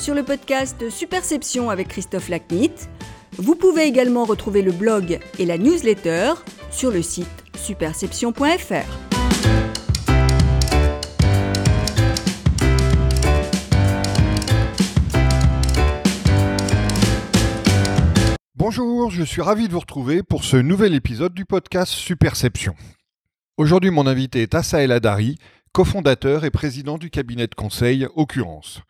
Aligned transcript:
sur 0.00 0.14
le 0.14 0.22
podcast 0.22 0.88
Superception 0.88 1.68
avec 1.68 1.88
Christophe 1.88 2.30
Lacnit. 2.30 2.72
Vous 3.36 3.54
pouvez 3.54 3.82
également 3.82 4.24
retrouver 4.24 4.62
le 4.62 4.72
blog 4.72 5.20
et 5.38 5.44
la 5.44 5.58
newsletter 5.58 6.32
sur 6.70 6.90
le 6.90 7.02
site 7.02 7.26
superception.fr. 7.54 8.88
Bonjour, 18.54 19.10
je 19.10 19.22
suis 19.22 19.42
ravi 19.42 19.68
de 19.68 19.74
vous 19.74 19.80
retrouver 19.80 20.22
pour 20.22 20.44
ce 20.44 20.56
nouvel 20.56 20.94
épisode 20.94 21.34
du 21.34 21.44
podcast 21.44 21.92
Superception. 21.92 22.74
Aujourd'hui, 23.58 23.90
mon 23.90 24.06
invité 24.06 24.40
est 24.40 24.54
Assa 24.54 24.82
El 24.82 24.92
Adari, 24.92 25.36
cofondateur 25.72 26.46
et 26.46 26.50
président 26.50 26.96
du 26.96 27.10
cabinet 27.10 27.48
de 27.48 27.54
conseil 27.54 28.06
Occurrence. 28.14 28.80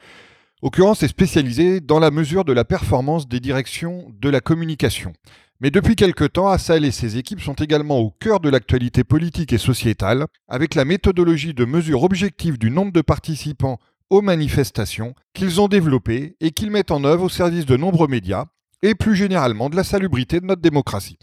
Occurrence 0.63 1.03
est 1.03 1.09
spécialisé 1.09 1.81
dans 1.81 1.99
la 1.99 2.11
mesure 2.11 2.45
de 2.45 2.53
la 2.53 2.67
performance 2.67 3.27
des 3.27 3.41
directions 3.41 4.13
de 4.21 4.29
la 4.29 4.43
communication. 4.43 5.15
Mais 5.61 5.71
depuis 5.71 5.97
quelque 5.97 6.25
temps, 6.25 6.49
Assal 6.49 6.85
et 6.85 6.91
ses 6.91 7.17
équipes 7.17 7.41
sont 7.41 7.55
également 7.55 7.99
au 7.99 8.11
cœur 8.11 8.41
de 8.41 8.51
l'actualité 8.51 9.03
politique 9.03 9.55
et 9.55 9.59
sociétale, 9.59 10.27
avec 10.49 10.75
la 10.75 10.85
méthodologie 10.85 11.55
de 11.55 11.65
mesure 11.65 12.03
objective 12.03 12.59
du 12.59 12.71
nombre 12.71 12.93
de 12.93 13.01
participants 13.01 13.79
aux 14.11 14.21
manifestations 14.21 15.15
qu'ils 15.33 15.63
ont 15.63 15.69
développée 15.69 16.37
et 16.41 16.51
qu'ils 16.51 16.71
mettent 16.71 16.91
en 16.91 17.05
œuvre 17.05 17.25
au 17.25 17.29
service 17.31 17.65
de 17.65 17.79
nombreux 17.79 18.09
médias, 18.09 18.45
et 18.83 18.95
plus 18.95 19.17
généralement 19.17 19.71
de 19.71 19.77
la 19.77 19.85
salubrité 19.85 20.41
de 20.41 20.47
notre 20.47 20.63
démocratie. 20.63 21.19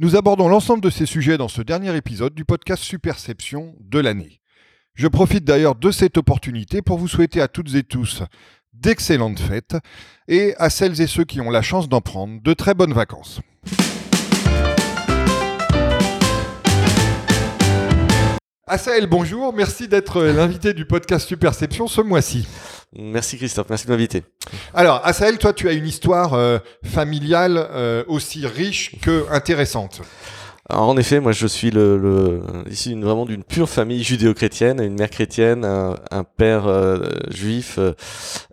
Nous 0.00 0.16
abordons 0.16 0.48
l'ensemble 0.48 0.82
de 0.82 0.90
ces 0.90 1.06
sujets 1.06 1.36
dans 1.36 1.48
ce 1.48 1.60
dernier 1.60 1.94
épisode 1.94 2.34
du 2.34 2.46
podcast 2.46 2.82
Superception 2.82 3.74
de 3.80 3.98
l'année. 3.98 4.40
Je 4.94 5.08
profite 5.08 5.44
d'ailleurs 5.44 5.74
de 5.74 5.90
cette 5.90 6.18
opportunité 6.18 6.82
pour 6.82 6.98
vous 6.98 7.08
souhaiter 7.08 7.40
à 7.40 7.48
toutes 7.48 7.74
et 7.74 7.82
tous 7.82 8.22
d'excellentes 8.72 9.40
fêtes 9.40 9.76
et 10.28 10.54
à 10.58 10.70
celles 10.70 11.00
et 11.00 11.06
ceux 11.06 11.24
qui 11.24 11.40
ont 11.40 11.50
la 11.50 11.62
chance 11.62 11.88
d'en 11.88 12.00
prendre 12.00 12.40
de 12.42 12.54
très 12.54 12.74
bonnes 12.74 12.92
vacances. 12.92 13.40
Assaël, 18.66 19.06
bonjour, 19.06 19.52
merci 19.52 19.86
d'être 19.86 20.22
l'invité 20.22 20.72
du 20.72 20.86
podcast 20.86 21.28
Superception 21.28 21.88
ce 21.88 22.00
mois-ci. 22.00 22.46
Merci 22.96 23.36
Christophe, 23.36 23.68
merci 23.68 23.86
de 23.86 23.90
m'inviter. 23.90 24.22
Alors, 24.72 25.00
Assaël, 25.04 25.36
toi, 25.36 25.52
tu 25.52 25.68
as 25.68 25.72
une 25.72 25.86
histoire 25.86 26.34
euh, 26.34 26.58
familiale 26.84 27.56
euh, 27.58 28.04
aussi 28.06 28.46
riche 28.46 28.98
que 29.00 29.26
intéressante. 29.30 30.00
Alors, 30.68 30.88
en 30.88 30.96
effet, 30.96 31.18
moi 31.18 31.32
je 31.32 31.48
suis 31.48 31.72
le, 31.72 31.98
le 31.98 32.40
ici 32.70 32.94
vraiment 32.94 33.26
d'une 33.26 33.42
pure 33.42 33.68
famille 33.68 34.04
judéo-chrétienne, 34.04 34.80
une 34.80 34.94
mère 34.94 35.10
chrétienne, 35.10 35.64
un, 35.64 36.24
père 36.36 36.68
euh, 36.68 37.00
juif 37.30 37.78
euh, 37.78 37.94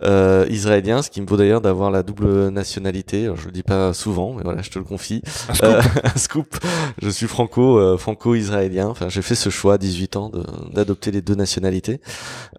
euh, 0.02 0.48
israélien, 0.50 1.04
ce 1.04 1.12
qui 1.12 1.22
me 1.22 1.28
vaut 1.28 1.38
d'ailleurs 1.38 1.62
d'avoir 1.62 1.92
la 1.92 2.02
double 2.02 2.50
nationalité. 2.50 3.26
Alors, 3.26 3.38
je 3.38 3.46
le 3.46 3.52
dis 3.52 3.62
pas 3.62 3.94
souvent, 3.94 4.34
mais 4.34 4.42
voilà, 4.44 4.64
je 4.64 4.72
te 4.72 4.80
le 4.80 4.86
confie. 4.86 5.22
Un 5.50 5.54
scoop. 5.54 5.70
Euh, 5.70 5.82
un 6.04 6.18
scoop. 6.18 6.58
Je 7.00 7.10
suis 7.10 7.28
franco 7.28 7.98
franco-israélien. 8.00 8.88
Enfin, 8.88 9.08
j'ai 9.08 9.22
fait 9.22 9.36
ce 9.36 9.52
choix 9.52 9.76
à 9.76 9.78
18 9.78 10.16
ans 10.16 10.32
d'adopter 10.74 11.12
les 11.12 11.22
deux 11.22 11.36
nationalités. 11.36 12.02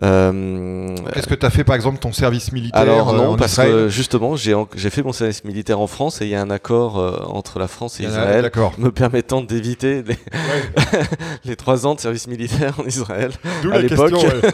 Est-ce 0.01 1.27
que 1.27 1.35
tu 1.35 1.45
as 1.45 1.51
fait 1.51 1.65
par 1.65 1.75
exemple 1.75 1.99
ton 1.99 2.13
service 2.13 2.53
militaire 2.53 2.81
Alors 2.81 3.13
non, 3.13 3.31
en 3.31 3.37
parce 3.37 3.53
Israël 3.53 3.73
que 3.73 3.89
justement, 3.89 4.37
j'ai 4.37 4.55
j'ai 4.77 4.91
fait 4.91 5.03
mon 5.03 5.13
service 5.13 5.43
militaire 5.45 5.81
en 5.81 5.89
France 5.89 6.23
et 6.23 6.27
il 6.27 6.31
y 6.31 6.37
a 6.37 6.41
un 6.41 6.51
accord 6.51 6.97
entre 7.35 7.59
la 7.59 7.67
France 7.67 7.99
et 7.99 8.05
Israël 8.05 8.43
D'accord. 8.43 8.75
me 8.79 8.93
permettant 8.93 9.40
d'éviter 9.43 10.03
les, 10.03 10.15
Ouais. 10.15 11.03
les 11.45 11.57
trois 11.57 11.87
ans 11.87 11.95
de 11.95 12.01
service 12.01 12.27
militaire 12.29 12.79
en 12.81 12.85
Israël 12.85 13.33
D'où 13.63 13.73
à 13.73 13.79
l'époque. 13.79 14.11
question. 14.13 14.29
ouais. 14.29 14.51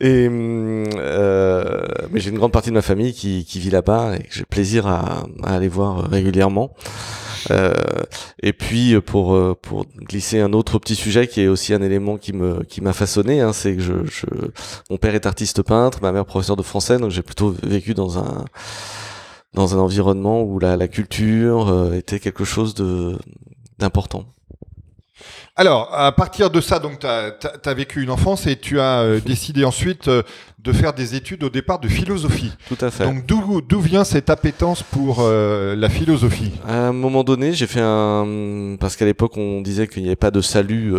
Et 0.00 0.28
hum, 0.28 0.84
euh, 0.96 1.80
mais 2.10 2.20
j'ai 2.20 2.30
une 2.30 2.38
grande 2.38 2.52
partie 2.52 2.70
de 2.70 2.74
ma 2.74 2.82
famille 2.82 3.12
qui, 3.12 3.44
qui 3.44 3.58
vit 3.60 3.70
là-bas 3.70 4.16
et 4.16 4.22
que 4.24 4.32
j'ai 4.34 4.44
plaisir 4.44 4.86
à, 4.86 5.24
à 5.42 5.54
aller 5.56 5.68
voir 5.68 6.08
régulièrement. 6.10 6.72
Euh, 7.50 7.72
et 8.40 8.52
puis 8.52 9.00
pour 9.00 9.34
euh, 9.34 9.56
pour 9.60 9.84
glisser 9.98 10.40
un 10.40 10.52
autre 10.52 10.78
petit 10.78 10.94
sujet 10.94 11.26
qui 11.26 11.40
est 11.40 11.48
aussi 11.48 11.74
un 11.74 11.82
élément 11.82 12.16
qui 12.16 12.32
me 12.32 12.62
qui 12.62 12.80
m'a 12.80 12.92
façonné, 12.92 13.40
hein, 13.40 13.52
c'est 13.52 13.74
que 13.74 13.82
je, 13.82 13.94
je 14.04 14.26
mon 14.90 14.96
père 14.96 15.14
est 15.16 15.26
artiste 15.26 15.62
peintre, 15.62 15.98
ma 16.02 16.12
mère 16.12 16.24
professeure 16.24 16.54
de 16.56 16.62
français, 16.62 16.98
donc 16.98 17.10
j'ai 17.10 17.22
plutôt 17.22 17.52
vécu 17.64 17.94
dans 17.94 18.18
un 18.20 18.44
dans 19.54 19.74
un 19.74 19.78
environnement 19.80 20.42
où 20.42 20.60
la, 20.60 20.76
la 20.76 20.86
culture 20.88 21.68
euh, 21.68 21.94
était 21.94 22.20
quelque 22.20 22.44
chose 22.44 22.74
de 22.74 23.18
d'important. 23.82 24.24
Alors, 25.54 25.90
à 25.92 26.12
partir 26.12 26.50
de 26.50 26.62
ça, 26.62 26.78
donc, 26.78 27.00
tu 27.00 27.06
as, 27.06 27.74
vécu 27.74 28.02
une 28.02 28.10
enfance 28.10 28.46
et 28.46 28.56
tu 28.56 28.80
as 28.80 29.00
euh, 29.00 29.20
décidé 29.20 29.66
ensuite 29.66 30.08
euh, 30.08 30.22
de 30.58 30.72
faire 30.72 30.94
des 30.94 31.14
études 31.14 31.44
au 31.44 31.50
départ 31.50 31.78
de 31.78 31.88
philosophie. 31.88 32.52
Tout 32.68 32.78
à 32.80 32.90
fait. 32.90 33.04
Donc, 33.04 33.26
d'où 33.26 33.80
vient 33.80 34.04
cette 34.04 34.30
appétence 34.30 34.82
pour 34.82 35.18
euh, 35.20 35.76
la 35.76 35.90
philosophie? 35.90 36.52
À 36.66 36.86
un 36.86 36.92
moment 36.92 37.22
donné, 37.22 37.52
j'ai 37.52 37.66
fait 37.66 37.82
un 37.82 38.76
parce 38.80 38.96
qu'à 38.96 39.04
l'époque 39.04 39.36
on 39.36 39.60
disait 39.60 39.88
qu'il 39.88 40.02
n'y 40.02 40.08
avait 40.08 40.16
pas 40.16 40.30
de 40.30 40.40
salut 40.40 40.94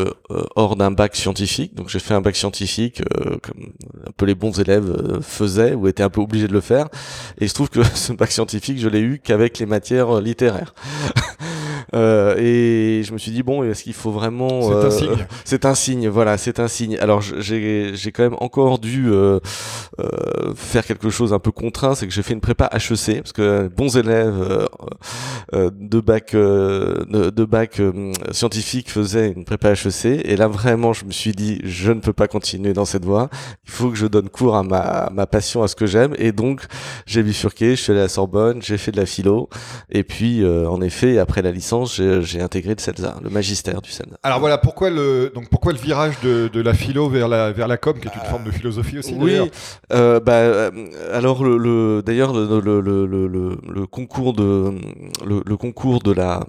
hors 0.55 0.75
d'un 0.75 0.91
bac 0.91 1.15
scientifique, 1.15 1.73
donc 1.75 1.89
j'ai 1.89 1.99
fait 1.99 2.13
un 2.13 2.21
bac 2.21 2.35
scientifique 2.35 3.01
comme 3.41 3.73
un 4.05 4.11
peu 4.15 4.25
les 4.25 4.35
bons 4.35 4.59
élèves 4.59 5.19
faisaient 5.21 5.73
ou 5.73 5.87
étaient 5.87 6.03
un 6.03 6.09
peu 6.09 6.21
obligés 6.21 6.47
de 6.47 6.53
le 6.53 6.61
faire. 6.61 6.87
Et 7.39 7.45
il 7.45 7.49
se 7.49 7.53
trouve 7.53 7.69
que 7.69 7.83
ce 7.95 8.13
bac 8.13 8.31
scientifique, 8.31 8.79
je 8.79 8.89
l'ai 8.89 8.99
eu 8.99 9.19
qu'avec 9.23 9.57
les 9.59 9.65
matières 9.65 10.19
littéraires. 10.19 10.75
Euh, 11.93 12.35
et 12.37 13.03
je 13.03 13.13
me 13.13 13.17
suis 13.17 13.31
dit 13.31 13.43
bon, 13.43 13.63
est-ce 13.63 13.83
qu'il 13.83 13.93
faut 13.93 14.11
vraiment 14.11 14.61
C'est 14.61 14.73
un 14.73 14.77
euh, 14.77 14.89
signe. 14.89 15.27
C'est 15.45 15.65
un 15.65 15.75
signe, 15.75 16.07
voilà, 16.09 16.37
c'est 16.37 16.59
un 16.59 16.67
signe. 16.67 16.97
Alors 16.99 17.21
j'ai 17.21 17.91
j'ai 17.93 18.11
quand 18.11 18.23
même 18.23 18.37
encore 18.39 18.79
dû 18.79 19.07
euh, 19.11 19.39
euh, 19.99 20.53
faire 20.55 20.85
quelque 20.85 21.09
chose 21.09 21.33
un 21.33 21.39
peu 21.39 21.51
contraint, 21.51 21.95
c'est 21.95 22.07
que 22.07 22.13
j'ai 22.13 22.23
fait 22.23 22.33
une 22.33 22.41
prépa 22.41 22.69
HEC 22.73 23.21
parce 23.21 23.33
que 23.33 23.67
bons 23.67 23.97
élèves 23.97 24.41
euh, 24.41 24.65
euh, 25.53 25.69
de 25.73 25.99
bac 25.99 26.33
euh, 26.33 27.05
de, 27.09 27.29
de 27.29 27.45
bac 27.45 27.81
scientifique 28.31 28.89
faisaient 28.89 29.31
une 29.31 29.45
prépa 29.45 29.71
HEC 29.73 30.05
et 30.05 30.35
là 30.35 30.47
vraiment 30.47 30.93
je 30.93 31.05
me 31.05 31.11
suis 31.11 31.33
dit 31.33 31.59
je 31.63 31.91
ne 31.91 31.99
peux 31.99 32.13
pas 32.13 32.27
continuer 32.27 32.73
dans 32.73 32.85
cette 32.85 33.05
voie. 33.05 33.29
Il 33.65 33.71
faut 33.71 33.89
que 33.89 33.95
je 33.95 34.07
donne 34.07 34.29
cours 34.29 34.55
à 34.55 34.63
ma 34.63 35.09
ma 35.13 35.27
passion, 35.27 35.61
à 35.63 35.67
ce 35.67 35.75
que 35.75 35.85
j'aime 35.85 36.15
et 36.17 36.31
donc 36.31 36.61
j'ai 37.05 37.21
bifurqué, 37.23 37.71
je 37.75 37.81
suis 37.81 37.91
allé 37.91 38.01
à 38.01 38.09
Sorbonne, 38.09 38.61
j'ai 38.61 38.77
fait 38.77 38.91
de 38.91 38.97
la 38.97 39.05
philo 39.05 39.49
et 39.89 40.03
puis 40.03 40.43
euh, 40.43 40.67
en 40.67 40.81
effet 40.81 41.19
après 41.19 41.41
la 41.41 41.51
licence 41.51 41.82
j'ai 41.85 42.21
j'ai 42.21 42.41
intégré 42.41 42.73
le 42.75 42.79
CELSA, 42.81 43.15
le 43.21 43.29
magistère 43.29 43.81
du 43.81 43.91
CELSA. 43.91 44.17
Alors 44.23 44.39
voilà, 44.39 44.57
pourquoi 44.57 44.89
le, 44.89 45.31
donc 45.33 45.49
pourquoi 45.49 45.73
le 45.73 45.77
virage 45.77 46.19
de, 46.21 46.47
de 46.47 46.61
la 46.61 46.73
philo 46.73 47.09
vers 47.09 47.27
la, 47.27 47.51
vers 47.51 47.67
la 47.67 47.77
com, 47.77 47.99
qui 47.99 48.07
est 48.07 48.15
une 48.15 48.29
forme 48.29 48.43
de 48.43 48.51
philosophie 48.51 48.97
aussi 48.99 49.15
Oui, 49.17 49.37
euh, 49.91 50.19
bah, 50.19 50.33
euh, 50.33 50.71
alors 51.13 51.43
le, 51.43 51.57
le 51.57 52.01
d'ailleurs 52.05 52.33
le, 52.33 52.61
le, 52.61 53.87
concours 53.87 54.33
de 54.33 54.73
le, 55.25 55.57
concours 55.57 56.01
de 56.01 56.11
la 56.11 56.45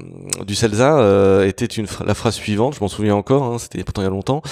du 0.46 0.54
CELSA 0.54 0.98
euh, 0.98 1.46
était 1.46 1.66
une 1.66 1.86
la 2.06 2.14
phrase 2.14 2.34
suivante, 2.34 2.74
je 2.76 2.80
m'en 2.80 2.88
souviens 2.88 3.14
encore, 3.14 3.44
hein, 3.44 3.58
c'était 3.58 3.82
pourtant 3.84 4.02
il 4.02 4.04
y 4.04 4.08
a 4.08 4.10
longtemps. 4.10 4.42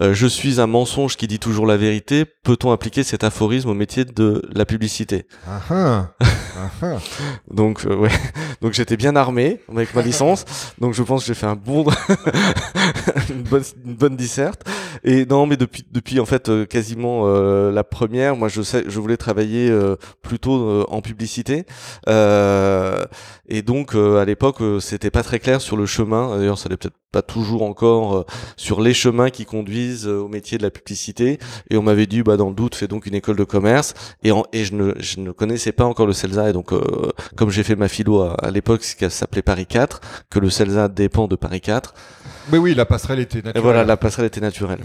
Je 0.00 0.26
suis 0.26 0.60
un 0.60 0.66
mensonge 0.66 1.16
qui 1.16 1.26
dit 1.26 1.38
toujours 1.38 1.66
la 1.66 1.76
vérité. 1.76 2.24
Peut-on 2.24 2.72
appliquer 2.72 3.02
cet 3.02 3.24
aphorisme 3.24 3.68
au 3.68 3.74
métier 3.74 4.04
de 4.04 4.42
la 4.52 4.64
publicité? 4.64 5.26
Ah, 5.46 5.60
ah. 5.70 6.06
Ah. 6.82 6.98
Donc 7.50 7.86
ouais, 7.88 8.10
donc 8.60 8.72
j'étais 8.72 8.96
bien 8.96 9.16
armé 9.16 9.60
avec 9.70 9.94
ma 9.94 10.02
licence. 10.02 10.29
Donc 10.80 10.94
je 10.94 11.02
pense 11.02 11.22
que 11.22 11.26
j'ai 11.28 11.34
fait 11.34 11.46
un 11.46 11.56
bon 11.56 11.84
une 13.30 13.42
bonne 13.42 13.62
une 13.84 13.94
bonne 13.94 14.16
disserte. 14.16 14.62
Et 15.04 15.24
non, 15.26 15.46
mais 15.46 15.56
depuis 15.56 15.84
depuis 15.90 16.20
en 16.20 16.26
fait 16.26 16.48
euh, 16.48 16.66
quasiment 16.66 17.22
euh, 17.24 17.70
la 17.72 17.84
première, 17.84 18.36
moi 18.36 18.48
je 18.48 18.62
sais 18.62 18.84
je 18.86 19.00
voulais 19.00 19.16
travailler 19.16 19.70
euh, 19.70 19.96
plutôt 20.22 20.60
euh, 20.60 20.84
en 20.88 21.00
publicité. 21.00 21.64
Euh, 22.08 23.04
et 23.48 23.62
donc 23.62 23.94
euh, 23.94 24.20
à 24.20 24.24
l'époque 24.24 24.58
c'était 24.80 25.10
pas 25.10 25.22
très 25.22 25.38
clair 25.38 25.60
sur 25.60 25.76
le 25.76 25.86
chemin. 25.86 26.36
D'ailleurs 26.36 26.58
ça 26.58 26.68
l'est 26.68 26.76
peut-être 26.76 26.96
pas 27.12 27.22
toujours 27.22 27.64
encore 27.64 28.24
sur 28.56 28.80
les 28.80 28.94
chemins 28.94 29.30
qui 29.30 29.44
conduisent 29.44 30.06
au 30.06 30.28
métier 30.28 30.58
de 30.58 30.62
la 30.62 30.70
publicité. 30.70 31.38
Et 31.68 31.76
on 31.76 31.82
m'avait 31.82 32.06
dit 32.06 32.22
bah 32.22 32.36
dans 32.36 32.48
le 32.48 32.54
doute 32.54 32.74
fais 32.74 32.86
donc 32.86 33.06
une 33.06 33.14
école 33.14 33.36
de 33.36 33.44
commerce. 33.44 33.94
Et, 34.22 34.32
en, 34.32 34.44
et 34.52 34.64
je 34.64 34.74
ne 34.74 34.92
je 34.98 35.18
ne 35.20 35.32
connaissais 35.32 35.72
pas 35.72 35.84
encore 35.84 36.06
le 36.06 36.12
CELSA 36.12 36.50
et 36.50 36.52
donc 36.52 36.72
comme 37.36 37.50
j'ai 37.50 37.62
fait 37.62 37.76
ma 37.76 37.88
philo 37.88 38.20
à, 38.20 38.34
à 38.34 38.50
l'époque, 38.50 38.84
ce 38.84 38.94
qui 38.96 39.10
s'appelait 39.10 39.42
Paris 39.42 39.66
4, 39.66 40.00
que 40.30 40.38
le 40.38 40.50
CELSA 40.50 40.88
dépend 40.88 41.26
de 41.28 41.36
Paris 41.36 41.60
4. 41.60 41.94
Mais 42.52 42.58
oui, 42.58 42.74
la 42.74 42.84
passerelle 42.86 43.20
était 43.20 43.38
Et 43.38 43.42
naturelle. 43.42 43.62
voilà, 43.62 43.84
la 43.84 43.96
passerelle 43.96 44.26
était 44.26 44.40
naturelle. 44.40 44.80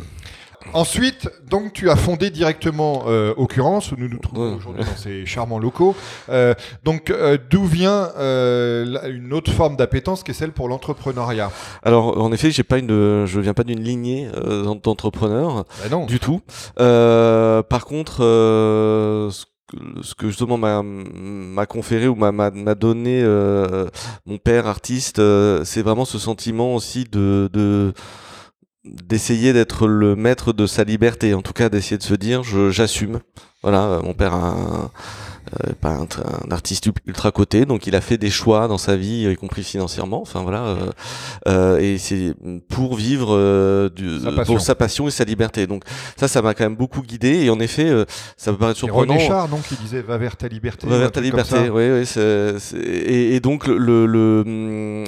Ensuite, 0.74 1.30
donc 1.48 1.74
tu 1.74 1.92
as 1.92 1.95
fondé 1.95 2.31
directement 2.31 3.04
euh, 3.07 3.36
Occurrence, 3.38 3.92
où 3.92 3.95
nous 4.00 4.10
nous 4.10 4.18
trouvons 4.18 4.50
Ouais. 4.50 4.56
aujourd'hui 4.57 4.83
dans 4.83 4.95
ces 4.98 5.24
charmants 5.27 5.60
locaux. 5.60 5.95
Euh, 6.30 6.56
donc 6.83 7.12
euh, 7.12 7.38
d'où 7.51 7.66
vient 7.66 8.10
euh, 8.18 9.12
une 9.12 9.31
autre 9.31 9.51
forme 9.51 9.75
d'appétence 9.75 10.24
qui 10.24 10.31
est 10.31 10.33
celle 10.33 10.51
pour 10.54 10.68
l'entrepreneuriat? 10.68 11.51
Alors, 11.83 12.19
en 12.19 12.31
effet, 12.31 12.50
j'ai 12.50 12.63
pas 12.63 12.80
une, 12.80 13.25
je 13.27 13.39
viens 13.39 13.54
pas 13.54 13.63
d'une 13.63 13.80
lignée 13.83 14.27
euh, 14.36 14.63
d'entrepreneurs 14.83 15.66
Ben 15.83 15.92
non. 15.92 16.06
du 16.07 16.19
tout. 16.19 16.42
Euh, 16.80 17.62
par 17.62 17.86
contre, 17.86 18.24
euh, 18.24 19.30
ce 19.30 19.45
ce 20.02 20.14
que 20.16 20.28
justement 20.28 20.58
m'a 20.58 21.66
conféré 21.66 22.08
ou 22.08 22.16
m'a 22.16 22.76
donné 22.76 23.22
euh, 23.24 23.88
mon 24.26 24.38
père 24.38 24.68
artiste, 24.68 25.20
euh, 25.20 25.64
c'est 25.64 25.82
vraiment 25.82 26.06
ce 26.06 26.20
sentiment 26.20 26.76
aussi 26.76 27.06
de 27.06 27.50
de 27.52 27.94
d'essayer 28.84 29.52
d'être 29.54 29.88
le 29.88 30.16
maître 30.16 30.54
de 30.54 30.68
sa 30.68 30.84
liberté, 30.84 31.34
en 31.34 31.42
tout 31.42 31.54
cas 31.54 31.70
d'essayer 31.70 31.98
de 31.98 32.04
se 32.04 32.14
dire 32.14 32.44
j'assume. 32.72 33.20
Voilà, 33.64 34.00
mon 34.04 34.14
père 34.14 34.36
a 34.36 34.92
pas 35.82 35.92
un, 35.92 36.04
un, 36.04 36.52
artiste 36.52 36.90
ultra 37.06 37.32
coté, 37.32 37.66
donc 37.66 37.88
il 37.88 37.96
a 37.96 38.02
fait 38.02 38.18
des 38.18 38.30
choix 38.30 38.68
dans 38.68 38.78
sa 38.78 38.96
vie, 38.96 39.30
y 39.30 39.36
compris 39.36 39.64
financièrement. 39.64 40.22
Enfin 40.22 40.42
voilà, 40.42 40.76
et 41.80 41.98
c'est 41.98 42.34
pour 42.70 42.96
vivre 42.96 43.90
du, 43.90 44.20
sa 44.20 44.44
pour 44.44 44.62
sa 44.62 44.76
passion 44.76 45.08
et 45.08 45.12
sa 45.12 45.24
liberté. 45.24 45.68
Donc 45.68 45.84
ça, 46.18 46.28
ça 46.28 46.42
m'a 46.42 46.54
quand 46.54 46.64
même 46.64 46.76
beaucoup 46.76 47.02
guidé. 47.02 47.44
Et 47.46 47.50
en 47.50 47.60
effet, 47.60 47.92
ça 48.38 48.52
me 48.52 48.58
paraît 48.58 48.74
surprenant. 48.74 49.14
René 49.14 49.28
Char, 49.28 49.48
donc, 49.48 49.64
il 49.72 49.78
disait 49.78 50.02
va 50.02 50.18
vers 50.18 50.36
ta 50.36 50.48
liberté. 50.48 50.88
Va 50.88 50.98
vers 50.98 51.12
ta 51.12 51.22
liberté. 51.22 51.70
Oui, 51.70 51.90
oui. 51.92 52.22
Et, 52.84 53.36
et, 53.36 53.40
donc 53.40 53.68
le, 53.68 54.06
le 54.06 55.04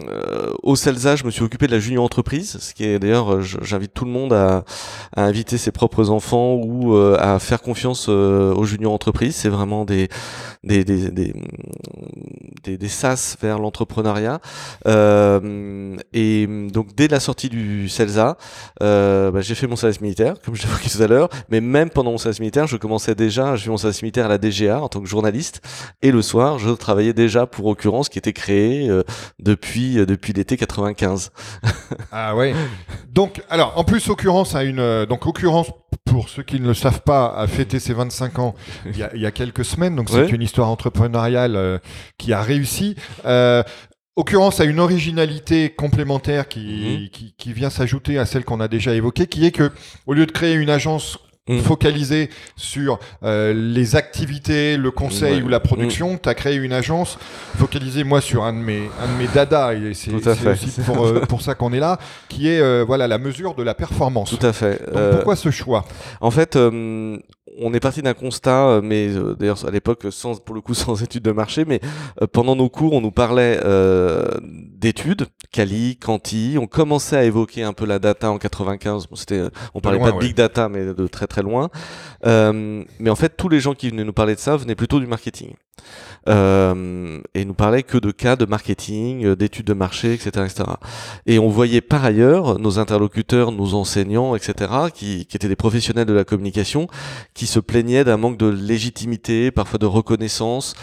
au 0.63 0.75
CELSA, 0.75 1.16
je 1.16 1.24
me 1.24 1.31
suis 1.31 1.44
occupé 1.44 1.68
de 1.68 1.72
la 1.72 1.80
junior 1.80 2.04
entreprise, 2.04 2.57
ce 2.60 2.74
qui 2.74 2.84
est 2.84 3.00
d'ailleurs, 3.00 3.42
j'invite 3.42 3.94
tout 3.94 4.06
le 4.06 4.12
monde 4.12 4.34
à, 4.34 4.63
à, 5.16 5.24
inviter 5.24 5.57
ses 5.57 5.72
propres 5.72 6.10
enfants 6.10 6.56
ou 6.56 6.95
à 6.98 7.39
faire 7.39 7.62
confiance 7.62 8.07
aux 8.10 8.63
junior 8.63 8.94
entreprises. 8.94 9.36
C'est 9.36 9.50
vraiment 9.50 9.86
des 9.86 10.10
des, 10.63 10.84
des, 10.84 11.12
des, 11.12 11.34
des, 12.63 12.78
des 12.78 12.88
vers 13.42 13.60
l'entrepreneuriat. 13.60 14.39
Euh, 14.88 15.95
et 16.13 16.48
donc 16.48 16.95
dès 16.95 17.07
la 17.07 17.19
sortie 17.19 17.50
du 17.50 17.89
CELSA, 17.89 18.38
euh, 18.81 19.31
bah, 19.31 19.42
j'ai 19.42 19.56
fait 19.56 19.68
mon 19.68 19.75
service 19.75 20.01
militaire, 20.01 20.36
comme 20.44 20.56
je 20.56 20.63
l'ai 20.63 20.69
évoqué 20.69 20.89
tout 20.89 21.01
à 21.01 21.07
l'heure, 21.07 21.30
mais 21.50 21.62
même 21.62 21.89
pendant 21.89 22.12
mon 22.12 22.18
service 22.18 22.39
militaire, 22.39 22.68
je 22.68 22.78
commençais 22.78 23.16
déjà, 23.16 23.56
j'ai 23.56 23.66
fait 23.66 23.69
mon 23.69 23.78
service 23.78 24.01
militaire 24.01 24.25
à 24.25 24.30
la 24.30 24.38
DGA 24.38 24.81
en 24.81 24.89
tant 24.89 25.01
que 25.01 25.07
journaliste, 25.07 25.62
et 26.01 26.12
le 26.12 26.22
soir, 26.22 26.60
je 26.60 26.69
travaillais 26.72 27.13
déjà 27.13 27.45
pour 27.45 27.66
Occurrence, 27.68 28.10
qui 28.10 28.18
était 28.18 28.34
créé 28.34 28.89
euh, 28.89 29.04
depuis, 29.39 29.95
depuis 30.06 30.34
l'été 30.34 30.57
95. 30.57 31.31
ah 32.12 32.36
ouais. 32.36 32.54
Donc, 33.12 33.42
alors, 33.50 33.74
en 33.78 33.84
plus, 33.84 34.10
Occurrence 34.10 34.56
a 34.56 34.63
une... 34.63 35.06
Donc, 35.06 35.25
Occurrence 35.25 35.72
pour 36.07 36.30
ceux 36.30 36.44
qui 36.44 36.60
ne 36.60 36.68
le 36.68 36.74
savent 36.74 37.01
pas, 37.01 37.34
a 37.36 37.48
fêté 37.48 37.80
ses 37.80 37.94
25 37.94 38.39
ans 38.39 38.56
il 38.86 38.98
y 38.98 39.04
a, 39.04 39.12
il 39.13 39.22
y 39.22 39.25
a 39.25 39.31
quelques 39.31 39.66
semaines. 39.66 39.95
Donc 39.95 40.10
c'est 40.25 40.35
une 40.35 40.41
histoire 40.41 40.69
entrepreneuriale 40.69 41.55
euh, 41.55 41.77
qui 42.17 42.33
a 42.33 42.41
réussi. 42.41 42.95
Euh, 43.25 43.63
Occurrence 44.15 44.59
a 44.59 44.65
une 44.65 44.79
originalité 44.79 45.69
complémentaire 45.69 46.47
qui, 46.47 47.03
mhm. 47.03 47.09
qui, 47.09 47.35
qui, 47.37 47.53
vient 47.53 47.69
s'ajouter 47.69 48.17
à 48.17 48.25
celle 48.25 48.45
qu'on 48.45 48.59
a 48.59 48.67
déjà 48.67 48.95
évoquée, 48.95 49.27
qui 49.27 49.45
est 49.45 49.51
que 49.51 49.71
au 50.07 50.13
lieu 50.13 50.25
de 50.25 50.31
créer 50.31 50.55
une 50.55 50.71
agence 50.71 51.19
Mm. 51.47 51.59
focalisé 51.59 52.29
sur 52.57 52.99
euh, 53.23 53.53
les 53.53 53.95
activités, 53.95 54.75
le 54.75 54.91
conseil 54.91 55.41
ou 55.41 55.47
la 55.47 55.61
production. 55.61 56.13
Mm. 56.13 56.19
Tu 56.21 56.29
as 56.29 56.35
créé 56.35 56.55
une 56.55 56.73
agence 56.73 57.17
focalisée, 57.57 58.03
moi, 58.03 58.19
sur 58.19 58.43
un 58.43 58.53
de 58.53 58.57
mes, 58.57 58.89
un 59.01 59.13
de 59.13 59.17
mes 59.17 59.27
dada, 59.33 59.73
et 59.73 59.93
c'est 59.93 60.13
aussi 60.13 60.81
pour, 60.85 61.05
euh, 61.05 61.21
pour 61.21 61.41
ça 61.41 61.55
qu'on 61.55 61.71
est 61.71 61.79
là, 61.79 61.99
qui 62.27 62.49
est 62.49 62.59
euh, 62.59 62.83
voilà, 62.85 63.07
la 63.07 63.17
mesure 63.17 63.55
de 63.55 63.63
la 63.63 63.73
performance. 63.73 64.29
Tout 64.29 64.45
à 64.45 64.51
fait. 64.51 64.81
Donc, 64.93 65.11
pourquoi 65.11 65.35
ce 65.37 65.49
choix? 65.49 65.85
En 66.19 66.31
fait, 66.31 66.57
on 67.59 67.74
est 67.74 67.80
parti 67.80 68.01
d'un 68.01 68.13
constat, 68.13 68.81
mais 68.83 69.09
d'ailleurs 69.39 69.65
à 69.65 69.71
l'époque, 69.71 70.07
sans, 70.12 70.39
pour 70.39 70.56
le 70.56 70.62
coup, 70.62 70.74
sans 70.75 71.01
études 71.01 71.24
de 71.24 71.31
marché, 71.31 71.65
mais 71.65 71.80
pendant 72.31 72.56
nos 72.56 72.69
cours, 72.69 72.94
on 72.94 73.01
nous 73.01 73.12
parlait 73.12 73.59
d'études, 74.77 75.27
Cali, 75.51 75.98
Canti, 75.98 76.57
on 76.59 76.68
commençait 76.68 77.18
à 77.18 77.24
évoquer 77.24 77.63
un 77.63 77.74
peu 77.74 77.86
la 77.86 78.00
data 78.00 78.31
en 78.31 78.38
95. 78.38 79.07
Bon, 79.07 79.15
c'était, 79.15 79.44
on 79.74 79.80
parlait 79.80 80.00
pas 80.00 80.12
de 80.12 80.19
big 80.19 80.36
data, 80.36 80.69
mais 80.69 80.94
de 80.94 81.07
très 81.07 81.27
très 81.27 81.42
loin. 81.42 81.69
Euh, 82.25 82.83
mais 83.00 83.09
en 83.09 83.15
fait, 83.15 83.36
tous 83.38 83.50
les 83.50 83.60
gens 83.60 83.74
qui 83.74 83.89
venaient 83.89 84.03
nous 84.03 84.13
parler 84.13 84.36
de 84.36 84.39
ça 84.39 84.57
venaient 84.57 84.75
plutôt 84.75 85.00
du 85.00 85.07
marketing. 85.07 85.53
Euh, 86.27 87.21
et 87.35 87.45
nous 87.45 87.53
parlaient 87.53 87.83
que 87.83 87.97
de 87.97 88.12
cas 88.12 88.35
de 88.35 88.45
marketing, 88.45 89.25
euh, 89.25 89.35
d'études 89.35 89.68
de 89.68 89.74
marché, 89.74 90.13
etc., 90.13 90.29
etc. 90.45 90.63
Et 91.25 91.39
on 91.39 91.47
voyait 91.47 91.81
par 91.81 92.03
ailleurs 92.03 92.59
nos 92.59 92.79
interlocuteurs, 92.79 93.51
nos 93.51 93.75
enseignants, 93.75 94.35
etc., 94.35 94.71
qui, 94.94 95.21
étaient 95.33 95.47
des 95.47 95.56
professionnels 95.56 96.06
de 96.06 96.13
la 96.13 96.25
communication, 96.25 96.88
qui 97.33 97.47
se 97.47 97.59
plaignaient 97.59 98.03
d'un 98.03 98.18
manque 98.18 98.38
de 98.38 98.47
légitimité, 98.47 99.51
parfois 99.51 99.79
de 99.79 99.85
reconnaissance, 99.85 100.74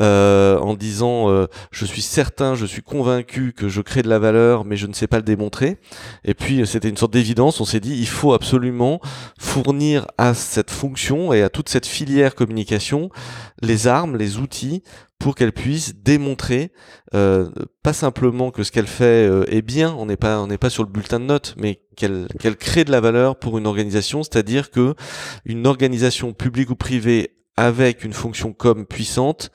euh, 0.00 0.58
en 0.58 0.74
disant 0.74 1.28
je 1.70 1.84
suis 1.84 2.02
certain, 2.02 2.54
je 2.54 2.66
suis 2.66 2.82
convaincu 2.82 3.52
que 3.52 3.68
je 3.68 3.80
crée 3.80 4.02
de 4.02 4.08
la 4.08 4.18
valeur, 4.18 4.64
mais 4.64 4.76
je 4.76 4.86
ne 4.86 4.92
sais 4.92 5.06
pas 5.06 5.18
le 5.18 5.22
démontrer. 5.22 5.76
Et 6.24 6.34
puis 6.34 6.66
c'était 6.66 6.88
une 6.88 6.96
sorte 6.96 7.12
d'évidence. 7.12 7.60
On 7.60 7.64
s'est 7.64 7.80
dit 7.80 7.96
il 7.96 8.08
faut 8.08 8.32
absolument 8.32 9.00
fournir 9.38 10.06
à 10.16 10.34
cette 10.34 10.70
fonction 10.70 11.32
et 11.32 11.42
à 11.42 11.50
toute 11.50 11.68
cette 11.68 11.86
filière 11.86 12.34
communication 12.34 13.10
les 13.62 13.86
armes, 13.86 14.16
les 14.16 14.38
outils 14.38 14.82
pour 15.18 15.34
qu'elle 15.34 15.52
puisse 15.52 15.96
démontrer 15.96 16.72
euh, 17.14 17.50
pas 17.82 17.92
simplement 17.92 18.50
que 18.50 18.62
ce 18.62 18.70
qu'elle 18.70 18.86
fait 18.86 19.28
euh, 19.28 19.44
est 19.48 19.62
bien, 19.62 19.92
on 19.94 20.06
n'est 20.06 20.16
pas 20.16 20.40
on 20.40 20.46
n'est 20.46 20.58
pas 20.58 20.70
sur 20.70 20.84
le 20.84 20.90
bulletin 20.90 21.18
de 21.18 21.24
notes, 21.24 21.54
mais 21.58 21.80
qu'elle 21.96 22.28
qu'elle 22.38 22.56
crée 22.56 22.84
de 22.84 22.92
la 22.92 23.00
valeur 23.00 23.36
pour 23.36 23.58
une 23.58 23.66
organisation, 23.66 24.22
c'est-à-dire 24.22 24.70
que 24.70 24.94
une 25.44 25.66
organisation 25.66 26.32
publique 26.32 26.70
ou 26.70 26.76
privée 26.76 27.34
avec 27.56 28.04
une 28.04 28.12
fonction 28.12 28.52
com 28.52 28.86
puissante 28.86 29.50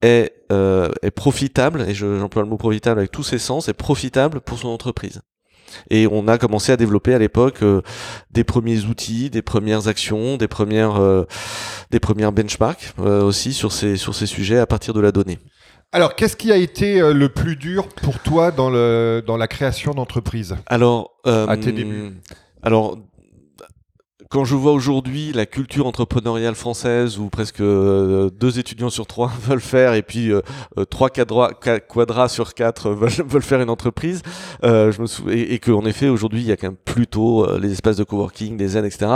est, 0.00 0.32
euh, 0.50 0.90
est 1.02 1.10
profitable, 1.10 1.82
et 1.82 1.94
j'emploie 1.94 2.42
le 2.42 2.48
mot 2.48 2.56
profitable 2.56 3.00
avec 3.00 3.10
tous 3.10 3.22
ses 3.22 3.38
sens, 3.38 3.68
est 3.68 3.74
profitable 3.74 4.40
pour 4.40 4.58
son 4.58 4.68
entreprise. 4.68 5.20
Et 5.90 6.06
on 6.06 6.28
a 6.28 6.38
commencé 6.38 6.72
à 6.72 6.76
développer 6.76 7.14
à 7.14 7.18
l'époque 7.18 7.62
euh, 7.62 7.82
des 8.30 8.44
premiers 8.44 8.84
outils, 8.84 9.30
des 9.30 9.42
premières 9.42 9.88
actions, 9.88 10.36
des 10.36 10.48
premières, 10.48 10.96
euh, 10.96 11.24
des 11.90 12.00
premières 12.00 12.32
benchmarks 12.32 12.92
euh, 12.98 13.22
aussi 13.22 13.52
sur 13.52 13.72
ces, 13.72 13.96
sur 13.96 14.14
ces 14.14 14.26
sujets 14.26 14.58
à 14.58 14.66
partir 14.66 14.94
de 14.94 15.00
la 15.00 15.12
donnée. 15.12 15.38
Alors, 15.92 16.16
qu'est-ce 16.16 16.36
qui 16.36 16.50
a 16.50 16.56
été 16.56 16.98
le 17.12 17.28
plus 17.28 17.54
dur 17.54 17.86
pour 17.86 18.18
toi 18.18 18.50
dans, 18.50 18.68
le, 18.68 19.22
dans 19.24 19.36
la 19.36 19.46
création 19.46 19.92
d'entreprise? 19.92 20.56
Alors, 20.66 21.12
à 21.24 21.56
tes 21.56 21.70
débuts 21.70 22.14
alors, 22.64 22.96
quand 24.30 24.44
je 24.44 24.54
vois 24.54 24.72
aujourd'hui 24.72 25.32
la 25.32 25.46
culture 25.46 25.86
entrepreneuriale 25.86 26.54
française 26.54 27.18
où 27.18 27.28
presque 27.28 27.60
euh, 27.60 28.30
deux 28.30 28.58
étudiants 28.58 28.90
sur 28.90 29.06
trois 29.06 29.30
veulent 29.42 29.60
faire 29.60 29.94
et 29.94 30.02
puis 30.02 30.30
euh, 30.30 30.40
euh, 30.78 30.84
trois 30.84 31.10
quadras, 31.10 32.28
sur 32.28 32.54
quatre 32.54 32.90
veulent, 32.94 33.26
veulent, 33.26 33.42
faire 33.42 33.60
une 33.60 33.70
entreprise, 33.70 34.22
je 34.62 35.00
me 35.00 35.06
souviens, 35.06 35.34
et, 35.34 35.54
et 35.54 35.58
qu'en 35.58 35.84
effet 35.84 36.08
aujourd'hui 36.08 36.40
il 36.40 36.46
y 36.46 36.52
a 36.52 36.56
quand 36.56 36.68
même 36.68 36.76
plutôt 36.84 37.46
les 37.58 37.72
espaces 37.72 37.96
de 37.96 38.04
coworking, 38.04 38.56
des 38.56 38.68
zen, 38.68 38.84
etc. 38.84 39.06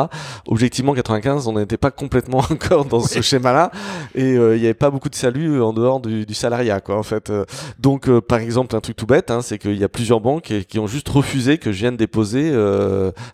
Objectivement 0.47 0.95
95, 0.95 1.47
on 1.47 1.53
n'était 1.55 1.77
pas 1.77 1.91
complètement 1.91 2.39
encore 2.51 2.85
dans 2.85 3.01
ce 3.01 3.21
schéma-là 3.21 3.71
et 4.15 4.33
il 4.35 4.61
n'y 4.61 4.65
avait 4.65 4.75
pas 4.75 4.91
beaucoup 4.91 5.09
de 5.09 5.15
salut 5.15 5.63
en 5.63 5.73
dehors 5.73 6.01
du, 6.01 6.27
du 6.27 6.35
salariat, 6.35 6.81
quoi, 6.81 6.97
en 6.97 7.03
fait. 7.03 7.33
Donc 7.79 8.11
par 8.21 8.41
exemple 8.41 8.75
un 8.77 8.81
truc 8.81 8.97
tout 8.97 9.07
bête, 9.07 9.31
hein, 9.31 9.43
c'est 9.43 9.59
qu'il 9.59 9.77
y 9.77 9.85
a 9.85 9.89
plusieurs 9.89 10.21
banques 10.21 10.53
qui 10.69 10.79
ont 10.79 10.87
juste 10.87 11.09
refusé 11.09 11.59
que 11.59 11.73
je 11.73 11.79
vienne 11.79 11.97
déposer 11.97 12.53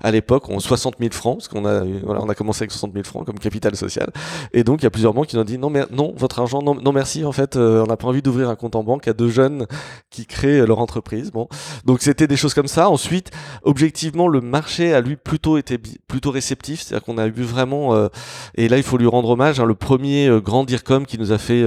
à 0.02 0.10
l'époque 0.10 0.44
60 0.58 0.96
000 0.98 1.12
francs 1.12 1.38
parce 1.38 1.48
qu'on 1.48 1.63
a 1.64 1.84
voilà, 2.04 2.22
on 2.22 2.28
a 2.28 2.34
commencé 2.34 2.62
avec 2.62 2.72
60 2.72 2.92
000 2.92 3.04
francs 3.04 3.26
comme 3.26 3.38
capital 3.38 3.76
social. 3.76 4.10
Et 4.52 4.64
donc, 4.64 4.82
il 4.82 4.84
y 4.84 4.86
a 4.86 4.90
plusieurs 4.90 5.14
banques 5.14 5.28
qui 5.28 5.36
nous 5.36 5.42
ont 5.42 5.46
dit 5.46 5.58
non, 5.58 5.70
mais 5.70 5.84
non, 5.90 6.14
votre 6.16 6.38
argent, 6.40 6.62
non, 6.62 6.74
non 6.74 6.92
merci. 6.92 7.24
En 7.24 7.32
fait, 7.32 7.56
euh, 7.56 7.82
on 7.82 7.86
n'a 7.86 7.96
pas 7.96 8.08
envie 8.08 8.22
d'ouvrir 8.22 8.48
un 8.50 8.56
compte 8.56 8.76
en 8.76 8.84
banque 8.84 9.08
à 9.08 9.12
deux 9.12 9.28
jeunes 9.28 9.66
qui 10.10 10.26
créent 10.26 10.66
leur 10.66 10.78
entreprise. 10.78 11.30
Bon, 11.30 11.48
donc 11.84 12.02
c'était 12.02 12.26
des 12.26 12.36
choses 12.36 12.54
comme 12.54 12.68
ça. 12.68 12.88
Ensuite, 12.88 13.30
objectivement, 13.62 14.28
le 14.28 14.40
marché 14.40 14.94
a 14.94 15.00
lui 15.00 15.16
plutôt 15.16 15.58
été 15.58 15.78
plutôt 15.78 16.30
réceptif, 16.30 16.82
c'est-à-dire 16.82 17.04
qu'on 17.04 17.18
a 17.18 17.26
eu 17.26 17.42
vraiment, 17.42 17.94
euh, 17.94 18.08
et 18.56 18.68
là, 18.68 18.76
il 18.76 18.82
faut 18.82 18.98
lui 18.98 19.06
rendre 19.06 19.30
hommage, 19.30 19.60
hein, 19.60 19.64
le 19.64 19.74
premier 19.74 20.28
euh, 20.28 20.40
grand 20.40 20.64
DIRCOM 20.64 21.06
qui 21.06 21.18
nous 21.18 21.32
a 21.32 21.38
fait 21.38 21.64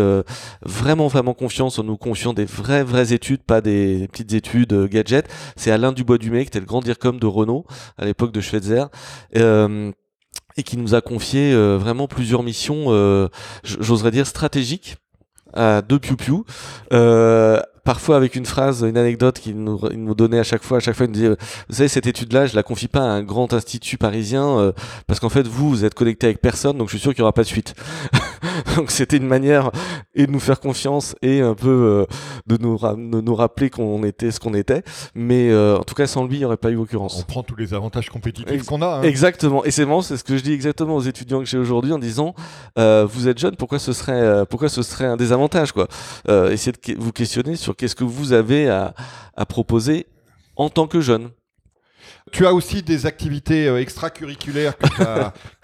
vraiment 0.62 1.08
vraiment 1.08 1.34
confiance 1.34 1.80
en 1.80 1.84
nous 1.84 1.98
confiant 1.98 2.34
des 2.34 2.46
vraies 2.46 2.84
vraies 2.84 3.14
études, 3.14 3.42
pas 3.42 3.62
des, 3.62 4.08
petites 4.12 4.34
études 4.34 4.74
gadgets. 4.86 5.28
C'est 5.56 5.72
Alain 5.72 5.92
Dubois-Dumay 5.92 6.44
qui 6.44 6.50
était 6.50 6.60
le 6.60 6.66
grand 6.66 6.82
DIRCOM 6.82 7.20
de 7.20 7.26
Renault 7.26 7.66
à 7.98 8.06
l'époque 8.06 8.32
de 8.32 8.42
Schweitzer. 8.42 8.86
Euh, 9.36 9.92
et 10.58 10.64
qui 10.64 10.78
nous 10.78 10.96
a 10.96 11.02
confié 11.02 11.54
euh, 11.54 11.78
vraiment 11.78 12.08
plusieurs 12.08 12.44
missions, 12.44 12.86
euh, 12.88 13.28
j'oserais 13.64 14.12
dire 14.12 14.28
stratégiques, 14.28 14.98
à 15.54 15.82
deux 15.82 16.00
piou-piou, 16.00 16.46
euh, 16.94 17.60
parfois 17.84 18.18
avec 18.18 18.36
une 18.36 18.46
phrase, 18.46 18.84
une 18.88 18.98
anecdote 18.98 19.40
qu'il 19.40 19.58
nous, 19.64 19.80
nous 19.94 20.16
donnait 20.16 20.40
à 20.40 20.44
chaque 20.44 20.64
fois. 20.64 20.78
À 20.78 20.80
chaque 20.80 20.96
fois, 20.96 21.06
il 21.06 21.10
nous 21.10 21.14
disait, 21.14 21.30
vous 21.30 21.76
savez, 21.76 21.88
cette 21.88 22.08
étude-là, 22.08 22.46
je 22.46 22.56
la 22.56 22.64
confie 22.64 22.88
pas 22.88 23.00
à 23.00 23.10
un 23.10 23.24
grand 23.24 23.54
institut 23.54 23.98
parisien 23.98 24.60
euh, 24.60 24.72
parce 25.08 25.20
qu'en 25.20 25.30
fait, 25.30 25.48
vous, 25.48 25.70
vous 25.70 25.86
êtes 25.86 25.94
connecté 25.94 26.28
avec 26.28 26.42
personne, 26.42 26.78
donc 26.78 26.90
je 26.90 26.98
suis 26.98 27.02
sûr 27.02 27.12
qu'il 27.12 27.20
y 27.20 27.24
aura 27.24 27.34
pas 27.34 27.44
de 27.44 27.48
suite. 27.48 27.76
donc 28.76 28.92
c'était 28.92 29.18
une 29.18 29.28
manière 29.28 29.72
et 30.16 30.28
de 30.28 30.32
nous 30.32 30.40
faire 30.40 30.60
confiance 30.60 31.16
et 31.22 31.42
un 31.42 31.54
peu 31.54 31.70
euh, 31.70 32.06
de, 32.48 32.58
nous 32.62 32.78
de 32.78 33.22
nous 33.22 33.36
rappeler 33.36 33.70
qu'on 33.70 34.04
était 34.04 34.32
ce 34.32 34.40
qu'on 34.40 34.54
était. 34.54 34.84
Mais 35.16 35.50
euh, 35.50 35.78
en 35.78 35.84
tout 35.84 35.96
cas, 35.96 36.08
sans 36.08 36.26
lui, 36.26 36.38
il 36.38 36.40
n'y 36.40 36.46
aurait 36.46 36.58
pas 36.58 36.72
eu 36.72 36.78
occurrence. 36.78 37.20
On 37.20 37.24
prend 37.24 37.44
tous 37.44 37.56
les 37.56 37.74
avantages 37.74 38.10
compétitifs 38.10 38.66
qu'on 38.66 38.82
a. 38.82 38.98
Hein. 38.98 39.02
Exactement. 39.04 39.64
Et 39.66 39.72
c'est 39.72 39.86
bon, 39.86 40.02
c'est 40.02 40.18
ce 40.18 40.24
que 40.24 40.38
je 40.38 40.44
dis 40.44 40.54
exactement 40.54 40.96
aux 40.96 41.02
étudiants 41.02 41.40
que 41.40 41.46
j'ai 41.46 41.58
aujourd'hui 41.58 41.94
en 41.94 42.00
disant, 42.00 42.34
vous 42.76 43.28
êtes 43.28 43.38
jeune, 43.38 43.56
pourquoi 43.56 43.80
ce 43.80 43.94
serait, 43.94 44.46
pourquoi 44.46 44.70
ce 44.70 44.82
serait 44.82 45.06
un 45.06 45.18
désavantage, 45.18 45.72
quoi? 45.72 45.88
essayez 46.52 46.72
de 46.72 47.02
vous 47.02 47.12
questionner 47.12 47.56
sur 47.56 47.76
qu'est-ce 47.76 47.96
que 47.96 48.04
vous 48.04 48.34
avez 48.34 48.70
à, 48.70 48.94
proposer 49.48 50.08
en 50.56 50.70
tant 50.70 50.88
que 50.88 51.02
jeune 51.02 51.30
Tu 52.32 52.46
as 52.46 52.54
aussi 52.54 52.84
des 52.84 53.06
activités 53.06 53.68
euh, 53.68 53.80
extracurriculaires 53.80 54.78
que 54.78 54.88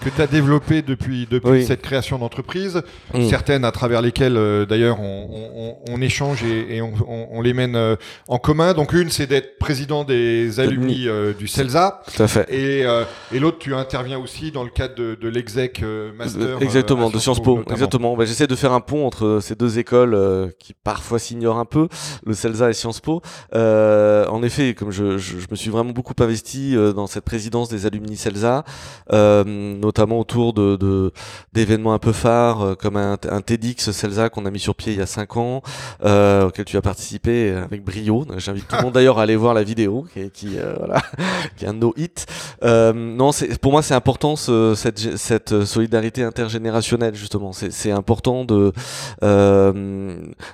tu 0.09 0.21
as, 0.21 0.27
développées 0.31 0.81
depuis, 0.81 1.27
depuis 1.29 1.65
cette 1.65 1.81
création 1.81 2.17
d'entreprise, 2.19 2.81
mm. 3.13 3.27
certaines 3.29 3.65
à 3.65 3.71
travers 3.71 4.01
lesquelles 4.01 4.37
euh, 4.37 4.65
d'ailleurs 4.65 4.99
on, 4.99 5.77
on, 5.87 6.01
échange 6.01 6.43
et, 6.43 6.77
et 6.77 6.81
on, 6.81 7.41
les 7.41 7.53
mène 7.53 7.75
euh, 7.75 7.95
en 8.27 8.37
commun. 8.37 8.73
Donc 8.73 8.93
une, 8.93 9.09
c'est 9.09 9.27
d'être 9.27 9.57
président 9.57 10.03
des 10.03 10.59
alumni 10.59 11.07
du 11.37 11.47
CELSA. 11.47 12.01
Tout 12.15 12.23
à 12.23 12.27
fait. 12.27 12.51
Et, 12.53 12.85
et 13.31 13.39
l'autre, 13.39 13.59
tu 13.59 13.73
interviens 13.73 14.19
aussi 14.19 14.51
dans 14.51 14.63
le 14.63 14.69
cadre 14.69 14.95
de, 14.95 15.15
de 15.15 15.27
l'exec 15.29 15.83
master. 16.17 16.61
Exactement, 16.61 17.09
de 17.09 17.19
Sciences 17.19 17.41
Po. 17.41 17.63
Exactement. 17.69 18.15
Bah, 18.15 18.25
J'essaie 18.25 18.47
de 18.47 18.55
faire 18.55 18.73
un 18.73 18.81
pont 18.81 19.05
entre 19.05 19.39
ces 19.41 19.55
deux 19.55 19.79
écoles 19.79 20.51
qui 20.59 20.73
parfois 20.73 21.19
s'ignorent 21.19 21.59
un 21.59 21.65
peu, 21.65 21.87
le 22.25 22.33
CELSA 22.33 22.69
et 22.69 22.73
Sciences 22.73 23.01
Po. 23.01 23.21
en 23.53 24.43
effet, 24.43 24.73
comme 24.73 24.91
je, 24.91 25.17
je, 25.17 25.39
je 25.39 25.47
me 25.49 25.55
suis 25.55 25.69
vraiment 25.69 25.91
beaucoup 25.91 26.13
investi 26.19 26.52
euh, 26.55 26.93
dans 26.93 27.07
cette 27.07 27.23
présidence 27.23 27.69
des 27.69 27.85
alumni 27.85 28.17
CELSA, 28.17 28.63
euh, 29.11 29.43
notamment 29.43 30.19
autour 30.19 30.53
de 30.53 31.11
d'événements 31.53 31.93
un 31.93 31.99
peu 31.99 32.11
phares 32.11 32.61
euh, 32.61 32.75
comme 32.75 32.97
un, 32.97 33.17
TEDx 33.17 33.91
CELSA 33.91 34.29
qu'on 34.29 34.45
a 34.45 34.51
mis 34.51 34.59
sur 34.59 34.75
pied 34.75 34.93
il 34.93 34.99
y 34.99 35.01
a 35.01 35.05
cinq 35.05 35.37
ans, 35.37 35.61
auquel 36.01 36.65
tu 36.65 36.77
as 36.77 36.81
participé 36.81 37.51
avec 37.51 37.83
brio. 37.83 38.25
J'invite 38.37 38.67
tout 38.67 38.75
le 38.75 38.83
monde 38.83 38.93
d'ailleurs 38.93 39.19
à 39.19 39.23
aller 39.23 39.35
voir 39.35 39.53
la 39.53 39.63
vidéo 39.63 40.05
qui, 40.33 40.55
est 40.55 41.65
un 41.67 41.73
no 41.73 41.93
hit. 41.97 42.25
non, 42.63 43.31
pour 43.61 43.71
moi 43.71 43.81
c'est 43.81 43.95
important 43.95 44.35
ce, 44.35 44.75
cette 44.75 45.65
solidarité 45.65 46.23
intergénérationnelle 46.23 47.15
justement. 47.15 47.51
C'est 47.53 47.91
important 47.91 48.45
de 48.45 48.73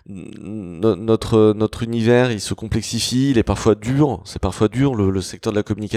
notre 0.08 1.53
notre 1.53 1.84
univers 1.84 2.32
il 2.32 2.41
se 2.41 2.53
complexifie, 2.53 3.32
il 3.32 3.38
est 3.38 3.44
parfois 3.44 3.75
dur, 3.75 4.22
c'est 4.25 4.39
parfois 4.39 4.68
dur 4.68 4.96
le 4.96 5.22
secteur 5.22 5.53
de 5.53 5.58
la 5.58 5.63
communication 5.63 5.88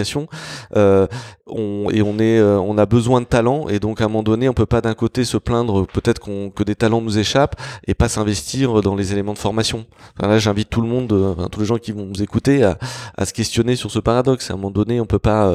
euh, 0.76 1.06
on, 1.46 1.88
et 1.90 2.02
on 2.02 2.18
est, 2.18 2.38
euh, 2.38 2.58
on 2.58 2.78
a 2.78 2.86
besoin 2.86 3.20
de 3.20 3.26
talents 3.26 3.68
et 3.68 3.78
donc 3.78 4.00
à 4.00 4.04
un 4.04 4.08
moment 4.08 4.22
donné, 4.22 4.48
on 4.48 4.54
peut 4.54 4.66
pas 4.66 4.80
d'un 4.80 4.94
côté 4.94 5.24
se 5.24 5.36
plaindre 5.36 5.86
peut-être 5.86 6.18
qu'on 6.18 6.50
que 6.50 6.62
des 6.62 6.74
talents 6.74 7.00
nous 7.00 7.18
échappent 7.18 7.60
et 7.86 7.94
pas 7.94 8.08
s'investir 8.08 8.80
dans 8.82 8.94
les 8.94 9.12
éléments 9.12 9.34
de 9.34 9.38
formation. 9.38 9.86
là, 10.20 10.38
j'invite 10.38 10.70
tout 10.70 10.80
le 10.80 10.88
monde, 10.88 11.12
euh, 11.12 11.34
tous 11.48 11.60
les 11.60 11.66
gens 11.66 11.78
qui 11.78 11.92
vont 11.92 12.06
nous 12.06 12.22
écouter, 12.22 12.64
à, 12.64 12.78
à, 13.16 13.26
se 13.26 13.32
questionner 13.32 13.76
sur 13.76 13.90
ce 13.90 13.98
paradoxe. 13.98 14.50
À 14.50 14.54
un 14.54 14.56
moment 14.56 14.70
donné, 14.70 15.00
on 15.00 15.06
peut 15.06 15.18
pas 15.18 15.52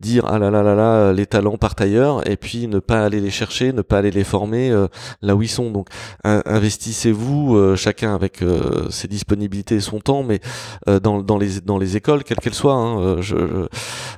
dire 0.00 0.24
ah 0.26 0.38
là 0.38 0.50
là 0.50 0.62
là 0.62 1.12
les 1.12 1.26
talents 1.26 1.56
partent 1.56 1.80
ailleurs 1.80 2.28
et 2.28 2.36
puis 2.36 2.68
ne 2.68 2.78
pas 2.78 3.04
aller 3.04 3.20
les 3.20 3.30
chercher, 3.30 3.72
ne 3.72 3.82
pas 3.82 3.98
aller 3.98 4.10
les 4.10 4.24
former 4.24 4.74
là 5.22 5.34
où 5.36 5.42
ils 5.42 5.48
sont. 5.48 5.70
Donc 5.70 5.88
investissez-vous 6.24 7.76
chacun 7.76 8.14
avec 8.14 8.42
ses 8.90 9.08
disponibilités 9.08 9.76
et 9.76 9.80
son 9.80 10.00
temps, 10.00 10.22
mais 10.22 10.40
dans, 10.86 11.22
dans 11.22 11.38
les 11.38 11.60
dans 11.60 11.78
les 11.78 11.96
écoles, 11.96 12.24
quelles 12.24 12.38
qu'elles 12.38 12.54
soient. 12.54 12.74
Hein, 12.74 13.20
je, 13.20 13.36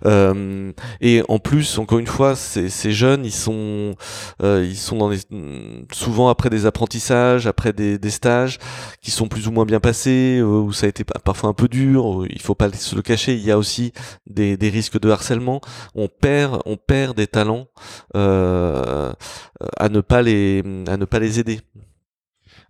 euh, 0.07 0.73
et 1.01 1.23
en 1.29 1.39
plus, 1.39 1.79
encore 1.79 1.99
une 1.99 2.07
fois, 2.07 2.37
ces, 2.37 2.69
ces 2.69 2.93
jeunes, 2.93 3.25
ils 3.25 3.33
sont, 3.33 3.95
euh, 4.43 4.67
ils 4.69 4.77
sont 4.77 4.97
dans 4.97 5.11
souvent 5.93 6.29
après 6.29 6.51
des 6.51 6.67
apprentissages, 6.67 7.47
après 7.47 7.73
des, 7.73 7.99
des, 7.99 8.11
stages 8.11 8.59
qui 9.03 9.11
sont 9.11 9.29
plus 9.29 9.49
ou 9.49 9.53
moins 9.53 9.65
bien 9.65 9.81
passés, 9.81 10.39
euh, 10.39 10.45
où 10.45 10.73
ça 10.73 10.87
a 10.87 10.89
été 10.89 11.05
parfois 11.05 11.51
un 11.51 11.55
peu 11.55 11.69
dur. 11.69 12.25
Il 12.29 12.41
faut 12.41 12.55
pas 12.55 12.71
se 12.73 12.95
le 12.95 13.03
cacher. 13.03 13.35
Il 13.35 13.45
y 13.45 13.51
a 13.51 13.59
aussi 13.59 13.93
des, 14.27 14.57
des 14.57 14.69
risques 14.69 15.01
de 15.01 15.11
harcèlement. 15.11 15.61
On 15.95 16.09
perd, 16.09 16.61
on 16.67 16.77
perd 16.77 17.17
des 17.17 17.27
talents 17.27 17.67
euh, 18.17 19.13
à 19.77 19.89
ne 19.89 20.01
pas 20.01 20.23
les, 20.23 20.63
à 20.89 20.97
ne 20.97 21.05
pas 21.05 21.19
les 21.19 21.41
aider. 21.41 21.61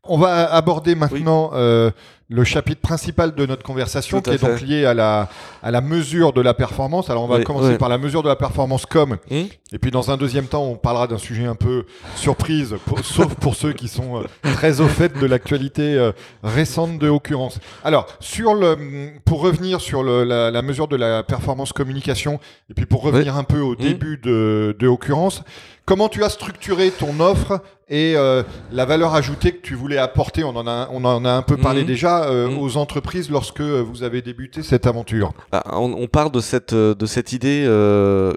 On 0.05 0.19
va 0.19 0.53
aborder 0.53 0.95
maintenant 0.95 1.51
euh, 1.53 1.91
le 2.31 2.45
chapitre 2.45 2.81
principal 2.81 3.35
de 3.35 3.45
notre 3.45 3.65
conversation, 3.65 4.21
qui 4.21 4.31
est 4.31 4.41
donc 4.41 4.61
lié 4.61 4.85
à 4.85 4.95
la, 4.95 5.29
à 5.65 5.73
la 5.73 5.81
mesure 5.81 6.33
de 6.33 6.41
la 6.41 6.55
performance. 6.55 7.11
Alors 7.11 7.25
on 7.25 7.27
va 7.27 7.43
commencer 7.43 7.77
par 7.77 7.89
la 7.89 7.99
mesure 7.99 8.23
de 8.23 8.29
la 8.29 8.37
performance 8.37 8.87
com, 8.87 9.17
mmh. 9.31 9.37
et 9.73 9.79
puis 9.81 9.91
dans 9.91 10.13
un 10.13 10.17
deuxième 10.17 10.47
temps, 10.47 10.63
on 10.63 10.77
parlera 10.77 11.09
d'un 11.09 11.19
sujet 11.19 11.45
un 11.45 11.57
peu 11.57 11.85
surprise, 12.15 12.77
sauf 13.03 13.35
pour 13.35 13.57
ceux 13.57 13.73
qui 13.73 13.89
sont 13.89 14.21
euh, 14.21 14.25
très 14.55 14.81
au 14.81 14.87
fait 14.87 15.19
de 15.19 15.27
l'actualité 15.27 15.95
euh, 15.95 16.13
récente 16.45 16.99
de 16.99 17.09
Occurrence. 17.09 17.59
Alors, 17.83 18.07
sur 18.21 18.55
le, 18.55 18.77
pour 19.25 19.41
revenir 19.41 19.81
sur 19.81 20.05
le, 20.05 20.23
la, 20.23 20.53
la, 20.53 20.63
mesure 20.63 20.87
de 20.87 20.97
la 20.97 21.25
performance 21.25 21.73
communication, 21.73 22.39
et 22.71 22.75
puis 22.75 22.87
pour 22.87 23.03
revenir 23.03 23.37
un 23.37 23.45
peu 23.45 23.59
au 23.59 23.73
mmh. 23.73 23.77
début 23.77 24.19
de, 24.19 24.77
de 24.79 24.87
Occurrence, 24.87 25.43
comment 25.85 26.09
tu 26.09 26.23
as 26.23 26.29
structuré 26.29 26.93
ton 26.93 27.19
offre 27.19 27.61
et 27.91 28.15
euh, 28.17 28.45
la 28.73 28.85
valeur 28.85 29.15
ajoutée 29.15 29.53
que 29.53 29.61
tu 29.61 29.75
voulais 29.75 29.99
apporter, 29.99 30.45
on 30.45 30.57
en 30.57 30.67
a, 30.67 30.89
on 30.93 31.05
en 31.05 31.25
a 31.25 31.31
un 31.31 31.43
peu 31.43 31.57
parlé 31.57 31.83
mmh. 31.83 31.87
déjà, 31.87 32.25
euh, 32.25 32.49
mmh. 32.49 32.59
aux 32.59 32.77
entreprises 32.77 33.31
lorsque 33.31 33.61
vous 33.61 34.05
avez 34.05 34.23
débuté 34.23 34.63
cette 34.63 34.87
aventure 34.87 35.33
bah, 35.51 35.65
on, 35.73 35.93
on, 35.93 36.07
part 36.07 36.31
de 36.31 36.41
cette, 36.41 36.73
de 36.73 37.07
cette 37.07 37.33
idée 37.33 37.65
euh, 37.67 38.33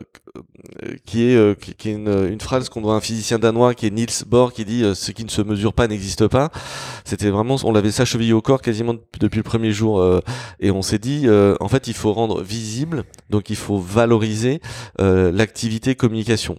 qui 1.06 1.30
est, 1.30 1.36
euh, 1.36 1.54
qui, 1.54 1.90
est 1.90 1.94
une, 1.94 2.28
une, 2.32 2.42
phrase 2.42 2.70
qu'on 2.70 2.82
doit 2.82 2.94
à 2.94 2.98
un 2.98 3.02
physicien 3.02 3.38
danois 3.38 3.76
qui 3.76 3.86
est 3.86 3.92
Niels 3.92 4.26
Bohr 4.26 4.54
qui 4.54 4.66
dit 4.66 4.84
euh, 4.84 4.96
ce 4.96 5.12
qui 5.12 5.24
ne 5.24 5.30
se 5.30 5.42
mesure 5.42 5.74
pas 5.74 5.88
n'existe 5.88 6.28
pas. 6.28 6.50
C'était 7.06 7.30
vraiment, 7.30 7.58
on 7.64 7.72
l'avait 7.72 7.92
ça 7.92 8.06
chevillé 8.06 8.34
au 8.34 8.42
corps 8.42 8.62
quasiment 8.62 8.96
depuis 9.20 9.38
le 9.38 9.44
premier 9.44 9.72
jour 9.72 10.00
euh, 10.00 10.22
et 10.60 10.72
on 10.72 10.82
s'est 10.82 11.00
dit 11.00 11.28
en 11.60 11.68
fait 11.68 11.88
il 11.88 11.94
faut 11.94 12.14
rendre 12.14 12.42
visible, 12.42 13.04
donc 13.30 13.50
il 13.50 13.56
faut 13.56 13.78
valoriser 13.78 14.62
l'activité 15.00 15.96
communication, 15.96 16.58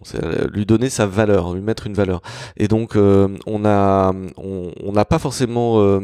lui 0.52 0.66
donner 0.66 0.90
sa 0.90 1.06
valeur, 1.06 1.54
lui 1.54 1.62
mettre 1.62 1.86
une 1.86 1.94
valeur. 1.94 2.20
Et 2.56 2.68
donc 2.68 2.83
on 2.94 3.64
a, 3.64 4.12
on 4.36 4.92
n'a 4.92 5.04
pas 5.04 5.18
forcément 5.18 6.00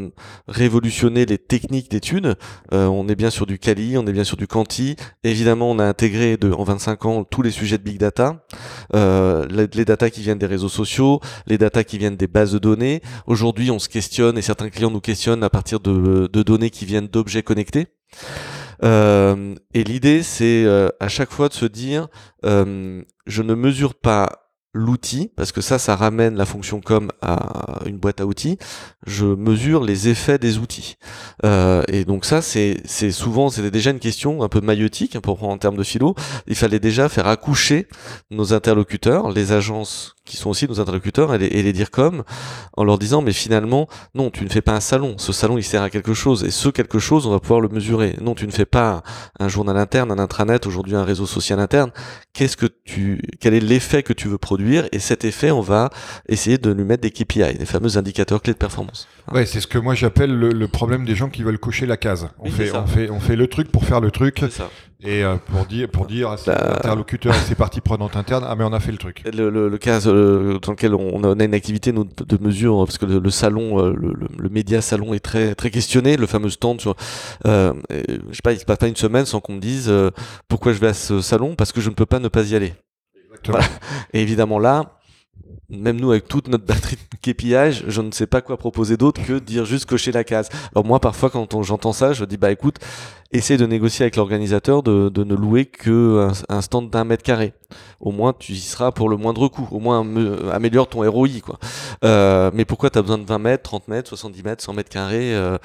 révolutionné 0.49 1.27
les 1.27 1.39
techniques 1.39 1.91
d'études. 1.91 2.37
on 2.73 3.09
est 3.09 3.17
bien 3.17 3.31
sur 3.31 3.47
du 3.47 3.59
Kali, 3.59 3.97
on 3.99 4.07
est 4.07 4.13
bien 4.13 4.25
sur 4.25 4.37
du 4.37 4.47
Quanti. 4.47 4.97
Évidemment, 5.25 5.71
on 5.71 5.79
a 5.79 5.85
intégré 5.85 6.37
en 6.43 6.65
25 6.65 7.07
ans 7.07 7.25
tous 7.25 7.43
les 7.43 7.51
sujets 7.51 7.79
de 7.79 7.83
big 7.83 7.99
data, 7.99 8.45
euh, 8.95 9.47
les, 9.49 9.67
les 9.73 9.85
data 9.85 10.11
qui 10.11 10.21
viennent 10.21 10.39
des 10.39 10.47
réseaux 10.47 10.69
sociaux, 10.69 11.21
les 11.47 11.59
data 11.59 11.85
qui 11.85 11.99
viennent 11.99 12.17
des 12.17 12.27
bases 12.27 12.53
de 12.53 12.59
données. 12.59 13.01
Aujourd'hui, 13.27 13.71
on 13.71 13.79
se 13.79 13.89
questionne 13.89 14.39
et 14.39 14.43
certains 14.43 14.71
clients 14.71 14.91
nous 14.91 15.01
questionnent 15.01 15.45
à 15.45 15.51
partir 15.51 15.81
de, 15.81 16.27
données 16.43 16.71
qui 16.71 16.85
viennent 16.85 17.09
d'objets 17.09 17.43
connectés. 17.43 17.89
Euh, 18.83 19.55
et 19.75 19.85
l'idée, 19.85 20.23
c'est 20.23 20.65
euh, 20.65 20.89
à 21.01 21.09
chaque 21.09 21.31
fois 21.31 21.49
de 21.49 21.55
se 21.55 21.67
dire, 21.67 22.09
euh, 22.45 23.03
je 23.27 23.43
ne 23.43 23.55
mesure 23.55 23.95
pas 23.95 24.40
l'outil, 24.73 25.31
parce 25.35 25.51
que 25.53 25.61
ça, 25.61 25.79
ça 25.79 25.97
ramène 25.97 26.37
la 26.37 26.47
fonction 26.47 26.81
com 26.81 27.11
à 27.23 27.81
une 27.87 27.99
boîte 27.99 28.21
à 28.21 28.27
outils, 28.27 28.57
je 29.07 29.27
mesure 29.27 29.83
les 29.83 30.09
effets 30.09 30.39
des 30.39 30.59
outils. 30.59 30.97
Euh, 31.45 31.83
et 31.89 32.05
donc 32.05 32.25
ça, 32.25 32.41
c'est 32.41 33.11
souvent, 33.11 33.51
c'était 33.51 33.71
déjà 33.71 33.91
une 33.91 33.99
question 33.99 34.43
un 34.43 34.49
peu 34.49 34.61
maïotique, 34.61 35.17
hein, 35.17 35.21
pour 35.21 35.39
prendre 35.39 35.53
en 35.53 35.59
termes 35.59 35.77
de 35.77 35.83
philo. 35.83 36.15
Il 36.47 36.55
fallait 36.55 36.79
déjà 36.79 37.09
faire 37.09 37.27
accoucher 37.27 37.89
nos 38.31 38.53
interlocuteurs, 38.53 39.31
les 39.31 39.53
agences 39.53 40.15
qui 40.31 40.37
sont 40.37 40.51
aussi 40.51 40.69
nos 40.69 40.81
interlocuteurs 40.81 41.35
et 41.35 41.39
les, 41.39 41.47
et 41.47 41.63
les 41.63 41.73
dire 41.73 41.91
comme 41.91 42.23
en 42.77 42.85
leur 42.85 42.99
disant 42.99 43.21
mais 43.21 43.33
finalement 43.33 43.89
non 44.15 44.31
tu 44.31 44.45
ne 44.45 44.49
fais 44.49 44.63
pas 44.63 44.75
un 44.75 44.81
salon. 44.81 45.17
Ce 45.19 45.33
salon 45.33 45.59
il 45.59 45.65
sert 45.65 45.83
à 45.83 45.91
quelque 45.91 46.15
chose. 46.15 46.45
Et 46.45 46.51
ce 46.51 46.69
quelque 46.69 46.99
chose 46.99 47.27
on 47.27 47.31
va 47.31 47.41
pouvoir 47.41 47.61
le 47.61 47.69
mesurer. 47.69 48.17
Non 48.21 48.35
tu 48.35 48.47
ne 48.47 48.53
fais 48.53 48.65
pas 48.65 49.03
un 49.39 49.49
journal 49.49 49.77
interne 49.77 50.13
un 50.13 50.19
intranet 50.19 50.67
aujourd'hui 50.67 50.95
un 50.95 51.05
réseau 51.05 51.27
social 51.27 51.59
interne. 51.59 51.91
Qu'est-ce 52.33 52.57
que 52.57 52.67
tu 52.85 53.21
quel 53.41 53.55
est 53.55 53.61
l'effet 53.61 54.03
que 54.03 54.13
tu 54.13 54.29
veux 54.29 54.39
produire? 54.39 54.87
Et 54.93 55.01
cet 55.01 55.25
effet 55.25 55.51
on 55.51 55.61
va 55.61 55.91
essayer 56.29 56.59
de 56.59 56.71
lui 56.71 56.85
mettre 56.85 57.03
des 57.03 57.11
KPI 57.11 57.59
des 57.59 57.67
fameux 57.67 57.99
indicateurs 57.99 58.41
clés 58.41 58.53
de 58.53 58.59
performance. 58.59 59.09
Ouais 59.33 59.47
c'est 59.47 59.61
ce 59.61 59.67
que 59.67 59.79
moi 59.79 59.95
j'appelle 59.95 60.33
le, 60.33 60.69
problème 60.69 61.05
des 61.05 61.17
gens 61.17 61.29
qui 61.29 61.43
veulent 61.43 61.59
cocher 61.59 61.87
la 61.87 61.97
case. 61.97 62.29
On 62.39 62.51
fait 62.51 62.71
on 62.77 62.87
fait 62.87 63.11
on 63.11 63.21
fait 63.21 63.37
le 63.37 63.49
truc 63.49 63.73
pour 63.73 63.85
faire 63.85 64.01
le 64.01 64.13
truc 64.13 64.45
et 65.03 65.25
euh, 65.25 65.37
pour 65.37 65.65
dire 65.65 65.89
pour 65.89 66.07
dire 66.07 66.31
à 66.31 66.37
ses 66.37 66.51
bah, 66.51 66.77
interlocuteurs 66.77 67.35
et 67.35 67.39
ses 67.39 67.55
parties 67.55 67.81
prenantes 67.81 68.17
internes 68.17 68.45
ah 68.47 68.55
mais 68.55 68.65
on 68.65 68.73
a 68.73 68.81
fait 68.81 68.93
le 68.93 68.99
truc. 68.99 69.23
Le, 69.33 69.49
le, 69.49 69.69
le 69.69 69.79
cas 69.79 70.07
euh, 70.07 70.59
dans 70.59 70.73
lequel 70.73 70.95
on 70.95 71.23
a 71.23 71.45
une 71.45 71.55
activité 71.55 71.93
de 71.93 72.39
mesure 72.41 72.85
parce 72.85 72.99
que 72.99 73.07
le, 73.07 73.31
salon 73.31 73.79
euh, 73.79 73.95
le, 73.97 74.15
le, 74.37 74.49
média 74.51 74.83
salon 74.83 75.15
est 75.15 75.21
très 75.21 75.55
très 75.55 75.71
questionné 75.71 76.17
le 76.17 76.27
fameux 76.27 76.51
stand 76.51 76.81
sur 76.81 76.97
euh, 77.47 77.73
je 77.91 78.35
sais 78.35 78.43
pas 78.43 78.53
il 78.53 78.59
se 78.59 78.65
passe 78.65 78.79
pas 78.79 78.89
une 78.89 78.97
semaine 78.97 79.25
sans 79.25 79.41
qu'on 79.41 79.55
me 79.55 79.61
dise 79.61 79.93
pourquoi 80.49 80.73
je 80.73 80.79
vais 80.79 80.89
à 80.89 80.95
ce 80.95 81.21
salon 81.21 81.55
parce 81.55 81.73
que 81.73 81.81
je 81.81 81.89
ne 81.89 81.95
peux 81.95 82.07
pas 82.07 82.19
ne 82.19 82.29
pas 82.29 82.43
y 82.51 82.55
aller. 82.55 82.75
Exactement. 83.27 83.59
et 84.13 84.21
évidemment 84.21 84.59
là 84.59 85.00
même 85.71 86.01
nous 86.01 86.11
avec 86.11 86.29
toute 86.29 86.49
notre 86.49 86.65
batterie 86.65 86.97
de 86.97 87.33
KPI, 87.33 87.85
je 87.87 88.01
ne 88.01 88.11
sais 88.11 88.27
pas 88.27 88.41
quoi 88.41 88.57
proposer 88.57 88.97
d'autre 88.97 89.23
que 89.25 89.39
dire 89.39 89.65
juste 89.65 89.87
cocher 89.87 90.13
la 90.13 90.25
case. 90.25 90.49
Alors 90.75 90.85
moi 90.85 91.01
parfois 91.01 91.31
quand 91.31 91.63
j'entends 91.63 91.93
ça, 91.93 92.13
je 92.13 92.25
dis 92.25 92.37
bah 92.37 92.51
écoute, 92.51 92.77
essaie 93.33 93.57
de 93.57 93.67
négocier 93.67 94.05
avec 94.05 94.17
l'organisateur 94.17 94.83
de, 94.83 95.09
de, 95.09 95.25
ne 95.25 95.35
louer 95.35 95.67
que 95.67 96.29
un, 96.49 96.61
stand 96.61 96.91
d'un 96.91 97.05
mètre 97.05 97.23
carré. 97.23 97.53
Au 98.01 98.13
moins, 98.13 98.33
tu 98.39 98.53
y 98.53 98.61
seras 98.61 98.93
pour 98.93 99.09
le 99.09 99.17
moindre 99.17 99.49
coût. 99.49 99.69
Au 99.71 99.79
moins, 99.79 100.05
améliore 100.53 100.89
ton 100.89 101.09
ROI, 101.09 101.29
quoi. 101.45 101.59
Euh, 102.05 102.51
mais 102.55 102.65
pourquoi 102.65 102.91
tu 102.91 102.99
as 102.99 103.03
besoin 103.03 103.19
de 103.19 103.25
20 103.25 103.39
mètres, 103.39 103.63
30 103.63 103.89
mètres, 103.89 104.09
70 104.09 104.43
mètres, 104.43 104.63
100 104.63 104.73
mètres 104.73 104.91
carrés 104.91 105.35
euh, 105.35 105.59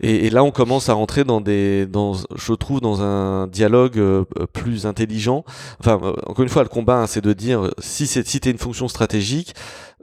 et, 0.00 0.26
et, 0.26 0.30
là, 0.30 0.44
on 0.44 0.50
commence 0.50 0.88
à 0.88 0.94
rentrer 0.94 1.24
dans 1.24 1.40
des, 1.40 1.86
dans, 1.86 2.14
je 2.34 2.52
trouve, 2.54 2.80
dans 2.80 3.02
un 3.02 3.46
dialogue 3.46 3.98
euh, 3.98 4.24
plus 4.52 4.86
intelligent. 4.86 5.44
Enfin, 5.80 5.98
euh, 6.02 6.12
encore 6.26 6.42
une 6.42 6.48
fois, 6.48 6.62
le 6.62 6.68
combat, 6.68 6.96
hein, 6.96 7.06
c'est 7.06 7.22
de 7.22 7.32
dire 7.32 7.70
si 7.78 8.06
c'est 8.06 8.26
si 8.26 8.40
t'es 8.40 8.50
une 8.50 8.58
fonction 8.58 8.88
stratégique, 8.88 9.54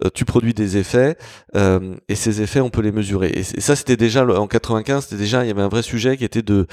euh, 0.05 0.09
tu 0.13 0.25
produis 0.25 0.53
des 0.53 0.77
effets 0.77 1.17
euh, 1.55 1.95
et 2.07 2.13
ces 2.13 2.43
effets 2.43 2.59
on 2.59 2.69
peut 2.69 2.81
les 2.83 2.91
mesurer 2.91 3.29
et, 3.29 3.41
ça 3.41 3.75
c'était 3.75 3.97
déjà 3.97 4.23
en 4.23 4.45
95 4.45 5.05
c'était 5.05 5.17
déjà 5.17 5.43
il 5.43 5.47
y 5.47 5.51
avait 5.51 5.63
un 5.63 5.69
vrai 5.69 5.81
sujet 5.81 6.17
qui 6.17 6.23
était 6.23 6.43
de 6.43 6.67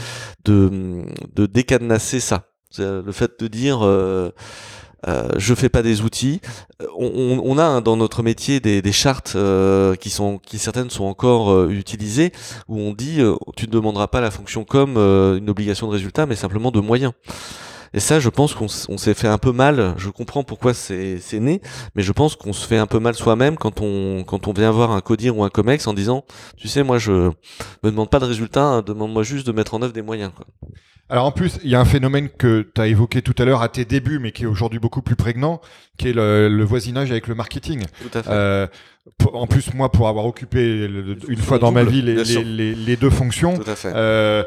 de, 0.45 1.05
de 1.35 1.47
décadenasser 1.47 2.21
ça 2.21 2.54
le 2.79 3.13
fait 3.13 3.39
de 3.39 3.49
dire 3.49 3.85
euh, 3.85 4.31
euh, 5.07 5.29
je 5.37 5.55
fais 5.55 5.69
pas 5.69 5.83
des 5.83 6.01
outils. 6.01 6.41
On, 6.99 7.41
on 7.45 7.59
a 7.59 7.65
hein, 7.65 7.81
dans 7.81 7.97
notre 7.97 8.23
métier 8.23 8.61
des, 8.61 8.81
des 8.81 8.93
chartes 8.93 9.35
euh, 9.37 9.95
qui 9.97 10.11
sont, 10.11 10.39
qui 10.39 10.59
certaines 10.59 10.91
sont 10.91 11.05
encore 11.05 11.53
euh, 11.53 11.69
utilisées, 11.69 12.33
où 12.69 12.79
on 12.79 12.93
dit 12.93 13.21
tu 13.57 13.67
ne 13.67 13.71
demanderas 13.71 14.07
pas 14.07 14.21
la 14.21 14.31
fonction 14.31 14.65
comme 14.65 14.97
une 14.97 15.51
obligation 15.51 15.87
de 15.87 15.93
résultat, 15.93 16.27
mais 16.27 16.37
simplement 16.37 16.71
de 16.71 16.81
moyens. 16.81 17.13
Et 17.97 18.01
ça, 18.01 18.19
je 18.19 18.29
pense 18.29 18.55
qu'on 18.55 18.67
s'est 18.67 19.15
fait 19.15 19.29
un 19.29 19.39
peu 19.39 19.53
mal. 19.53 19.95
Je 19.99 20.11
comprends 20.11 20.43
pourquoi 20.43 20.75
c'est 20.75 21.21
né, 21.35 21.61
mais 21.95 22.03
je 22.03 22.11
pense 22.11 22.35
qu'on 22.35 22.53
se 22.53 22.67
fait 22.67 22.77
un 22.79 22.87
peu 22.87 22.99
mal 22.99 23.15
soi-même 23.15 23.57
quand 23.57 23.81
on, 23.81 24.25
quand 24.25 24.49
on 24.49 24.53
vient 24.53 24.73
voir 24.73 24.91
un 24.91 25.01
codir 25.01 25.39
ou 25.39 25.45
un 25.45 25.49
comex 25.49 25.87
en 25.87 25.95
disant, 25.95 26.25
tu 26.57 26.67
sais, 26.67 26.83
moi, 26.83 26.99
je 26.99 27.13
me 27.13 27.91
demande 27.91 28.11
pas 28.11 28.19
de 28.19 28.25
résultat, 28.25 28.65
hein, 28.65 28.83
demande-moi 28.83 29.23
juste 29.23 29.47
de 29.47 29.53
mettre 29.53 29.75
en 29.75 29.83
œuvre 29.83 29.93
des 29.93 30.03
moyens. 30.03 30.33
Alors 31.11 31.27
en 31.27 31.33
plus, 31.33 31.59
il 31.63 31.71
y 31.71 31.75
a 31.75 31.81
un 31.81 31.85
phénomène 31.85 32.29
que 32.29 32.67
tu 32.75 32.81
as 32.81 32.87
évoqué 32.87 33.21
tout 33.21 33.35
à 33.39 33.45
l'heure 33.45 33.63
à 33.63 33.69
tes 33.69 33.85
débuts, 33.85 34.19
mais 34.19 34.33
qui 34.33 34.45
est 34.45 34.47
aujourd'hui 34.47 34.79
beaucoup 34.79 35.03
plus 35.03 35.17
prégnant, 35.17 35.61
qui 35.99 36.09
est 36.09 36.13
le, 36.13 36.65
voisinage 36.65 37.11
avec 37.11 37.27
le 37.27 37.35
marketing. 37.35 37.83
Tout 38.03 38.19
à 38.19 38.23
fait. 38.23 38.31
Euh, 38.31 38.67
en 39.33 39.47
plus, 39.47 39.75
moi, 39.75 39.93
pour 39.93 40.09
avoir 40.09 40.25
occupé 40.25 40.89
une 41.29 41.39
fois 41.39 41.59
dans 41.59 41.73
ma 41.73 41.85
vie 41.85 42.01
les, 42.01 42.25
les, 42.25 42.75
les, 42.75 42.97
deux 42.97 43.11
fonctions, 43.11 43.59
Tout 43.59 43.71
à 43.71 43.77
fait. 43.77 43.93
Euh, 43.95 44.45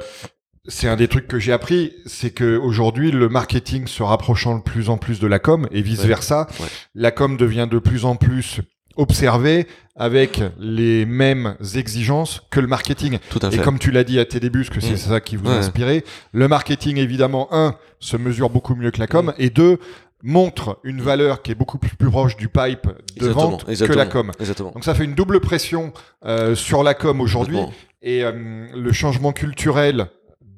c'est 0.67 0.87
un 0.87 0.95
des 0.95 1.07
trucs 1.07 1.27
que 1.27 1.39
j'ai 1.39 1.53
appris, 1.53 1.93
c'est 2.05 2.31
que 2.31 2.57
aujourd'hui 2.57 3.11
le 3.11 3.29
marketing 3.29 3.87
se 3.87 4.03
rapprochant 4.03 4.57
de 4.57 4.63
plus 4.63 4.89
en 4.89 4.97
plus 4.97 5.19
de 5.19 5.27
la 5.27 5.39
com 5.39 5.67
et 5.71 5.81
vice 5.81 6.03
versa. 6.03 6.47
La 6.93 7.11
com 7.11 7.37
devient 7.37 7.67
de 7.69 7.79
plus 7.79 8.03
en 8.03 8.15
plus 8.15 8.59
observée 8.97 9.67
avec 9.95 10.41
les 10.59 11.05
mêmes 11.05 11.55
exigences 11.75 12.43
que 12.51 12.59
le 12.59 12.67
marketing. 12.67 13.17
Tout 13.29 13.39
à 13.41 13.49
fait. 13.49 13.57
Et 13.57 13.59
comme 13.59 13.79
tu 13.79 13.91
l'as 13.91 14.03
dit 14.03 14.19
à 14.19 14.25
tes 14.25 14.39
débuts, 14.39 14.63
parce 14.63 14.69
que 14.69 14.81
c'est 14.81 14.93
mm. 14.93 15.09
ça 15.09 15.19
qui 15.19 15.35
vous 15.35 15.49
a 15.49 15.55
inspiré, 15.55 16.03
le 16.33 16.47
marketing 16.47 16.97
évidemment 16.97 17.47
un 17.51 17.75
se 17.99 18.15
mesure 18.15 18.49
beaucoup 18.49 18.75
mieux 18.75 18.91
que 18.91 18.99
la 18.99 19.07
com 19.07 19.27
mm. 19.27 19.33
et 19.39 19.49
deux 19.49 19.79
montre 20.23 20.79
une 20.83 21.01
valeur 21.01 21.41
qui 21.41 21.51
est 21.51 21.55
beaucoup 21.55 21.77
plus, 21.77 21.95
proche 22.09 22.35
du 22.37 22.49
pipe 22.49 22.87
de 23.19 23.27
vente 23.27 23.65
que 23.65 23.93
la 23.93 24.05
com. 24.05 24.31
Exactement. 24.39 24.71
Donc 24.71 24.83
ça 24.83 24.93
fait 24.93 25.03
une 25.05 25.13
double 25.13 25.39
pression 25.39 25.93
euh, 26.25 26.55
sur 26.55 26.83
la 26.83 26.93
com 26.93 27.21
aujourd'hui 27.21 27.59
et 28.01 28.23
euh, 28.23 28.67
le 28.75 28.91
changement 28.91 29.31
culturel 29.31 30.07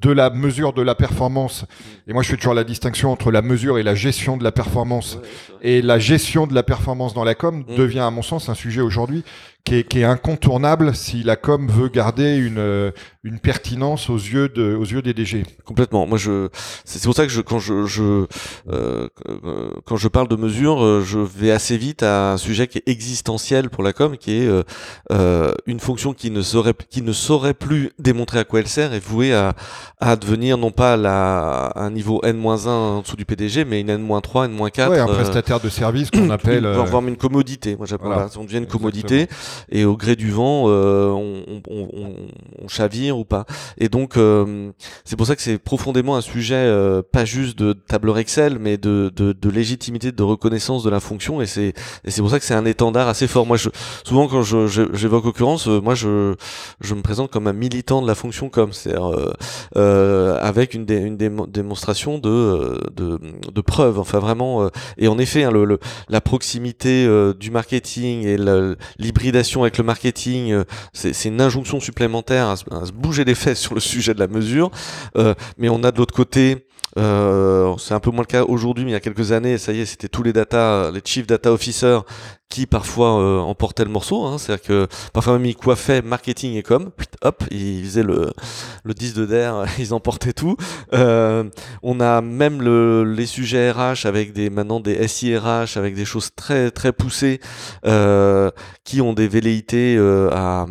de 0.01 0.11
la 0.11 0.29
mesure 0.29 0.73
de 0.73 0.81
la 0.81 0.95
performance. 0.95 1.65
Et 2.07 2.13
moi, 2.13 2.23
je 2.23 2.29
fais 2.29 2.37
toujours 2.37 2.53
la 2.53 2.63
distinction 2.63 3.11
entre 3.11 3.31
la 3.31 3.41
mesure 3.41 3.77
et 3.77 3.83
la 3.83 3.95
gestion 3.95 4.37
de 4.37 4.43
la 4.43 4.51
performance. 4.51 5.17
et 5.61 5.81
la 5.81 5.99
gestion 5.99 6.47
de 6.47 6.53
la 6.53 6.63
performance 6.63 7.13
dans 7.13 7.25
la 7.25 7.35
com 7.35 7.65
mm. 7.67 7.75
devient, 7.75 7.99
à 7.99 8.09
mon 8.09 8.21
sens, 8.21 8.49
un 8.49 8.53
sujet 8.53 8.81
aujourd'hui 8.81 9.23
qui 9.69 9.75
est, 9.75 9.83
qui 9.83 9.99
est, 9.99 10.03
incontournable 10.03 10.95
si 10.95 11.21
la 11.21 11.35
com 11.35 11.67
veut 11.69 11.89
garder 11.89 12.37
une, 12.37 12.91
une 13.23 13.39
pertinence 13.39 14.09
aux 14.09 14.17
yeux, 14.17 14.49
de, 14.49 14.75
aux 14.75 14.83
yeux 14.83 15.03
des 15.03 15.13
DG. 15.13 15.45
Complètement. 15.63 16.07
Moi, 16.07 16.17
je, 16.17 16.49
c'est 16.85 17.03
pour 17.03 17.13
ça 17.13 17.25
que 17.27 17.31
je, 17.31 17.41
quand 17.41 17.59
je, 17.59 17.85
je 17.85 18.25
euh, 18.69 19.07
quand 19.85 19.95
je 19.95 20.07
parle 20.07 20.27
de 20.27 20.35
mesure, 20.35 20.83
euh, 20.83 21.03
je 21.05 21.19
vais 21.19 21.51
assez 21.51 21.77
vite 21.77 22.01
à 22.01 22.31
un 22.33 22.37
sujet 22.37 22.65
qui 22.65 22.79
est 22.79 22.87
existentiel 22.87 23.69
pour 23.69 23.83
la 23.83 23.93
com, 23.93 24.17
qui 24.17 24.41
est 24.41 24.49
euh, 25.11 25.51
une 25.67 25.79
fonction 25.79 26.13
qui 26.13 26.31
ne 26.31 26.41
saurait, 26.41 26.73
qui 26.89 27.03
ne 27.03 27.13
saurait 27.13 27.53
plus 27.53 27.91
démontrer 27.99 28.39
à 28.39 28.45
quoi 28.45 28.61
elle 28.61 28.67
sert 28.67 28.93
et 28.93 28.99
vouée 28.99 29.35
à, 29.35 29.53
à 29.99 30.15
devenir 30.15 30.57
non 30.57 30.71
pas 30.71 30.97
la, 30.97 31.73
un 31.75 31.91
niveau 31.91 32.21
N-1 32.23 32.67
en 32.67 33.01
dessous 33.01 33.17
du 33.17 33.25
PDG, 33.25 33.65
mais 33.65 33.81
une 33.81 33.91
N-3, 33.91 34.45
N-4. 34.45 34.89
Ouais, 34.89 34.99
un 34.99 35.05
prestataire 35.05 35.59
de 35.59 35.69
service 35.69 36.09
qu'on 36.09 36.29
appelle. 36.31 36.65
Voire 36.65 37.07
une 37.07 37.17
commodité. 37.17 37.75
Moi, 37.75 37.85
j'appelle 37.85 38.07
voilà. 38.07 38.29
on 38.35 38.43
devient 38.43 38.57
une 38.57 38.67
commodité 38.67 39.27
et 39.69 39.85
au 39.85 39.97
gré 39.97 40.15
du 40.15 40.31
vent, 40.31 40.65
on, 40.65 41.43
on, 41.47 41.61
on, 41.69 42.15
on 42.61 42.67
chavire 42.67 43.17
ou 43.17 43.25
pas. 43.25 43.45
Et 43.77 43.89
donc 43.89 44.17
euh, 44.17 44.71
c'est 45.05 45.15
pour 45.15 45.27
ça 45.27 45.35
que 45.35 45.41
c'est 45.41 45.57
profondément 45.57 46.15
un 46.15 46.21
sujet 46.21 46.55
euh, 46.55 47.01
pas 47.01 47.25
juste 47.25 47.57
de 47.57 47.73
tableur 47.73 48.17
Excel, 48.17 48.57
mais 48.59 48.77
de, 48.77 49.11
de, 49.15 49.33
de, 49.33 49.49
légitimité, 49.49 50.11
de 50.11 50.23
reconnaissance 50.23 50.83
de 50.83 50.89
la 50.89 50.99
fonction. 50.99 51.41
Et 51.41 51.45
c'est 51.45 51.73
et 52.03 52.11
c'est 52.11 52.21
pour 52.21 52.29
ça 52.29 52.39
que 52.39 52.45
c'est 52.45 52.53
un 52.53 52.65
étendard 52.65 53.07
assez 53.07 53.27
fort. 53.27 53.45
Moi, 53.45 53.57
je, 53.57 53.69
souvent 54.03 54.27
quand 54.27 54.41
je, 54.41 54.67
j'évoque 54.93 55.25
occurrence, 55.25 55.67
euh, 55.67 55.79
moi 55.81 55.95
je 55.95 56.35
je 56.81 56.95
me 56.95 57.01
présente 57.01 57.31
comme 57.31 57.47
un 57.47 57.53
militant 57.53 58.01
de 58.01 58.07
la 58.07 58.15
fonction 58.15 58.49
comme, 58.49 58.73
c'est-à-dire 58.73 59.11
avec 59.75 60.73
une, 60.73 60.85
une 60.89 61.17
démonstration 61.17 62.17
de, 62.17 62.79
de 62.95 63.19
de 63.53 63.61
preuves. 63.61 63.99
Enfin 63.99 64.19
vraiment. 64.19 64.69
et 64.97 65.07
en 65.07 65.17
effet, 65.17 65.43
hein, 65.43 65.51
le, 65.51 65.79
la 66.09 66.21
proximité 66.21 67.07
du 67.39 67.51
marketing 67.51 68.25
et 68.25 68.37
l'hybridation 68.97 69.38
avec 69.61 69.77
le 69.77 69.83
marketing, 69.83 70.63
c'est 70.93 71.25
une 71.25 71.41
injonction 71.41 71.79
supplémentaire 71.79 72.47
à, 72.47 72.53
à 72.71 72.83
bouger 72.93 73.25
les 73.25 73.35
fesses 73.35 73.59
sur 73.59 73.73
le 73.73 73.79
sujet 73.79 74.13
de 74.13 74.19
la 74.19 74.27
mesure, 74.27 74.71
euh, 75.17 75.33
mais 75.57 75.69
on 75.69 75.83
a 75.83 75.91
de 75.91 75.97
l'autre 75.97 76.13
côté 76.13 76.67
euh, 76.97 77.75
c'est 77.77 77.93
un 77.93 77.99
peu 77.99 78.11
moins 78.11 78.21
le 78.21 78.25
cas 78.25 78.43
aujourd'hui, 78.43 78.83
mais 78.83 78.91
il 78.91 78.93
y 78.93 78.97
a 78.97 78.99
quelques 78.99 79.31
années, 79.31 79.57
ça 79.57 79.71
y 79.73 79.81
est, 79.81 79.85
c'était 79.85 80.07
tous 80.07 80.23
les 80.23 80.33
data, 80.33 80.91
les 80.91 81.01
chief 81.03 81.27
data 81.27 81.51
officers 81.51 81.99
qui 82.49 82.65
parfois 82.65 83.19
euh, 83.19 83.37
emportaient 83.37 83.83
le 83.83 83.91
morceau. 83.91 84.25
Hein, 84.25 84.39
C'est-à-dire 84.39 84.65
que 84.65 84.87
parfois 85.13 85.33
même 85.33 85.45
ils 85.45 85.55
coiffaient 85.55 86.01
marketing 86.01 86.55
et 86.55 86.63
com. 86.63 86.89
Hop, 87.21 87.43
ils 87.51 87.83
faisaient 87.83 88.03
le, 88.03 88.31
le 88.83 88.93
10 88.95 89.13
de 89.13 89.25
DER, 89.27 89.65
ils 89.77 89.93
emportaient 89.93 90.33
tout. 90.33 90.57
Euh, 90.93 91.43
on 91.83 91.99
a 91.99 92.21
même 92.21 92.63
le, 92.63 93.03
les 93.03 93.27
sujets 93.27 93.71
RH 93.71 94.05
avec 94.07 94.33
des 94.33 94.49
maintenant 94.49 94.79
des 94.79 95.07
SIRH 95.07 95.77
avec 95.77 95.93
des 95.93 96.05
choses 96.05 96.31
très 96.35 96.71
très 96.71 96.91
poussées 96.91 97.39
qui 98.83 99.01
ont 99.01 99.13
des 99.13 99.27
velléités 99.27 99.99
à, 100.31 100.65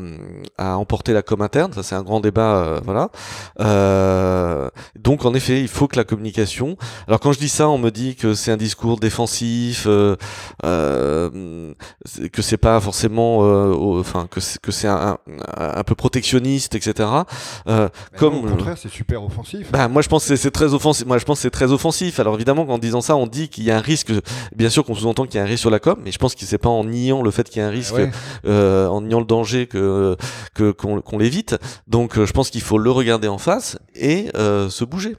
à 0.56 0.76
emporter 0.76 1.12
la 1.12 1.22
com 1.22 1.40
interne. 1.42 1.72
Ça 1.72 1.84
c'est 1.84 1.94
un 1.94 2.02
grand 2.02 2.18
débat, 2.18 2.80
voilà. 2.84 3.10
donc 4.96 5.24
en 5.24 5.34
effet, 5.34 5.60
il 5.60 5.68
faut 5.68 5.86
que 5.86 5.96
la 5.96 6.04
communication. 6.18 6.76
Alors 7.06 7.20
quand 7.20 7.32
je 7.32 7.38
dis 7.38 7.48
ça, 7.48 7.68
on 7.68 7.78
me 7.78 7.90
dit 7.90 8.16
que 8.16 8.34
c'est 8.34 8.50
un 8.50 8.56
discours 8.56 8.98
défensif. 8.98 9.86
Euh, 10.64 11.74
que 12.32 12.42
c'est 12.42 12.56
pas 12.56 12.80
forcément, 12.80 13.40
euh, 13.42 14.00
enfin 14.00 14.26
que 14.30 14.40
c'est, 14.40 14.60
que 14.60 14.72
c'est 14.72 14.88
un, 14.88 15.18
un, 15.56 15.84
peu 15.84 15.94
protectionniste, 15.94 16.74
etc. 16.74 17.08
Euh, 17.68 17.88
comme 18.16 18.34
au 18.34 18.42
contraire, 18.42 18.76
c'est 18.76 18.90
super 18.90 19.22
offensif. 19.22 19.70
Bah, 19.70 19.88
moi 19.88 20.02
je 20.02 20.08
pense 20.08 20.26
que 20.26 20.36
c'est, 20.36 20.50
très 20.50 20.74
offensif. 20.74 21.06
Moi 21.06 21.18
je 21.18 21.24
pense 21.24 21.38
que 21.38 21.42
c'est 21.42 21.50
très 21.50 21.72
offensif. 21.72 22.18
Alors 22.20 22.34
évidemment, 22.34 22.62
en 22.68 22.78
disant 22.78 23.00
ça, 23.00 23.16
on 23.16 23.26
dit 23.26 23.48
qu'il 23.48 23.64
y 23.64 23.70
a 23.70 23.76
un 23.76 23.80
risque. 23.80 24.12
Bien 24.54 24.70
sûr 24.70 24.84
qu'on 24.84 24.94
sous-entend 24.94 25.26
qu'il 25.26 25.36
y 25.36 25.38
a 25.38 25.42
un 25.42 25.46
risque 25.46 25.60
sur 25.60 25.70
la 25.70 25.78
com, 25.78 25.98
mais 26.02 26.12
je 26.12 26.18
pense 26.18 26.34
que 26.34 26.44
c'est 26.44 26.58
pas 26.58 26.68
en 26.68 26.84
niant 26.84 27.22
le 27.22 27.30
fait 27.30 27.48
qu'il 27.48 27.62
y 27.62 27.64
a 27.64 27.68
un 27.68 27.70
risque, 27.70 27.94
euh, 28.44 28.86
en 28.88 29.02
niant 29.02 29.20
le 29.20 29.26
danger 29.26 29.66
que, 29.66 30.16
que 30.54 30.72
qu'on, 30.72 31.00
qu'on 31.00 31.18
l'évite. 31.18 31.56
Donc 31.86 32.22
je 32.22 32.32
pense 32.32 32.50
qu'il 32.50 32.62
faut 32.62 32.78
le 32.78 32.90
regarder 32.90 33.28
en 33.28 33.38
face 33.38 33.78
et 33.94 34.28
se 34.34 34.84
bouger. 34.84 35.16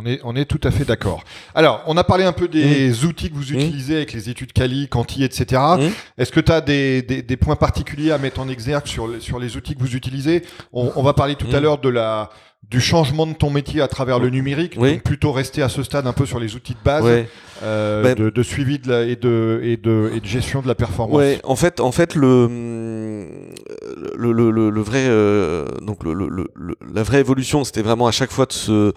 On 0.00 0.06
est, 0.06 0.20
on 0.22 0.36
est 0.36 0.44
tout 0.44 0.60
à 0.62 0.70
fait 0.70 0.84
d'accord. 0.84 1.24
Alors, 1.56 1.82
on 1.88 1.96
a 1.96 2.04
parlé 2.04 2.22
un 2.22 2.32
peu 2.32 2.46
des 2.46 2.90
mmh. 2.90 3.06
outils 3.06 3.30
que 3.30 3.34
vous 3.34 3.52
mmh. 3.52 3.58
utilisez 3.58 3.96
avec 3.96 4.12
les 4.12 4.30
études 4.30 4.52
Cali, 4.52 4.86
Canti, 4.86 5.24
etc. 5.24 5.60
Mmh. 5.76 5.88
Est-ce 6.18 6.30
que 6.30 6.38
tu 6.38 6.52
as 6.52 6.60
des, 6.60 7.02
des, 7.02 7.20
des, 7.22 7.36
points 7.36 7.56
particuliers 7.56 8.12
à 8.12 8.18
mettre 8.18 8.38
en 8.38 8.48
exergue 8.48 8.86
sur, 8.86 9.10
sur 9.20 9.40
les 9.40 9.56
outils 9.56 9.74
que 9.74 9.80
vous 9.80 9.96
utilisez? 9.96 10.44
On, 10.72 10.92
on, 10.94 11.02
va 11.02 11.14
parler 11.14 11.34
tout 11.34 11.48
à 11.52 11.58
l'heure 11.58 11.78
de 11.78 11.88
la 11.88 12.30
du 12.70 12.80
changement 12.80 13.26
de 13.26 13.32
ton 13.32 13.50
métier 13.50 13.80
à 13.80 13.88
travers 13.88 14.18
le 14.18 14.28
numérique, 14.28 14.78
donc 14.78 15.02
plutôt 15.02 15.32
rester 15.32 15.62
à 15.62 15.68
ce 15.68 15.82
stade 15.82 16.06
un 16.06 16.12
peu 16.12 16.26
sur 16.26 16.38
les 16.38 16.54
outils 16.54 16.74
de 16.74 16.84
base 16.84 17.24
euh, 17.62 18.02
ben 18.02 18.14
de, 18.14 18.30
de, 18.30 18.42
suivi 18.42 18.78
de 18.78 18.88
la, 18.88 19.02
et, 19.02 19.16
de, 19.16 19.60
et, 19.64 19.76
de, 19.76 20.12
et 20.14 20.20
de 20.20 20.26
gestion 20.26 20.60
de 20.60 20.68
la 20.68 20.74
performance. 20.74 21.16
Ouais, 21.16 21.40
en 21.44 21.56
fait, 21.56 21.80
en 21.80 21.90
fait 21.90 22.14
le, 22.14 22.46
le, 24.16 24.32
le, 24.32 24.70
le 24.70 24.80
vrai, 24.80 25.06
euh, 25.08 25.66
donc 25.82 26.04
le, 26.04 26.12
le, 26.12 26.46
la 26.92 27.02
vraie 27.02 27.20
évolution, 27.20 27.64
c'était 27.64 27.82
vraiment 27.82 28.06
à 28.06 28.12
chaque 28.12 28.30
fois 28.30 28.46
de 28.46 28.52
se 28.52 28.92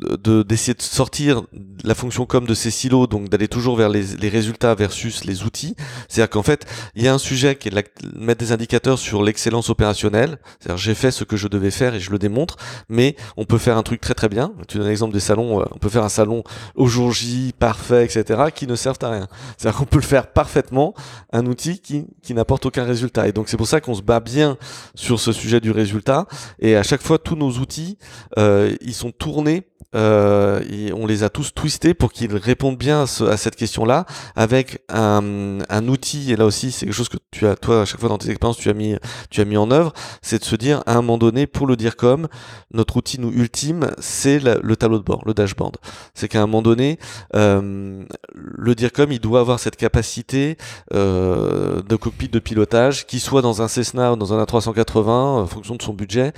de 0.00 0.42
d'essayer 0.42 0.74
de 0.74 0.82
sortir 0.82 1.42
la 1.84 1.94
fonction 1.94 2.26
com 2.26 2.46
de 2.46 2.54
ces 2.54 2.70
silos, 2.70 3.06
donc 3.06 3.28
d'aller 3.28 3.48
toujours 3.48 3.76
vers 3.76 3.88
les, 3.88 4.02
les, 4.16 4.28
résultats 4.28 4.74
versus 4.74 5.24
les 5.24 5.42
outils. 5.42 5.76
C'est-à-dire 6.08 6.30
qu'en 6.30 6.42
fait, 6.42 6.66
il 6.94 7.02
y 7.02 7.08
a 7.08 7.14
un 7.14 7.18
sujet 7.18 7.56
qui 7.56 7.68
est 7.68 7.70
de 7.70 8.18
mettre 8.18 8.40
des 8.40 8.52
indicateurs 8.52 8.98
sur 8.98 9.22
l'excellence 9.22 9.70
opérationnelle. 9.70 10.38
C'est-à-dire 10.58 10.78
j'ai 10.78 10.94
fait 10.94 11.10
ce 11.10 11.24
que 11.24 11.36
je 11.36 11.48
devais 11.48 11.70
faire 11.70 11.94
et 11.94 12.00
je 12.00 12.10
le 12.10 12.18
démontre, 12.18 12.56
mais 12.88 13.16
on 13.36 13.44
peut 13.44 13.58
faire 13.58 13.76
un 13.76 13.82
truc 13.82 14.00
très 14.00 14.14
très 14.14 14.28
bien. 14.28 14.52
Tu 14.68 14.78
donnes 14.78 14.88
l'exemple 14.88 15.12
des 15.12 15.20
salons, 15.20 15.60
euh, 15.60 15.64
on 15.72 15.78
peut 15.78 15.88
faire 15.88 16.04
un 16.04 16.08
salon 16.08 16.42
au 16.74 16.86
jour 16.86 17.10
parfait, 17.58 18.04
etc., 18.04 18.44
qui 18.54 18.66
ne 18.66 18.76
servent 18.76 18.98
à 19.02 19.10
rien. 19.10 19.28
C'est-à-dire 19.56 19.78
qu'on 19.78 19.86
peut 19.86 19.98
le 19.98 20.02
faire 20.02 20.28
parfaitement, 20.28 20.94
un 21.32 21.46
outil 21.46 21.80
qui, 21.80 22.06
qui 22.22 22.34
n'apporte 22.34 22.66
aucun 22.66 22.84
résultat. 22.84 23.28
Et 23.28 23.32
donc 23.32 23.48
c'est 23.48 23.56
pour 23.56 23.66
ça 23.66 23.80
qu'on 23.80 23.94
se 23.94 24.02
bat 24.02 24.20
bien 24.20 24.56
sur 24.94 25.20
ce 25.20 25.32
sujet 25.32 25.60
du 25.60 25.70
résultat. 25.70 26.26
Et 26.58 26.76
à 26.76 26.82
chaque 26.82 27.02
fois, 27.02 27.18
tous 27.18 27.36
nos 27.36 27.50
outils, 27.58 27.98
euh, 28.38 28.74
ils 28.80 28.94
sont 28.94 29.10
tournés 29.10 29.66
euh, 29.94 30.60
on 30.94 31.06
les 31.06 31.22
a 31.22 31.30
tous 31.30 31.52
twistés 31.54 31.94
pour 31.94 32.12
qu'ils 32.12 32.34
répondent 32.36 32.76
bien 32.76 33.02
à, 33.02 33.36
cette 33.36 33.56
question-là 33.56 34.06
avec 34.36 34.82
un, 34.88 35.58
un, 35.68 35.88
outil. 35.88 36.32
Et 36.32 36.36
là 36.36 36.46
aussi, 36.46 36.70
c'est 36.70 36.86
quelque 36.86 36.94
chose 36.94 37.08
que 37.08 37.18
tu 37.30 37.46
as, 37.46 37.56
toi, 37.56 37.82
à 37.82 37.84
chaque 37.84 38.00
fois 38.00 38.08
dans 38.08 38.18
tes 38.18 38.30
expériences, 38.30 38.58
tu 38.58 38.68
as 38.68 38.74
mis, 38.74 38.96
tu 39.30 39.40
as 39.40 39.44
mis 39.44 39.56
en 39.56 39.70
œuvre. 39.70 39.92
C'est 40.22 40.38
de 40.38 40.44
se 40.44 40.56
dire, 40.56 40.82
à 40.86 40.92
un 40.92 41.02
moment 41.02 41.18
donné, 41.18 41.46
pour 41.46 41.66
le 41.66 41.76
dire 41.76 41.96
comme, 41.96 42.28
notre 42.72 42.96
outil 42.96 43.20
nous 43.20 43.32
ultime, 43.32 43.90
c'est 43.98 44.38
le 44.38 44.76
tableau 44.76 44.98
de 44.98 45.04
bord, 45.04 45.22
le 45.26 45.34
dashboard. 45.34 45.76
C'est 46.14 46.28
qu'à 46.28 46.42
un 46.42 46.46
moment 46.46 46.62
donné, 46.62 46.98
euh, 47.34 48.04
le 48.34 48.74
dire 48.74 48.92
comme, 48.92 49.12
il 49.12 49.20
doit 49.20 49.40
avoir 49.40 49.58
cette 49.58 49.76
capacité 49.76 50.56
euh, 50.94 51.82
de 51.82 51.96
cockpit 51.96 52.28
de 52.28 52.38
pilotage, 52.38 53.06
qui 53.06 53.20
soit 53.20 53.42
dans 53.42 53.62
un 53.62 53.68
Cessna 53.68 54.12
ou 54.12 54.16
dans 54.16 54.32
un 54.32 54.42
A380, 54.44 55.08
en 55.08 55.46
fonction 55.46 55.74
de 55.74 55.82
son 55.82 55.92
budget, 55.92 56.32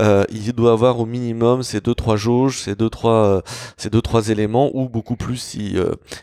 euh, 0.00 0.24
il 0.30 0.52
doit 0.52 0.72
avoir 0.72 1.00
au 1.00 1.06
minimum 1.06 1.62
ces 1.62 1.80
deux 1.80 1.94
trois 1.94 2.16
jauges, 2.16 2.58
ces 2.58 2.74
deux 2.74 2.90
trois, 2.98 3.42
ces 3.76 3.90
deux 3.90 4.02
trois 4.02 4.28
éléments 4.28 4.70
ou 4.74 4.88
beaucoup 4.88 5.16
plus 5.16 5.36
si 5.36 5.76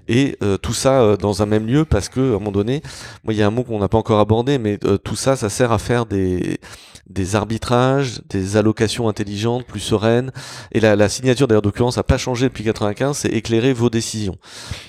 et 0.08 0.38
tout 0.62 0.74
ça 0.74 1.16
dans 1.18 1.42
un 1.42 1.46
même 1.46 1.66
lieu 1.66 1.86
parce 1.86 2.10
que 2.10 2.20
à 2.20 2.36
un 2.36 2.40
moment 2.40 2.52
donné, 2.52 2.82
moi 3.24 3.34
il 3.34 3.38
y 3.38 3.44
a 3.44 3.48
un 3.48 3.52
mot 3.52 3.64
qu'on 3.64 3.80
n'a 3.80 3.88
pas 3.88 3.98
encore 3.98 4.20
abordé, 4.20 4.58
mais 4.58 4.78
tout 5.04 5.16
ça, 5.16 5.36
ça 5.36 5.50
sert 5.50 5.72
à 5.72 5.80
faire 5.80 6.06
des 6.06 6.60
des 7.10 7.36
arbitrages, 7.36 8.22
des 8.30 8.58
allocations 8.58 9.08
intelligentes, 9.08 9.66
plus 9.66 9.80
sereines. 9.80 10.32
Et 10.72 10.80
la, 10.80 10.96
la 10.96 11.10
signature 11.10 11.48
d'ailleurs 11.48 11.62
d'occurrence 11.62 11.98
n'a 11.98 12.04
pas 12.04 12.18
changé 12.18 12.48
depuis 12.48 12.64
95, 12.64 13.18
c'est 13.18 13.30
éclairer 13.30 13.74
vos 13.74 13.90
décisions. 13.90 14.38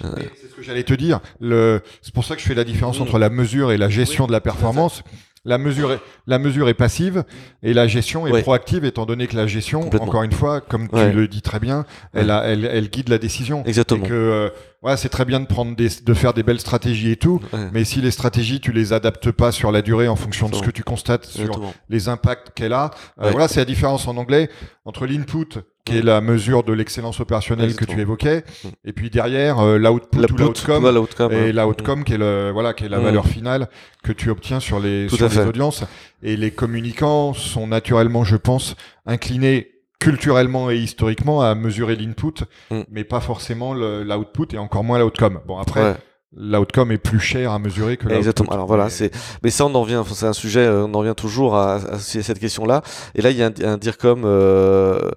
Euh... 0.05 0.11
C'est 0.41 0.51
ce 0.51 0.55
que 0.55 0.63
j'allais 0.63 0.85
te 0.85 0.95
dire. 0.95 1.21
Le... 1.41 1.83
C'est 2.03 2.15
pour 2.15 2.25
ça 2.25 2.35
que 2.35 2.41
je 2.41 2.47
fais 2.47 2.55
la 2.55 2.65
différence 2.65 2.99
mmh. 2.99 3.03
entre 3.03 3.19
la 3.19 3.31
mesure 3.31 3.71
et 3.71 3.77
la 3.77 3.89
gestion 3.89 4.25
oui, 4.25 4.29
de 4.29 4.33
la 4.33 4.41
performance. 4.41 5.03
La 5.47 5.59
mesure, 5.59 5.93
est, 5.93 6.01
la 6.27 6.41
mesure 6.41 6.69
est 6.69 6.75
passive 6.75 7.25
et 7.63 7.73
la 7.73 7.87
gestion 7.87 8.27
est 8.27 8.33
ouais. 8.33 8.43
proactive, 8.43 8.85
étant 8.85 9.07
donné 9.07 9.29
que 9.29 9.37
la 9.37 9.47
gestion, 9.47 9.89
encore 10.01 10.25
une 10.25 10.33
fois, 10.33 10.61
comme 10.61 10.89
tu 10.89 11.13
le 11.13 11.29
dis 11.29 11.41
très 11.41 11.61
bien, 11.61 11.87
elle, 12.13 12.33
a, 12.33 12.43
elle, 12.45 12.65
elle, 12.65 12.91
guide 12.91 13.09
la 13.09 13.19
décision. 13.19 13.63
Exactement. 13.65 14.05
Et 14.05 14.09
que, 14.09 14.15
euh, 14.15 14.49
ouais, 14.83 14.97
c'est 14.97 15.09
très 15.09 15.25
bien 15.25 15.41
de 15.41 15.47
prendre 15.47 15.75
des, 15.75 15.89
de 16.05 16.15
faire 16.15 16.35
des 16.35 16.43
belles 16.43 16.61
stratégies 16.61 17.11
et 17.11 17.17
tout, 17.17 17.41
mais 17.73 17.85
si 17.85 18.01
les 18.01 18.11
stratégies, 18.11 18.61
tu 18.61 18.73
les 18.73 18.93
adaptes 18.93 19.31
pas 19.31 19.53
sur 19.53 19.73
la 19.73 19.83
durée 19.83 20.09
en 20.09 20.17
fonction 20.17 20.49
de 20.49 20.55
ce 20.55 20.63
que 20.63 20.71
tu 20.71 20.83
constates 20.83 21.27
sur 21.27 21.41
Exactement. 21.41 21.75
les 21.89 22.09
impacts 22.09 22.51
qu'elle 22.55 22.73
a, 22.73 22.91
euh, 23.21 23.31
voilà, 23.31 23.49
c'est 23.49 23.61
la 23.61 23.65
différence 23.65 24.07
en 24.09 24.17
anglais 24.17 24.51
entre 24.85 25.07
l'input 25.07 25.61
qui 25.85 25.99
est 25.99 26.03
la 26.03 26.21
mesure 26.21 26.65
de 26.65 26.73
l'excellence 26.73 27.21
opérationnelle 27.21 27.67
Exactement. 27.67 27.93
que 27.93 27.95
tu 27.95 28.01
évoquais, 28.01 28.45
et 28.85 28.93
puis 28.93 29.09
derrière 29.09 29.61
euh, 29.61 29.79
l'output 29.79 30.19
ou 30.19 30.37
l'outcome, 30.37 30.85
et 31.33 31.53
l'outcome 31.53 32.03
qui 32.03 32.15
est 32.15 32.19
le 32.19 32.51
voilà 32.53 32.75
qui 32.75 32.85
est 32.85 32.89
la 32.89 32.99
mmh. 32.99 33.05
valeur 33.05 33.27
finale 33.27 33.69
que 34.03 34.11
tu 34.11 34.31
obtiens 34.31 34.59
sur 34.59 34.81
les 34.81 35.09
sur 35.09 35.29
les 35.29 35.39
audiences. 35.39 35.85
Et 36.23 36.37
les 36.37 36.51
communicants 36.51 37.35
sont 37.35 37.69
naturellement, 37.69 38.25
je 38.25 38.37
pense, 38.37 38.75
inclinés 39.05 39.76
culturellement 39.99 40.71
et 40.71 40.77
historiquement 40.77 41.43
à 41.43 41.55
mesurer 41.55 41.97
l'input, 41.97 42.45
mmh. 42.71 42.81
mais 42.91 43.05
pas 43.05 43.21
forcément 43.21 43.75
l'output 43.75 44.55
et 44.55 44.59
encore 44.59 44.85
moins 44.85 44.99
l'outcome. 44.99 45.41
Bon 45.47 45.59
après. 45.59 45.83
Ouais 45.83 45.97
l'outcome 46.37 46.93
est 46.93 46.99
plus 46.99 47.21
cher 47.21 47.53
à 47.53 47.59
mesurer 47.59 47.97
que. 47.97 48.09
Exactement. 48.09 48.51
Alors 48.51 48.67
voilà, 48.67 48.91
c'est 48.91 49.11
mais 49.43 49.51
ça 49.51 49.67
on 49.67 49.75
en 49.75 49.83
revient, 49.83 50.03
c'est 50.13 50.27
un 50.27 50.33
sujet, 50.33 50.61
euh, 50.61 50.87
on 50.87 50.95
en 50.95 50.99
revient 50.99 51.15
toujours 51.17 51.57
à, 51.57 51.75
à 51.77 51.99
cette 51.99 52.39
question-là. 52.39 52.83
Et 53.15 53.23
là 53.23 53.31
il 53.31 53.37
y 53.37 53.43
a 53.43 53.47
un, 53.47 53.53
un 53.65 53.77
DIRCOM 53.79 54.23
euh, 54.25 54.29
euh, 54.29 55.11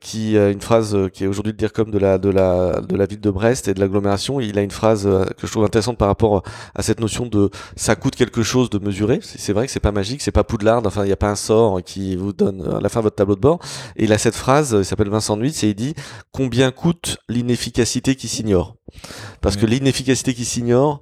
qui 0.00 0.38
a 0.38 0.50
une 0.50 0.60
phrase 0.60 0.94
euh, 0.94 1.08
qui 1.08 1.24
est 1.24 1.26
aujourd'hui 1.26 1.52
le 1.52 1.58
DIRCOM 1.58 1.90
de 1.90 1.98
la 1.98 2.18
de 2.18 2.30
la 2.30 2.80
de 2.80 2.96
la 2.96 3.06
ville 3.06 3.20
de 3.20 3.30
Brest 3.30 3.68
et 3.68 3.74
de 3.74 3.80
l'agglomération. 3.80 4.40
Il 4.40 4.58
a 4.58 4.62
une 4.62 4.70
phrase 4.70 5.04
que 5.36 5.46
je 5.46 5.52
trouve 5.52 5.64
intéressante 5.64 5.98
par 5.98 6.08
rapport 6.08 6.42
à 6.74 6.82
cette 6.82 7.00
notion 7.00 7.26
de 7.26 7.50
ça 7.76 7.96
coûte 7.96 8.16
quelque 8.16 8.42
chose 8.42 8.70
de 8.70 8.78
mesurer. 8.78 9.20
C'est 9.22 9.52
vrai 9.52 9.66
que 9.66 9.72
c'est 9.72 9.80
pas 9.80 9.92
magique, 9.92 10.22
c'est 10.22 10.32
pas 10.32 10.44
Poudlard. 10.44 10.82
Enfin 10.86 11.02
il 11.04 11.08
n'y 11.08 11.12
a 11.12 11.16
pas 11.16 11.30
un 11.30 11.36
sort 11.36 11.82
qui 11.82 12.16
vous 12.16 12.32
donne 12.32 12.62
à 12.76 12.80
la 12.80 12.88
fin 12.88 13.00
votre 13.00 13.16
tableau 13.16 13.34
de 13.34 13.40
bord. 13.40 13.58
Et 13.96 14.04
il 14.04 14.12
a 14.12 14.18
cette 14.18 14.36
phrase, 14.36 14.76
il 14.78 14.84
s'appelle 14.84 15.10
Vincent 15.10 15.36
Nuit, 15.36 15.64
et 15.64 15.68
il 15.68 15.74
dit 15.74 15.94
combien 16.32 16.70
coûte 16.70 17.18
l'inefficacité 17.28 18.14
qui 18.14 18.28
s'ignore? 18.28 18.75
Parce 19.40 19.56
que 19.56 19.66
l'inefficacité 19.66 20.34
qui 20.34 20.44
s'ignore, 20.44 21.00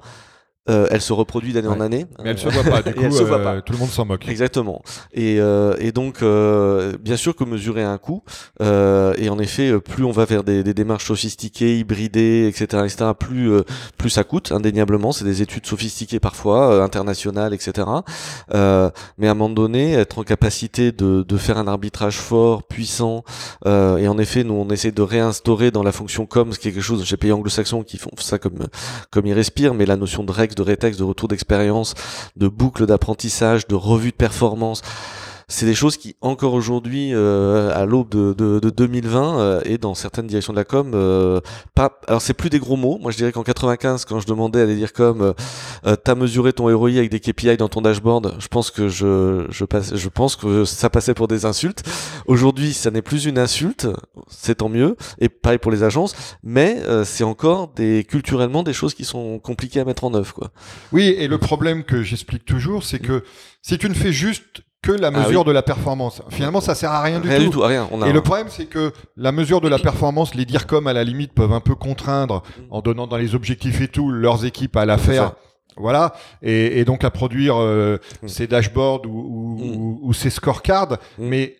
euh, 0.70 0.86
elle 0.90 1.02
se 1.02 1.12
reproduit 1.12 1.52
d'année 1.52 1.68
ouais. 1.68 1.76
en 1.76 1.80
année. 1.80 2.06
Mais 2.22 2.30
elle 2.30 2.38
se 2.38 2.48
voit 2.48 2.62
pas, 2.62 2.82
du 2.82 2.94
coup, 2.94 3.04
euh, 3.04 3.24
voit 3.24 3.42
pas. 3.42 3.60
tout 3.60 3.74
le 3.74 3.78
monde 3.78 3.90
s'en 3.90 4.06
moque. 4.06 4.26
Exactement. 4.28 4.82
Et, 5.12 5.38
euh, 5.38 5.74
et 5.78 5.92
donc, 5.92 6.22
euh, 6.22 6.96
bien 6.98 7.16
sûr 7.16 7.36
que 7.36 7.44
mesurer 7.44 7.82
un 7.82 7.98
coût, 7.98 8.22
euh, 8.62 9.12
et 9.18 9.28
en 9.28 9.38
effet, 9.38 9.78
plus 9.80 10.04
on 10.04 10.10
va 10.10 10.24
vers 10.24 10.42
des, 10.42 10.62
des 10.62 10.72
démarches 10.72 11.06
sophistiquées, 11.06 11.78
hybridées, 11.78 12.46
etc., 12.48 12.82
etc., 12.84 13.10
plus, 13.18 13.52
plus 13.98 14.10
ça 14.10 14.24
coûte, 14.24 14.52
indéniablement. 14.52 15.12
C'est 15.12 15.24
des 15.24 15.42
études 15.42 15.66
sophistiquées 15.66 16.20
parfois, 16.20 16.82
internationales, 16.82 17.52
etc. 17.52 17.86
mais 18.50 19.28
à 19.28 19.30
un 19.30 19.34
moment 19.34 19.50
donné, 19.50 19.92
être 19.92 20.18
en 20.18 20.22
capacité 20.22 20.92
de, 20.92 21.22
de 21.22 21.36
faire 21.36 21.58
un 21.58 21.68
arbitrage 21.68 22.16
fort, 22.16 22.62
puissant, 22.62 23.22
et 23.66 24.08
en 24.08 24.18
effet, 24.18 24.44
nous, 24.44 24.54
on 24.54 24.68
essaie 24.70 24.92
de 24.92 25.02
réinstaurer 25.02 25.70
dans 25.70 25.82
la 25.82 25.92
fonction 25.92 26.24
com, 26.26 26.52
ce 26.52 26.58
qui 26.58 26.68
est 26.68 26.72
quelque 26.72 26.82
chose 26.82 27.04
chez 27.04 27.16
pays 27.16 27.32
anglo-saxons 27.32 27.82
qui 27.82 27.98
font 27.98 28.10
ça 28.18 28.38
comme, 28.38 28.66
comme 29.10 29.26
ils 29.26 29.34
respirent, 29.34 29.74
mais 29.74 29.84
la 29.86 29.96
notion 29.96 30.24
de 30.24 30.32
règle 30.32 30.53
de 30.54 30.62
rétexte, 30.62 30.98
de 31.00 31.04
retour 31.04 31.28
d'expérience, 31.28 31.94
de 32.36 32.48
boucle 32.48 32.86
d'apprentissage, 32.86 33.66
de 33.66 33.74
revue 33.74 34.10
de 34.10 34.16
performance 34.16 34.82
c'est 35.48 35.66
des 35.66 35.74
choses 35.74 35.96
qui 35.96 36.16
encore 36.20 36.54
aujourd'hui 36.54 37.10
euh, 37.12 37.70
à 37.74 37.84
l'aube 37.84 38.08
de, 38.08 38.32
de, 38.32 38.58
de, 38.58 38.70
2020 38.70 39.38
euh, 39.38 39.60
et 39.64 39.78
dans 39.78 39.94
certaines 39.94 40.26
directions 40.26 40.52
de 40.52 40.58
la 40.58 40.64
com 40.64 40.92
euh, 40.94 41.40
pas 41.74 42.00
alors 42.08 42.22
c'est 42.22 42.34
plus 42.34 42.50
des 42.50 42.58
gros 42.58 42.76
mots. 42.76 42.98
Moi 43.00 43.10
je 43.10 43.16
dirais 43.16 43.32
qu'en 43.32 43.42
95 43.42 44.04
quand 44.04 44.20
je 44.20 44.26
demandais 44.26 44.60
à 44.60 44.66
des 44.66 44.76
dire 44.76 44.92
comme 44.92 45.22
euh, 45.22 45.32
euh, 45.86 45.96
t'as 45.96 46.14
mesuré 46.14 46.52
ton 46.52 46.64
ROI 46.74 46.90
avec 46.90 47.10
des 47.10 47.20
KPI 47.20 47.56
dans 47.56 47.68
ton 47.68 47.82
dashboard 47.82 48.36
je 48.38 48.48
pense 48.48 48.70
que 48.70 48.88
je 48.88 49.46
je 49.50 49.64
passe 49.64 49.94
je 49.94 50.08
pense 50.08 50.36
que 50.36 50.64
ça 50.64 50.90
passait 50.90 51.14
pour 51.14 51.28
des 51.28 51.44
insultes. 51.44 51.82
Aujourd'hui 52.26 52.72
ça 52.72 52.90
n'est 52.90 53.02
plus 53.02 53.26
une 53.26 53.38
insulte 53.38 53.86
c'est 54.28 54.56
tant 54.56 54.68
mieux 54.68 54.96
et 55.18 55.28
pareil 55.28 55.58
pour 55.58 55.72
les 55.72 55.82
agences 55.82 56.14
mais 56.42 56.78
euh, 56.86 57.04
c'est 57.04 57.24
encore 57.24 57.68
des 57.68 58.04
culturellement 58.04 58.62
des 58.62 58.72
choses 58.72 58.94
qui 58.94 59.04
sont 59.04 59.38
compliquées 59.38 59.80
à 59.80 59.84
mettre 59.84 60.04
en 60.04 60.14
œuvre 60.14 60.32
quoi. 60.32 60.50
Oui 60.92 61.14
et 61.18 61.28
le 61.28 61.38
problème 61.38 61.84
que 61.84 62.02
j'explique 62.02 62.44
toujours 62.44 62.84
c'est 62.84 62.98
que 62.98 63.24
si 63.62 63.78
tu 63.78 63.88
ne 63.88 63.94
fais 63.94 64.12
juste 64.12 64.62
que 64.84 64.92
la 64.92 65.10
mesure 65.10 65.26
ah 65.26 65.38
oui. 65.38 65.44
de 65.46 65.52
la 65.52 65.62
performance. 65.62 66.22
Finalement, 66.28 66.60
ça 66.60 66.74
sert 66.74 66.92
à 66.92 67.00
rien 67.00 67.18
du 67.18 67.28
rien 67.28 67.38
tout. 67.38 67.44
Du 67.44 67.50
tout 67.50 67.60
rien. 67.62 67.88
On 67.90 68.02
a... 68.02 68.08
Et 68.08 68.12
le 68.12 68.20
problème, 68.20 68.48
c'est 68.50 68.66
que 68.66 68.92
la 69.16 69.32
mesure 69.32 69.60
de 69.60 69.68
la 69.68 69.78
performance, 69.78 70.34
les 70.34 70.44
DIRCOM 70.44 70.86
à 70.86 70.92
la 70.92 71.04
limite 71.04 71.32
peuvent 71.32 71.52
un 71.52 71.60
peu 71.60 71.74
contraindre 71.74 72.42
en 72.70 72.82
donnant 72.82 73.06
dans 73.06 73.16
les 73.16 73.34
objectifs 73.34 73.80
et 73.80 73.88
tout 73.88 74.10
leurs 74.10 74.44
équipes 74.44 74.76
à 74.76 74.84
la 74.84 74.98
faire. 74.98 75.32
Voilà, 75.76 76.14
et, 76.40 76.78
et, 76.78 76.84
donc 76.84 77.02
à 77.02 77.10
produire 77.10 77.56
euh, 77.58 77.98
mmh. 78.22 78.28
ces 78.28 78.46
dashboards 78.46 79.06
ou, 79.06 79.08
ou, 79.08 79.56
mmh. 79.58 79.76
ou, 79.76 80.00
ou 80.04 80.12
ces 80.12 80.30
scorecards, 80.30 80.92
mmh. 80.92 81.26
mais 81.26 81.56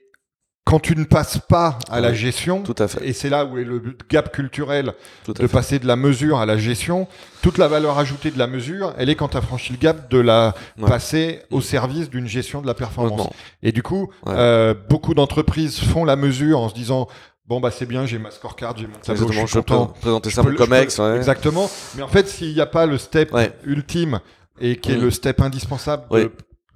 quand 0.64 0.81
tu 0.81 0.96
ne 0.96 1.05
passes 1.05 1.38
pas 1.38 1.79
à 1.90 2.00
la 2.00 2.14
gestion, 2.14 2.62
tout 2.62 2.74
à 2.79 2.88
fait. 2.88 3.07
et 3.07 3.12
c'est 3.12 3.29
là 3.29 3.44
où 3.44 3.59
est 3.59 3.64
le 3.64 3.83
gap 4.09 4.33
culturel 4.33 4.94
de 5.29 5.35
fait. 5.35 5.48
passer 5.48 5.79
de 5.79 5.87
la 5.87 5.96
mesure 5.96 6.38
à 6.38 6.46
la 6.46 6.57
gestion, 6.57 7.07
toute 7.42 7.59
la 7.59 7.68
valeur 7.68 7.98
ajoutée 7.98 8.31
de 8.31 8.38
la 8.38 8.46
mesure, 8.46 8.94
elle 8.96 9.11
est 9.11 9.14
quand 9.14 9.29
tu 9.29 9.37
as 9.37 9.42
franchi 9.42 9.72
le 9.72 9.79
gap 9.79 10.11
de 10.11 10.18
la 10.18 10.55
ouais. 10.79 10.88
passer 10.88 11.42
au 11.50 11.61
service 11.61 12.09
d'une 12.09 12.27
gestion 12.27 12.62
de 12.62 12.66
la 12.66 12.74
performance. 12.74 13.29
Et 13.62 13.72
du 13.72 13.83
coup, 13.83 14.11
ouais. 14.27 14.33
euh, 14.35 14.74
beaucoup 14.88 15.12
d'entreprises 15.14 15.79
font 15.81 16.05
la 16.05 16.16
mesure 16.16 16.61
en 16.61 16.68
se 16.70 16.74
disant 16.74 17.09
Bon 17.46 17.61
bah 17.61 17.70
c'est 17.70 17.85
bien, 17.85 18.07
j'ai 18.07 18.18
ma 18.18 18.31
scorecard, 18.31 18.74
j'ai 18.79 18.87
mon 18.87 18.94
tableau, 18.94 19.29
je 19.31 19.38
suis 19.38 19.46
je 19.46 19.59
content. 19.59 19.87
Peux 19.88 20.00
présenter 20.00 20.31
ça 20.31 20.42
mon 20.42 20.55
comex, 20.55 20.98
ouais. 20.98 21.16
Exactement. 21.16 21.70
Mais 21.94 22.03
en 22.03 22.09
fait, 22.09 22.27
s'il 22.27 22.55
n'y 22.55 22.61
a 22.62 22.66
pas 22.66 22.87
le 22.87 22.96
step 22.96 23.37
ultime 23.66 24.20
et 24.61 24.77
qui 24.77 24.92
est 24.92 24.96
mmh. 24.96 25.03
le 25.03 25.11
step 25.11 25.40
indispensable 25.42 26.05
de 26.11 26.33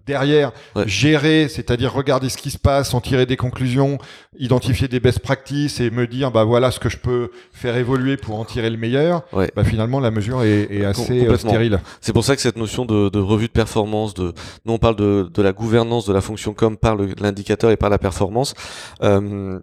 derrière, 0.09 0.53
ouais. 0.75 0.89
gérer, 0.89 1.49
c'est-à-dire 1.49 1.93
regarder 1.93 2.29
ce 2.31 2.39
qui 2.39 2.51
se 2.51 2.59
passe, 2.59 2.95
en 2.95 3.01
tirer 3.01 3.27
des 3.27 3.37
conclusions, 3.37 3.99
identifier 4.39 4.89
des 4.89 5.01
best 5.01 5.21
practices 5.21 5.81
et 5.81 5.91
me 5.91 6.07
dire 6.07 6.33
bah 6.33 6.45
voilà 6.45 6.71
ce 6.71 6.81
que 6.81 6.89
je 6.89 6.97
peux 6.97 7.31
faire 7.53 7.77
évoluer 7.77 8.17
pour 8.17 8.41
en 8.41 8.45
tirer 8.45 8.71
le 8.71 8.79
meilleur. 8.79 9.23
Ouais. 9.33 9.53
Bah 9.55 9.65
finalement 9.65 10.01
la 10.01 10.11
mesure 10.11 10.43
est, 10.43 10.67
est 10.71 10.85
assez 10.85 11.27
euh, 11.27 11.37
stérile. 11.37 11.79
C'est 12.01 12.15
pour 12.15 12.25
ça 12.25 12.35
que 12.35 12.43
cette 12.43 12.57
notion 12.57 12.87
de, 12.87 13.11
de, 13.11 13.19
revue 13.21 13.49
de 13.49 13.53
performance, 13.53 14.15
de 14.15 14.33
nous 14.65 14.73
on 14.73 14.79
parle 14.79 14.97
de, 14.97 15.31
de 15.33 15.43
la 15.43 15.53
gouvernance 15.53 16.07
de 16.07 16.15
la 16.15 16.23
fonction 16.23 16.55
comme 16.55 16.79
par 16.79 16.97
l'indicateur 16.97 17.71
et 17.71 17.77
par 17.77 17.91
la 17.91 17.99
performance. 17.99 18.55
Euh, 19.03 19.61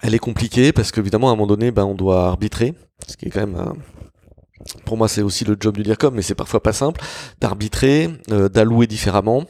elle 0.00 0.14
est 0.14 0.20
compliquée 0.20 0.72
parce 0.72 0.92
qu'évidemment 0.92 1.28
à 1.28 1.32
un 1.32 1.36
moment 1.36 1.48
donné, 1.48 1.70
ben 1.72 1.84
on 1.84 1.94
doit 1.94 2.26
arbitrer, 2.26 2.74
ce 3.06 3.16
qui 3.16 3.26
est 3.26 3.30
quand 3.30 3.46
même 3.46 3.56
un, 3.56 3.74
pour 4.84 4.96
moi, 4.96 5.08
c'est 5.08 5.22
aussi 5.22 5.44
le 5.44 5.56
job 5.58 5.76
du 5.76 5.82
DIRCOM, 5.82 6.14
mais 6.14 6.22
c'est 6.22 6.34
parfois 6.34 6.62
pas 6.62 6.72
simple 6.72 7.00
d'arbitrer, 7.40 8.10
euh, 8.30 8.48
d'allouer 8.48 8.86
différemment 8.86 9.44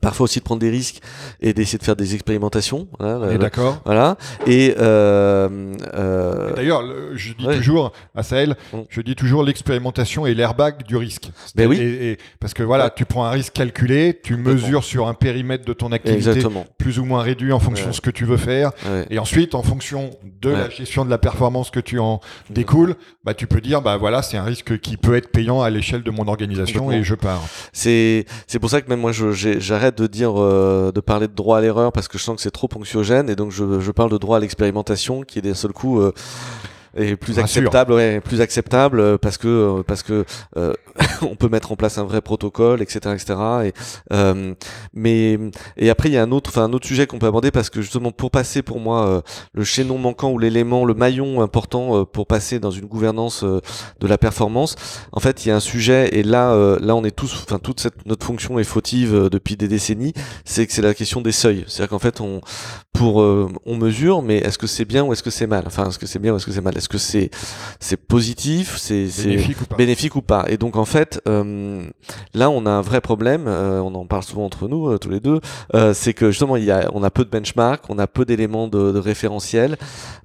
parfois 0.00 0.24
aussi 0.24 0.38
de 0.38 0.44
prendre 0.44 0.60
des 0.60 0.70
risques 0.70 1.00
et 1.40 1.52
d'essayer 1.52 1.78
de 1.78 1.84
faire 1.84 1.96
des 1.96 2.14
expérimentations. 2.14 2.88
Voilà, 2.98 3.36
d'accord. 3.38 3.80
Voilà. 3.84 4.16
Et, 4.46 4.74
euh, 4.78 5.74
euh... 5.94 6.54
d'ailleurs, 6.54 6.82
je 7.14 7.32
dis 7.32 7.46
ouais. 7.46 7.56
toujours 7.56 7.92
à 8.14 8.22
Sahel, 8.22 8.56
mm. 8.72 8.78
je 8.88 9.00
dis 9.00 9.14
toujours 9.14 9.42
l'expérimentation 9.42 10.26
et 10.26 10.34
l'airbag 10.34 10.84
du 10.84 10.96
risque. 10.96 11.30
Ben 11.54 11.68
oui. 11.68 11.78
Et, 11.78 12.12
et, 12.12 12.18
parce 12.40 12.54
que 12.54 12.62
voilà, 12.62 12.84
ouais. 12.84 12.90
tu 12.96 13.04
prends 13.04 13.24
un 13.24 13.30
risque 13.30 13.52
calculé, 13.52 14.18
tu 14.22 14.36
mesures 14.36 14.84
sur 14.84 15.08
un 15.08 15.14
périmètre 15.14 15.64
de 15.64 15.72
ton 15.72 15.92
activité 15.92 16.30
Exactement. 16.30 16.64
plus 16.78 16.98
ou 16.98 17.04
moins 17.04 17.22
réduit 17.22 17.52
en 17.52 17.60
fonction 17.60 17.86
ouais. 17.86 17.90
de 17.90 17.96
ce 17.96 18.00
que 18.00 18.10
tu 18.10 18.24
veux 18.24 18.36
faire, 18.36 18.70
et 19.10 19.18
ensuite 19.18 19.54
en 19.54 19.62
fonction 19.62 20.10
de 20.40 20.50
la 20.50 20.70
gestion 20.70 21.04
de 21.04 21.10
la 21.10 21.18
performance 21.18 21.70
que 21.70 21.80
tu 21.80 21.98
en 21.98 22.20
mm. 22.50 22.54
découles, 22.54 22.94
bah 23.24 23.34
tu 23.34 23.46
peux 23.46 23.60
dire 23.60 23.82
bah 23.82 23.96
voilà 23.96 24.22
c'est 24.22 24.36
un 24.36 24.44
risque 24.44 24.78
qui 24.80 24.96
peut 24.96 25.16
être 25.16 25.30
payant 25.30 25.60
à 25.62 25.70
l'échelle 25.70 26.02
de 26.02 26.10
mon 26.10 26.28
organisation 26.28 26.92
et 26.92 27.02
je 27.02 27.14
pars. 27.14 27.42
C'est 27.72 28.26
c'est 28.46 28.58
pour 28.58 28.70
ça 28.70 28.80
que 28.80 28.88
même 28.88 29.00
moi 29.00 29.12
j'arrête 29.12 29.87
de 29.90 30.06
dire 30.06 30.32
euh, 30.36 30.92
de 30.92 31.00
parler 31.00 31.28
de 31.28 31.34
droit 31.34 31.58
à 31.58 31.60
l'erreur 31.60 31.92
parce 31.92 32.08
que 32.08 32.18
je 32.18 32.22
sens 32.22 32.36
que 32.36 32.42
c'est 32.42 32.50
trop 32.50 32.68
anxiogène 32.74 33.28
et 33.30 33.36
donc 33.36 33.50
je, 33.50 33.80
je, 33.80 33.90
parle 33.92 34.10
de 34.10 34.18
droit 34.18 34.36
à 34.36 34.40
l'expérimentation 34.40 35.22
qui 35.22 35.38
est 35.38 35.42
d'un 35.42 35.54
seul 35.54 35.72
coup 35.72 36.00
euh, 36.00 36.12
et 36.98 37.16
plus 37.16 37.38
Rassure. 37.38 37.62
acceptable, 37.62 37.92
ouais, 37.92 38.20
plus 38.20 38.40
acceptable 38.40 39.00
euh, 39.00 39.18
parce 39.18 39.38
que 39.38 39.48
euh, 39.48 39.82
parce 39.82 40.02
que 40.02 40.24
euh, 40.56 40.72
on 41.22 41.36
peut 41.36 41.48
mettre 41.48 41.72
en 41.72 41.76
place 41.76 41.98
un 41.98 42.04
vrai 42.04 42.20
protocole, 42.20 42.82
etc., 42.82 43.14
etc. 43.14 43.38
Et 43.64 43.72
euh, 44.12 44.54
mais 44.94 45.38
et 45.76 45.90
après 45.90 46.08
il 46.08 46.12
y 46.12 46.18
a 46.18 46.22
un 46.22 46.32
autre, 46.32 46.50
enfin 46.50 46.64
un 46.64 46.72
autre 46.72 46.86
sujet 46.86 47.06
qu'on 47.06 47.18
peut 47.18 47.26
aborder 47.26 47.50
parce 47.50 47.70
que 47.70 47.80
justement 47.82 48.10
pour 48.12 48.30
passer 48.30 48.62
pour 48.62 48.80
moi 48.80 49.06
euh, 49.06 49.20
le 49.54 49.64
chaînon 49.64 49.98
manquant 49.98 50.30
ou 50.30 50.38
l'élément, 50.38 50.84
le 50.84 50.94
maillon 50.94 51.40
important 51.40 52.00
euh, 52.00 52.04
pour 52.04 52.26
passer 52.26 52.58
dans 52.58 52.70
une 52.70 52.86
gouvernance 52.86 53.44
euh, 53.44 53.60
de 54.00 54.06
la 54.06 54.18
performance, 54.18 54.76
en 55.12 55.20
fait 55.20 55.44
il 55.44 55.48
y 55.48 55.52
a 55.52 55.56
un 55.56 55.60
sujet 55.60 56.08
et 56.12 56.22
là 56.22 56.52
euh, 56.52 56.78
là 56.80 56.94
on 56.96 57.04
est 57.04 57.14
tous, 57.14 57.32
enfin 57.44 57.58
toute 57.58 57.80
cette 57.80 58.06
notre 58.06 58.26
fonction 58.26 58.58
est 58.58 58.64
fautive 58.64 59.14
euh, 59.14 59.30
depuis 59.30 59.56
des 59.56 59.68
décennies, 59.68 60.14
c'est 60.44 60.66
que 60.66 60.72
c'est 60.72 60.82
la 60.82 60.94
question 60.94 61.20
des 61.20 61.32
seuils, 61.32 61.64
c'est-à-dire 61.68 61.90
qu'en 61.90 61.98
fait 61.98 62.20
on 62.20 62.40
pour 62.98 63.22
euh, 63.22 63.48
on 63.64 63.76
mesure, 63.76 64.22
mais 64.22 64.38
est-ce 64.38 64.58
que 64.58 64.66
c'est 64.66 64.84
bien 64.84 65.04
ou 65.04 65.12
est-ce 65.12 65.22
que 65.22 65.30
c'est 65.30 65.46
mal? 65.46 65.62
Enfin, 65.66 65.88
est-ce 65.88 65.98
que 66.00 66.06
c'est 66.06 66.18
bien 66.18 66.32
ou 66.32 66.36
est-ce 66.36 66.46
que 66.46 66.52
c'est 66.52 66.60
mal? 66.60 66.76
Est-ce 66.88 66.92
que 66.92 66.98
c'est 66.98 67.30
c'est 67.80 67.98
positif, 67.98 68.76
c'est 68.78 69.08
Bénéfique 69.24 69.60
ou 69.60 69.64
pas 69.66 69.76
bénéfique 69.76 70.16
ou 70.16 70.22
pas 70.22 70.44
Et 70.48 70.56
donc 70.56 70.76
en 70.76 70.86
fait, 70.86 71.20
euh, 71.28 71.84
là 72.32 72.48
on 72.48 72.64
a 72.64 72.70
un 72.70 72.80
vrai 72.80 73.02
problème. 73.02 73.44
euh, 73.46 73.80
on 73.80 73.94
en 73.94 74.06
parle 74.06 74.22
souvent 74.22 74.44
entre 74.46 74.68
nous, 74.68 74.88
euh, 74.88 74.96
tous 74.98 75.10
les 75.10 75.20
deux. 75.20 75.40
c'est 75.92 76.14
que 76.14 76.30
justement 76.30 76.56
il 76.56 76.64
y 76.64 76.70
a, 76.70 76.88
on 76.94 77.02
a 77.02 77.10
peu 77.10 77.24
de 77.26 77.30
benchmark, 77.30 77.84
on 77.90 77.98
a 77.98 78.06
peu 78.06 78.24
d'éléments 78.24 78.68
de, 78.68 78.90
de 78.92 78.98
référentiel. 78.98 79.76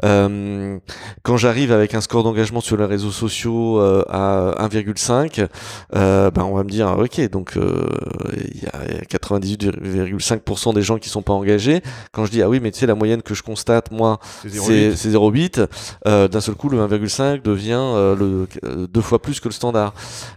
Quand 0.01 1.37
j'arrive 1.37 1.71
avec 1.73 1.93
un 1.95 2.01
score 2.01 2.23
d'engagement 2.23 2.61
sur 2.61 2.77
les 2.77 2.85
réseaux 2.85 3.11
sociaux 3.11 3.79
à 3.81 4.55
1,5, 4.69 5.47
euh, 5.95 6.31
ben 6.31 6.43
on 6.43 6.55
va 6.55 6.63
me 6.63 6.69
dire 6.69 6.87
ah, 6.87 6.97
ok 6.97 7.29
donc 7.29 7.53
il 7.57 8.63
y 8.63 8.67
a 8.67 9.03
98,5% 9.03 10.73
des 10.73 10.81
gens 10.81 10.97
qui 10.97 11.09
sont 11.09 11.21
pas 11.21 11.33
engagés. 11.33 11.81
Quand 12.13 12.25
je 12.25 12.31
dis 12.31 12.41
ah 12.41 12.47
oui 12.49 12.59
mais 12.61 12.71
tu 12.71 12.79
sais 12.79 12.85
la 12.87 12.95
moyenne 12.95 13.21
que 13.21 13.33
je 13.33 13.43
constate 13.43 13.91
moi 13.91 14.19
C'est 14.43 14.49
c'est 14.49 14.89
0,8. 14.89 14.95
c'est 14.95 15.09
0,8. 15.09 15.67
Euh, 16.07 16.27
D'un 16.27 16.41
seul 16.43 16.55
coup, 16.55 16.69
le 16.69 16.77
1,5 16.79 17.41
devient 17.41 17.73
euh, 17.79 18.15
le, 18.15 18.47
euh, 18.65 18.87
deux 18.87 19.01
fois 19.01 19.19
plus 19.19 19.39
que 19.39 19.47
le 19.47 19.53
standard. 19.53 19.93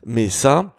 Mais 0.06 0.28
ça, 0.30 0.74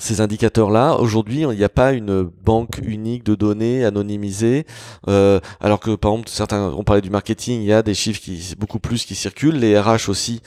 ces 0.00 0.20
indicateurs-là, 0.20 0.96
aujourd'hui, 0.96 1.42
il 1.42 1.48
n'y 1.56 1.64
a 1.64 1.68
pas 1.68 1.92
une 1.92 2.22
banque 2.22 2.80
unique 2.82 3.24
de 3.24 3.34
données 3.34 3.84
anonymisées. 3.84 4.66
euh, 5.08 5.38
alors 5.60 5.78
que, 5.80 5.94
par 5.94 6.12
exemple, 6.12 6.28
certains, 6.30 6.72
on 6.76 6.82
parlait 6.84 7.02
du 7.02 7.10
marketing, 7.10 7.60
il 7.60 7.66
y 7.66 7.72
a 7.72 7.82
des 7.82 7.94
chiffres 7.94 8.20
qui, 8.20 8.54
beaucoup 8.58 8.78
plus 8.80 9.04
qui 9.04 9.14
circulent. 9.14 9.56
Les 9.56 9.78
RH 9.78 10.08
aussi, 10.08 10.40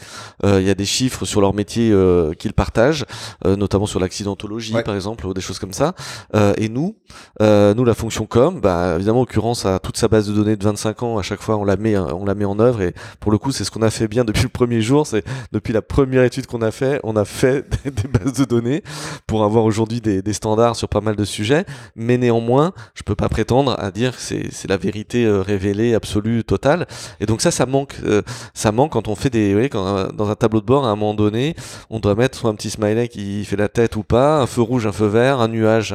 euh, 0.43 0.59
il 0.59 0.67
y 0.67 0.69
a 0.69 0.75
des 0.75 0.85
chiffres 0.85 1.23
sur 1.25 1.39
leur 1.39 1.53
métier 1.53 1.91
euh, 1.91 2.33
qu'ils 2.33 2.53
partagent, 2.53 3.05
euh, 3.45 3.55
notamment 3.55 3.85
sur 3.85 3.99
l'accidentologie, 3.99 4.73
Ouais. 4.73 4.83
par 4.83 4.95
exemple, 4.95 5.25
ou 5.27 5.33
des 5.33 5.41
choses 5.41 5.59
comme 5.59 5.73
ça. 5.73 5.93
Euh, 6.35 6.53
et 6.57 6.67
nous, 6.69 6.95
euh, 7.41 7.73
nous, 7.73 7.85
la 7.85 7.93
fonction 7.93 8.25
com, 8.25 8.59
bah, 8.59 8.95
évidemment, 8.95 9.21
Occurrence 9.21 9.65
a 9.65 9.79
toute 9.79 9.97
sa 9.97 10.07
base 10.07 10.27
de 10.27 10.33
données 10.33 10.55
de 10.55 10.63
25 10.63 11.03
ans. 11.03 11.17
À 11.17 11.21
chaque 11.21 11.41
fois, 11.41 11.57
on 11.57 11.63
la 11.63 11.77
met, 11.77 11.97
on 11.97 12.25
la 12.25 12.33
met 12.35 12.45
en 12.45 12.59
œuvre. 12.59 12.81
Et 12.81 12.93
pour 13.19 13.31
le 13.31 13.37
coup, 13.37 13.51
c'est 13.51 13.63
ce 13.63 13.71
qu'on 13.71 13.81
a 13.83 13.89
fait 13.91 14.07
bien 14.07 14.23
depuis 14.25 14.43
le 14.43 14.49
premier 14.49 14.81
jour. 14.81 15.05
C'est 15.05 15.23
depuis 15.51 15.73
la 15.73 15.81
première 15.81 16.23
étude 16.23 16.47
qu'on 16.47 16.61
a 16.61 16.71
fait, 16.71 16.99
on 17.03 17.15
a 17.15 17.25
fait 17.25 17.65
des 17.85 18.07
bases 18.07 18.33
de 18.33 18.45
données 18.45 18.83
pour 19.27 19.42
avoir 19.43 19.65
aujourd'hui 19.65 20.01
des, 20.01 20.33
standards 20.33 20.75
sur 20.75 20.89
pas 20.89 21.01
mal 21.01 21.15
de 21.15 21.25
sujets. 21.25 21.65
Mais 21.95 22.17
néanmoins, 22.17 22.73
je 22.95 23.03
peux 23.03 23.15
pas 23.15 23.29
prétendre 23.29 23.75
à 23.79 23.91
dire 23.91 24.15
que 24.15 24.21
c'est 24.21 24.67
la 24.67 24.77
vérité 24.77 25.25
euh, 25.25 25.41
révélée, 25.41 25.93
absolue, 25.93 26.43
totale. 26.43 26.87
Et 27.19 27.25
donc 27.25 27.41
ça, 27.41 27.51
ça 27.51 27.65
manque. 27.65 27.95
euh, 28.03 28.21
ça 28.53 28.71
manque 28.71 28.93
quand 28.93 29.07
on 29.07 29.15
fait 29.15 29.29
des, 29.29 29.69
quand, 29.71 29.85
euh, 29.85 30.07
dans 30.11 30.29
un 30.29 30.35
tableau 30.35 30.61
de 30.61 30.65
bord, 30.65 30.85
à 30.85 30.89
un 30.89 30.95
moment 30.95 31.13
donné, 31.13 31.55
on 31.89 31.99
doit 31.99 32.15
mettre 32.15 32.37
soit 32.37 32.49
un 32.49 32.55
petit 32.55 32.69
smiley 32.69 33.07
qui 33.07 33.45
fait 33.45 33.55
la 33.55 33.69
tête 33.69 33.95
ou 33.95 34.03
pas, 34.03 34.41
un 34.41 34.47
feu 34.47 34.61
rouge, 34.61 34.87
un 34.87 34.91
feu 34.91 35.07
vert, 35.07 35.39
un 35.39 35.47
nuage, 35.47 35.93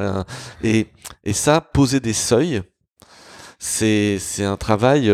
et 0.63 0.87
ça, 1.33 1.61
poser 1.61 2.01
des 2.01 2.13
seuils, 2.13 2.63
c'est 3.59 4.19
un 4.41 4.57
travail 4.57 5.13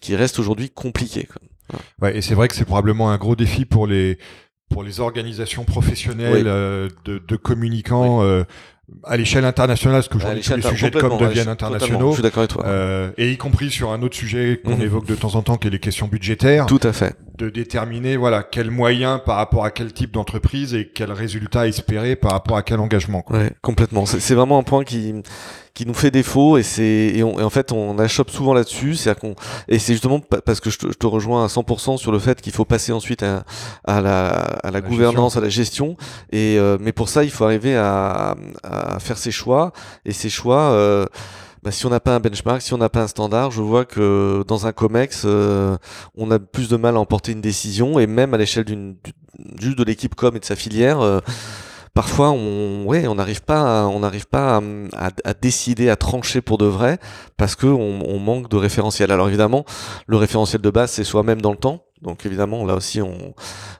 qui 0.00 0.16
reste 0.16 0.38
aujourd'hui 0.38 0.70
compliqué. 0.70 1.28
Ouais, 2.00 2.16
et 2.16 2.22
c'est 2.22 2.34
vrai 2.34 2.48
que 2.48 2.54
c'est 2.54 2.64
probablement 2.64 3.10
un 3.10 3.18
gros 3.18 3.36
défi 3.36 3.64
pour 3.64 3.86
les 3.86 4.18
pour 4.68 4.82
les 4.82 5.00
organisations 5.00 5.64
professionnelles 5.64 6.32
Oui. 6.32 6.42
euh, 6.46 6.88
de, 7.04 7.20
de 7.26 7.36
communicants 7.36 8.22
euh, 8.22 8.44
à 9.04 9.16
l'échelle 9.16 9.44
internationale, 9.44 10.02
parce 10.02 10.08
tous 10.08 10.18
les 10.56 10.62
sujets 10.62 10.90
de 10.90 11.00
com 11.00 11.18
deviennent 11.18 11.48
internationaux, 11.48 12.08
Je 12.10 12.14
suis 12.14 12.22
d'accord 12.22 12.38
avec 12.40 12.50
toi. 12.52 12.64
euh, 12.66 13.10
et 13.18 13.30
y 13.32 13.36
compris 13.36 13.70
sur 13.70 13.92
un 13.92 14.02
autre 14.02 14.16
sujet 14.16 14.60
qu'on 14.64 14.76
Mhm. 14.76 14.82
évoque 14.82 15.06
de 15.06 15.14
temps 15.14 15.34
en 15.34 15.42
temps, 15.42 15.56
qui 15.56 15.68
est 15.68 15.70
les 15.70 15.78
questions 15.78 16.08
budgétaires, 16.08 16.66
Tout 16.66 16.80
à 16.82 16.92
fait. 16.92 17.14
De 17.38 17.48
déterminer 17.48 18.16
voilà 18.16 18.42
quels 18.42 18.70
moyens 18.70 19.20
par 19.24 19.36
rapport 19.36 19.64
à 19.64 19.70
quel 19.70 19.92
type 19.92 20.10
d'entreprise 20.12 20.74
et 20.74 20.88
quels 20.92 21.12
résultats 21.12 21.66
espérer 21.68 22.16
par 22.16 22.32
rapport 22.32 22.56
à 22.56 22.62
quel 22.62 22.80
engagement. 22.80 23.22
quoi. 23.22 23.38
Ouais, 23.38 23.52
complètement. 23.62 24.04
C'est 24.06 24.34
vraiment 24.34 24.58
un 24.58 24.62
point 24.64 24.84
qui 24.84 25.14
qui 25.74 25.86
nous 25.86 25.94
fait 25.94 26.10
défaut 26.10 26.58
et 26.58 26.64
c'est 26.64 26.82
et, 27.14 27.22
en 27.22 27.50
fait 27.50 27.70
on 27.70 27.96
achoppe 28.00 28.30
souvent 28.30 28.52
là-dessus. 28.52 28.96
C'est 28.96 29.16
qu'on 29.18 29.36
et 29.68 29.78
c'est 29.78 29.92
justement 29.92 30.18
pa- 30.18 30.40
parce 30.40 30.58
que 30.58 30.70
je 30.70 30.78
te, 30.78 30.88
je 30.88 30.98
te 30.98 31.06
rejoins 31.06 31.44
à 31.44 31.46
100% 31.46 31.96
sur 31.98 32.10
le 32.10 32.18
fait 32.18 32.40
qu'il 32.40 32.52
faut 32.52 32.64
passer 32.64 32.90
ensuite 32.90 33.22
à, 33.22 33.44
à 33.84 34.00
la 34.00 34.28
à 34.30 34.70
la 34.72 34.72
La 34.72 34.80
gouvernance, 34.80 35.36
à 35.36 35.40
la 35.40 35.48
gestion. 35.48 35.96
Et 36.32 36.56
euh, 36.58 36.76
mais 36.80 36.90
pour 36.92 37.08
ça 37.08 37.22
il 37.22 37.30
faut 37.30 37.44
arriver 37.44 37.76
à 37.76 38.34
à 38.64 38.98
faire 38.98 39.16
ses 39.18 39.30
choix 39.30 39.72
et 40.04 40.12
ces 40.12 40.28
choix. 40.30 40.72
Euh, 40.72 41.06
bah, 41.62 41.70
si 41.72 41.86
on 41.86 41.90
n'a 41.90 42.00
pas 42.00 42.14
un 42.14 42.20
benchmark, 42.20 42.62
si 42.62 42.72
on 42.74 42.78
n'a 42.78 42.88
pas 42.88 43.02
un 43.02 43.06
standard, 43.08 43.50
je 43.50 43.62
vois 43.62 43.84
que 43.84 44.44
dans 44.46 44.66
un 44.66 44.72
COMEX, 44.72 45.22
euh, 45.24 45.76
on 46.16 46.30
a 46.30 46.38
plus 46.38 46.68
de 46.68 46.76
mal 46.76 46.96
à 46.96 47.00
emporter 47.00 47.32
une 47.32 47.40
décision 47.40 47.98
et 47.98 48.06
même 48.06 48.34
à 48.34 48.36
l'échelle 48.36 48.64
d'une 48.64 48.94
du- 49.04 49.12
juste 49.60 49.78
de 49.78 49.84
l'équipe 49.84 50.14
com 50.14 50.34
et 50.36 50.40
de 50.40 50.44
sa 50.44 50.56
filière, 50.56 51.00
euh, 51.00 51.20
parfois 51.94 52.30
on 52.30 52.84
ouais 52.86 53.02
n'arrive 53.14 53.42
pas 53.42 53.82
à, 53.82 53.86
on 53.86 54.00
n'arrive 54.00 54.26
pas 54.26 54.60
à, 54.96 55.34
décider 55.34 55.88
à 55.90 55.96
trancher 55.96 56.40
pour 56.40 56.58
de 56.58 56.66
vrai 56.66 56.98
parce 57.36 57.56
que 57.56 57.66
on, 57.66 58.00
on 58.06 58.18
manque 58.18 58.48
de 58.48 58.56
référentiel. 58.56 59.10
Alors 59.10 59.28
évidemment 59.28 59.64
le 60.06 60.16
référentiel 60.16 60.60
de 60.62 60.70
base 60.70 60.92
c'est 60.92 61.04
soi-même 61.04 61.40
dans 61.40 61.52
le 61.52 61.56
temps 61.58 61.84
donc 62.02 62.24
évidemment 62.26 62.64
là 62.64 62.74
aussi 62.76 63.00
on 63.02 63.34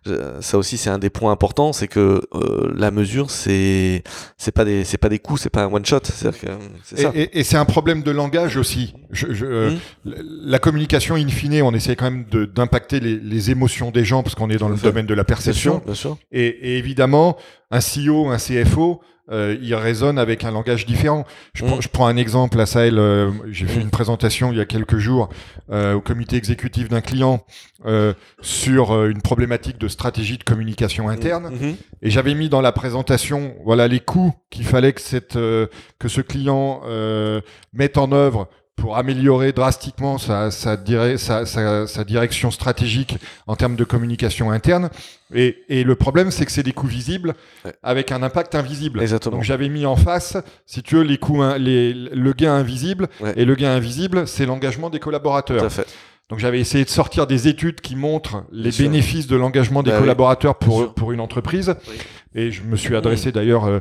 euh, 0.07 0.41
ça 0.41 0.59
aussi 0.59 0.77
c'est 0.77 0.91
un 0.91 0.99
des 0.99 1.11
points 1.11 1.31
importants 1.33 1.73
c'est 1.73 1.89
que 1.89 2.21
euh, 2.35 2.73
la 2.77 2.91
mesure 2.91 3.31
c'est 3.31 4.03
c'est 4.37 4.53
pas 4.53 4.65
des 4.65 4.85
c'est 4.85 4.99
pas 4.99 5.09
des 5.09 5.19
coups 5.19 5.43
c'est 5.43 5.51
pas 5.51 5.63
un 5.65 5.73
one 5.73 5.85
shot 5.85 6.01
c'est 6.05 6.31
que 6.39 6.47
c'est 6.83 6.99
Et, 6.99 7.03
ça 7.03 7.13
et- 7.15 7.39
et 7.41 7.45
c'est 7.45 7.57
un 7.57 7.65
problème 7.65 8.03
de 8.03 8.11
langage 8.11 8.57
aussi. 8.57 8.95
Je, 9.11 9.33
je- 9.33 9.45
euh, 9.47 9.71
Mhm. 9.71 10.15
La 10.45 10.59
communication, 10.59 11.15
in 11.17 11.29
fine, 11.29 11.63
on 11.63 11.75
essaie 11.75 11.97
quand 11.97 12.11
même 12.11 12.25
de- 12.31 12.45
d'impacter 12.45 13.01
les, 13.01 13.17
les 13.19 13.51
émotions 13.51 13.91
des 13.91 14.05
gens 14.05 14.23
parce 14.23 14.35
qu'on 14.35 14.51
est 14.51 14.57
dans 14.57 14.69
le 14.69 14.77
fait. 14.77 14.87
domaine 14.89 15.07
de 15.07 15.15
la 15.15 15.23
bien 15.23 15.35
perception. 15.35 15.75
sûr 15.75 15.85
bien 15.85 15.95
sûr 15.95 16.19
Et, 16.33 16.47
et 16.47 16.79
évidemment, 16.79 17.37
un 17.71 17.81
CEO, 17.81 18.29
un 18.29 18.39
CFO, 18.39 19.01
euh, 19.31 19.57
il 19.61 19.75
résonne 19.75 20.19
avec 20.19 20.45
un 20.45 20.51
langage 20.51 20.87
différent. 20.87 21.25
Je, 21.55 21.65
prends, 21.65 21.77
Mm. 21.79 21.83
je 21.83 21.89
prends 21.89 22.07
un 22.07 22.17
exemple 22.17 22.61
à 22.61 22.67
Sahel. 22.67 22.99
euh, 22.99 23.31
J'ai 23.51 23.67
fait 23.67 23.79
Mm. 23.81 23.83
une 23.83 23.91
présentation 23.91 24.53
il 24.53 24.59
y 24.59 24.61
a 24.61 24.65
quelques 24.67 24.99
jours 24.99 25.29
euh, 25.71 25.95
au 25.95 26.01
comité 26.01 26.37
exécutif 26.37 26.89
d'un 26.89 27.01
client 27.01 27.45
euh, 27.87 28.15
sur 28.41 28.93
euh, 28.93 29.11
une 29.11 29.23
problématique 29.23 29.79
de 29.79 29.89
stratégie 29.89 30.39
de 30.39 30.45
communication 30.45 31.09
interne. 31.09 31.51
Mhm. 31.53 31.77
Et 32.03 32.11
j'avais 32.11 32.35
mis 32.35 32.49
dans 32.49 32.61
la 32.61 32.73
présentation, 32.73 33.55
voilà 33.65 33.87
les 33.89 34.01
coûts 34.01 34.35
qu'il 34.51 34.65
fallait 34.65 34.93
que 34.93 35.01
cette 35.01 35.37
euh, 35.37 35.67
que 35.99 36.09
ce 36.09 36.21
client 36.21 36.81
euh, 36.87 37.41
mette 37.73 37.99
en 37.99 38.13
œuvre 38.13 38.49
pour 38.79 38.97
améliorer 38.97 39.53
drastiquement 39.53 40.17
sa, 40.19 40.51
sa, 40.51 40.77
dire- 40.77 41.19
sa, 41.19 41.45
sa, 41.45 42.05
direction 42.05 42.51
stratégique 42.51 43.17
en 43.47 43.57
termes 43.57 43.77
de 43.77 43.85
communication 43.85 44.51
interne. 44.51 44.89
Et, 45.35 45.59
et 45.69 45.85
le 45.85 45.95
problème, 45.97 46.31
c'est 46.31 46.47
que 46.47 46.53
c'est 46.53 46.63
des 46.63 46.73
coûts 46.73 46.87
visibles 46.87 47.35
Ouais. 47.65 47.75
avec 47.83 48.13
un 48.13 48.23
impact 48.23 48.55
invisible. 48.55 49.03
exactement 49.03 49.37
Donc 49.37 49.45
j'avais 49.45 49.69
mis 49.69 49.85
en 49.85 49.97
face, 49.97 50.37
si 50.65 50.83
tu 50.83 50.95
veux, 50.97 51.03
les 51.03 51.19
coûts, 51.19 51.43
les, 51.59 51.93
le 51.93 52.33
gain 52.33 52.55
invisible. 52.55 53.09
Ouais. 53.21 53.35
Et 53.37 53.45
le 53.45 53.55
gain 53.57 53.73
invisible, 53.75 54.27
c'est 54.29 54.47
l'engagement 54.47 54.89
des 54.91 54.99
tout 54.99 55.05
collaborateurs. 55.05 55.65
à 55.65 55.71
fait 55.71 55.87
Donc 56.31 56.39
j'avais 56.39 56.61
essayé 56.61 56.85
de 56.85 56.91
sortir 56.91 57.27
des 57.27 57.49
études 57.49 57.81
qui 57.81 57.97
montrent 57.97 58.45
les 58.53 58.63
Bien 58.65 58.71
sûr. 58.71 58.85
bénéfices 58.85 59.27
de 59.27 59.37
l'engagement 59.37 59.83
des 59.83 59.91
Bah 59.91 59.99
collaborateurs 59.99 60.55
pour, 60.55 60.95
pour 60.95 61.13
une 61.13 61.21
entreprise. 61.21 61.75
Oui. 61.89 61.97
Et 62.35 62.51
je 62.51 62.63
me 62.63 62.77
suis 62.77 62.95
adressé 62.95 63.33
d'ailleurs 63.33 63.65
euh, 63.65 63.79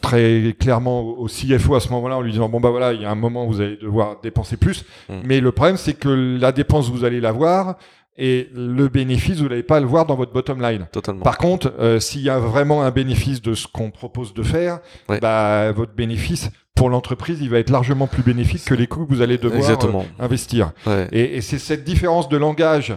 très 0.00 0.54
clairement 0.58 1.00
au 1.02 1.26
CFO 1.26 1.74
à 1.76 1.80
ce 1.80 1.88
moment-là 1.90 2.16
en 2.16 2.20
lui 2.22 2.32
disant 2.32 2.48
bon 2.48 2.60
bah 2.60 2.70
voilà 2.70 2.92
il 2.92 3.00
y 3.00 3.04
a 3.04 3.10
un 3.10 3.14
moment 3.14 3.46
où 3.46 3.52
vous 3.52 3.60
allez 3.60 3.76
devoir 3.76 4.20
dépenser 4.22 4.56
plus. 4.56 4.84
Mm. 5.08 5.14
Mais 5.24 5.40
le 5.40 5.52
problème 5.52 5.76
c'est 5.76 5.94
que 5.94 6.08
la 6.08 6.52
dépense 6.52 6.90
vous 6.90 7.04
allez 7.04 7.20
la 7.20 7.32
voir 7.32 7.76
et 8.16 8.48
le 8.54 8.88
bénéfice 8.88 9.38
vous 9.38 9.48
n'allez 9.48 9.62
pas 9.62 9.80
le 9.80 9.86
voir 9.86 10.06
dans 10.06 10.16
votre 10.16 10.32
bottom 10.32 10.60
line. 10.60 10.86
totalement 10.92 11.22
Par 11.22 11.38
contre, 11.38 11.72
euh, 11.78 11.98
s'il 12.00 12.22
y 12.22 12.30
a 12.30 12.38
vraiment 12.38 12.82
un 12.82 12.90
bénéfice 12.90 13.40
de 13.42 13.54
ce 13.54 13.66
qu'on 13.66 13.90
propose 13.90 14.34
de 14.34 14.42
faire, 14.42 14.80
Ouais. 15.08 15.18
bah, 15.20 15.72
votre 15.72 15.94
bénéfice 15.94 16.50
pour 16.76 16.90
l'entreprise, 16.90 17.38
il 17.40 17.50
va 17.50 17.58
être 17.58 17.70
largement 17.70 18.06
plus 18.08 18.22
bénéfique 18.22 18.64
que 18.64 18.74
les 18.74 18.86
coûts 18.88 19.06
que 19.06 19.14
vous 19.14 19.22
allez 19.22 19.38
devoir 19.38 19.68
euh, 19.84 20.02
investir. 20.18 20.72
ouais. 20.86 21.08
Et, 21.12 21.36
et 21.36 21.40
c'est 21.40 21.58
cette 21.58 21.84
différence 21.84 22.28
de 22.28 22.36
langage, 22.36 22.94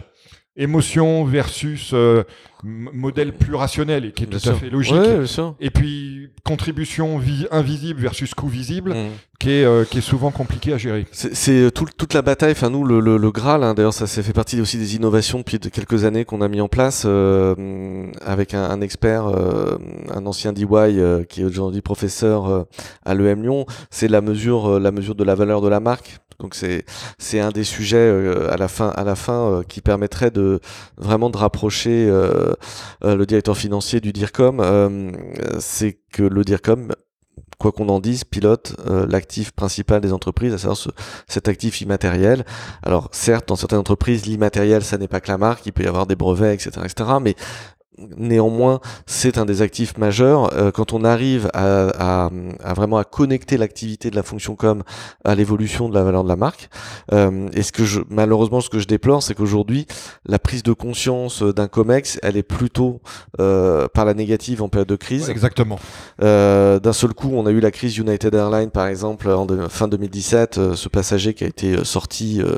émotion 0.56 1.24
versus 1.24 1.90
euh, 1.94 2.24
modèle 2.64 3.32
plus 3.32 3.54
rationnel 3.54 4.04
et 4.04 4.12
qui 4.12 4.24
est 4.24 4.26
Bien 4.26 4.38
tout 4.38 4.48
à 4.50 4.54
fait 4.54 4.70
logique. 4.70 4.94
Ouais. 4.94 5.24
Et 5.60 5.70
puis 5.70 6.30
contribution 6.44 7.18
vi- 7.18 7.46
invisible 7.50 8.00
versus 8.00 8.34
coût 8.34 8.48
visible, 8.48 8.94
Mm. 8.94 9.08
qui 9.38 9.50
est 9.50 9.64
euh, 9.64 9.84
qui 9.84 9.98
est 9.98 10.02
souvent 10.02 10.30
compliqué 10.30 10.72
à 10.72 10.78
gérer. 10.78 11.06
C'est 11.12 11.50
euh, 11.52 11.70
tout- 11.70 11.86
toute 11.96 12.14
la 12.14 12.22
bataille, 12.22 12.52
enfin 12.52 12.70
nous 12.70 12.84
le, 12.84 13.00
le, 13.00 13.16
le 13.16 13.30
Graal, 13.30 13.62
hein, 13.62 13.74
d'ailleurs 13.74 13.92
ça, 13.94 14.06
ça 14.06 14.22
fait 14.22 14.32
partie 14.32 14.60
aussi 14.60 14.76
des 14.78 14.96
innovations 14.96 15.38
depuis 15.38 15.58
de 15.58 15.68
quelques 15.68 16.04
années 16.04 16.24
qu'on 16.24 16.40
a 16.40 16.48
mis 16.48 16.60
en 16.60 16.68
place 16.68 17.04
euh, 17.06 18.06
avec 18.24 18.54
un, 18.54 18.64
un 18.64 18.80
expert, 18.80 19.26
euh, 19.26 19.76
un 20.12 20.26
ancien 20.26 20.52
DY 20.52 20.66
qui 21.28 21.42
est 21.42 21.44
aujourd'hui 21.44 21.80
professeur 21.82 22.66
à 23.04 23.14
l'EM 23.14 23.42
Lyon, 23.42 23.66
c'est 23.90 24.08
la 24.08 24.20
mesure, 24.20 24.80
la 24.80 24.90
mesure 24.90 25.14
de 25.14 25.24
la 25.24 25.34
valeur 25.34 25.60
de 25.60 25.68
la 25.68 25.80
marque. 25.80 26.18
Donc 26.40 26.54
c'est 26.54 26.84
c'est 27.18 27.40
un 27.40 27.50
des 27.50 27.64
sujets 27.64 28.32
à 28.48 28.56
la 28.56 28.68
fin 28.68 28.90
à 28.90 29.02
la 29.02 29.16
fin 29.16 29.62
qui 29.68 29.80
permettrait 29.80 30.30
de 30.30 30.60
vraiment 30.96 31.30
de 31.30 31.36
rapprocher 31.36 32.08
le 33.02 33.24
directeur 33.24 33.56
financier 33.56 34.00
du 34.00 34.12
DIRCOM. 34.12 34.60
Euh, 34.60 35.10
c'est 35.58 35.98
que 36.12 36.22
le 36.22 36.44
DIRCOM 36.44 36.92
quoi 37.58 37.72
qu'on 37.72 37.88
en 37.88 38.00
dise, 38.00 38.24
pilote 38.24 38.76
euh, 38.86 39.06
l'actif 39.08 39.50
principal 39.50 40.00
des 40.00 40.12
entreprises, 40.12 40.54
à 40.54 40.58
savoir 40.58 40.76
ce, 40.76 40.90
cet 41.26 41.48
actif 41.48 41.80
immatériel. 41.80 42.44
Alors 42.82 43.08
certes, 43.12 43.48
dans 43.48 43.56
certaines 43.56 43.80
entreprises, 43.80 44.26
l'immatériel, 44.26 44.84
ça 44.84 44.96
n'est 44.96 45.08
pas 45.08 45.20
que 45.20 45.28
la 45.28 45.38
marque, 45.38 45.66
il 45.66 45.72
peut 45.72 45.82
y 45.82 45.88
avoir 45.88 46.06
des 46.06 46.14
brevets, 46.14 46.54
etc., 46.54 46.70
etc. 46.84 47.10
Mais 47.20 47.34
néanmoins, 48.16 48.80
c'est 49.06 49.38
un 49.38 49.44
des 49.44 49.62
actifs 49.62 49.96
majeurs. 49.98 50.52
Euh, 50.54 50.70
quand 50.70 50.92
on 50.92 51.04
arrive 51.04 51.50
à, 51.54 52.26
à- 52.26 52.30
à 52.62 52.74
vraiment 52.74 52.98
à 52.98 53.04
connecter 53.04 53.56
l'activité 53.56 54.10
de 54.10 54.16
la 54.16 54.22
fonction 54.22 54.56
com 54.56 54.82
à 55.24 55.34
l'évolution 55.34 55.88
de 55.88 55.94
la 55.94 56.02
valeur 56.02 56.24
de 56.24 56.28
la 56.28 56.36
marque, 56.36 56.68
euh, 57.12 57.48
et 57.52 57.62
ce 57.62 57.72
que 57.72 57.84
je, 57.84 58.00
malheureusement, 58.10 58.60
ce 58.60 58.68
que 58.70 58.78
je 58.78 58.86
déplore, 58.86 59.22
c'est 59.22 59.34
qu'aujourd'hui, 59.34 59.86
la 60.26 60.38
prise 60.38 60.62
de 60.62 60.72
conscience 60.72 61.42
d'un 61.42 61.68
comex, 61.68 62.18
elle 62.22 62.36
est 62.36 62.42
plutôt 62.42 63.00
euh, 63.40 63.88
par 63.88 64.04
la 64.04 64.14
négative 64.14 64.62
en 64.62 64.68
période 64.68 64.88
de 64.88 64.96
crise. 64.96 65.28
Exactement. 65.30 65.78
Euh, 66.22 66.78
D'un 66.80 66.92
seul 66.92 67.14
coup, 67.14 67.30
on 67.32 67.46
a 67.46 67.50
eu 67.50 67.60
la 67.60 67.70
crise 67.70 67.96
United 67.98 68.34
Airlines, 68.34 68.70
par 68.70 68.86
exemple, 68.86 69.28
en 69.30 69.46
de- 69.46 69.68
fin 69.68 69.88
2017, 69.88 70.58
euh, 70.58 70.74
ce 70.74 70.88
passager 70.88 71.34
qui 71.34 71.44
a 71.44 71.46
été 71.46 71.74
euh, 71.76 71.84
sorti, 71.84 72.40
euh, 72.42 72.56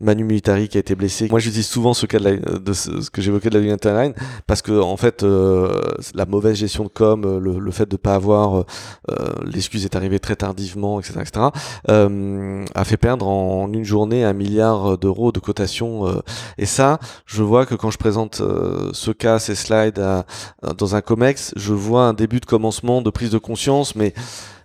Manu 0.00 0.24
Militari 0.24 0.68
qui 0.68 0.76
a 0.76 0.80
été 0.80 0.94
blessé. 0.94 1.28
Moi, 1.30 1.40
j'utilise 1.40 1.66
souvent 1.66 1.94
ce 1.94 2.06
cas 2.06 2.18
de, 2.18 2.24
la- 2.24 2.58
de 2.58 2.72
ce, 2.72 3.00
ce 3.00 3.10
que 3.10 3.22
j'évoquais 3.22 3.50
de 3.50 3.58
la 3.58 3.64
United 3.64 3.86
Airlines, 3.86 4.14
parce 4.46 4.62
que 4.62 4.72
en 4.86 4.96
fait, 4.96 5.22
euh, 5.22 5.82
la 6.14 6.26
mauvaise 6.26 6.56
gestion 6.56 6.84
de 6.84 6.88
com, 6.88 7.24
euh, 7.24 7.40
le, 7.40 7.58
le 7.58 7.70
fait 7.70 7.88
de 7.88 7.96
pas 7.96 8.14
avoir, 8.14 8.56
euh, 8.56 8.64
l'excuse 9.44 9.84
est 9.84 9.96
arrivée 9.96 10.18
très 10.18 10.36
tardivement, 10.36 11.00
etc., 11.00 11.20
etc., 11.20 11.46
a 12.74 12.84
fait 12.84 12.96
perdre 12.96 13.26
en 13.26 13.72
une 13.72 13.84
journée 13.84 14.24
un 14.24 14.32
milliard 14.32 14.98
d'euros 14.98 15.32
de 15.32 15.40
cotation. 15.40 16.22
et 16.58 16.66
ça, 16.66 16.98
je 17.26 17.42
vois 17.42 17.66
que 17.66 17.74
quand 17.74 17.90
je 17.90 17.98
présente 17.98 18.42
ce 18.92 19.10
cas, 19.10 19.38
ces 19.38 19.54
slides 19.54 19.98
à, 19.98 20.24
dans 20.74 20.94
un 20.94 21.00
COMEX, 21.00 21.52
je 21.56 21.72
vois 21.72 22.04
un 22.04 22.14
début 22.14 22.40
de 22.40 22.46
commencement 22.46 23.02
de 23.02 23.10
prise 23.10 23.30
de 23.30 23.38
conscience, 23.38 23.94
mais 23.94 24.14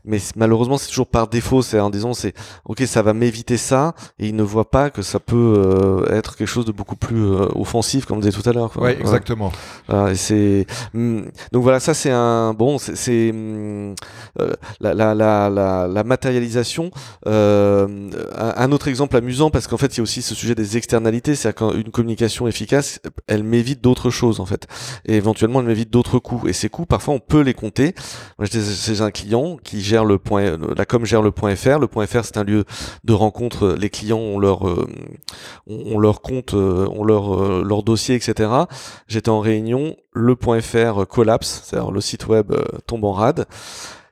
mais 0.08 0.20
malheureusement 0.36 0.78
c'est 0.78 0.88
toujours 0.88 1.08
par 1.08 1.28
défaut, 1.28 1.62
c'est 1.62 1.80
en 1.80 1.89
disant 1.89 2.13
c'est 2.13 2.34
ok 2.65 2.82
ça 2.88 3.02
va 3.02 3.13
m'éviter 3.13 3.58
ça, 3.58 3.93
et 4.20 4.28
ils 4.28 4.36
ne 4.36 4.43
voient 4.43 4.70
pas 4.72 4.89
que 4.89 5.02
ça 5.02 5.20
peut 5.20 5.36
euh, 5.58 6.15
être 6.17 6.36
quelque 6.36 6.48
chose 6.48 6.65
de 6.65 6.72
beaucoup 6.72 6.96
plus 6.96 7.22
euh, 7.24 7.48
offensif 7.56 8.06
comme 8.06 8.17
on 8.17 8.22
disait 8.22 8.38
tout 8.39 8.48
à 8.50 8.54
l'heure. 8.54 8.72
Ouais, 8.82 8.98
exactement. 9.00 9.52
Et 10.12 10.15
c'est 10.15 10.65
hum, 10.96 11.26
donc 11.52 11.63
voilà 11.63 11.80
ça 11.80 11.93
c'est 11.93 12.12
un 12.12 12.54
bon 12.54 12.78
c'est- 12.78 12.96
c'est 12.96 13.30
hum, 13.32 13.96
euh, 14.39 14.54
la, 14.80 14.93
la, 14.93 15.13
la, 15.13 15.50
la, 15.50 15.88
la 15.88 16.04
matérialisation 16.04 16.91
euh, 17.28 17.88
un, 18.36 18.72
autre 18.72 18.88
exemple 18.88 19.15
amusant 19.17 19.50
parce 19.50 19.67
qu'en 19.67 19.78
fait 19.78 19.96
il 19.96 19.98
y 19.98 20.00
a 20.02 20.04
aussi 20.04 20.22
ce 20.22 20.36
sujet 20.36 20.56
des 20.56 20.78
externalités 20.78 21.36
c'est-à-dire 21.36 21.72
qu'une 21.74 21.91
communication 21.91 22.48
efficace 22.48 23.00
elle 23.28 23.43
m'évite 23.43 23.82
d'autres 23.84 24.10
choses 24.10 24.39
en 24.39 24.46
fait 24.46 24.67
et 25.06 25.15
éventuellement 25.15 25.60
elle 25.60 25.65
m'évite 25.67 25.89
d'autres 25.91 26.20
coûts 26.20 26.48
et 26.48 26.54
ces 26.54 26.70
coûts 26.70 26.86
parfois 26.86 27.13
on 27.13 27.20
peut 27.20 27.41
les 27.41 27.54
compter 27.54 27.93
moi 28.38 28.46
j'étais 28.50 28.63
chez 28.63 29.02
un 29.02 29.12
client 29.12 29.58
qui 29.63 29.82
gère 29.82 29.97
le 30.06 30.18
point 30.18 30.58
la 30.76 30.86
com 30.86 31.06
gère 31.06 31.22
le 31.22 31.32
point 31.32 31.56
fr 31.56 31.80
le 31.80 31.88
point 31.88 32.08
fr 32.08 32.24
c'est 32.24 32.38
un 32.38 32.44
lieu 32.44 32.66
de 33.04 33.14
rencontre. 33.14 33.76
Les 33.80 33.90
clients 33.90 34.20
ont 34.20 34.40
leur 34.40 34.68
euh, 34.68 34.88
ont 35.68 36.00
leur 36.00 36.22
compte 36.22 36.54
euh, 36.54 36.88
ont 36.88 37.04
leur 37.04 37.36
euh, 37.36 37.64
leur 37.66 37.84
dossier 37.84 38.16
etc 38.16 38.50
j'étais 39.08 39.30
en 39.30 39.40
réunion, 39.40 39.96
le 40.14 40.36
point 40.36 40.62
.fr 40.62 41.06
collapse, 41.08 41.64
c'est-à-dire 41.66 41.92
le 41.92 42.02
site 42.02 42.28
web 42.28 42.54
tombe 42.86 43.04
en 43.06 43.12
rade. 43.12 43.46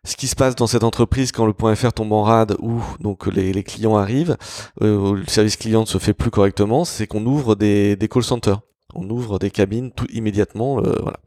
Ce 0.03 0.15
qui 0.15 0.27
se 0.27 0.35
passe 0.35 0.55
dans 0.55 0.67
cette 0.67 0.83
entreprise 0.83 1.31
quand 1.31 1.47
le 1.47 1.53
point 1.53 1.73
.fr 1.75 1.91
tombe 1.91 2.13
en 2.13 2.21
rade 2.21 2.55
ou 2.59 2.81
donc 2.99 3.25
les, 3.25 3.51
les 3.53 3.63
clients 3.63 3.97
arrivent, 3.97 4.37
euh, 4.83 5.15
le 5.15 5.25
service 5.25 5.57
client 5.57 5.81
ne 5.81 5.85
se 5.87 5.97
fait 5.97 6.13
plus 6.13 6.29
correctement, 6.29 6.85
c'est 6.85 7.07
qu'on 7.07 7.25
ouvre 7.25 7.55
des, 7.55 7.95
des 7.95 8.07
call 8.07 8.23
centers. 8.23 8.59
On 8.95 9.09
ouvre 9.09 9.39
des 9.39 9.51
cabines 9.51 9.91
tout 9.91 10.07
immédiatement, 10.13 10.79
euh, 10.79 10.93
voilà. 11.01 11.17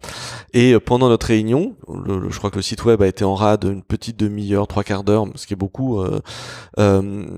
Et 0.54 0.72
euh, 0.72 0.81
pendant 0.81 1.09
notre 1.09 1.26
réunion, 1.26 1.74
le- 1.88 2.31
je 2.31 2.38
crois 2.38 2.50
que 2.50 2.57
le 2.57 2.62
site 2.62 2.85
web 2.85 3.02
a 3.02 3.07
été 3.07 3.24
en 3.24 3.35
rade 3.35 3.64
une 3.64 3.83
petite 3.83 4.16
demi-heure, 4.18 4.66
trois 4.66 4.83
quarts 4.85 5.04
d'heure, 5.04 5.26
ce 5.35 5.46
qui 5.46 5.52
est 5.52 5.57
beaucoup. 5.57 6.00
euh, 6.00 6.20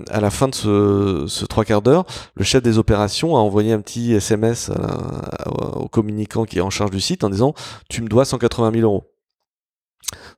à 0.09 0.21
la 0.21 0.29
fin 0.29 0.47
de 0.47 0.55
ce, 0.55 1.25
ce 1.27 1.45
trois 1.45 1.65
quarts 1.65 1.81
d'heure, 1.81 2.05
le 2.35 2.43
chef 2.43 2.63
des 2.63 2.77
opérations 2.77 3.35
a 3.35 3.39
envoyé 3.39 3.73
un 3.73 3.81
petit 3.81 4.13
SMS 4.13 4.69
à 4.69 4.77
la- 4.79 5.77
au 5.77 5.87
communicant 5.87 6.45
qui 6.45 6.59
est 6.59 6.61
en 6.61 6.69
charge 6.69 6.91
du 6.91 7.01
site 7.01 7.23
en 7.23 7.29
disant 7.29 7.53
tu 7.89 8.01
me 8.01 8.07
dois 8.07 8.25
180 8.25 8.71
000 8.71 8.83
euros. 8.83 9.10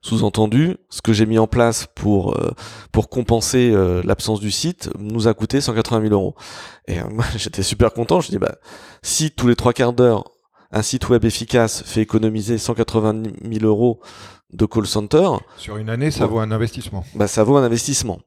Sous-entendu, 0.04 0.76
ce 0.90 1.00
que 1.00 1.14
j'ai 1.14 1.24
mis 1.24 1.38
en 1.38 1.46
place 1.46 1.86
pour 1.94 2.36
euh, 2.36 2.50
pour 2.92 3.08
compenser 3.08 3.70
euh, 3.72 4.02
l'absence 4.04 4.38
du 4.38 4.50
site 4.50 4.90
nous 4.98 5.28
a 5.28 5.32
coûté 5.32 5.62
180 5.62 6.02
000 6.02 6.12
euros. 6.12 6.34
Et 6.86 6.98
euh, 7.00 7.04
moi 7.10 7.24
j'étais 7.38 7.62
super 7.62 7.94
content. 7.94 8.20
Je 8.20 8.28
dis 8.28 8.36
bah 8.36 8.56
si 9.00 9.30
tous 9.30 9.48
les 9.48 9.56
trois 9.56 9.72
quarts 9.72 9.94
d'heure 9.94 10.30
un 10.72 10.82
site 10.82 11.08
web 11.08 11.24
efficace 11.24 11.82
fait 11.86 12.02
économiser 12.02 12.58
180 12.58 13.22
000 13.50 13.64
euros 13.64 14.00
de 14.54 14.66
call 14.66 14.86
center, 14.86 15.28
Sur 15.58 15.76
une 15.78 15.90
année, 15.90 16.10
ça 16.10 16.26
vaut 16.26 16.38
un 16.38 16.50
investissement. 16.52 17.04
bah 17.14 17.26
ça 17.26 17.42
vaut 17.44 17.56
un 17.56 17.64
investissement. 17.64 18.20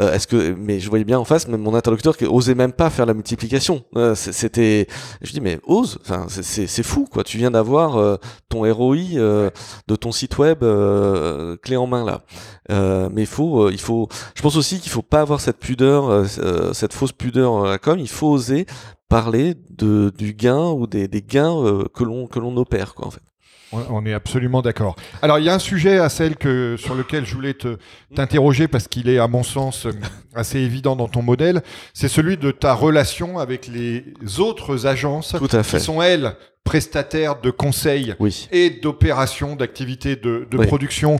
Euh, 0.00 0.12
Est-ce 0.12 0.26
que 0.26 0.54
mais 0.58 0.80
je 0.80 0.88
voyais 0.88 1.04
bien 1.04 1.18
en 1.18 1.24
face 1.24 1.48
même 1.48 1.60
mon 1.62 1.74
interlocuteur 1.74 2.16
qui 2.16 2.24
osait 2.26 2.54
même 2.54 2.72
pas 2.72 2.88
faire 2.90 3.04
la 3.06 3.14
multiplication. 3.14 3.82
Euh, 3.96 4.14
C'était 4.14 4.86
je 5.22 5.32
dis 5.32 5.40
mais 5.40 5.58
ose, 5.66 5.98
enfin 6.02 6.26
c'est- 6.28 6.82
fou 6.82 7.06
quoi. 7.10 7.24
Tu 7.24 7.36
viens 7.38 7.50
d'avoir 7.50 7.96
euh, 7.96 8.16
ton 8.48 8.60
ROI 8.72 8.96
euh, 9.14 9.50
de 9.88 9.96
ton 9.96 10.12
site 10.12 10.38
web 10.38 10.62
euh, 10.62 11.56
clé 11.56 11.76
en 11.76 11.86
main 11.86 12.04
là. 12.04 12.22
Euh, 12.70 13.08
mais 13.12 13.22
il 13.22 13.26
faut 13.26 13.68
il 13.70 13.80
faut 13.80 14.08
je 14.34 14.42
pense 14.42 14.56
aussi 14.56 14.78
qu'il 14.80 14.90
faut 14.92 15.02
pas 15.02 15.20
avoir 15.20 15.40
cette 15.40 15.58
pudeur 15.58 16.26
cette 16.74 16.92
fausse 16.92 17.12
pudeur 17.12 17.64
à 17.66 17.70
la 17.70 17.78
com, 17.78 17.98
il 17.98 18.08
faut 18.08 18.28
oser 18.30 18.66
parler 19.08 19.54
de 19.70 20.12
du 20.16 20.32
gain 20.34 20.70
ou 20.70 20.86
des, 20.86 21.08
des 21.08 21.22
gains 21.22 21.84
que 21.94 22.04
l'on 22.04 22.26
que 22.26 22.38
l'on 22.38 22.56
opère 22.56 22.94
quoi 22.94 23.06
en 23.08 23.10
fait. 23.10 23.22
On- 23.72 24.04
est 24.04 24.12
absolument 24.12 24.60
d'accord. 24.62 24.96
Alors, 25.22 25.38
il 25.38 25.44
y 25.44 25.48
a 25.48 25.54
un 25.54 25.58
sujet 25.58 25.98
à 25.98 26.08
celle 26.08 26.36
que, 26.36 26.76
sur 26.78 26.94
lequel 26.94 27.24
je 27.24 27.34
voulais 27.34 27.54
te, 27.54 27.78
t'interroger 28.14 28.68
parce 28.68 28.86
qu'il 28.88 29.08
est, 29.08 29.18
à 29.18 29.28
mon 29.28 29.42
sens, 29.42 29.86
euh, 29.86 29.92
assez 30.34 30.58
évident 30.58 30.94
dans 30.96 31.08
ton 31.08 31.22
modèle. 31.22 31.62
C'est 31.94 32.08
celui 32.08 32.36
de 32.36 32.50
ta 32.50 32.74
relation 32.74 33.38
avec 33.38 33.66
les 33.68 34.04
autres 34.38 34.86
agences 34.86 35.34
Tout 35.38 35.48
à 35.56 35.62
fait. 35.62 35.78
qui 35.78 35.84
sont, 35.84 36.02
elles, 36.02 36.34
prestataires 36.64 37.40
de 37.40 37.50
conseils 37.50 38.14
Oui. 38.20 38.48
et 38.52 38.70
d'opérations, 38.70 39.56
d'activités 39.56 40.16
de, 40.16 40.46
de 40.50 40.58
Oui. 40.58 40.66
production 40.66 41.18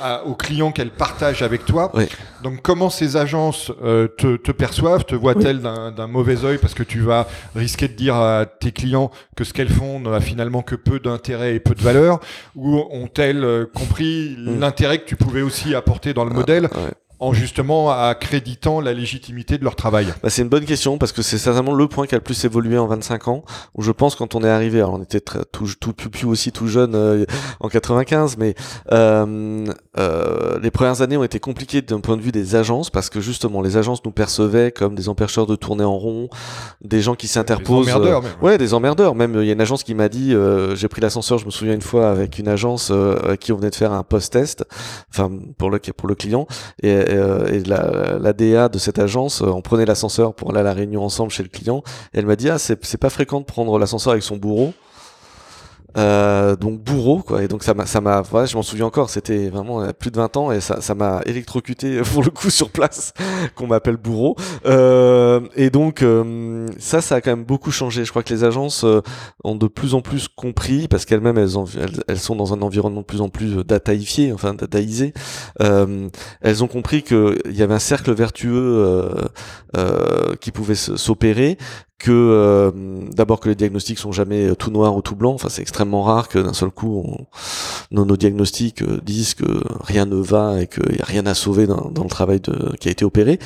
à- 0.00 0.24
aux 0.24 0.34
clients 0.36 0.70
qu'elles 0.70 0.92
partagent 0.92 1.42
avec 1.42 1.64
toi. 1.64 1.90
Oui. 1.94 2.04
Donc 2.44 2.62
comment 2.62 2.90
ces 2.90 3.16
agences 3.16 3.72
euh, 3.82 4.06
te, 4.06 4.36
te 4.36 4.52
perçoivent? 4.52 5.04
Te 5.04 5.16
voient-elles 5.16 5.60
d'un 5.60 6.06
mauvais 6.06 6.44
œil 6.44 6.58
parce 6.58 6.74
que 6.74 6.84
tu 6.84 7.00
vas 7.00 7.26
risquer 7.56 7.88
de 7.88 7.94
dire 7.94 8.14
à 8.14 8.46
tes 8.46 8.70
clients 8.70 9.10
que 9.36 9.42
ce 9.42 9.52
qu'elles 9.52 9.68
font 9.72 9.98
n'a 9.98 10.20
finalement 10.20 10.62
que 10.62 10.76
peu 10.76 11.00
d'intérêt 11.00 11.56
et 11.56 11.60
peu 11.60 11.74
de 11.74 11.82
valeur? 11.82 12.20
Ou 12.54 12.84
ont-elles 12.92 13.42
euh, 13.42 13.66
compris 13.66 14.36
Mm. 14.38 14.60
l'intérêt 14.60 14.98
que 14.98 15.06
tu 15.06 15.16
pouvais 15.16 15.42
aussi 15.42 15.74
apporter 15.74 16.14
dans 16.14 16.24
le 16.24 16.30
modèle? 16.30 16.64
Ouais. 16.72 16.92
En 17.24 17.32
justement 17.32 17.90
accréditant 17.90 18.80
la 18.80 18.92
légitimité 18.92 19.58
de 19.58 19.64
leur 19.64 19.76
travail? 19.76 20.06
Bah, 20.22 20.30
c'est 20.30 20.42
une 20.42 20.48
bonne 20.48 20.64
question 20.64 20.98
parce 20.98 21.12
que 21.12 21.22
c'est 21.22 21.38
certainement 21.38 21.74
le 21.74 21.88
point 21.88 22.06
qui 22.06 22.14
a 22.14 22.18
le 22.18 22.24
plus 22.24 22.44
évolué 22.44 22.78
en 22.78 22.86
25 22.86 23.28
ans 23.28 23.44
où 23.74 23.82
je 23.82 23.90
pense 23.92 24.14
quand 24.14 24.34
on 24.34 24.42
est 24.44 24.48
arrivé 24.48 24.78
alors 24.78 24.94
on 24.94 25.02
était 25.02 25.20
très, 25.20 25.40
tout 25.50 25.68
tout 25.80 25.92
tout 25.92 26.28
aussi 26.28 26.52
tout 26.52 26.66
jeune 26.68 26.94
euh, 26.94 27.24
en 27.60 27.68
95 27.68 28.36
mais 28.38 28.54
euh, 28.92 29.66
euh, 29.98 30.58
les 30.62 30.70
premières 30.70 31.02
années 31.02 31.16
ont 31.16 31.24
été 31.24 31.40
compliquées 31.40 31.82
d'un 31.82 32.00
point 32.00 32.16
de 32.16 32.22
vue 32.22 32.32
des 32.32 32.56
agences 32.56 32.90
parce 32.90 33.10
que 33.10 33.20
justement 33.20 33.62
les 33.62 33.76
agences 33.76 34.04
nous 34.04 34.10
percevaient 34.10 34.72
comme 34.72 34.94
des 34.94 35.08
empêcheurs 35.08 35.46
de 35.46 35.56
tourner 35.56 35.84
en 35.84 35.96
rond 35.96 36.28
des 36.82 37.00
gens 37.00 37.14
qui 37.14 37.28
s'interposent 37.28 37.86
Des 37.86 37.92
emmerdeurs, 37.92 38.22
même. 38.22 38.32
ouais 38.42 38.58
des 38.58 38.74
emmerdeurs 38.74 39.14
même 39.14 39.36
il 39.40 39.46
y 39.46 39.50
a 39.50 39.52
une 39.52 39.60
agence 39.60 39.82
qui 39.82 39.94
m'a 39.94 40.08
dit 40.08 40.34
euh, 40.34 40.74
j'ai 40.74 40.88
pris 40.88 41.00
l'ascenseur 41.00 41.38
je 41.38 41.46
me 41.46 41.50
souviens 41.50 41.74
une 41.74 41.82
fois 41.82 42.10
avec 42.10 42.38
une 42.38 42.48
agence 42.48 42.88
euh, 42.90 43.36
qui 43.36 43.52
on 43.52 43.56
venait 43.56 43.70
de 43.70 43.74
faire 43.74 43.92
un 43.92 44.02
post-test 44.02 44.64
enfin 45.10 45.30
pour 45.58 45.70
le 45.70 45.78
pour 45.78 46.08
le 46.08 46.14
client 46.14 46.46
et, 46.82 47.13
euh, 47.14 47.46
et 47.46 47.60
la, 47.60 48.18
la 48.18 48.32
DA 48.32 48.68
de 48.68 48.78
cette 48.78 48.98
agence, 48.98 49.42
euh, 49.42 49.46
on 49.46 49.62
prenait 49.62 49.84
l'ascenseur 49.84 50.34
pour 50.34 50.50
aller 50.50 50.60
à 50.60 50.62
la 50.62 50.72
réunion 50.72 51.04
ensemble 51.04 51.30
chez 51.30 51.42
le 51.42 51.48
client. 51.48 51.82
Elle 52.12 52.26
m'a 52.26 52.36
dit 52.36 52.50
ah 52.50 52.58
c'est 52.58 52.96
pas 52.96 53.10
fréquent 53.10 53.40
de 53.40 53.46
prendre 53.46 53.78
l'ascenseur 53.78 54.12
avec 54.12 54.22
son 54.22 54.36
bourreau. 54.36 54.72
Euh, 55.96 56.56
donc 56.56 56.80
bourreau 56.80 57.22
quoi. 57.22 57.42
Et 57.42 57.48
donc 57.48 57.62
ça 57.62 57.74
m'a 57.74 57.86
ça 57.86 58.00
m'a 58.00 58.20
voilà, 58.22 58.46
je 58.46 58.56
m'en 58.56 58.62
souviens 58.62 58.86
encore. 58.86 59.10
C'était 59.10 59.48
vraiment 59.48 59.82
il 59.82 59.86
y 59.86 59.90
a 59.90 59.92
plus 59.92 60.10
de 60.10 60.16
20 60.16 60.36
ans 60.36 60.52
et 60.52 60.60
ça 60.60 60.80
ça 60.80 60.94
m'a 60.94 61.20
électrocuté 61.24 62.00
pour 62.12 62.22
le 62.22 62.30
coup 62.30 62.50
sur 62.50 62.70
place 62.70 63.12
qu'on 63.54 63.66
m'appelle 63.66 63.96
bourreau. 63.96 64.36
Euh, 64.66 65.40
et 65.54 65.70
donc 65.70 66.02
euh, 66.02 66.66
ça 66.78 67.00
ça 67.00 67.16
a 67.16 67.20
quand 67.20 67.30
même 67.30 67.44
beaucoup 67.44 67.70
changé. 67.70 68.04
Je 68.04 68.10
crois 68.10 68.22
que 68.22 68.34
les 68.34 68.44
agences 68.44 68.84
euh, 68.84 69.02
ont 69.44 69.54
de 69.54 69.66
plus 69.68 69.94
en 69.94 70.00
plus 70.00 70.28
compris 70.28 70.88
parce 70.88 71.04
qu'elles-mêmes 71.04 71.38
elles, 71.38 71.56
elles 71.80 72.04
elles 72.08 72.18
sont 72.18 72.36
dans 72.36 72.52
un 72.52 72.62
environnement 72.62 73.00
de 73.00 73.06
plus 73.06 73.20
en 73.20 73.28
plus 73.28 73.64
dataïfié 73.64 74.32
enfin 74.32 74.54
dataisé 74.54 75.12
elles 75.60 76.64
ont 76.64 76.66
compris 76.66 77.02
que 77.02 77.38
il 77.46 77.56
y 77.56 77.62
avait 77.62 77.74
un 77.74 77.78
cercle 77.78 78.12
vertueux 78.12 79.14
qui 80.40 80.50
pouvait 80.50 80.74
s'opérer 80.74 81.58
que 82.04 82.12
euh, 82.12 82.70
d'abord 83.14 83.40
que 83.40 83.48
les 83.48 83.54
diagnostics 83.54 83.98
sont 83.98 84.12
jamais 84.12 84.50
euh, 84.50 84.54
tout 84.54 84.70
noir 84.70 84.94
ou 84.94 85.00
tout 85.00 85.16
blanc. 85.16 85.32
Enfin, 85.32 85.48
c'est 85.48 85.62
extrêmement 85.62 86.02
rare 86.02 86.28
que 86.28 86.38
d'un 86.38 86.52
seul 86.52 86.70
coup, 86.70 87.02
nos, 87.90 88.04
nos 88.04 88.16
diagnostics 88.18 88.82
euh, 88.82 89.00
disent 89.02 89.32
que 89.32 89.62
rien 89.80 90.04
ne 90.04 90.16
va 90.16 90.60
et 90.60 90.66
qu'il 90.66 90.92
n'y 90.92 91.00
a 91.00 91.06
rien 91.06 91.24
à 91.24 91.32
sauver 91.32 91.66
dans, 91.66 91.90
le 91.94 92.10
travail 92.10 92.42
qui 92.78 92.88
a 92.88 92.90
été 92.90 93.06
opéré. 93.06 93.38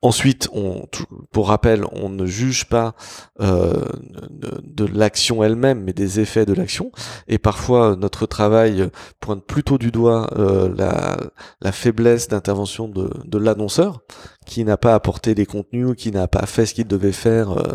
Ensuite, 0.00 0.48
on, 0.52 0.86
pour 1.32 1.48
rappel, 1.48 1.84
on 1.92 2.08
ne 2.08 2.24
juge 2.24 2.66
pas 2.66 2.94
euh, 3.40 3.82
de, 4.30 4.60
de 4.62 4.84
l'action 4.86 5.42
elle-même, 5.42 5.82
mais 5.82 5.92
des 5.92 6.20
effets 6.20 6.46
de 6.46 6.52
l'action. 6.52 6.92
Et 7.26 7.38
parfois, 7.38 7.96
notre 7.96 8.26
travail 8.26 8.90
pointe 9.18 9.44
plutôt 9.44 9.76
du 9.76 9.90
doigt 9.90 10.30
euh, 10.38 10.72
la, 10.76 11.16
la 11.60 11.72
faiblesse 11.72 12.28
d'intervention 12.28 12.86
de, 12.86 13.10
de 13.24 13.38
l'annonceur, 13.38 14.02
qui 14.46 14.64
n'a 14.64 14.76
pas 14.76 14.94
apporté 14.94 15.34
les 15.34 15.46
contenus, 15.46 15.94
qui 15.96 16.12
n'a 16.12 16.28
pas 16.28 16.46
fait 16.46 16.64
ce 16.64 16.74
qu'il 16.74 16.86
devait 16.86 17.10
faire 17.12 17.50
euh, 17.58 17.72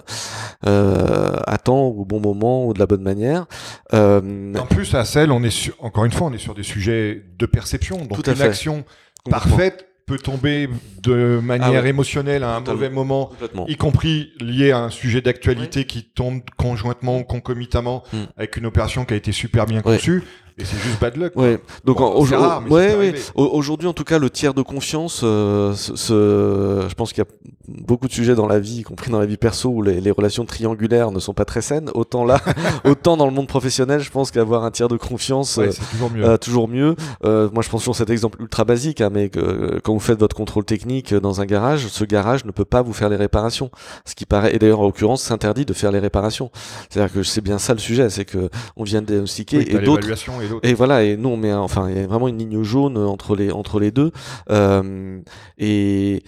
euh, 0.66 1.36
à 1.46 1.58
temps, 1.58 1.88
au 1.88 2.06
bon 2.06 2.22
moment, 2.22 2.66
ou 2.66 2.74
de 2.74 2.80
la 2.80 2.86
bonne 2.88 3.04
manière. 3.04 3.48
Euh, 3.94 4.54
En 4.56 4.66
plus, 4.66 4.96
à 4.96 5.04
celle, 5.04 5.30
on 5.32 5.44
est 5.44 5.50
sur, 5.50 5.76
encore 5.84 6.06
une 6.06 6.12
fois, 6.14 6.28
on 6.28 6.34
est 6.34 6.38
sur 6.38 6.54
des 6.56 6.64
sujets 6.64 7.22
de 7.38 7.46
perception. 7.46 7.98
Donc, 8.06 8.24
Tout 8.24 8.30
à 8.30 8.34
une 8.34 8.38
fait. 8.40 8.44
action 8.46 8.86
parfaite 9.30 9.88
peut 10.06 10.18
tomber 10.18 10.70
de 11.02 11.40
manière 11.42 11.70
Ah 11.80 11.82
ouais. 11.82 11.90
émotionnelle 11.90 12.44
à 12.44 12.56
un 12.56 12.60
Totalement. 12.62 12.74
mauvais 12.74 12.90
moment, 12.90 13.32
y 13.68 13.76
compris 13.78 14.32
lié 14.42 14.72
à 14.72 14.80
un 14.80 14.90
sujet 14.90 15.22
d'actualité 15.22 15.86
qui 15.86 16.04
tombe 16.04 16.42
conjointement 16.58 17.20
ou 17.20 17.24
concomitamment 17.24 18.04
Mm. 18.14 18.18
avec 18.38 18.58
une 18.58 18.66
opération 18.66 19.06
qui 19.06 19.14
a 19.14 19.18
été 19.18 19.32
super 19.32 19.66
bien 19.66 19.82
conçue. 19.82 20.24
Et 20.58 20.66
c'est 20.66 20.78
juste 20.78 21.00
bad 21.02 21.18
luck. 21.18 21.34
Ouais. 21.36 21.60
Donc 21.84 21.98
Bon, 21.98 22.76
ouais, 22.76 22.96
ouais. 22.96 23.14
Aujourd'hui, 23.36 23.88
en 23.88 23.94
tout 23.94 24.04
cas, 24.04 24.20
le 24.20 24.30
tiers 24.30 24.54
de 24.54 24.62
confiance, 24.62 25.22
euh, 25.24 25.74
ce, 25.74 25.96
ce- 25.96 26.86
je 26.88 26.94
pense 26.94 27.12
qu'il 27.12 27.24
y 27.24 27.28
a 27.28 27.30
beaucoup 27.68 28.08
de 28.08 28.14
sujets 28.14 28.36
dans 28.36 28.46
la 28.48 28.60
vie, 28.60 28.80
y 28.80 28.84
compris 28.84 29.10
dans 29.10 29.20
la 29.20 29.26
vie 29.26 29.38
perso, 29.38 29.70
où 29.70 29.82
les, 29.82 30.00
les 30.02 30.12
relations 30.12 30.46
triangulaires 30.46 31.12
ne 31.12 31.20
sont 31.20 31.34
pas 31.34 31.46
très 31.46 31.62
saines. 31.62 31.90
Autant 31.96 32.24
là, 32.26 32.40
autant 32.86 33.18
dans 33.18 33.26
le 33.26 33.32
monde 33.32 33.48
professionnel, 33.48 34.00
je 34.02 34.12
pense 34.12 34.32
qu'avoir 34.32 34.64
un 34.64 34.72
tiers 34.72 34.90
de 34.90 34.98
confiance. 34.98 35.58
Ouais, 35.58 35.68
euh, 35.68 35.72
c'est 35.72 35.90
toujours 35.92 36.12
mieux. 36.12 36.24
euh, 36.26 36.38
toujours 36.38 36.68
mieux. 36.68 36.96
Euh, 37.26 37.50
moi, 37.54 37.64
je 37.64 37.70
pense 37.70 37.82
toujours 37.82 37.96
cet 37.96 38.10
exemple 38.10 38.42
ultra 38.42 38.64
basique, 38.66 39.02
hein, 39.02 39.10
mais 39.12 39.30
que, 39.30 39.40
euh, 39.40 39.80
quand 39.84 39.94
vous 39.94 40.00
faites 40.00 40.20
votre 40.20 40.36
contrôle 40.36 40.66
technique 40.66 41.14
dans 41.14 41.42
un 41.42 41.46
garage, 41.46 41.88
ce 41.88 42.04
garage 42.04 42.46
ne 42.46 42.52
peut 42.52 42.66
pas 42.66 42.82
vous 42.82 42.94
faire 42.94 43.10
les 43.10 43.16
réparations. 43.16 43.72
Ce 44.06 44.14
qui 44.14 44.26
paraît, 44.26 44.54
et 44.56 44.60
d'ailleurs 44.60 44.82
en 44.82 44.84
l'occurrence, 44.84 45.24
s'interdit 45.24 45.66
de 45.66 45.74
faire 45.74 45.92
les 45.92 46.00
réparations. 46.00 46.52
C'est-à-dire 46.90 47.12
que 47.14 47.24
c'est 47.24 47.42
bien 47.42 47.58
ça 47.58 47.74
le 47.74 47.80
sujet, 47.80 48.10
c'est 48.10 48.26
que 48.26 48.50
on 48.76 48.84
vient 48.84 49.02
de 49.02 49.08
diagnostiquer 49.08 49.58
Oui, 49.58 49.64
et 49.70 49.74
d'autres 49.86 50.08
et 50.64 50.74
voilà, 50.74 51.04
et 51.04 51.18
nous 51.18 51.30
on 51.30 51.38
met 51.38 51.52
un- 51.52 51.60
enfin 51.60 51.90
il 51.90 51.98
y 51.98 52.00
a 52.00 52.08
vraiment 52.08 52.28
une 52.28 52.38
ligne 52.38 52.64
jaune 52.64 52.98
entre 52.98 53.36
les 53.36 53.52
entre 53.52 53.80
les 53.80 53.92
deux. 53.92 54.12
Euh, 54.50 55.20
et 55.58 56.24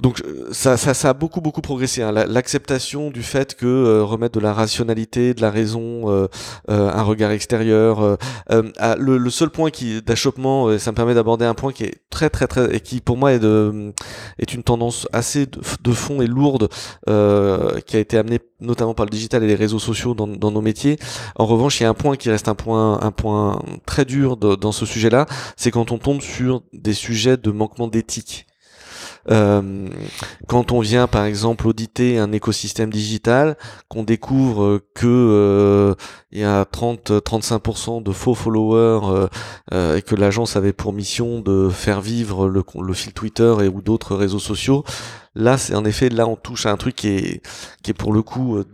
donc 0.00 0.20
euh, 0.24 0.48
ça, 0.52 0.76
ça 0.76 0.94
ça 0.94 1.10
a 1.10 1.14
beaucoup 1.14 1.40
beaucoup 1.40 1.60
progressé. 1.60 2.02
hein. 2.02 2.12
La- 2.12 2.26
L'acceptation 2.26 3.10
du 3.10 3.22
fait 3.22 3.54
que 3.54 3.66
euh, 3.66 4.02
remettre 4.04 4.38
de 4.38 4.40
la 4.44 4.52
rationalité, 4.52 5.34
de 5.34 5.40
la 5.40 5.50
raison, 5.50 6.10
euh, 6.10 6.26
euh, 6.70 6.90
un 6.92 7.02
regard 7.02 7.30
extérieur. 7.30 8.00
euh, 8.02 8.16
euh, 8.50 8.62
le, 8.98 9.30
seul 9.30 9.50
point 9.50 9.70
qui 9.70 10.02
d'achoppement, 10.02 10.66
euh, 10.68 10.78
ça 10.78 10.90
me 10.90 10.96
permet 10.96 11.14
d'aborder 11.14 11.44
un 11.44 11.54
point 11.54 11.72
qui 11.72 11.84
est 11.84 11.94
très 12.10 12.30
très 12.30 12.46
très 12.46 12.74
et 12.74 12.80
qui 12.80 13.00
pour 13.00 13.16
moi 13.16 13.32
est 13.32 13.38
de 13.38 13.92
est 14.38 14.54
une 14.54 14.62
tendance 14.62 15.06
assez 15.12 15.46
de, 15.46 15.92
fond 15.92 16.20
et 16.20 16.26
lourde 16.26 16.68
euh, 17.08 17.78
qui 17.86 17.96
a 17.96 18.00
été 18.00 18.18
amenée 18.18 18.40
notamment 18.60 18.94
par 18.94 19.06
le 19.06 19.10
digital 19.10 19.42
et 19.44 19.46
les 19.46 19.54
réseaux 19.54 19.78
sociaux 19.78 20.14
dans, 20.14 20.26
dans 20.26 20.50
nos 20.50 20.60
métiers. 20.62 20.98
En 21.36 21.46
revanche, 21.46 21.80
il 21.80 21.84
y 21.84 21.86
a 21.86 21.90
un 21.90 21.94
point 21.94 22.16
qui 22.16 22.30
reste 22.30 22.48
un 22.48 22.54
point, 22.54 23.00
un 23.00 23.10
point 23.12 23.53
très 23.86 24.04
dur 24.04 24.36
dans 24.36 24.72
ce 24.72 24.86
sujet-là, 24.86 25.26
c'est 25.56 25.70
quand 25.70 25.92
on 25.92 25.98
tombe 25.98 26.20
sur 26.20 26.62
des 26.72 26.94
sujets 26.94 27.36
de 27.36 27.50
manquement 27.50 27.88
d'éthique. 27.88 28.46
Euh, 29.30 29.88
quand 30.48 30.72
on 30.72 30.80
vient 30.80 31.06
par 31.06 31.24
exemple 31.24 31.66
auditer 31.66 32.18
un 32.18 32.32
écosystème 32.32 32.90
digital, 32.90 33.56
qu'on 33.88 34.02
découvre 34.02 34.80
que 34.94 35.06
euh, 35.06 35.94
il 36.30 36.40
y 36.40 36.44
a 36.44 36.64
30-35% 36.64 38.02
de 38.02 38.12
faux 38.12 38.34
followers 38.34 39.28
euh, 39.72 39.96
et 39.96 40.02
que 40.02 40.14
l'agence 40.14 40.56
avait 40.56 40.72
pour 40.72 40.92
mission 40.92 41.40
de 41.40 41.68
faire 41.70 42.00
vivre 42.00 42.48
le, 42.48 42.92
fil 42.92 43.12
Twitter 43.12 43.54
et 43.62 43.68
ou 43.68 43.80
d'autres 43.80 44.14
réseaux 44.14 44.38
sociaux, 44.38 44.84
là 45.34 45.56
c'est 45.58 45.74
en 45.74 45.84
effet 45.84 46.10
là 46.10 46.26
on 46.26 46.36
touche 46.36 46.66
à 46.66 46.70
un 46.70 46.76
truc 46.76 46.96
qui 46.96 47.08
est 47.08 47.42
qui 47.82 47.90
est 47.90 47.94
pour 47.94 48.12
le 48.12 48.22
coup 48.22 48.58
euh, 48.58 48.64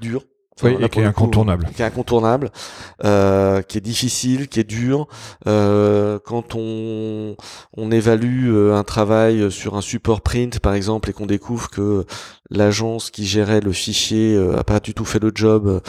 Oui, 0.62 0.76
et 0.80 0.88
qui 0.88 1.00
est 1.00 1.02
coup, 1.02 1.08
incontournable. 1.08 1.68
qui 1.74 1.82
est 1.82 1.84
incontournable, 1.84 2.50
euh, 3.04 3.62
qui 3.62 3.78
est 3.78 3.80
difficile, 3.80 4.48
qui 4.48 4.60
est 4.60 4.64
dur. 4.64 5.06
Euh, 5.46 6.18
quand 6.24 6.54
on, 6.54 7.36
on 7.76 7.90
évalue 7.90 8.50
euh, 8.52 8.76
un 8.76 8.84
travail 8.84 9.50
sur 9.50 9.76
un 9.76 9.80
support 9.80 10.20
print, 10.20 10.60
par 10.60 10.74
exemple, 10.74 11.10
et 11.10 11.12
qu'on 11.12 11.26
découvre 11.26 11.70
que 11.70 12.04
l'agence 12.50 13.10
qui 13.10 13.26
gérait 13.26 13.60
le 13.60 13.72
fichier 13.72 14.34
euh, 14.34 14.58
a 14.58 14.64
pas 14.64 14.80
du 14.80 14.94
tout 14.94 15.04
fait 15.04 15.22
le 15.22 15.30
job 15.34 15.66
euh, 15.66 15.80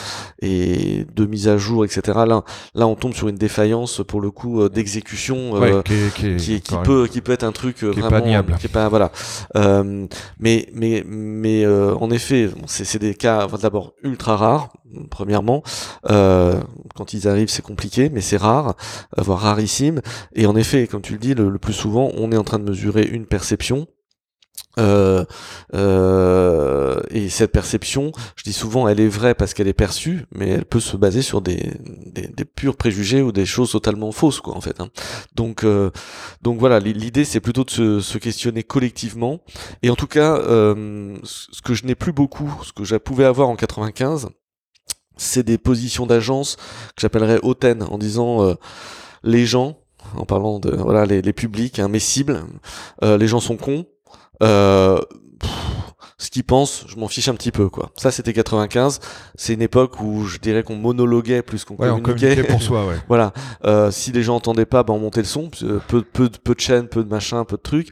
et 0.41 1.05
de 1.13 1.25
mise 1.25 1.47
à 1.47 1.57
jour, 1.57 1.85
etc. 1.85 2.01
Là, 2.27 2.43
là, 2.75 2.87
on 2.87 2.95
tombe 2.95 3.13
sur 3.13 3.27
une 3.27 3.35
défaillance 3.35 4.01
pour 4.07 4.21
le 4.21 4.31
coup 4.31 4.61
euh, 4.61 4.69
d'exécution. 4.69 5.51
Ouais, 5.53 5.73
euh, 5.73 5.81
qui 5.81 6.37
qui 6.37 6.61
qui, 6.61 6.75
peut 6.83 7.07
qui 7.07 7.21
peut 7.21 7.31
être 7.31 7.43
un 7.43 7.51
truc 7.51 7.77
Qui 7.77 7.85
est 7.85 7.93
pas 8.01 8.09
vraiment 8.09 8.25
niable. 8.25 8.55
qui 8.59 8.67
est 8.67 8.69
pas 8.69 8.89
voilà 8.89 9.11
euh, 9.55 10.05
mais 10.39 10.67
mais 10.73 11.03
mais 11.07 11.63
euh, 11.65 11.93
en 11.95 12.11
effet 12.11 12.49
c'est 12.67 12.85
c'est 12.85 12.99
des 12.99 13.13
cas 13.15 13.47
d'abord 13.61 13.93
ultra 14.03 14.35
rares 14.37 14.69
premièrement 15.09 15.63
euh, 16.09 16.59
quand 16.95 17.13
ils 17.13 17.27
arrivent 17.27 17.49
c'est 17.49 17.61
compliqué 17.61 18.09
mais 18.09 18.21
c'est 18.21 18.37
rare 18.37 18.75
voire 19.17 19.39
rarissime 19.39 20.01
et 20.35 20.45
en 20.45 20.55
effet 20.55 20.87
comme 20.87 21.01
tu 21.01 21.13
le 21.13 21.19
dis 21.19 21.33
le, 21.33 21.49
le 21.49 21.59
plus 21.59 21.73
souvent 21.73 22.11
on 22.17 22.31
est 22.31 22.37
en 22.37 22.43
train 22.43 22.59
de 22.59 22.65
mesurer 22.69 23.03
une 23.05 23.25
perception 23.25 23.87
euh, 24.79 25.25
euh, 25.73 26.99
et 27.09 27.29
cette 27.29 27.51
perception, 27.51 28.11
je 28.35 28.43
dis 28.43 28.53
souvent, 28.53 28.87
elle 28.87 28.99
est 28.99 29.07
vraie 29.07 29.35
parce 29.35 29.53
qu'elle 29.53 29.67
est 29.67 29.73
perçue, 29.73 30.25
mais 30.33 30.49
elle 30.49 30.65
peut 30.65 30.79
se 30.79 30.95
baser 30.97 31.21
sur 31.21 31.41
des, 31.41 31.71
des, 32.05 32.27
des 32.27 32.45
purs 32.45 32.75
préjugés 32.77 33.21
ou 33.21 33.31
des 33.31 33.45
choses 33.45 33.71
totalement 33.71 34.11
fausses, 34.11 34.39
quoi, 34.41 34.55
en 34.55 34.61
fait. 34.61 34.79
hein. 34.79 34.89
Donc, 35.35 35.63
euh, 35.63 35.91
donc 36.41 36.59
voilà, 36.59 36.79
l'i- 36.79 36.93
l'idée 36.93 37.25
c'est 37.25 37.39
plutôt 37.41 37.63
de 37.63 37.69
se, 37.69 37.99
se 37.99 38.17
questionner 38.17 38.63
collectivement. 38.63 39.41
Et 39.83 39.89
en 39.89 39.95
tout 39.95 40.07
cas, 40.07 40.37
euh, 40.37 41.17
ce 41.23 41.47
ce 41.51 41.61
que 41.61 41.73
je 41.73 41.85
n'ai 41.85 41.95
plus 41.95 42.13
beaucoup, 42.13 42.51
ce 42.63 42.71
que 42.73 42.83
je 42.83 42.95
pouvais 42.95 43.25
avoir 43.25 43.49
en 43.49 43.55
95, 43.55 44.29
c'est 45.17 45.43
des 45.43 45.57
positions 45.57 46.05
d'agence 46.07 46.55
que 46.95 47.01
j'appellerais 47.01 47.39
hautaines, 47.43 47.83
en 47.83 47.97
disant 47.97 48.41
euh, 48.43 48.55
les 49.23 49.45
gens, 49.45 49.77
en 50.15 50.25
parlant 50.25 50.59
de 50.59 50.71
voilà 50.75 51.05
les, 51.05 51.21
les 51.21 51.33
publics, 51.33 51.77
hein, 51.79 51.87
mes 51.87 51.99
cibles, 51.99 52.41
euh, 53.03 53.17
les 53.17 53.27
gens 53.27 53.39
sont 53.39 53.57
cons. 53.57 53.85
Euh, 54.41 54.99
pff, 55.39 55.51
ce 56.17 56.29
qu'ils 56.29 56.43
pensent, 56.43 56.85
je 56.87 56.95
m'en 56.97 57.07
fiche 57.07 57.27
un 57.29 57.33
petit 57.35 57.51
peu 57.51 57.69
quoi. 57.69 57.89
Ça 57.97 58.11
c'était 58.11 58.33
95, 58.33 58.99
c'est 59.35 59.53
une 59.53 59.61
époque 59.61 59.99
où 60.01 60.25
je 60.25 60.37
dirais 60.37 60.63
qu'on 60.63 60.75
monologuait 60.75 61.41
plus 61.41 61.65
qu'on 61.65 61.75
Ouais, 61.75 61.89
on 61.89 61.99
communiquait. 61.99 62.29
communiquait 62.29 62.43
pour 62.53 62.61
soi, 62.61 62.85
ouais. 62.85 62.95
Voilà. 63.07 63.33
Euh, 63.65 63.89
si 63.91 64.11
les 64.11 64.21
gens 64.23 64.35
entendaient 64.35 64.65
pas, 64.65 64.83
ben 64.83 64.93
on 64.93 64.99
montait 64.99 65.21
le 65.21 65.25
son. 65.27 65.49
Peu, 65.49 65.79
peu, 66.03 66.29
peu, 66.29 66.53
de- 66.55 66.59
chaînes, 66.59 66.87
peu 66.87 67.03
de 67.03 67.09
machin, 67.09 67.43
peu 67.43 67.57
de 67.57 67.61
trucs. 67.61 67.89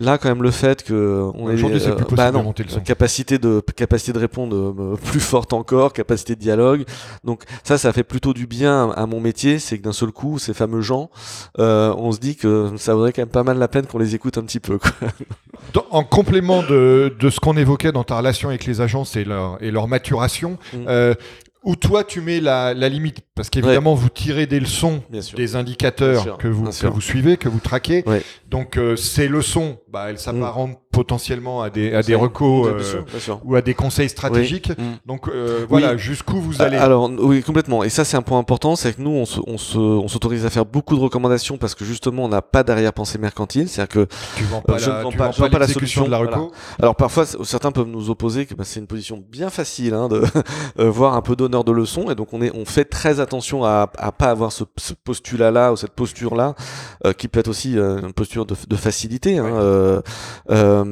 Là, 0.00 0.18
quand 0.18 0.28
même, 0.28 0.42
le 0.42 0.50
fait 0.50 0.82
que 0.82 1.30
on 1.34 1.48
ait 1.50 1.56
possible 2.04 2.16
bah 2.16 2.32
non, 2.32 2.52
capacité 2.84 3.38
de 3.38 3.62
capacité 3.76 4.12
de 4.12 4.18
répondre 4.18 4.56
euh, 4.56 4.96
plus 5.04 5.20
forte 5.20 5.52
encore, 5.52 5.92
capacité 5.92 6.34
de 6.34 6.40
dialogue. 6.40 6.84
Donc 7.22 7.44
ça, 7.64 7.76
ça 7.78 7.92
fait 7.92 8.02
plutôt 8.02 8.32
du 8.32 8.46
bien 8.46 8.90
à 8.96 9.06
mon 9.06 9.20
métier, 9.20 9.58
c'est 9.58 9.78
que 9.78 9.82
d'un 9.82 9.92
seul 9.92 10.10
coup, 10.10 10.38
ces 10.38 10.54
fameux 10.54 10.80
gens, 10.80 11.10
euh, 11.58 11.94
on 11.98 12.12
se 12.12 12.18
dit 12.18 12.34
que 12.36 12.70
ça 12.76 12.94
vaudrait 12.94 13.12
quand 13.12 13.22
même 13.22 13.28
pas 13.28 13.44
mal 13.44 13.58
la 13.58 13.68
peine 13.68 13.86
qu'on 13.86 13.98
les 13.98 14.14
écoute 14.14 14.38
un 14.38 14.42
petit 14.42 14.60
peu. 14.60 14.78
Quoi. 14.78 14.90
Dans- 15.74 15.86
en 15.90 16.02
complément 16.04 16.62
de, 16.62 17.14
de 17.20 17.30
ce 17.30 17.38
qu'on 17.38 17.56
évoquait 17.56 17.92
dans 17.92 18.04
ta 18.04 18.16
relation 18.16 18.48
avec 18.48 18.64
les 18.64 18.80
agences 18.80 19.16
et 19.16 19.24
leur, 19.24 19.62
et 19.62 19.70
leur 19.70 19.86
maturation, 19.86 20.56
Mm. 20.72 20.76
euh, 20.88 21.14
où 21.62 21.76
toi 21.76 22.04
tu 22.04 22.22
mets 22.22 22.40
la, 22.40 22.72
la 22.72 22.88
limite? 22.88 23.18
Parce 23.34 23.50
qu'évidemment, 23.50 23.94
vous 23.94 24.08
tirez 24.08 24.46
des 24.46 24.60
leçons 24.60 25.02
des 25.36 25.56
indicateurs 25.56 26.38
que, 26.38 26.48
vous, 26.48 26.64
que 26.64 26.86
vous 26.86 27.00
suivez, 27.02 27.36
que 27.36 27.48
vous 27.50 27.60
traquez. 27.60 28.02
Ouais. 28.06 28.22
Donc 28.50 28.76
euh, 28.76 28.96
ces 28.96 29.28
leçons, 29.28 29.78
bah, 29.92 30.06
elles 30.10 30.18
s'apparentent 30.18 30.76
potentiellement 30.90 31.62
à 31.62 31.70
des, 31.70 31.94
à 31.94 32.02
des 32.02 32.16
recos 32.16 32.66
Bien 32.66 32.76
euh, 32.78 32.82
sûr, 32.82 33.04
bien 33.04 33.20
sûr. 33.20 33.40
ou 33.44 33.54
à 33.54 33.62
des 33.62 33.74
conseils 33.74 34.08
stratégiques. 34.08 34.70
Mm. 34.70 34.82
Donc 35.06 35.28
euh, 35.28 35.64
voilà, 35.68 35.96
jusqu'où 35.96 36.40
vous 36.40 36.60
allez. 36.60 36.76
Alors 36.76 37.08
oui, 37.20 37.44
complètement. 37.44 37.84
Et 37.84 37.88
ça, 37.90 38.04
c'est 38.04 38.16
un 38.16 38.22
point 38.22 38.40
important, 38.40 38.74
c'est 38.74 38.94
que 38.96 39.00
nous, 39.00 39.10
on 39.10 39.24
se, 39.24 39.38
on 39.46 39.56
se, 39.56 39.78
on 39.78 40.08
s'autorise 40.08 40.44
à 40.46 40.50
faire 40.50 40.66
beaucoup 40.66 40.96
de 40.96 41.00
recommandations 41.00 41.58
parce 41.58 41.76
que 41.76 41.84
justement, 41.84 42.24
on 42.24 42.28
n'a 42.28 42.42
pas 42.42 42.64
d'arrière-pensée 42.64 43.18
mercantile. 43.18 43.68
C'est-à-dire 43.68 44.06
que, 44.06 44.14
tu 44.36 44.42
vends 44.44 44.62
pas 44.62 44.74
euh, 44.74 44.78
je 44.78 44.90
la, 44.90 44.98
ne 44.98 45.02
vends 45.04 45.10
tu 45.10 45.16
pas- 45.18 45.30
vends 45.30 45.32
pas 45.44 45.50
pas 45.50 45.58
la 45.60 45.68
solution, 45.68 46.04
de 46.06 46.10
la 46.10 46.18
voilà. 46.18 46.36
reco. 46.36 46.52
alors 46.80 46.96
parfois, 46.96 47.24
certains 47.26 47.70
peuvent 47.70 47.86
nous 47.86 48.10
opposer 48.10 48.46
que 48.46 48.54
bah, 48.54 48.64
c'est 48.66 48.80
une 48.80 48.88
position 48.88 49.22
bien 49.30 49.48
facile, 49.50 49.94
hein, 49.94 50.08
de 50.08 50.24
euh, 50.80 50.90
voir 50.90 51.14
un 51.14 51.22
peu 51.22 51.36
d'honneur 51.36 51.62
de 51.62 51.70
leçon. 51.70 52.10
Et 52.10 52.16
donc, 52.16 52.32
on 52.32 52.42
est, 52.42 52.50
on 52.56 52.64
fait 52.64 52.84
très 52.84 53.20
attention 53.20 53.64
à, 53.64 53.88
à 53.96 54.10
pas 54.10 54.30
avoir 54.30 54.50
ce, 54.50 54.64
ce 54.76 54.94
postulat-là 54.94 55.72
ou 55.72 55.76
cette 55.76 55.92
posture-là, 55.92 56.56
euh, 57.06 57.12
qui 57.12 57.28
peut 57.28 57.38
être 57.38 57.46
aussi 57.48 57.78
euh, 57.78 58.00
une 58.00 58.12
posture 58.12 58.39
de, 58.44 58.54
de 58.68 58.76
facilité. 58.76 59.38
Hein, 59.38 59.44
Ouais. 59.44 59.50
euh, 59.54 60.00
euh, 60.50 60.84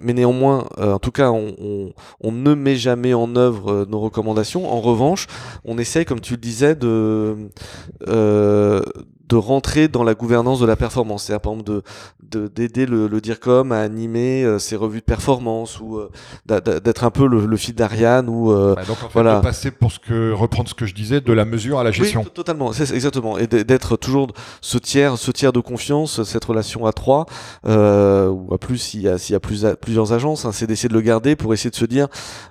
mais 0.00 0.12
néanmoins, 0.12 0.66
euh, 0.78 0.92
en 0.94 0.98
tout 0.98 1.10
cas, 1.12 1.30
on, 1.30 1.54
on, 1.60 1.92
on 2.20 2.32
ne 2.32 2.54
met 2.54 2.76
jamais 2.76 3.14
en 3.14 3.34
œuvre 3.36 3.86
nos 3.88 4.00
recommandations. 4.00 4.70
En 4.72 4.80
revanche, 4.80 5.26
on 5.64 5.78
essaye, 5.78 6.04
comme 6.04 6.20
tu 6.20 6.34
le 6.34 6.40
disais, 6.40 6.74
de 6.74 7.48
de 9.28 9.36
rentrer 9.36 9.88
dans 9.88 10.04
la 10.04 10.14
gouvernance 10.14 10.60
de 10.60 10.66
la 10.66 10.76
performance. 10.76 11.24
C'est-à-dire, 11.24 11.40
par 11.42 11.52
exemple, 11.52 11.70
de 11.70 11.82
de- 12.30 12.48
d'aider 12.48 12.84
le, 12.86 13.06
le 13.08 13.20
DIRCOM 13.20 13.72
à 13.72 13.80
animer 13.80 14.44
euh, 14.44 14.58
ses 14.58 14.76
revues 14.76 15.00
de 15.00 15.04
performance 15.04 15.80
ou 15.80 15.96
euh, 15.98 16.10
d'être 16.46 17.04
un 17.04 17.10
peu 17.10 17.26
le, 17.26 17.46
le 17.46 17.56
fil 17.56 17.74
d'Ariane 17.74 18.28
ou 18.28 18.52
euh, 18.52 18.74
Bah, 18.74 18.82
donc 18.86 18.96
en 18.98 19.06
fait, 19.08 19.12
voilà. 19.14 19.36
de 19.36 19.42
passer 19.42 19.70
pour 19.70 19.92
ce 19.92 19.98
que 19.98 20.32
reprendre 20.32 20.68
ce 20.68 20.74
que 20.74 20.84
je 20.86 20.94
disais 20.94 21.20
de 21.20 21.32
la 21.32 21.44
mesure 21.44 21.78
à 21.78 21.84
la 21.84 21.90
gestion. 21.90 22.22
oui, 22.22 22.30
totalement, 22.34 22.72
c'est 22.72 22.90
exactement, 22.94 23.38
et 23.38 23.46
d'être 23.46 23.96
toujours 23.96 24.28
ce 24.60 24.76
tiers, 24.78 25.16
ce 25.16 25.30
tiers 25.30 25.52
de 25.52 25.60
confiance, 25.60 26.22
cette 26.24 26.44
relation 26.44 26.84
à 26.86 26.92
trois 26.92 27.26
euh, 27.66 28.28
ou 28.28 28.52
à 28.52 28.58
plus 28.58 28.78
s'il 28.78 29.00
y 29.02 29.08
a, 29.08 29.16
s'il 29.18 29.32
y 29.32 29.36
a 29.36 29.40
plus, 29.40 29.64
plusieurs 29.80 30.12
agences, 30.12 30.44
hein, 30.44 30.52
c'est 30.52 30.66
d'essayer 30.66 30.88
de 30.88 30.94
le 30.94 31.00
garder 31.00 31.36
pour 31.36 31.54
essayer 31.54 31.70
de 31.70 31.76
se 31.76 31.84
dire 31.86 32.08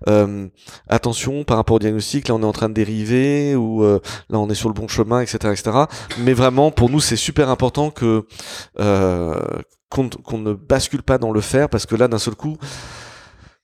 euh, 0.08 0.48
attention 0.90 1.44
par 1.44 1.58
rapport 1.58 1.76
au 1.76 1.80
diagnostic, 1.80 2.28
là 2.28 2.36
on 2.36 2.42
est 2.42 2.46
en 2.46 2.52
train 2.52 2.70
de 2.70 2.74
dériver 2.74 3.56
ou 3.56 3.84
euh, 3.84 4.00
là 4.30 4.40
on 4.40 4.50
est 4.50 4.56
sur 4.56 4.70
le 4.70 4.74
bon 4.74 4.88
chemin, 4.88 5.22
etc., 5.22 5.38
etc. 5.52 5.78
Mais 6.20 6.34
vraiment, 6.34 6.67
pour 6.72 6.90
nous, 6.90 7.00
c'est 7.00 7.16
super 7.16 7.50
important 7.50 7.90
que 7.90 8.26
euh, 8.80 9.40
qu'on 9.90 10.38
ne 10.38 10.54
bascule 10.54 11.04
pas 11.04 11.18
dans 11.18 11.32
le 11.32 11.42
faire 11.42 11.70
parce 11.70 11.86
que 11.86 11.96
là, 11.96 12.08
d'un 12.08 12.20
seul 12.20 12.36
coup. 12.36 12.58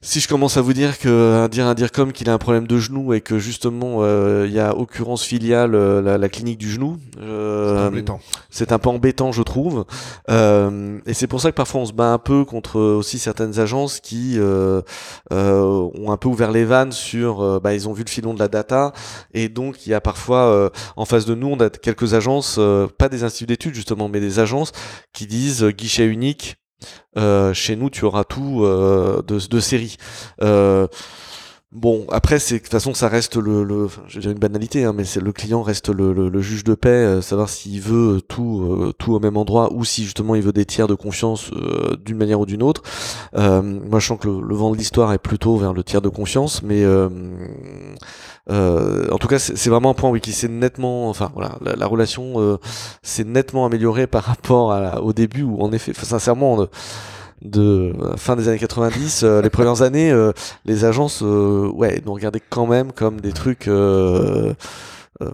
Si 0.06 0.20
je 0.20 0.28
commence 0.28 0.58
à 0.58 0.62
vous 0.62 0.74
dire 0.74 1.00
que 1.00 1.48
dire 1.48 1.66
un 1.66 1.74
dire 1.74 1.90
comme 1.94 2.12
qu'il 2.12 2.30
a 2.30 2.34
un 2.34 2.38
problème 2.38 2.68
de 2.68 2.78
genou 2.78 3.14
et 3.14 3.22
que 3.22 3.40
justement 3.40 4.00
euh, 4.02 4.44
il 4.46 4.54
y 4.54 4.60
a 4.60 4.76
occurrence 4.78 5.24
filiale 5.24 5.76
euh, 5.76 6.02
la, 6.02 6.18
la 6.18 6.28
clinique 6.28 6.58
du 6.58 6.70
genou, 6.70 6.98
C'est 7.14 7.22
euh, 7.22 8.02
c'est 8.50 8.72
un 8.74 8.80
peu 8.80 8.90
embêtant 8.90 9.32
je 9.32 9.42
trouve. 9.44 9.86
Euh, 10.30 11.00
et 11.06 11.14
c'est 11.14 11.28
pour 11.28 11.40
ça 11.40 11.52
que 11.52 11.56
parfois 11.56 11.80
on 11.80 11.86
se 11.86 11.94
bat 11.94 12.12
un 12.12 12.18
peu 12.18 12.44
contre 12.44 12.82
aussi 12.82 13.18
certaines 13.18 13.60
agences 13.62 14.02
qui 14.02 14.34
euh, 14.38 14.82
euh, 15.32 15.90
ont 15.96 16.12
un 16.12 16.18
peu 16.18 16.28
ouvert 16.28 16.52
les 16.52 16.66
vannes 16.66 16.92
sur, 16.92 17.62
bah, 17.62 17.74
ils 17.74 17.88
ont 17.88 17.94
vu 17.94 18.04
le 18.04 18.10
filon 18.10 18.34
de 18.34 18.40
la 18.40 18.50
data 18.50 18.92
et 19.34 19.48
donc 19.48 19.88
il 19.88 19.92
y 19.92 19.94
a 19.94 20.02
parfois 20.02 20.48
euh, 20.48 20.70
en 20.98 21.06
face 21.06 21.26
de 21.26 21.34
nous 21.34 21.48
on 21.48 21.60
a 21.62 21.70
quelques 21.70 22.14
agences, 22.14 22.58
euh, 22.60 22.88
pas 22.88 23.08
des 23.08 23.24
instituts 23.24 23.46
d'études 23.46 23.74
justement, 23.74 24.10
mais 24.10 24.20
des 24.20 24.40
agences 24.40 24.74
qui 25.14 25.28
disent 25.28 25.64
guichet 25.64 26.06
unique. 26.06 26.58
Euh, 27.18 27.54
chez 27.54 27.76
nous, 27.76 27.90
tu 27.90 28.06
auras 28.06 28.24
tout 28.24 28.64
euh, 28.64 29.22
de, 29.22 29.60
série. 29.60 29.98
Euh, 30.42 30.88
Bon, 31.72 32.06
après, 32.12 32.38
c'est 32.38 32.58
de 32.58 32.60
toute 32.60 32.70
façon, 32.72 32.94
ça 32.94 33.08
reste 33.08 33.36
le, 33.36 33.64
le 33.64 33.88
je 34.06 34.20
une 34.30 34.38
banalité, 34.38 34.84
hein, 34.84 34.94
mais 34.96 35.06
le 35.20 35.32
client 35.32 35.64
reste 35.64 35.90
le, 35.90 36.40
juge 36.40 36.64
de 36.64 36.76
paix, 36.76 37.20
savoir 37.24 37.50
s'il 37.50 37.82
veut 37.82 38.22
tout, 38.22 38.94
au 39.08 39.20
même 39.20 39.38
endroit 39.38 39.74
ou 39.74 39.84
si 39.84 40.04
justement 40.04 40.36
il 40.36 40.44
veut 40.44 40.54
des 40.54 40.66
tiers 40.66 40.86
de 40.86 40.94
confiance 40.94 41.50
d'une 42.06 42.18
manière 42.18 42.40
ou 42.40 42.46
d'une 42.46 42.62
autre. 42.62 42.84
Moi, 43.34 44.00
je 44.00 44.06
sens 44.06 44.20
que 44.20 44.28
le 44.28 44.56
vent 44.56 44.70
de 44.70 44.78
l'histoire 44.78 45.14
est 45.14 45.18
plutôt 45.18 45.58
vers 45.58 45.74
le 45.74 45.84
tiers 45.84 46.04
de 46.04 46.10
confiance, 46.10 46.62
mais 46.62 46.86
euh, 48.50 49.08
euh, 49.08 49.08
en 49.12 49.18
tout 49.18 49.28
cas, 49.28 49.40
c'est 49.40 49.70
vraiment 49.70 49.92
un 49.92 49.94
point 49.94 50.10
oui, 50.10 50.20
qui 50.22 50.34
s'est 50.34 50.48
nettement, 50.48 51.10
enfin 51.10 51.32
voilà, 51.34 51.58
la, 51.62 51.76
la 51.76 51.86
relation 51.88 52.34
euh, 52.42 52.58
s'est 53.02 53.24
nettement 53.24 53.66
améliorée 53.66 54.08
par 54.08 54.24
rapport 54.26 54.74
à 54.74 55.02
au 55.02 55.14
début 55.14 55.44
où 55.44 55.62
en 55.62 55.72
effet, 55.72 55.94
sincèrement. 55.94 56.58
de 56.58 56.70
de 57.44 57.94
euh, 58.02 58.16
fin 58.16 58.36
des 58.38 58.48
années 58.48 58.58
90, 58.58 59.24
euh, 59.24 59.42
les 59.42 59.50
premières 59.50 59.82
années, 59.82 60.12
euh, 60.12 60.32
les 60.66 60.86
agences, 60.86 61.22
euh, 61.24 61.70
ouais, 61.74 62.02
nous 62.06 62.14
regardaient 62.14 62.42
quand 62.50 62.66
même 62.68 62.94
comme 62.94 63.20
des 63.20 63.34
trucs 63.34 63.68
euh, 65.22 65.30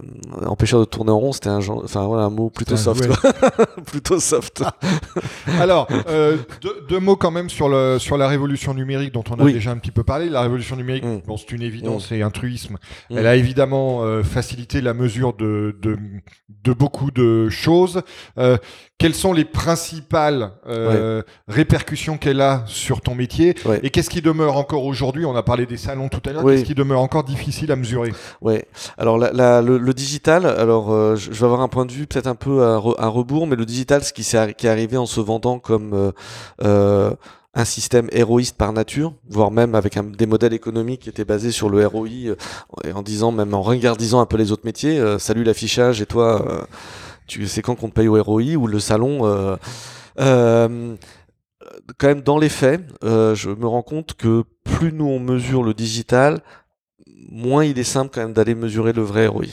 empêcheurs 0.46 0.80
de 0.80 0.84
tourner 0.84 1.10
en 1.10 1.18
rond. 1.18 1.32
C'était 1.32 1.48
un 1.48 1.60
genre, 1.60 1.80
enfin 1.84 2.04
voilà, 2.06 2.24
un 2.24 2.30
mot 2.30 2.50
plutôt 2.50 2.76
soft, 2.76 3.08
plutôt 3.86 4.20
soft. 4.20 4.62
Alors, 5.60 5.88
euh, 6.08 6.36
deux, 6.60 6.84
deux 6.88 7.00
mots 7.00 7.16
quand 7.16 7.30
même 7.30 7.48
sur, 7.48 7.68
le, 7.68 7.98
sur 7.98 8.16
la 8.18 8.28
révolution 8.28 8.74
numérique 8.74 9.12
dont 9.14 9.24
on 9.30 9.34
a 9.40 9.44
Oui. 9.44 9.52
déjà 9.54 9.70
un 9.70 9.78
petit 9.78 9.90
peu 9.90 10.02
parlé. 10.04 10.28
La 10.28 10.42
révolution 10.42 10.76
numérique, 10.76 11.04
Mm. 11.04 11.20
bon, 11.26 11.36
c'est 11.36 11.52
une 11.52 11.62
évidence 11.62 12.10
Mm. 12.10 12.14
et 12.14 12.22
un 12.22 12.30
truisme. 12.30 12.74
Mm. 13.10 13.18
Elle 13.18 13.26
a 13.26 13.36
évidemment 13.36 14.02
euh, 14.04 14.22
facilité 14.22 14.80
la 14.80 14.92
mesure 14.94 15.32
de, 15.34 15.76
de, 15.80 15.96
de 16.64 16.72
beaucoup 16.72 17.10
de 17.10 17.48
choses. 17.48 18.02
Euh, 18.38 18.56
quelles 18.98 19.14
sont 19.14 19.32
les 19.32 19.46
principales 19.46 20.52
répercussions 21.48 22.18
qu'elle 22.18 22.40
a 22.40 22.62
sur 22.66 23.00
ton 23.00 23.14
métier 23.14 23.54
Ouais. 23.64 23.80
Et 23.82 23.90
qu'est-ce 23.90 24.10
qui 24.10 24.20
demeure 24.22 24.56
encore 24.56 24.84
aujourd'hui? 24.84 25.24
On 25.24 25.34
a 25.36 25.42
parlé 25.42 25.64
des 25.66 25.76
salons 25.76 26.08
tout 26.08 26.20
à 26.28 26.32
l'heure. 26.32 26.44
Oui. 26.44 26.54
Qu'est-ce 26.56 26.64
qui 26.66 26.74
demeure 26.74 27.00
encore 27.00 27.24
difficile 27.24 27.72
à 27.72 27.76
mesurer? 27.76 28.12
Ouais. 28.40 28.66
Alors 28.98 29.16
la, 29.18 29.32
la- 29.32 29.62
le, 29.62 29.69
le 29.78 29.94
digital, 29.94 30.46
alors 30.46 30.92
euh, 30.92 31.16
je, 31.16 31.30
vais 31.30 31.44
avoir 31.44 31.60
un 31.60 31.68
point 31.68 31.86
de 31.86 31.92
vue 31.92 32.06
peut-être 32.06 32.26
un 32.26 32.34
peu 32.34 32.62
à, 32.64 32.76
re- 32.78 32.94
à 32.98 33.08
rebours, 33.08 33.46
mais 33.46 33.56
le 33.56 33.64
digital, 33.66 34.02
ce 34.02 34.12
qui, 34.12 34.22
arri- 34.22 34.54
qui 34.54 34.66
est 34.66 34.70
arrivé 34.70 34.96
en 34.96 35.06
se 35.06 35.20
vendant 35.20 35.58
comme 35.58 35.92
euh, 35.92 36.12
euh, 36.62 37.10
un 37.54 37.64
système 37.64 38.08
héroïste 38.12 38.56
par 38.56 38.72
nature, 38.72 39.12
voire 39.28 39.50
même 39.50 39.74
avec 39.74 39.98
des 40.16 40.26
modèles 40.26 40.52
économiques 40.52 41.02
qui 41.02 41.08
étaient 41.08 41.24
basés 41.24 41.50
sur 41.50 41.68
le 41.68 41.86
ROI, 41.86 42.08
et 42.84 42.92
en 42.94 43.02
disant 43.02 43.32
même 43.32 43.54
en 43.54 43.62
regardisant 43.62 44.20
un 44.20 44.26
peu 44.26 44.36
les 44.36 44.52
autres 44.52 44.64
métiers, 44.64 45.02
salut 45.18 45.42
l'affichage 45.42 46.00
et 46.00 46.06
toi, 46.06 46.66
tu 47.26 47.48
sais 47.48 47.60
quand 47.60 47.74
qu'on 47.74 47.88
te 47.88 47.94
paye 47.94 48.06
au 48.06 48.22
ROI 48.22 48.54
ou 48.54 48.68
le 48.68 48.78
salon. 48.78 49.58
quand 50.16 52.06
même 52.06 52.20
dans 52.22 52.38
les 52.38 52.48
faits, 52.48 52.82
je 53.02 53.50
me 53.50 53.66
rends 53.66 53.82
compte 53.82 54.14
que 54.14 54.44
plus 54.62 54.92
nous 54.92 55.06
on 55.06 55.18
mesure 55.18 55.64
le 55.64 55.74
digital, 55.74 56.42
moins 57.30 57.64
il 57.64 57.78
est 57.78 57.84
simple 57.84 58.10
quand 58.14 58.20
même 58.20 58.32
d'aller 58.32 58.54
mesurer 58.54 58.92
le 58.92 59.02
vrai 59.02 59.26
ROI. 59.26 59.44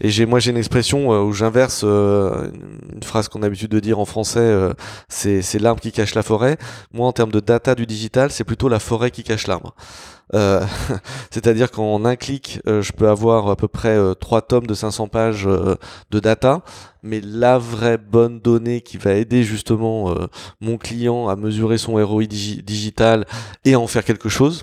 Et 0.00 0.08
j'ai 0.10 0.26
moi 0.26 0.38
j'ai 0.40 0.50
une 0.50 0.56
expression 0.56 1.12
euh, 1.12 1.20
où 1.22 1.32
j'inverse 1.32 1.82
euh, 1.84 2.50
une- 2.94 3.02
phrase 3.02 3.28
qu'on 3.28 3.40
a 3.40 3.46
l'habitude 3.46 3.70
de 3.70 3.80
dire 3.80 3.98
en 3.98 4.04
français, 4.04 4.40
euh, 4.40 4.72
c'est 5.08 5.42
c'est 5.42 5.58
l'arbre 5.58 5.80
qui 5.80 5.92
cache 5.92 6.14
la 6.14 6.22
forêt. 6.22 6.56
Moi 6.92 7.06
en 7.06 7.12
termes 7.12 7.30
de 7.32 7.40
data 7.40 7.74
du 7.74 7.86
digital, 7.86 8.30
c'est 8.30 8.44
plutôt 8.44 8.68
la 8.68 8.78
forêt 8.78 9.10
qui 9.10 9.22
cache 9.22 9.46
l'arbre. 9.46 9.74
C'est-à-dire 11.32 11.72
qu'en 11.72 12.04
un 12.04 12.14
clic, 12.14 12.60
je 12.64 12.92
peux 12.92 13.08
avoir 13.08 13.48
à 13.50 13.56
peu 13.56 13.66
près 13.66 13.98
trois 14.20 14.42
tomes 14.42 14.66
de 14.68 14.74
500 14.74 15.08
pages 15.08 15.44
de 15.44 16.20
data, 16.20 16.62
mais 17.02 17.20
la 17.20 17.58
vraie 17.58 17.98
bonne 17.98 18.38
donnée 18.38 18.80
qui 18.80 18.96
va 18.96 19.14
aider 19.14 19.42
justement 19.42 20.14
mon 20.60 20.78
client 20.78 21.28
à 21.28 21.34
mesurer 21.34 21.78
son 21.78 21.94
ROI 21.94 22.24
digi- 22.24 22.62
digital 22.62 23.26
et 23.64 23.74
à 23.74 23.80
en 23.80 23.88
faire 23.88 24.04
quelque 24.04 24.28
chose, 24.28 24.62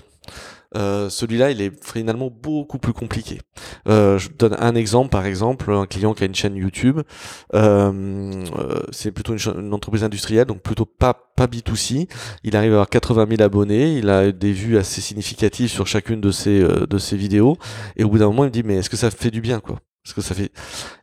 euh, 0.76 1.08
celui-là, 1.08 1.50
il 1.50 1.62
est 1.62 1.72
finalement 1.84 2.30
beaucoup 2.30 2.78
plus 2.78 2.92
compliqué. 2.92 3.40
Euh, 3.88 4.18
je 4.18 4.28
donne 4.28 4.56
un 4.58 4.74
exemple, 4.74 5.10
par 5.10 5.24
exemple, 5.24 5.72
un 5.72 5.86
client 5.86 6.14
qui 6.14 6.24
a 6.24 6.26
une 6.26 6.34
chaîne 6.34 6.56
YouTube, 6.56 7.00
euh, 7.54 8.44
euh, 8.58 8.80
c'est 8.90 9.10
plutôt 9.10 9.34
une, 9.34 9.72
entreprise 9.72 10.04
industrielle, 10.04 10.44
donc 10.44 10.60
plutôt 10.60 10.84
pas, 10.84 11.14
pas 11.36 11.46
B2C. 11.46 12.08
Il 12.44 12.56
arrive 12.56 12.72
à 12.72 12.74
avoir 12.74 12.88
80 12.88 13.26
000 13.30 13.42
abonnés, 13.42 13.96
il 13.96 14.10
a 14.10 14.30
des 14.32 14.52
vues 14.52 14.76
assez 14.76 15.00
significatives 15.00 15.70
sur 15.70 15.86
chacune 15.86 16.20
de 16.20 16.30
ses, 16.30 16.60
euh, 16.60 16.86
de 16.86 16.98
ses 16.98 17.16
vidéos, 17.16 17.56
et 17.96 18.04
au 18.04 18.10
bout 18.10 18.18
d'un 18.18 18.26
moment, 18.26 18.44
il 18.44 18.48
me 18.48 18.52
dit, 18.52 18.62
mais 18.62 18.76
est-ce 18.76 18.90
que 18.90 18.96
ça 18.96 19.10
fait 19.10 19.30
du 19.30 19.40
bien, 19.40 19.60
quoi? 19.60 19.80
Est-ce 20.04 20.14
que 20.14 20.20
ça 20.20 20.34
fait? 20.34 20.52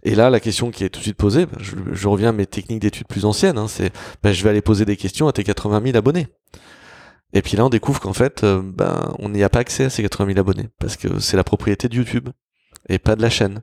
Et 0.04 0.16
là, 0.16 0.30
la 0.30 0.40
question 0.40 0.72
qui 0.72 0.84
est 0.84 0.90
tout 0.90 1.00
de 1.00 1.04
suite 1.04 1.18
posée, 1.18 1.46
bah, 1.46 1.58
je, 1.60 1.76
je 1.92 2.08
reviens 2.08 2.30
à 2.30 2.32
mes 2.32 2.46
techniques 2.46 2.80
d'études 2.80 3.08
plus 3.08 3.26
anciennes, 3.26 3.58
hein, 3.58 3.68
c'est, 3.68 3.92
bah, 4.22 4.32
je 4.32 4.44
vais 4.44 4.50
aller 4.52 4.62
poser 4.62 4.86
des 4.86 4.96
questions 4.96 5.28
à 5.28 5.32
tes 5.32 5.44
80 5.44 5.82
000 5.84 5.98
abonnés. 5.98 6.28
Et 7.36 7.42
puis 7.42 7.58
là, 7.58 7.66
on 7.66 7.70
découvre 7.70 8.00
qu'en 8.00 8.14
fait, 8.14 8.44
euh, 8.44 8.62
ben, 8.64 9.14
on 9.20 9.30
n'y 9.30 9.44
a 9.44 9.50
pas 9.50 9.60
accès 9.60 9.84
à 9.86 9.90
ces 9.90 10.02
80 10.02 10.28
000 10.34 10.40
abonnés 10.40 10.70
parce 10.80 10.96
que 10.98 11.20
c'est 11.20 11.38
la 11.38 11.44
propriété 11.44 11.88
de 11.90 11.96
YouTube 11.96 12.30
et 12.90 12.98
pas 12.98 13.16
de 13.16 13.22
la 13.22 13.30
chaîne. 13.30 13.62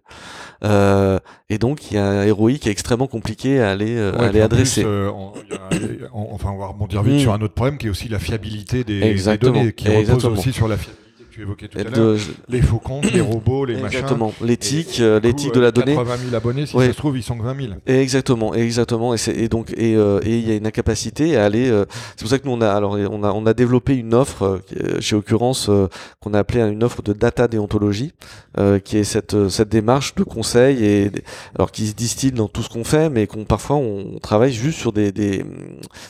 Euh, 0.64 1.18
et 1.48 1.58
donc, 1.58 1.90
il 1.90 1.94
y 1.94 1.98
a 1.98 2.04
un 2.06 2.32
ROI 2.32 2.52
qui 2.54 2.68
est 2.68 2.72
extrêmement 2.72 3.06
compliqué 3.06 3.60
à 3.60 3.70
aller, 3.70 3.96
euh, 3.96 4.12
à 4.18 4.22
aller 4.24 4.30
plus, 4.32 4.42
adresser. 4.42 4.84
euh, 4.84 5.10
on- 5.12 5.32
il 5.46 5.54
y 5.54 6.04
a- 6.04 6.08
on- 6.12 6.34
enfin, 6.34 6.50
on 6.50 6.58
va 6.58 6.66
rebondir 6.66 7.02
vite 7.02 7.14
Mm. 7.16 7.20
sur 7.20 7.32
un 7.32 7.40
autre 7.40 7.54
problème 7.54 7.78
qui 7.78 7.86
est 7.86 7.90
aussi 7.90 8.08
la 8.08 8.18
fiabilité 8.18 8.84
des, 8.84 9.00
données, 9.40 9.72
qui 9.72 9.88
repose 9.88 10.24
aussi 10.26 10.52
sur 10.52 10.68
la 10.68 10.76
fiabilité 10.76 11.02
tu 11.32 11.42
évoquais 11.42 11.68
tout 11.68 11.78
à 11.78 11.82
l'heure. 11.84 12.16
Les 12.48 12.60
faux 12.62 12.78
comptes, 12.78 13.10
les 13.10 13.20
robots, 13.20 13.64
les 13.64 13.74
machins. 13.74 13.86
exactement 13.98 14.32
l'éthique, 14.42 14.98
euh, 15.00 15.18
l'éthique 15.20 15.54
de 15.54 15.60
la 15.60 15.68
euh, 15.68 15.72
donnée. 15.72 15.94
80 15.94 16.16
000 16.24 16.34
abonnés, 16.36 16.66
si 16.66 16.76
Ouais. 16.76 16.86
ça 16.86 16.92
se 16.92 16.96
trouve, 16.98 17.16
ils 17.16 17.22
sont 17.22 17.36
que 17.38 17.42
20 17.42 17.56
000. 17.60 17.72
Et 17.86 18.00
Exactement, 18.00 18.54
exactement, 18.54 19.14
et, 19.14 19.18
c'est- 19.18 19.34
et 19.36 19.48
donc 19.48 19.72
et 19.76 19.96
euh, 19.96 20.20
il 20.24 20.46
y 20.48 20.52
a 20.52 20.54
une 20.56 20.66
incapacité 20.66 21.36
à 21.36 21.44
aller. 21.44 21.68
euh, 21.70 21.84
c'est 22.16 22.20
pour 22.20 22.28
ça 22.28 22.38
que 22.38 22.46
nous 22.46 22.52
on 22.52 22.60
a 22.60 22.70
alors 22.70 22.92
on 23.10 23.24
a 23.24 23.32
on 23.32 23.46
a 23.46 23.54
développé 23.54 23.94
une 23.96 24.12
offre 24.14 24.60
euh, 24.76 25.00
chez 25.00 25.16
Occurrence 25.16 25.68
euh, 25.68 25.88
qu'on 26.20 26.34
a 26.34 26.38
appelée 26.40 26.60
une 26.60 26.82
offre 26.84 27.02
de 27.02 27.12
data 27.12 27.48
déontologie, 27.48 28.12
euh, 28.58 28.78
qui 28.78 28.98
est 28.98 29.04
cette 29.04 29.34
euh, 29.34 29.48
cette 29.48 29.68
démarche 29.70 30.14
de 30.14 30.24
conseil 30.24 30.84
et 30.84 31.10
alors 31.54 31.70
qui 31.72 31.86
se 31.86 31.94
distille 31.94 32.32
dans 32.32 32.48
tout 32.48 32.62
ce 32.62 32.68
qu'on 32.68 32.84
fait, 32.84 33.08
mais 33.08 33.26
qu'on 33.26 33.44
parfois 33.44 33.76
on 33.76 34.18
travaille 34.20 34.52
juste 34.52 34.78
sur 34.78 34.92
des 34.92 35.12
des, 35.12 35.44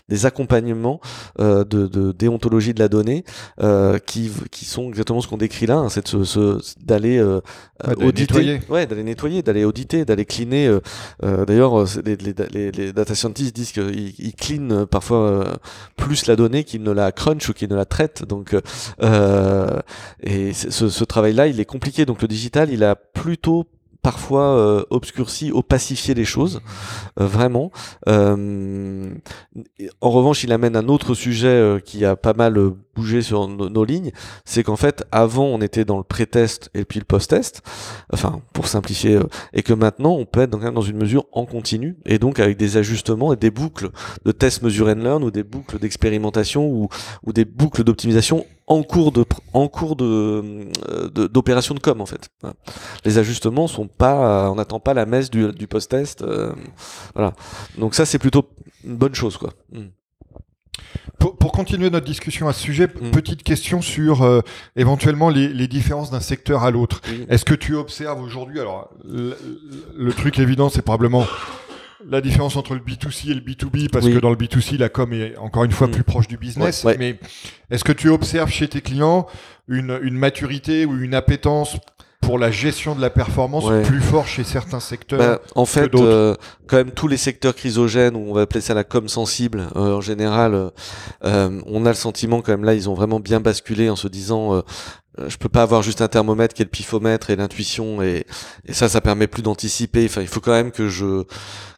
des 0.08 0.26
accompagnements 0.26 1.00
euh, 1.40 1.64
de, 1.64 1.86
de 1.86 2.12
déontologie 2.12 2.74
de 2.74 2.80
la 2.80 2.88
donnée 2.88 3.24
euh, 3.60 3.98
qui 3.98 4.30
qui 4.50 4.64
sont 4.64 4.88
exactement 4.88 5.11
ce 5.20 5.28
qu'on 5.28 5.36
décrit 5.36 5.66
là, 5.66 5.76
hein, 5.76 5.88
c'est 5.88 6.14
d'aller 6.80 7.18
euh, 7.18 7.40
Ouais, 7.84 7.96
d'aller 7.96 8.06
auditer, 8.06 8.44
nettoyer. 8.44 8.60
ouais, 8.68 8.86
d'aller 8.86 9.02
nettoyer, 9.02 9.42
d'aller 9.42 9.64
auditer, 9.64 10.04
d'aller 10.04 10.24
cleaner. 10.24 10.68
euh, 10.68 10.80
euh, 11.24 11.44
D'ailleurs, 11.44 11.80
euh, 11.80 11.86
les, 12.04 12.16
les, 12.16 12.32
les, 12.52 12.70
les 12.70 12.92
data 12.92 13.14
scientists 13.14 13.54
disent 13.54 13.72
qu'ils 13.72 14.14
ils 14.18 14.34
cleanent 14.34 14.72
euh, 14.72 14.86
parfois 14.86 15.18
euh, 15.18 15.44
plus 15.96 16.26
la 16.26 16.36
donnée 16.36 16.62
qu'ils 16.64 16.82
ne 16.84 16.92
la 16.92 17.10
crunch 17.12 17.48
ou 17.48 17.52
qu'ils 17.52 17.68
ne 17.70 17.74
la 17.76 17.84
traitent. 17.84 18.24
Donc, 18.24 18.54
euh, 18.54 18.60
euh, 19.02 19.80
et 20.22 20.52
ce 20.52 21.04
travail-là, 21.04 21.48
il 21.48 21.58
est 21.60 21.64
compliqué. 21.64 22.04
Donc, 22.06 22.22
le 22.22 22.28
digital, 22.28 22.70
il 22.70 22.84
a 22.84 22.94
plutôt 22.94 23.66
parfois 24.02 24.56
euh, 24.58 24.84
obscurci, 24.90 25.52
opacifié 25.52 26.14
les 26.14 26.24
choses, 26.24 26.60
euh, 27.20 27.26
vraiment. 27.26 27.70
Euh, 28.08 29.14
en 30.00 30.10
revanche, 30.10 30.42
il 30.44 30.52
amène 30.52 30.76
un 30.76 30.88
autre 30.88 31.14
sujet 31.14 31.46
euh, 31.46 31.78
qui 31.78 32.04
a 32.04 32.16
pas 32.16 32.34
mal 32.34 32.58
bougé 32.94 33.22
sur 33.22 33.48
nos- 33.48 33.84
lignes, 33.84 34.10
c'est 34.44 34.62
qu'en 34.62 34.76
fait, 34.76 35.04
avant, 35.12 35.46
on 35.46 35.60
était 35.60 35.84
dans 35.84 35.96
le 35.96 36.02
pré-test 36.02 36.70
et 36.74 36.84
puis 36.84 36.98
le 36.98 37.04
post-test, 37.04 37.62
enfin, 38.12 38.42
pour 38.52 38.66
simplifier, 38.66 39.18
et 39.54 39.62
que 39.62 39.72
maintenant, 39.72 40.12
on 40.12 40.26
peut 40.26 40.42
être 40.42 40.50
dans, 40.50 40.82
une 40.82 40.98
mesure 40.98 41.24
en 41.32 41.46
continu, 41.46 41.96
et 42.04 42.18
donc 42.18 42.38
avec 42.38 42.58
des 42.58 42.76
ajustements 42.76 43.32
et 43.32 43.36
des 43.36 43.50
boucles 43.50 43.90
de 44.24 44.32
test 44.32 44.62
measure 44.62 44.88
and 44.88 45.02
learn, 45.02 45.24
ou 45.24 45.30
des 45.30 45.42
boucles 45.42 45.78
d'expérimentation, 45.78 46.88
ou 47.22 47.32
des 47.32 47.44
boucles 47.44 47.82
d'optimisation 47.82 48.44
en 48.66 48.82
cours 48.82 49.12
de 49.12 49.24
en 49.52 49.68
cours 49.68 49.96
de 49.96 50.04
euh, 50.04 51.10
de- 51.10 51.26
d'opération 51.26 51.74
de, 51.74 51.80
com 51.80 52.00
en 52.00 52.06
fait. 52.06 52.28
Voilà. 52.40 52.56
Les 53.04 53.18
ajustements 53.18 53.66
sont 53.68 53.88
pas, 53.88 54.50
on 54.50 54.54
n'attend 54.54 54.80
pas 54.80 54.94
la 54.94 55.04
messe 55.06 55.30
du, 55.30 55.52
du 55.52 55.66
post-test, 55.66 56.22
euh, 56.22 56.52
voilà. 57.14 57.34
Donc 57.78 57.94
ça 57.94 58.06
c'est 58.06 58.18
plutôt 58.18 58.48
une 58.84 58.96
bonne 58.96 59.14
chose 59.14 59.36
quoi. 59.36 59.50
Mm. 59.72 59.86
Pour, 61.18 61.36
pour 61.36 61.52
continuer 61.52 61.90
notre 61.90 62.06
discussion 62.06 62.48
à 62.48 62.52
ce 62.52 62.60
sujet, 62.60 62.88
p- 62.88 62.98
Mm. 63.04 63.10
petite 63.10 63.42
question 63.44 63.80
sur 63.82 64.22
euh, 64.22 64.40
éventuellement 64.74 65.28
les, 65.28 65.48
les 65.48 65.68
différences 65.68 66.10
d'un 66.10 66.20
secteur 66.20 66.64
à 66.64 66.70
l'autre. 66.70 67.00
Oui. 67.08 67.26
Est-ce 67.28 67.44
que 67.44 67.54
tu 67.54 67.74
observes 67.76 68.20
aujourd'hui, 68.22 68.58
alors 68.58 68.90
le, 69.04 69.36
le 69.96 70.12
truc 70.12 70.38
évident, 70.38 70.68
c'est 70.68 70.82
probablement 70.82 71.24
la 72.08 72.20
différence 72.20 72.56
entre 72.56 72.74
le 72.74 72.80
B2C 72.80 73.30
et 73.30 73.34
le 73.34 73.40
B2B, 73.40 73.88
parce 73.90 74.04
Oui. 74.06 74.14
que 74.14 74.18
dans 74.18 74.30
le 74.30 74.36
B2C, 74.36 74.76
la 74.78 74.88
com 74.88 75.12
est 75.12 75.36
encore 75.38 75.64
une 75.64 75.72
fois 75.72 75.86
Mm. 75.86 75.92
plus 75.92 76.04
proche 76.04 76.28
du 76.28 76.36
business. 76.36 76.84
Ouais, 76.84 76.92
ouais. 76.92 76.96
Mais 76.98 77.18
est-ce 77.70 77.84
que 77.84 77.92
tu 77.92 78.08
observes 78.08 78.50
chez 78.50 78.68
tes 78.68 78.80
clients 78.80 79.26
une, 79.68 79.98
une 80.02 80.14
maturité 80.16 80.84
ou 80.84 80.96
une 81.00 81.14
appétence 81.14 81.76
pour 82.20 82.38
la 82.38 82.52
gestion 82.52 82.94
de 82.94 83.00
la 83.00 83.10
performance 83.10 83.64
Ouais. 83.64 83.82
plus 83.82 84.00
fort 84.00 84.26
chez 84.28 84.44
certains 84.44 84.78
secteurs 84.78 85.18
Bah, 85.18 85.40
en 85.56 85.64
fait, 85.66 85.88
d'autres. 85.88 86.04
euh, 86.04 86.34
quand 86.68 86.76
même 86.76 86.92
tous 86.92 87.08
les 87.08 87.16
secteurs 87.16 87.54
chrysogènes, 87.54 88.14
ou 88.14 88.30
on 88.30 88.32
va 88.34 88.42
appeler 88.42 88.60
ça 88.60 88.74
la 88.74 88.84
com 88.84 89.08
sensible, 89.08 89.66
euh, 89.74 89.96
en 89.96 90.00
général, 90.00 90.54
euh, 90.54 90.70
euh, 91.24 91.60
on 91.66 91.84
a 91.84 91.88
le 91.88 91.94
sentiment 91.96 92.40
quand 92.40 92.52
même 92.52 92.64
là, 92.64 92.74
ils 92.74 92.88
ont 92.88 92.94
vraiment 92.94 93.18
bien 93.18 93.40
basculé 93.40 93.90
en 93.90 93.96
se 93.96 94.06
disant, 94.06 94.54
euh, 94.54 94.60
euh, 95.18 95.28
je 95.28 95.36
peux 95.36 95.48
pas 95.48 95.62
avoir 95.62 95.82
juste 95.82 96.00
un 96.00 96.06
thermomètre 96.08 96.54
qui 96.54 96.62
est 96.62 96.64
le 96.64 96.70
pifomètre 96.70 97.30
et 97.30 97.36
l'intuition, 97.36 98.02
et, 98.02 98.24
et 98.66 98.72
ça, 98.72 98.88
ça 98.88 99.00
permet 99.00 99.26
plus 99.26 99.42
d'anticiper. 99.42 100.04
Enfin, 100.04 100.20
il 100.22 100.28
faut 100.28 100.40
quand 100.40 100.52
même 100.52 100.70
que 100.70 100.88
je 100.88 101.24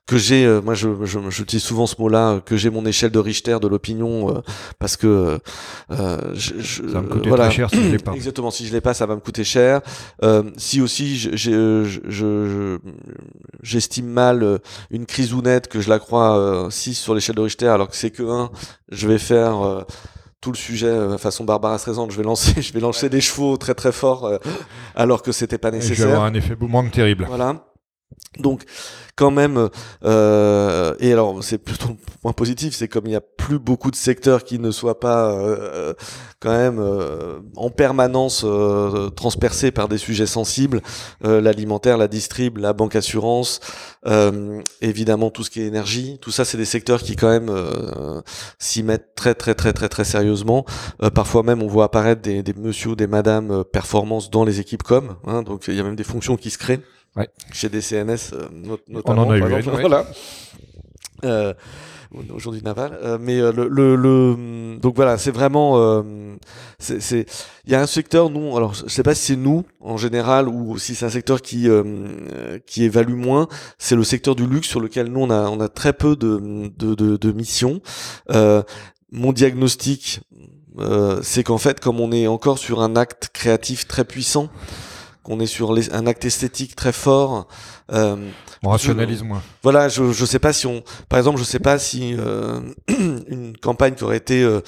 que 0.06 0.18
j'ai, 0.18 0.44
euh, 0.44 0.60
moi, 0.60 0.74
je, 0.74 0.88
je, 1.04 1.18
j'utilise 1.30 1.62
souvent 1.62 1.86
ce 1.86 1.94
mot-là, 1.98 2.32
euh, 2.32 2.40
que 2.40 2.58
j'ai 2.58 2.68
mon 2.68 2.84
échelle 2.84 3.10
de 3.10 3.18
Richter 3.18 3.56
de 3.62 3.66
l'opinion, 3.68 4.36
euh, 4.36 4.40
parce 4.78 4.98
que 4.98 5.38
euh, 5.90 6.18
je, 6.34 6.52
je- 6.58 6.82
Ça 6.82 6.92
va 6.94 7.00
me 7.00 7.08
coûter 7.08 7.28
voilà. 7.30 7.44
très 7.46 7.54
cher 7.54 7.70
si 7.70 7.76
je 7.82 7.88
l'ai 7.88 7.98
pas. 7.98 8.12
Exactement, 8.14 8.50
si 8.50 8.66
je 8.66 8.72
l'ai 8.74 8.82
pas, 8.82 8.92
ça 8.92 9.06
va 9.06 9.14
me 9.14 9.20
coûter 9.20 9.44
cher. 9.44 9.80
Euh, 10.22 10.42
si 10.58 10.82
aussi 10.82 11.16
je- 11.16 11.34
je- 11.36 11.84
je- 11.84 12.00
je- 12.10 12.78
j'estime 13.62 14.06
mal 14.06 14.58
une 14.90 15.06
crisounette 15.06 15.68
que 15.68 15.80
je 15.80 15.88
la 15.88 15.98
crois 15.98 16.36
euh, 16.38 16.70
6 16.70 16.94
sur 16.94 17.14
l'échelle 17.14 17.36
de 17.36 17.40
Richter 17.40 17.68
alors 17.68 17.88
que 17.88 17.96
c'est 17.96 18.10
que 18.10 18.22
1, 18.22 18.50
je 18.90 19.08
vais 19.08 19.18
faire 19.18 19.64
euh, 19.64 19.82
tout 20.40 20.52
le 20.52 20.56
sujet 20.58 20.86
euh, 20.88 21.16
façon 21.16 21.44
Barbara 21.44 21.78
Streisand, 21.78 22.10
je 22.10 22.16
vais 22.18 22.22
lancer 22.24 22.52
je 22.60 22.72
vais 22.74 22.80
lancer 22.80 23.08
des 23.08 23.20
chevaux 23.22 23.56
très 23.56 23.74
très 23.74 23.92
fort 23.92 24.26
euh, 24.26 24.36
alors 24.94 25.22
que 25.22 25.32
c'était 25.32 25.56
pas 25.58 25.68
Et 25.68 25.72
Je 25.72 25.76
vais 25.78 25.82
nécessaire. 25.88 26.08
avoir 26.10 26.24
un 26.24 26.34
effet 26.34 26.54
boomerang 26.56 26.90
terrible. 26.90 27.24
Voilà. 27.26 27.64
Donc, 28.38 28.64
quand 29.16 29.30
même, 29.30 29.68
euh, 30.04 30.94
et 30.98 31.12
alors 31.12 31.44
c'est 31.44 31.58
plutôt 31.58 31.88
le 31.88 31.96
point 32.20 32.32
positif, 32.32 32.74
c'est 32.74 32.88
comme 32.88 33.06
il 33.06 33.10
n'y 33.10 33.16
a 33.16 33.20
plus 33.20 33.60
beaucoup 33.60 33.92
de 33.92 33.96
secteurs 33.96 34.42
qui 34.42 34.58
ne 34.58 34.72
soient 34.72 34.98
pas 34.98 35.30
euh, 35.30 35.94
quand 36.40 36.50
même 36.50 36.80
euh, 36.80 37.38
en 37.54 37.70
permanence 37.70 38.42
euh, 38.44 39.10
transpercés 39.10 39.70
par 39.70 39.86
des 39.86 39.98
sujets 39.98 40.26
sensibles, 40.26 40.82
euh, 41.24 41.40
l'alimentaire, 41.40 41.96
la 41.96 42.08
distrib, 42.08 42.58
la 42.58 42.72
banque 42.72 42.96
assurance, 42.96 43.60
euh, 44.06 44.60
évidemment 44.80 45.30
tout 45.30 45.44
ce 45.44 45.50
qui 45.50 45.60
est 45.60 45.66
énergie, 45.66 46.18
tout 46.20 46.32
ça 46.32 46.44
c'est 46.44 46.58
des 46.58 46.64
secteurs 46.64 47.02
qui 47.02 47.14
quand 47.14 47.30
même 47.30 47.50
euh, 47.50 48.20
s'y 48.58 48.82
mettent 48.82 49.14
très 49.14 49.36
très 49.36 49.54
très 49.54 49.72
très 49.72 49.88
très 49.88 50.04
sérieusement. 50.04 50.64
Euh, 51.04 51.10
parfois 51.10 51.44
même 51.44 51.62
on 51.62 51.68
voit 51.68 51.84
apparaître 51.84 52.20
des, 52.20 52.42
des 52.42 52.54
monsieur 52.54 52.90
ou 52.90 52.96
des 52.96 53.06
madame 53.06 53.52
euh, 53.52 53.62
performance 53.62 54.28
dans 54.28 54.44
les 54.44 54.58
équipes 54.58 54.82
com, 54.82 55.14
hein, 55.24 55.42
donc 55.42 55.68
il 55.68 55.76
y 55.76 55.80
a 55.80 55.84
même 55.84 55.94
des 55.94 56.02
fonctions 56.02 56.36
qui 56.36 56.50
se 56.50 56.58
créent 56.58 56.80
Ouais. 57.16 57.28
chez 57.52 57.68
des 57.68 57.80
CNS 57.80 58.32
euh, 58.32 58.48
not- 58.52 58.78
On 58.88 58.92
notamment. 58.94 59.22
en 59.26 59.30
a 59.30 59.36
eu 59.36 59.40
une, 59.40 59.52
exemple. 59.52 59.76
ouais. 59.76 59.82
Voilà. 59.82 60.04
Euh, 61.24 61.54
aujourd'hui 62.32 62.62
naval 62.62 62.98
Euh, 63.02 63.18
mais 63.20 63.40
euh, 63.40 63.50
le, 63.52 63.66
le, 63.68 63.96
le- 63.96 64.76
donc 64.78 64.94
voilà 64.94 65.16
c'est 65.18 65.30
vraiment 65.30 65.78
euh, 65.78 66.02
c'est 66.78 67.26
il 67.64 67.72
y 67.72 67.74
a 67.74 67.80
un 67.80 67.86
secteur 67.86 68.30
nous 68.30 68.56
alors 68.56 68.74
je 68.74 68.86
sais 68.88 69.02
pas 69.02 69.14
si 69.14 69.26
c'est 69.32 69.36
nous 69.36 69.64
en 69.80 69.96
général 69.96 70.48
ou 70.48 70.76
si 70.78 70.94
c'est 70.94 71.06
un 71.06 71.10
secteur 71.10 71.40
qui 71.40 71.68
euh, 71.68 71.82
euh, 72.32 72.58
qui 72.66 72.84
évalue 72.84 73.14
moins 73.14 73.48
c'est 73.78 73.96
le 73.96 74.04
secteur 74.04 74.34
du 74.36 74.46
luxe 74.46 74.68
sur 74.68 74.80
lequel 74.80 75.06
nous 75.08 75.20
on 75.20 75.30
a 75.30 75.48
on 75.48 75.60
a 75.60 75.68
très 75.68 75.92
peu 75.92 76.14
de 76.14 76.70
de 76.76 76.94
de, 76.94 77.16
de 77.16 77.32
missions 77.32 77.80
euh, 78.30 78.62
mon 79.10 79.32
diagnostic 79.32 80.20
euh, 80.78 81.20
c'est 81.22 81.42
qu'en 81.42 81.58
fait 81.58 81.80
comme 81.80 81.98
on 82.00 82.12
est 82.12 82.26
encore 82.26 82.58
sur 82.58 82.80
un 82.82 82.94
acte 82.96 83.30
créatif 83.32 83.88
très 83.88 84.04
puissant 84.04 84.50
qu'on 85.24 85.40
est 85.40 85.46
sur 85.46 85.72
les- 85.72 85.92
un 85.92 86.06
acte 86.06 86.24
esthétique 86.24 86.76
très 86.76 86.92
fort 86.92 87.48
euh, 87.92 88.16
On 88.62 88.68
rationalise 88.70 89.22
moins. 89.24 89.42
voilà, 89.62 89.88
je 89.88 90.12
je 90.12 90.24
sais 90.24 90.38
pas 90.38 90.52
si 90.52 90.66
on, 90.68 90.82
par 91.08 91.18
exemple, 91.18 91.38
je 91.38 91.44
sais 91.44 91.58
pas 91.58 91.78
si 91.78 92.14
euh, 92.18 92.60
une 92.88 93.56
campagne 93.60 93.94
qui 93.94 94.04
aurait 94.04 94.18
été 94.18 94.42
euh, 94.42 94.60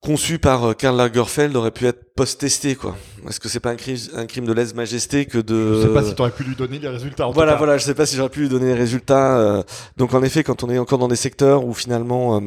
conçue 0.00 0.38
par 0.38 0.64
euh, 0.64 0.72
Karl 0.74 0.96
Lagerfeld 0.96 1.56
aurait 1.56 1.70
pu 1.72 1.86
être 1.86 2.14
post-testée, 2.14 2.76
quoi. 2.76 2.96
Est-ce 3.28 3.40
que 3.40 3.48
c'est 3.48 3.60
pas 3.60 3.70
un 3.70 3.76
crime, 3.76 3.96
un 4.14 4.26
crime 4.26 4.46
de 4.46 4.52
lèse-majesté 4.52 5.26
que 5.26 5.38
de 5.38 5.74
Je 5.82 5.86
sais 5.88 5.92
pas 5.94 6.04
si 6.04 6.14
tu 6.14 6.22
aurais 6.22 6.30
pu 6.30 6.44
lui 6.44 6.54
donner 6.54 6.78
les 6.78 6.88
résultats. 6.88 7.26
En 7.26 7.30
tout 7.30 7.34
voilà, 7.34 7.52
cas. 7.52 7.58
voilà, 7.58 7.78
je 7.78 7.84
sais 7.84 7.94
pas 7.94 8.06
si 8.06 8.14
j'aurais 8.16 8.28
pu 8.30 8.40
lui 8.40 8.48
donner 8.48 8.66
les 8.66 8.74
résultats. 8.74 9.38
euh, 9.38 9.62
donc 9.96 10.14
en 10.14 10.22
effet, 10.22 10.44
quand 10.44 10.62
on 10.62 10.70
est 10.70 10.78
encore 10.78 10.98
dans 10.98 11.08
des 11.08 11.16
secteurs 11.16 11.64
où 11.64 11.74
finalement 11.74 12.40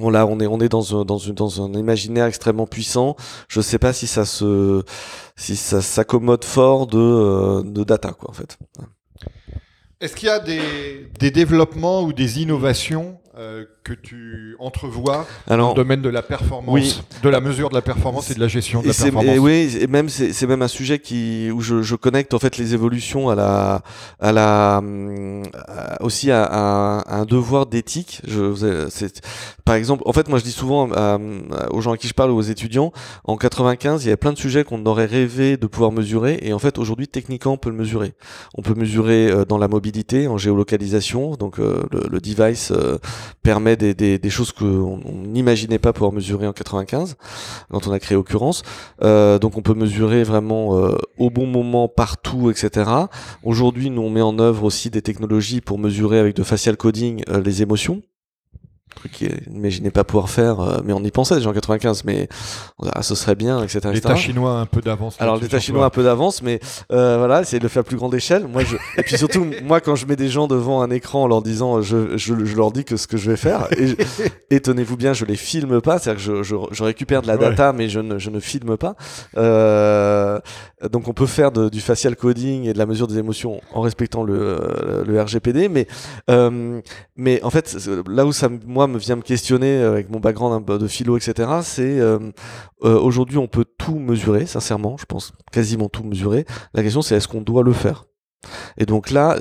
euh, 0.00 0.26
on, 0.28 0.40
est 0.40 0.46
on 0.46 0.60
est 0.60 0.68
dans 0.68 1.00
un, 1.00 1.04
dans, 1.04 1.18
une- 1.18 1.34
dans 1.34 1.62
un 1.64 1.72
imaginaire 1.72 2.26
extrêmement 2.26 2.66
puissant. 2.66 3.16
Je 3.48 3.60
sais 3.60 3.78
pas 3.78 3.92
si 3.92 4.06
ça 4.06 4.24
se 4.24 4.82
si 5.36 5.56
ça 5.56 5.82
s'accommode 5.82 6.44
fort 6.44 6.86
de 6.86 6.98
euh, 6.98 7.62
de 7.62 7.84
data 7.84 8.12
quoi 8.12 8.30
en 8.30 8.32
fait. 8.32 8.58
Est-ce 10.00 10.14
qu'il 10.14 10.28
y 10.28 10.30
a 10.30 10.38
des, 10.40 11.08
des 11.18 11.30
développements 11.30 12.02
ou 12.02 12.12
des 12.12 12.42
innovations 12.42 13.18
euh, 13.38 13.64
que 13.84 13.92
tu 13.92 14.56
entrevois 14.58 15.26
dans 15.46 15.68
le 15.70 15.74
domaine 15.74 16.00
de 16.00 16.08
la 16.08 16.22
performance, 16.22 16.72
Oui. 16.74 17.02
de 17.22 17.28
la 17.28 17.40
mesure 17.40 17.68
de 17.68 17.74
la 17.74 17.82
performance 17.82 18.30
et 18.30 18.34
de 18.34 18.40
la 18.40 18.48
gestion 18.48 18.80
de 18.80 18.86
Et 18.86 18.88
la 18.88 18.94
performance 18.94 19.24
et 19.36 19.38
oui, 19.38 19.76
et 19.80 19.86
même 19.86 20.08
c'est 20.08 20.46
même 20.46 20.62
un 20.62 20.68
sujet 20.68 20.98
qui 20.98 21.50
où 21.52 21.60
je, 21.60 21.82
je 21.82 21.96
connecte 21.96 22.32
en 22.34 22.38
fait 22.38 22.56
les 22.56 22.72
évolutions 22.72 23.28
à 23.28 23.34
la 23.34 23.82
à 24.20 24.32
la 24.32 24.76
à- 25.68 26.02
aussi 26.02 26.30
à, 26.30 26.44
à- 26.44 26.98
à 27.00 27.16
un 27.18 27.24
devoir 27.26 27.66
d'éthique. 27.66 28.22
Par 29.64 29.74
exemple 29.74 30.02
en 30.06 30.12
fait 30.12 30.28
moi 30.28 30.38
je 30.38 30.44
dis 30.44 30.52
souvent 30.52 30.90
à- 30.92 31.14
à- 31.16 31.72
aux 31.72 31.80
gens 31.80 31.92
à 31.92 31.96
qui 31.96 32.08
je 32.08 32.14
parle 32.14 32.30
aux 32.30 32.40
étudiants 32.42 32.92
en 33.24 33.36
95 33.36 34.02
il 34.04 34.06
y 34.06 34.08
avait 34.10 34.16
plein 34.16 34.32
de 34.32 34.38
sujets 34.38 34.64
qu'on 34.64 34.84
aurait 34.86 35.06
rêvé 35.06 35.56
de 35.56 35.66
pouvoir 35.66 35.92
mesurer 35.92 36.38
et 36.42 36.52
en 36.52 36.58
fait 36.58 36.78
aujourd'hui 36.78 37.08
techniquement 37.08 37.52
on 37.52 37.56
peut 37.58 37.70
le 37.70 37.76
mesurer. 37.76 38.14
On 38.56 38.62
peut 38.62 38.74
mesurer 38.74 39.30
euh, 39.30 39.44
dans 39.44 39.58
la 39.58 39.68
mobilité 39.68 40.28
en 40.28 40.38
géolocalisation 40.38 41.32
donc 41.36 41.58
euh, 41.58 41.82
le, 41.90 42.06
le 42.10 42.20
device 42.20 42.70
euh, 42.70 42.98
permet 43.42 43.76
des, 43.76 43.94
des, 43.94 44.18
des 44.18 44.30
choses 44.30 44.52
qu'on 44.52 45.00
on 45.04 45.22
n'imaginait 45.26 45.78
pas 45.78 45.92
pouvoir 45.92 46.12
mesurer 46.12 46.46
en 46.46 46.52
95 46.52 47.16
quand 47.70 47.86
on 47.86 47.92
a 47.92 47.98
créé 47.98 48.16
Occurrence. 48.16 48.62
Euh, 49.02 49.38
donc 49.38 49.56
on 49.56 49.62
peut 49.62 49.74
mesurer 49.74 50.24
vraiment 50.24 50.76
euh, 50.76 50.96
au 51.18 51.30
bon 51.30 51.46
moment, 51.46 51.88
partout, 51.88 52.50
etc. 52.50 52.90
Aujourd'hui, 53.42 53.90
nous 53.90 54.02
on 54.02 54.10
met 54.10 54.22
en 54.22 54.38
œuvre 54.38 54.64
aussi 54.64 54.90
des 54.90 55.02
technologies 55.02 55.60
pour 55.60 55.78
mesurer 55.78 56.18
avec 56.18 56.34
de 56.34 56.42
facial 56.42 56.76
coding 56.76 57.22
euh, 57.28 57.40
les 57.40 57.62
émotions. 57.62 58.02
Truc 58.96 59.12
qu'ils 59.12 59.40
n'imaginaient 59.48 59.90
pas 59.90 60.04
pouvoir 60.04 60.28
faire, 60.28 60.60
euh, 60.60 60.78
mais 60.84 60.92
on 60.92 61.02
y 61.02 61.10
pensait 61.10 61.36
déjà 61.36 61.48
en 61.48 61.52
95, 61.52 62.04
mais 62.04 62.28
ah, 62.92 63.02
ce 63.02 63.14
serait 63.14 63.34
bien, 63.34 63.62
etc. 63.62 63.80
L'État 63.92 64.16
chinois 64.16 64.58
a 64.58 64.60
un 64.62 64.66
peu 64.66 64.80
d'avance. 64.80 65.16
Alors 65.20 65.36
l'État 65.38 65.60
chinois 65.60 65.84
a 65.84 65.86
un 65.86 65.90
peu 65.90 66.02
d'avance, 66.02 66.42
mais 66.42 66.60
euh, 66.92 67.16
voilà, 67.18 67.42
essayer 67.42 67.58
de 67.58 67.64
le 67.64 67.68
faire 67.68 67.80
à 67.80 67.84
plus 67.84 67.96
grande 67.96 68.14
échelle. 68.14 68.46
Moi, 68.48 68.64
je... 68.64 68.76
et 68.98 69.02
puis 69.02 69.16
surtout, 69.16 69.46
moi, 69.64 69.80
quand 69.80 69.94
je 69.94 70.06
mets 70.06 70.16
des 70.16 70.28
gens 70.28 70.48
devant 70.48 70.82
un 70.82 70.90
écran 70.90 71.22
en 71.24 71.28
leur 71.28 71.42
disant, 71.42 71.80
je, 71.82 72.16
je, 72.16 72.44
je 72.44 72.56
leur 72.56 72.72
dis 72.72 72.84
que 72.84 72.96
ce 72.96 73.06
que 73.06 73.16
je 73.16 73.30
vais 73.30 73.36
faire, 73.36 73.68
et, 74.50 74.60
tenez-vous 74.60 74.96
bien, 74.96 75.12
je 75.12 75.24
les 75.24 75.36
filme 75.36 75.80
pas, 75.80 75.98
c'est-à-dire 75.98 76.24
que 76.24 76.42
je, 76.42 76.54
je, 76.70 76.82
récupère 76.82 77.22
de 77.22 77.28
la 77.28 77.36
data, 77.36 77.72
mais 77.72 77.88
je 77.88 78.00
ne, 78.00 78.18
je 78.18 78.30
ne 78.30 78.40
filme 78.40 78.76
pas. 78.76 78.96
Euh, 79.36 80.40
donc 80.90 81.08
on 81.08 81.12
peut 81.12 81.26
faire 81.26 81.52
de, 81.52 81.68
du 81.68 81.80
facial 81.80 82.16
coding 82.16 82.64
et 82.64 82.72
de 82.72 82.78
la 82.78 82.86
mesure 82.86 83.06
des 83.06 83.18
émotions 83.18 83.60
en 83.72 83.80
respectant 83.80 84.24
le, 84.24 85.04
le 85.06 85.22
RGPD, 85.22 85.68
mais 85.68 85.86
euh, 86.30 86.80
mais 87.16 87.42
en 87.42 87.50
fait, 87.50 87.76
là 88.06 88.26
où 88.26 88.32
ça, 88.32 88.48
moi, 88.66 88.85
me 88.88 88.98
vient 88.98 89.16
me 89.16 89.22
questionner 89.22 89.82
avec 89.82 90.10
mon 90.10 90.20
background 90.20 90.64
de 90.66 90.86
philo, 90.86 91.16
etc., 91.16 91.48
c'est 91.62 92.00
euh, 92.00 92.18
euh, 92.84 92.98
aujourd'hui 92.98 93.38
on 93.38 93.46
peut 93.46 93.64
tout 93.78 93.98
mesurer, 93.98 94.46
sincèrement, 94.46 94.96
je 94.98 95.04
pense 95.04 95.32
quasiment 95.52 95.88
tout 95.88 96.04
mesurer. 96.04 96.44
La 96.74 96.82
question 96.82 97.02
c'est 97.02 97.16
est-ce 97.16 97.28
qu'on 97.28 97.40
doit 97.40 97.62
le 97.62 97.72
faire? 97.72 98.04
Et 98.76 98.86
donc 98.86 99.10
là, 99.10 99.36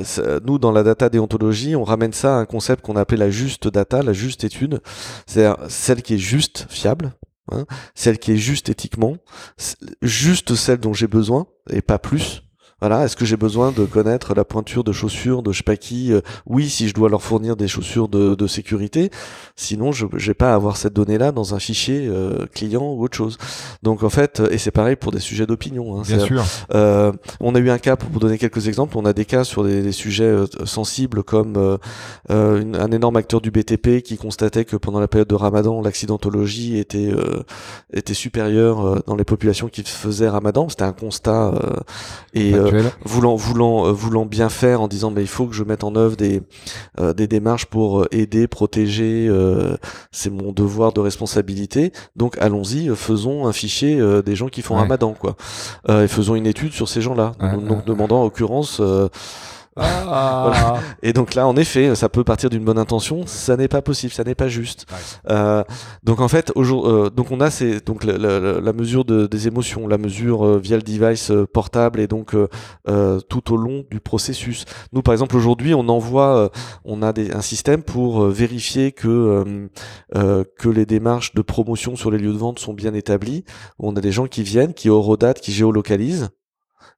nous, 0.46 0.58
dans 0.58 0.72
la 0.72 0.82
data 0.82 1.10
déontologie, 1.10 1.76
on 1.76 1.84
ramène 1.84 2.14
ça 2.14 2.38
à 2.38 2.40
un 2.40 2.46
concept 2.46 2.84
qu'on 2.84 2.96
a 2.96 3.02
appelé 3.02 3.20
la 3.20 3.30
juste 3.30 3.68
data, 3.68 4.02
la 4.02 4.14
juste 4.14 4.44
étude, 4.44 4.82
c'est 5.28 5.48
celle 5.68 6.02
qui 6.02 6.16
est 6.16 6.20
juste 6.20 6.66
fiable, 6.70 7.14
hein, 7.52 7.66
celle 7.94 8.18
qui 8.18 8.32
est 8.32 8.38
juste 8.38 8.70
éthiquement, 8.70 9.18
juste 10.02 10.56
celle 10.56 10.80
dont 10.80 10.94
j'ai 10.94 11.08
besoin, 11.08 11.46
et 11.70 11.82
pas 11.82 12.00
plus, 12.00 12.45
voilà, 12.88 13.06
est-ce 13.06 13.16
que 13.16 13.26
j'ai 13.26 13.36
besoin 13.36 13.72
de 13.72 13.84
connaître 13.84 14.36
la 14.36 14.46
pointure 14.46 14.84
de 14.84 14.92
chaussures 14.92 15.42
de 15.42 15.52
je 15.52 15.58
sais 15.58 15.64
pas 15.64 15.76
qui 15.76 16.14
euh, 16.14 16.22
Oui, 16.46 16.70
si 16.70 16.88
je 16.88 16.94
dois 16.94 17.10
leur 17.10 17.24
fournir 17.24 17.56
des 17.56 17.68
chaussures 17.68 18.08
de, 18.08 18.36
de 18.36 18.46
sécurité. 18.46 19.10
Sinon, 19.56 19.92
je 19.92 20.06
n'ai 20.06 20.34
pas 20.36 20.52
à 20.52 20.54
avoir 20.54 20.78
cette 20.78 20.94
donnée-là 20.94 21.32
dans 21.32 21.56
un 21.56 21.60
fichier 21.60 22.06
euh, 22.08 22.46
client 22.54 22.84
ou 22.84 23.04
autre 23.04 23.18
chose. 23.18 23.40
Donc 23.82 24.04
en 24.04 24.12
fait, 24.12 24.40
et 24.52 24.60
c'est 24.60 24.70
pareil 24.70 24.98
pour 24.98 25.12
des 25.12 25.20
sujets 25.20 25.48
d'opinion. 25.48 25.98
Hein, 25.98 26.04
Bien 26.06 26.20
sûr. 26.20 26.44
Euh, 26.76 27.12
on 27.40 27.56
a 27.56 27.60
eu 27.60 27.72
un 27.72 27.80
cas 27.80 27.96
pour 27.96 28.12
vous 28.12 28.20
donner 28.20 28.38
quelques 28.38 28.68
exemples. 28.68 28.96
On 29.00 29.06
a 29.06 29.14
des 29.14 29.26
cas 29.26 29.44
sur 29.44 29.64
des, 29.64 29.82
des 29.82 29.92
sujets 29.92 30.24
euh, 30.26 30.46
sensibles 30.66 31.24
comme 31.24 31.80
une, 32.30 32.76
un 32.76 32.92
énorme 32.92 33.16
acteur 33.16 33.42
du 33.42 33.50
BTP 33.50 34.04
qui 34.04 34.18
constatait 34.18 34.64
que 34.64 34.76
pendant 34.76 35.00
la 35.00 35.08
période 35.08 35.28
de 35.28 35.34
Ramadan, 35.34 35.82
l'accidentologie 35.82 36.78
était 36.78 37.12
était 37.92 38.14
supérieure 38.14 39.02
dans 39.08 39.16
les 39.16 39.24
populations 39.24 39.70
qui 39.70 39.82
faisaient 39.82 40.30
Ramadan. 40.30 40.70
C'était 40.70 40.84
un 40.84 40.94
constat 40.94 41.54
et 42.36 42.54
voulant 43.04 43.36
voulant 43.36 43.88
euh, 43.88 43.92
voulant 43.92 44.26
bien 44.26 44.50
faire 44.50 44.82
en 44.82 44.88
disant 44.88 45.12
mais 45.12 45.22
il 45.22 45.28
faut 45.28 45.48
que 45.48 45.54
je 45.54 45.64
mette 45.64 45.84
en 45.84 45.96
œuvre 45.96 46.16
des 46.16 46.42
euh, 47.00 47.14
des 47.14 47.28
démarches 47.28 47.66
pour 47.66 48.02
euh, 48.02 48.08
aider 48.12 48.48
protéger 48.48 49.30
c'est 50.12 50.30
mon 50.30 50.52
devoir 50.52 50.94
de 50.94 51.00
responsabilité. 51.00 51.92
Donc 52.16 52.38
allons-y 52.40 52.94
faisons 52.96 53.48
un 53.48 53.54
fichier 53.54 54.02
des 54.24 54.36
gens 54.36 54.48
qui 54.48 54.62
font 54.62 54.76
Ramadan 54.76 55.14
quoi. 55.14 55.36
Et 55.90 56.08
faisons 56.08 56.36
une 56.36 56.48
étude 56.48 56.74
sur 56.74 56.88
ces 56.90 57.02
gens-là. 57.02 57.34
Donc, 57.68 57.86
demandant 57.86 58.22
en 58.22 58.24
l'occurrence 58.24 58.82
ah. 59.78 60.80
Et 61.02 61.12
donc 61.14 61.36
là, 61.36 61.48
en 61.48 61.56
effet, 61.58 61.96
ça 61.96 62.10
peut 62.10 62.24
partir 62.24 62.50
d'une 62.50 62.64
bonne 62.64 62.78
intention, 62.78 63.26
ça 63.26 63.58
n'est 63.58 63.68
pas 63.68 63.82
possible, 63.82 64.14
ça 64.14 64.24
n'est 64.24 64.36
pas 64.36 64.48
juste. 64.48 64.86
Euh, 65.30 65.64
donc 66.04 66.22
en 66.22 66.28
fait, 66.28 66.52
euh, 66.56 67.10
donc 67.10 67.32
on 67.32 67.42
a 67.42 67.52
ces, 67.52 67.82
donc 67.82 68.04
la, 68.04 68.18
la, 68.18 68.62
la 68.62 68.74
mesure 68.74 69.04
de, 69.06 69.28
des 69.28 69.48
émotions, 69.48 69.88
la 69.88 69.98
mesure 69.98 70.46
euh, 70.46 70.60
via 70.60 70.78
le 70.78 70.84
device 70.84 71.32
euh, 71.32 71.46
portable 71.46 72.00
et 72.00 72.08
donc 72.08 72.36
euh, 72.36 73.20
tout 73.30 73.54
au 73.54 73.58
long 73.58 73.84
du 73.92 74.00
processus. 74.00 74.66
Nous, 74.94 75.02
par 75.02 75.14
exemple, 75.14 75.36
aujourd'hui, 75.36 75.74
on 75.74 75.90
envoie, 75.90 76.52
on 76.86 77.02
a 77.02 77.12
des, 77.12 77.32
un 77.32 77.42
système 77.42 77.84
pour 77.84 78.26
vérifier 78.28 78.92
que 78.92 79.70
que 80.14 80.70
les 80.70 80.86
démarches 80.86 81.34
de 81.34 81.42
promotion 81.42 81.96
sur 81.96 82.12
les 82.12 82.18
lieux 82.18 82.34
de 82.34 82.38
vente 82.38 82.60
sont 82.60 82.74
bien 82.74 82.94
établies. 82.94 83.44
On 83.80 83.96
a 83.96 84.02
des 84.02 84.12
gens 84.12 84.28
qui 84.28 84.44
viennent, 84.44 84.74
qui 84.74 84.90
horodatent, 84.90 85.42
qui 85.42 85.52
géolocalisent 85.52 86.30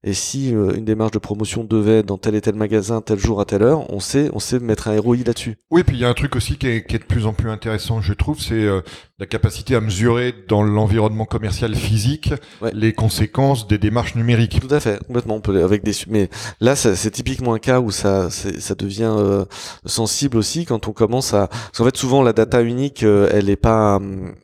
et 0.03 0.13
si 0.13 0.53
euh, 0.53 0.75
une 0.75 0.85
démarche 0.85 1.11
de 1.11 1.19
promotion 1.19 1.63
devait 1.63 2.03
dans 2.03 2.17
tel 2.17 2.35
et 2.35 2.41
tel 2.41 2.55
magasin, 2.55 3.01
tel 3.01 3.19
jour 3.19 3.41
à 3.41 3.45
telle 3.45 3.63
heure, 3.63 3.91
on 3.91 3.99
sait, 3.99 4.29
on 4.33 4.39
sait 4.39 4.59
mettre 4.59 4.87
un 4.87 4.99
ROI 4.99 5.17
là-dessus. 5.25 5.57
Oui, 5.71 5.83
puis 5.83 5.95
il 5.95 6.01
y 6.01 6.05
a 6.05 6.09
un 6.09 6.13
truc 6.13 6.35
aussi 6.35 6.57
qui 6.57 6.67
est, 6.67 6.85
qui 6.85 6.95
est, 6.95 6.99
de 6.99 7.03
plus 7.03 7.25
en 7.25 7.33
plus 7.33 7.49
intéressant, 7.49 8.01
je 8.01 8.13
trouve, 8.13 8.39
c'est 8.39 8.53
euh, 8.53 8.81
la 9.19 9.25
capacité 9.25 9.73
à 9.73 9.81
mesurer 9.81 10.31
dans 10.47 10.61
l'environnement 10.61 11.25
commercial 11.25 11.73
physique 11.73 12.35
les 12.71 12.93
conséquences 12.93 13.67
des 13.67 13.79
démarches 13.79 14.13
numériques. 14.13 14.59
Tout 14.59 14.73
à 14.73 14.79
fait, 14.79 15.03
complètement. 15.07 15.37
On 15.37 15.41
peut 15.41 15.63
avec 15.63 15.83
des, 15.83 15.93
mais 16.07 16.29
là, 16.61 16.75
c'est 16.75 17.09
typiquement 17.09 17.55
un 17.55 17.59
cas 17.59 17.79
où 17.79 17.89
ça, 17.89 18.29
ça 18.29 18.75
devient 18.75 19.15
euh, 19.17 19.45
sensible 19.87 20.37
aussi 20.37 20.65
quand 20.65 20.87
on 20.87 20.91
commence 20.91 21.33
à. 21.33 21.47
Parce 21.47 21.77
qu'en 21.79 21.85
fait, 21.85 21.97
souvent 21.97 22.21
la 22.21 22.31
data 22.31 22.61
unique, 22.61 23.01
elle 23.01 23.49
est 23.49 23.55
pas, 23.55 23.99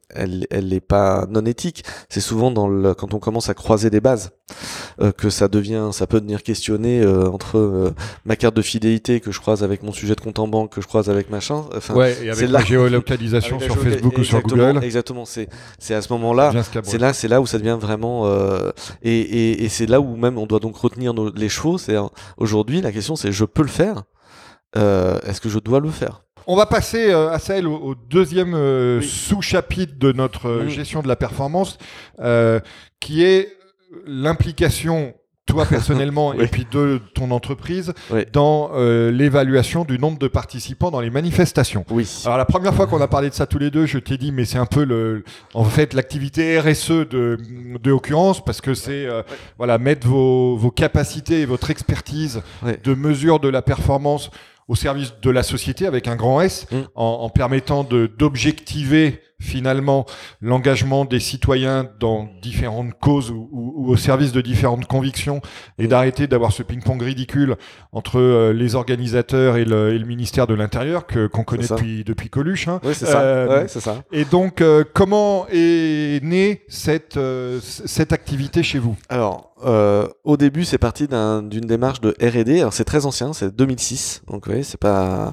elle, 0.09 0.47
elle 0.49 0.73
est 0.73 0.79
pas 0.79 1.27
non 1.29 1.45
éthique. 1.45 1.83
C'est 2.09 2.19
souvent 2.19 2.49
dans 2.49 2.67
le, 2.67 2.95
quand 2.95 3.13
on 3.13 3.19
commence 3.19 3.49
à 3.49 3.53
croiser 3.53 3.91
des 3.91 4.01
bases 4.01 4.31
que 5.17 5.29
ça 5.29 5.47
devient, 5.47 5.89
ça 5.91 6.07
peut 6.07 6.19
devenir 6.19 6.43
questionné 6.43 7.01
euh, 7.01 7.27
entre 7.29 7.57
euh, 7.57 7.91
ma 8.25 8.35
carte 8.35 8.55
de 8.55 8.61
fidélité 8.61 9.19
que 9.19 9.31
je 9.31 9.39
croise 9.39 9.63
avec 9.63 9.83
mon 9.83 9.91
sujet 9.91 10.15
de 10.15 10.21
compte 10.21 10.39
en 10.39 10.47
banque 10.47 10.73
que 10.73 10.81
je 10.81 10.87
croise 10.87 11.09
avec 11.09 11.29
machin. 11.29 11.63
Enfin, 11.75 11.95
ouais, 11.95 12.15
et 12.23 12.29
avec 12.29 12.49
la 12.49 12.63
géolocalisation 12.63 13.59
sur 13.59 13.77
Facebook 13.77 14.17
ou 14.17 14.23
sur 14.23 14.41
Google. 14.41 14.62
Exactement, 14.81 15.25
c'est 15.25 15.49
à 15.93 16.01
ce 16.01 16.11
moment-là, 16.13 16.51
c'est 16.83 16.97
là, 16.97 17.13
c'est 17.13 17.27
là 17.27 17.41
où 17.41 17.45
ça 17.45 17.57
devient 17.57 17.77
vraiment 17.79 18.25
euh, 18.25 18.71
et, 19.01 19.19
et, 19.19 19.63
et 19.63 19.69
c'est 19.69 19.85
là 19.85 19.99
où 19.99 20.15
même 20.15 20.37
on 20.37 20.45
doit 20.45 20.59
donc 20.59 20.75
retenir 20.77 21.13
nos, 21.13 21.31
les 21.31 21.49
chevaux. 21.49 21.77
C'est 21.77 21.95
aujourd'hui 22.37 22.81
la 22.81 22.91
question, 22.91 23.15
c'est 23.15 23.31
je 23.31 23.45
peux 23.45 23.63
le 23.63 23.67
faire. 23.67 24.03
Est-ce 24.75 25.39
que 25.39 25.49
je 25.49 25.59
dois 25.59 25.79
le 25.79 25.89
faire? 25.89 26.23
On 26.45 26.55
va 26.55 26.65
passer 26.65 27.11
à 27.11 27.39
Sahel 27.39 27.67
au, 27.67 27.95
deuxième 27.95 29.01
sous-chapitre 29.01 29.93
de 29.97 30.11
notre 30.11 30.67
gestion 30.67 31.01
de 31.01 31.07
la 31.07 31.15
performance, 31.15 31.77
qui 32.99 33.23
est 33.23 33.49
l'implication 34.05 35.13
toi 35.53 35.65
personnellement 35.65 36.33
et 36.39 36.47
puis 36.47 36.65
de 36.69 36.99
ton 37.13 37.31
entreprise 37.31 37.93
dans 38.31 38.71
euh, 38.73 39.11
l'évaluation 39.11 39.85
du 39.85 39.99
nombre 39.99 40.17
de 40.17 40.27
participants 40.27 40.89
dans 40.89 40.99
les 40.99 41.11
manifestations. 41.11 41.85
Oui. 41.91 42.09
Alors 42.25 42.37
la 42.37 42.45
première 42.45 42.73
fois 42.73 42.87
qu'on 42.87 43.01
a 43.01 43.07
parlé 43.07 43.29
de 43.29 43.35
ça 43.35 43.45
tous 43.45 43.59
les 43.59 43.69
deux, 43.69 43.85
je 43.85 43.99
t'ai 43.99 44.17
dit 44.17 44.31
mais 44.31 44.45
c'est 44.45 44.57
un 44.57 44.65
peu 44.65 44.83
le 44.83 45.23
en 45.53 45.63
fait 45.63 45.93
l'activité 45.93 46.59
RSE 46.59 46.89
de 46.89 47.37
de 47.81 47.91
occurrence 47.91 48.43
parce 48.43 48.61
que 48.61 48.73
c'est 48.73 49.05
euh, 49.05 49.21
voilà 49.57 49.77
mettre 49.77 50.07
vos 50.07 50.57
vos 50.57 50.71
capacités 50.71 51.41
et 51.41 51.45
votre 51.45 51.69
expertise 51.69 52.41
de 52.83 52.93
mesure 52.95 53.39
de 53.39 53.49
la 53.49 53.61
performance 53.61 54.31
au 54.67 54.75
service 54.75 55.13
de 55.21 55.29
la 55.29 55.43
société 55.43 55.85
avec 55.85 56.07
un 56.07 56.15
grand 56.15 56.41
S 56.41 56.65
mm. 56.71 56.75
en, 56.95 57.05
en 57.05 57.29
permettant 57.29 57.83
de 57.83 58.07
d'objectiver 58.07 59.21
finalement 59.43 60.05
l'engagement 60.41 61.05
des 61.05 61.19
citoyens 61.19 61.87
dans 61.99 62.29
différentes 62.41 62.93
causes 62.99 63.29
ou, 63.29 63.49
ou, 63.51 63.91
au 63.91 63.97
service 63.97 64.31
de 64.31 64.41
différentes 64.41 64.85
convictions 64.85 65.41
et 65.77 65.87
d'arrêter 65.87 66.27
d'avoir 66.27 66.51
ce 66.51 66.63
ping-pong 66.63 67.01
ridicule 67.01 67.57
entre 67.91 68.19
euh, 68.19 68.53
les 68.53 68.75
organisateurs 68.75 69.57
et 69.57 69.65
le, 69.65 69.93
et 69.93 69.99
le 69.99 70.05
ministère 70.05 70.47
de 70.47 70.53
l'Intérieur 70.53 71.05
que 71.05 71.27
qu'on 71.27 71.43
connaît 71.43 71.67
depuis 71.67 72.03
depuis 72.03 72.29
Coluche. 72.29 72.67
Hein. 72.67 72.79
Oui, 72.83 72.93
c'est 72.95 73.05
ça. 73.05 73.21
Euh, 73.21 73.61
ouais, 73.61 73.67
ça. 73.67 74.03
Et 74.11 74.25
donc, 74.25 74.61
euh, 74.61 74.83
comment 74.93 75.45
est 75.51 76.23
née 76.23 76.63
cette 76.67 77.19
cette 77.61 78.13
activité 78.13 78.63
chez 78.63 78.79
vous? 78.79 78.95
Alors, 79.09 79.52
euh, 79.65 80.07
au 80.23 80.37
début, 80.37 80.65
c'est 80.65 80.77
parti 80.77 81.07
d'une 81.07 81.61
démarche 81.61 82.01
de 82.01 82.09
R&D. 82.21 82.59
Alors 82.59 82.73
c'est 82.73 82.83
très 82.83 83.05
ancien, 83.05 83.33
c'est 83.33 83.55
2006. 83.55 84.23
Donc 84.27 84.45
oui, 84.47 84.63
c'est 84.63 84.79
pas 84.79 85.31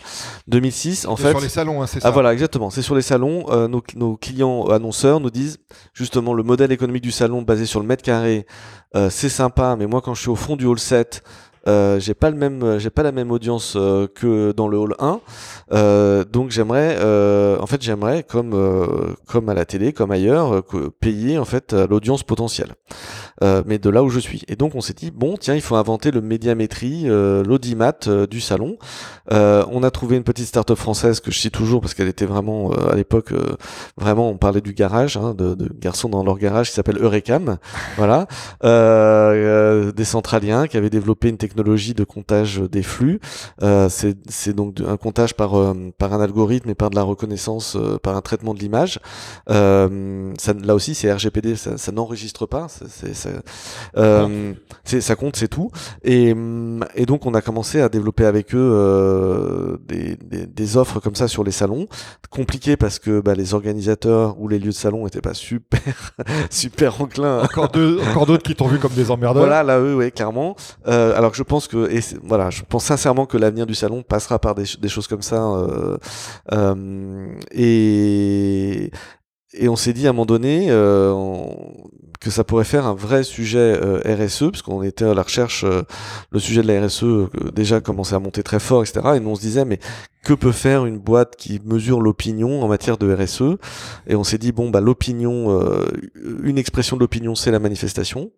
2006. 0.49 1.07
En 1.07 1.16
fait, 1.16 1.31
sur 1.31 1.41
les 1.41 1.49
salons, 1.49 1.83
hein, 1.83 1.87
c'est 1.87 1.99
ah, 1.99 2.03
ça. 2.03 2.09
Ah 2.09 2.11
voilà, 2.11 2.33
exactement. 2.33 2.70
C'est 2.70 2.83
sur 2.83 2.95
les 2.95 3.03
salons. 3.03 3.47
Euh, 3.51 3.68
nos, 3.68 3.83
nos, 3.97 4.16
clients 4.16 4.66
annonceurs 4.66 5.20
nous 5.20 5.31
disent 5.31 5.59
justement 5.95 6.35
le 6.35 6.43
modèle 6.43 6.72
économique 6.72 7.03
du 7.03 7.12
salon 7.12 7.43
basé 7.43 7.66
sur 7.66 7.81
le 7.81 7.87
mètre 7.87 8.03
carré, 8.03 8.47
euh, 8.97 9.11
c'est 9.11 9.28
sympa, 9.28 9.76
mais 9.78 9.87
moi 9.87 10.01
quand 10.01 10.14
je 10.14 10.20
suis 10.20 10.31
au 10.31 10.37
fond 10.37 10.57
du 10.57 10.66
hall 10.66 10.78
7 10.78 11.22
euh, 11.69 12.01
j'ai 12.01 12.15
pas 12.15 12.31
le 12.31 12.37
même, 12.37 12.79
j'ai 12.79 12.91
pas 12.91 13.03
la 13.03 13.13
même 13.13 13.31
audience 13.31 13.75
euh, 13.77 14.07
que 14.07 14.53
dans 14.53 14.69
le 14.69 14.79
hall 14.79 14.95
1. 14.99 15.21
Euh, 15.73 16.25
donc 16.25 16.51
j'aimerais, 16.51 16.97
euh, 17.01 17.59
en 17.61 17.67
fait, 17.67 17.83
j'aimerais 17.83 18.23
comme 18.23 18.51
comme 19.27 19.49
à 19.49 19.55
la 19.55 19.65
télé, 19.65 19.93
comme 19.93 20.11
ailleurs, 20.11 20.63
payer 21.01 21.39
en 21.39 21.45
fait 21.45 21.73
l'audience 21.73 22.23
potentielle. 22.23 22.75
mais 23.67 23.79
de 23.79 23.91
là 23.91 24.03
où 24.03 24.09
je 24.09 24.21
suis. 24.21 24.43
Et 24.49 24.57
donc 24.57 24.75
on 24.75 24.81
s'est 24.81 24.95
dit 24.95 25.11
bon, 25.11 25.37
tiens, 25.39 25.55
il 25.55 25.61
faut 25.61 25.77
inventer 25.77 26.11
le 26.11 26.21
médiamétrie, 26.21 27.05
l'audimat 27.07 28.09
du 28.31 28.41
salon. 28.41 28.79
on 29.31 29.83
a 29.83 29.91
trouvé 29.91 30.17
une 30.17 30.25
petite 30.25 30.47
start-up 30.47 30.79
française 30.79 31.21
que 31.21 31.31
je 31.31 31.39
cite 31.39 31.53
toujours 31.53 31.81
parce 31.81 31.95
qu'elle 31.95 32.09
était 32.09 32.27
vraiment 32.27 32.73
à 32.73 32.95
l'époque 32.95 33.33
vraiment, 33.97 34.31
on 34.31 34.37
parlait 34.37 34.61
du 34.61 34.73
garage, 34.73 35.17
hein, 35.17 35.35
de, 35.35 35.55
de, 35.55 35.71
garçons 35.79 36.09
dans 36.09 36.25
leur 36.25 36.39
garage 36.39 36.69
qui 36.69 36.75
s'appelle 36.75 36.99
Eurecam, 37.01 37.59
voilà, 37.97 38.27
des 38.63 40.05
centraliens 40.05 40.67
qui 40.67 40.77
avaient 40.77 40.91
développé 40.91 41.29
une 41.29 41.39
technologie 41.39 41.50
technologie 41.51 41.95
de 41.95 42.05
comptage 42.05 42.61
des 42.61 42.83
flux. 42.83 43.21
Euh, 43.63 43.89
c'est 43.89 44.53
donc 44.53 44.81
un 44.87 44.97
comptage 44.97 45.35
par, 45.35 45.59
euh, 45.59 45.75
par 45.99 46.13
un 46.13 46.21
algorithme 46.21 46.71
et 46.71 46.75
par 46.75 46.91
de 46.91 46.95
la 46.95 47.03
reconnaissance, 47.03 47.77
euh, 47.77 47.99
par 47.99 48.17
un 48.17 48.21
traitement 48.21 48.55
de 48.55 48.61
l'image. 48.61 49.01
Là 49.49 50.75
aussi, 50.75 50.95
c'est 50.95 51.13
RGPD, 51.13 51.57
ça, 51.57 51.77
ça 51.77 51.93
n'enregistre 51.93 52.47
pas. 52.47 52.69
C'est 52.69 53.15
ça, 53.15 53.31
ça 54.85 55.17
compte, 55.17 55.37
c'est 55.37 55.49
tout. 55.49 55.71
Et, 56.05 56.35
et 56.95 57.07
donc, 57.07 57.27
on 57.27 57.35
a 57.35 57.41
commencé 57.41 57.81
à 57.81 57.89
développer 57.89 58.25
avec 58.25 58.55
eux 58.55 59.79
des, 59.89 60.17
des, 60.17 60.47
des, 60.47 60.77
offres 60.77 61.01
comme 61.01 61.15
ça 61.15 61.29
sur 61.29 61.43
les 61.43 61.51
salons. 61.51 61.87
Compliqué 62.31 62.77
parce 62.77 62.99
que 62.99 63.21
bah, 63.21 63.35
les 63.35 63.55
organisateurs 63.55 64.37
ou 64.39 64.49
les 64.49 64.59
lieux 64.59 64.67
de 64.67 64.71
salon 64.71 65.05
n'étaient 65.05 65.21
pas 65.21 65.35
super, 65.35 65.81
super 66.51 67.01
enclins. 67.01 67.43
Encore 67.43 68.27
d'autres 68.27 68.43
qui 68.43 68.55
t'ont 68.55 68.69
vu 68.69 68.79
comme 68.79 68.93
des 68.93 69.11
emmerdeurs. 69.11 69.43
Voilà, 69.43 69.63
là, 69.63 69.81
eux, 69.81 69.97
ouais, 69.97 70.11
clairement. 70.11 70.55
Alors, 70.85 71.35
je 71.41 71.45
pense 71.45 71.68
que, 71.68 71.91
et 71.91 72.01
voilà, 72.22 72.51
je 72.51 72.62
pense 72.68 72.84
sincèrement 72.84 73.24
que 73.24 73.38
l'avenir 73.38 73.64
du 73.64 73.74
salon 73.74 74.03
passera 74.03 74.38
par 74.38 74.55
des, 74.55 74.64
des 74.78 74.88
choses 74.91 75.09
comme 75.09 75.22
ça. 75.22 75.43
Euh, 75.43 75.97
euh, 76.53 77.34
et 77.51 78.91
et 79.55 79.68
on 79.68 79.74
s'est 79.74 79.95
dit 79.95 80.07
à 80.07 80.11
un 80.11 80.12
moment 80.12 80.26
donné 80.26 80.66
euh, 80.68 81.14
que 82.21 82.31
ça 82.31 82.45
pourrait 82.45 82.64
faire 82.64 82.87
un 82.87 82.95
vrai 82.95 83.23
sujet 83.23 83.59
euh, 83.83 84.01
RSE, 84.05 84.51
parce 84.51 84.61
qu'on 84.61 84.83
était 84.83 85.07
à 85.07 85.14
la 85.14 85.23
recherche, 85.23 85.64
euh, 85.64 85.83
le 86.31 86.39
sujet 86.39 86.62
de 86.62 86.68
la 86.68 86.87
RSE 86.87 87.05
euh, 87.05 87.29
déjà 87.55 87.81
commençait 87.81 88.14
à 88.14 88.18
monter 88.18 88.43
très 88.43 88.61
fort, 88.61 88.83
etc. 88.83 89.01
Et 89.16 89.21
nous 89.21 89.31
on 89.31 89.35
se 89.35 89.41
disait, 89.41 89.64
mais 89.64 89.81
que 90.23 90.35
peut 90.35 90.53
faire 90.53 90.85
une 90.85 90.99
boîte 90.99 91.35
qui 91.37 91.62
mesure 91.64 92.03
l'opinion 92.03 92.62
en 92.62 92.68
matière 92.68 92.99
de 92.99 93.11
RSE 93.11 93.57
Et 94.07 94.16
on 94.16 94.23
s'est 94.23 94.37
dit, 94.37 94.53
bon, 94.53 94.68
bah 94.68 94.83
l'opinion, 94.83 95.59
une 96.43 96.59
expression 96.59 96.97
de 96.97 97.01
l'opinion, 97.01 97.35
c'est 97.35 97.51
la 97.51 97.59
manifestation. 97.59 98.31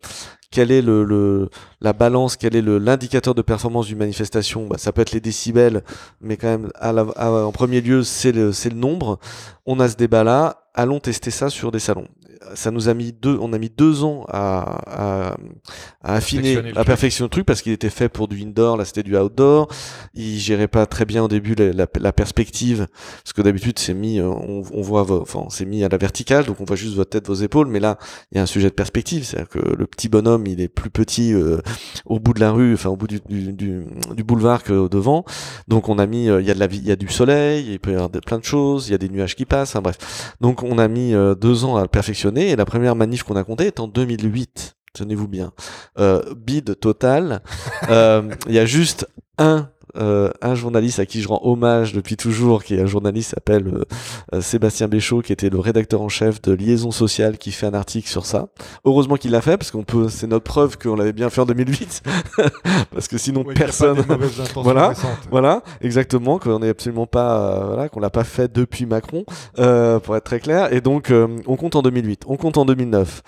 Quelle 0.53 0.70
est 0.70 0.80
le, 0.80 1.03
le 1.03 1.51
la 1.80 1.93
balance 1.93 2.37
Quel 2.37 2.55
est 2.55 2.62
l'indicateur 2.62 3.35
de 3.35 3.43
performance 3.43 3.87
d'une 3.87 3.99
manifestation? 3.99 4.68
Bah, 4.68 4.76
Ça 4.78 4.93
peut 4.93 5.03
être 5.03 5.11
les 5.11 5.20
décibels, 5.20 5.83
mais 6.20 6.37
quand 6.37 6.47
même, 6.47 6.70
à 6.76 6.93
la, 6.93 7.05
en 7.05 7.51
premier 7.51 7.80
lieu, 7.80 8.05
c'est 8.05 8.30
le, 8.30 8.53
le 8.53 8.74
nombre. 8.76 9.18
On 9.66 9.80
a 9.80 9.89
ce 9.89 9.97
débat-là 9.97 10.62
allons 10.74 11.01
tester 11.01 11.30
ça 11.30 11.51
sur 11.51 11.70
des 11.70 11.78
salons. 11.78 12.09
Ça 12.55 12.70
nous 12.70 12.88
a 12.88 12.95
mis 12.95 13.12
deux, 13.12 13.38
on 13.40 13.53
a 13.53 13.59
mis 13.59 13.70
deux 13.70 14.05
ans 14.05 14.24
à, 14.28 15.30
à, 15.30 15.36
à 16.03 16.14
affiner, 16.14 16.59
à 16.76 16.84
perfectionner 16.84 17.26
le 17.26 17.30
truc 17.30 17.47
parce 17.47 17.62
qu'il 17.62 17.72
était 17.72 17.90
fait 17.90 18.09
pour 18.09 18.28
du 18.28 18.43
indoor, 18.43 18.76
là 18.76 18.84
c'était 18.84 19.03
du 19.03 19.16
outdoor. 19.16 19.68
Il 20.14 20.38
gérait 20.38 20.68
pas 20.68 20.86
très 20.86 21.05
bien 21.05 21.22
au 21.22 21.28
début 21.28 21.55
la, 21.55 21.86
la, 21.99 22.12
perspective 22.12 22.86
parce 23.22 23.32
que 23.32 23.43
d'habitude 23.43 23.78
c'est 23.78 23.95
mis, 23.95 24.18
euh, 24.18 24.26
on, 24.26 24.62
on 24.72 24.82
voit, 24.82 25.11
enfin 25.20 25.47
c'est 25.51 25.64
mis 25.64 25.84
à 25.84 25.88
la 25.88 25.97
verticale, 25.97 26.45
donc 26.45 26.61
on 26.61 26.64
voit 26.64 26.76
juste 26.76 26.95
votre 26.95 27.11
tête, 27.11 27.26
vos 27.26 27.34
épaules. 27.34 27.68
Mais 27.68 27.80
là, 27.80 27.99
il 28.30 28.36
y 28.36 28.38
a 28.38 28.43
un 28.43 28.47
sujet 28.47 28.68
de 28.68 28.74
perspective, 28.74 29.24
c'est-à-dire 29.24 29.49
que 29.49 29.59
le 29.59 29.86
petit 29.86 30.09
bonhomme, 30.09 30.47
il 30.47 30.61
est 30.61 30.68
plus 30.68 30.90
petit 30.90 31.32
euh, 31.32 31.59
au 32.07 32.20
bout 32.20 32.34
de 32.34 32.40
la 32.40 32.51
rue, 32.51 32.74
enfin 32.74 32.90
au 32.90 32.97
bout 32.97 33.07
du, 33.07 33.20
du, 33.28 33.53
du, 33.53 33.84
du 34.14 34.24
boulevard 34.24 34.62
que 34.62 34.88
devant. 34.88 35.24
Donc 35.68 35.88
on 35.88 35.99
a 35.99 36.07
mis, 36.07 36.28
euh, 36.28 36.40
il 36.40 36.47
y 36.47 36.51
a 36.51 36.55
de 36.55 36.61
la, 36.61 36.66
il 36.66 36.86
y 36.86 36.93
a 36.93 36.97
du 36.97 37.09
soleil, 37.09 37.66
il 37.72 37.80
peut 37.80 37.93
y 37.93 37.95
avoir 37.95 38.11
plein 38.11 38.38
de 38.38 38.45
choses, 38.45 38.88
il 38.88 38.93
y 38.93 38.95
a 38.95 38.99
des 38.99 39.09
nuages 39.09 39.36
qui 39.36 39.47
passent, 39.47 39.76
hein, 39.76 39.80
bref. 39.82 40.34
Donc 40.40 40.62
on 40.62 40.78
a 40.78 40.88
mis 40.88 41.12
deux 41.40 41.64
ans 41.64 41.76
à 41.76 41.82
le 41.82 41.88
et 42.37 42.57
la 42.57 42.64
première 42.64 42.97
manif 42.97 43.22
qu'on 43.22 43.37
a 43.37 43.45
comptée 43.45 43.66
est 43.66 43.80
en 43.80 43.89
2008 43.89 44.76
tenez-vous 44.93 45.28
bien. 45.28 45.53
Euh, 45.99 46.22
bid 46.37 46.78
total. 46.78 47.43
Euh, 47.89 48.30
il 48.47 48.55
y 48.55 48.61
a 48.61 48.64
juste 48.64 49.09
un 49.39 49.68
euh, 49.97 50.30
un 50.40 50.55
journaliste 50.55 50.99
à 50.99 51.07
qui 51.07 51.20
je 51.20 51.28
rends 51.28 51.40
hommage 51.43 51.93
depuis 51.93 52.16
toujours, 52.16 52.64
qui 52.64 52.74
est 52.74 52.80
un 52.80 52.86
journaliste 52.86 53.30
qui 53.30 53.34
s'appelle 53.34 53.68
euh, 53.68 53.84
euh, 54.34 54.40
Sébastien 54.40 54.88
Béchaud, 54.88 55.22
qui 55.22 55.32
était 55.32 55.51
le 55.51 55.59
rédacteur 55.59 56.01
en 56.01 56.09
chef 56.09 56.40
de 56.40 56.53
Liaison 56.53 56.90
Sociale, 56.90 57.36
qui 57.36 57.53
fait 57.53 57.66
un 57.66 57.74
article 57.74 58.09
sur 58.09 58.24
ça. 58.24 58.49
Heureusement 58.84 59.16
qu'il 59.16 59.32
l'a 59.32 59.43
fait, 59.43 59.59
parce 59.59 59.70
qu'on 59.70 59.84
peut, 59.84 60.09
c'est 60.09 60.26
notre 60.26 60.45
preuve 60.45 60.78
qu'on 60.78 60.97
l'avait 60.97 61.12
bien 61.12 61.28
fait 61.30 61.43
en 61.43 61.47
2008, 61.47 62.03
parce 62.93 63.09
que 63.09 63.18
sinon 63.18 63.45
personne. 63.45 64.03
voilà, 64.55 64.95
voilà, 65.30 65.62
exactement, 65.80 66.38
qu'on 66.38 66.61
n'est 66.61 66.70
absolument 66.70 67.07
pas, 67.07 67.66
voilà, 67.66 67.88
qu'on 67.88 68.01
l'a 68.01 68.11
pas 68.11 68.24
fait 68.24 68.53
depuis 68.53 68.86
Macron, 68.86 69.24
pour 69.55 70.16
être 70.16 70.24
très 70.24 70.40
clair. 70.40 70.72
Et 70.72 70.80
donc, 70.80 71.12
on 71.47 71.57
compte 71.57 71.76
en 71.76 71.82
2008, 71.82 72.24
on 72.26 72.36
compte 72.36 72.57
en 72.57 72.64
2009. 72.64 73.22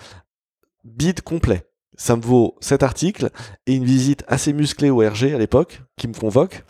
Bid 0.83 1.21
complet 1.21 1.63
ça 1.97 2.15
me 2.15 2.21
vaut 2.21 2.55
cet 2.59 2.83
article 2.83 3.29
et 3.67 3.75
une 3.75 3.85
visite 3.85 4.23
assez 4.27 4.53
musclée 4.53 4.89
au 4.89 4.97
RG 4.97 5.33
à 5.33 5.37
l'époque 5.37 5.81
qui 5.97 6.07
me 6.07 6.13
convoque 6.13 6.63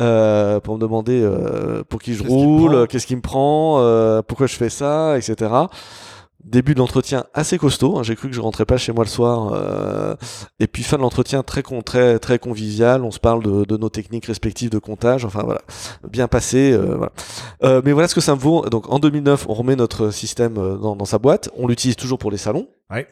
euh, 0.00 0.58
pour 0.58 0.74
me 0.74 0.80
demander 0.80 1.20
euh, 1.22 1.84
pour 1.88 2.02
qui 2.02 2.14
je 2.14 2.24
roule, 2.24 2.88
qu'est-ce 2.88 3.06
qui 3.06 3.14
me 3.14 3.20
prend, 3.20 3.78
euh, 3.78 4.22
pourquoi 4.22 4.48
je 4.48 4.56
fais 4.56 4.68
ça, 4.68 5.16
etc. 5.16 5.52
Début 6.42 6.74
de 6.74 6.80
l'entretien 6.80 7.24
assez 7.32 7.58
costaud, 7.58 7.96
hein, 7.96 8.02
j'ai 8.02 8.16
cru 8.16 8.28
que 8.28 8.34
je 8.34 8.40
rentrais 8.40 8.64
pas 8.64 8.76
chez 8.76 8.90
moi 8.90 9.04
le 9.04 9.08
soir. 9.08 9.56
Et 10.58 10.66
puis 10.66 10.82
fin 10.82 10.96
de 10.96 11.02
l'entretien 11.02 11.42
très, 11.44 11.62
très 11.62 12.18
très 12.18 12.38
convivial, 12.40 13.04
on 13.04 13.12
se 13.12 13.20
parle 13.20 13.42
de, 13.44 13.64
de, 13.64 13.76
nos 13.76 13.88
techniques 13.88 14.26
respectives 14.26 14.68
de 14.68 14.78
comptage, 14.78 15.24
enfin 15.24 15.42
voilà, 15.44 15.62
bien 16.06 16.26
passé. 16.26 16.76
Voilà. 16.76 17.12
Mais 17.82 17.92
voilà 17.92 18.08
ce 18.08 18.14
que 18.14 18.20
ça 18.20 18.34
me 18.34 18.40
vaut. 18.40 18.68
Donc 18.68 18.92
en 18.92 18.98
2009, 18.98 19.46
on 19.48 19.54
remet 19.54 19.76
notre 19.76 20.10
système 20.10 20.54
dans, 20.54 20.96
dans 20.96 21.04
sa 21.04 21.18
boîte, 21.18 21.50
on 21.56 21.68
l'utilise 21.68 21.96
toujours 21.96 22.18
pour 22.18 22.32
les 22.32 22.36
salons. 22.36 22.66
Ouais. 22.90 23.06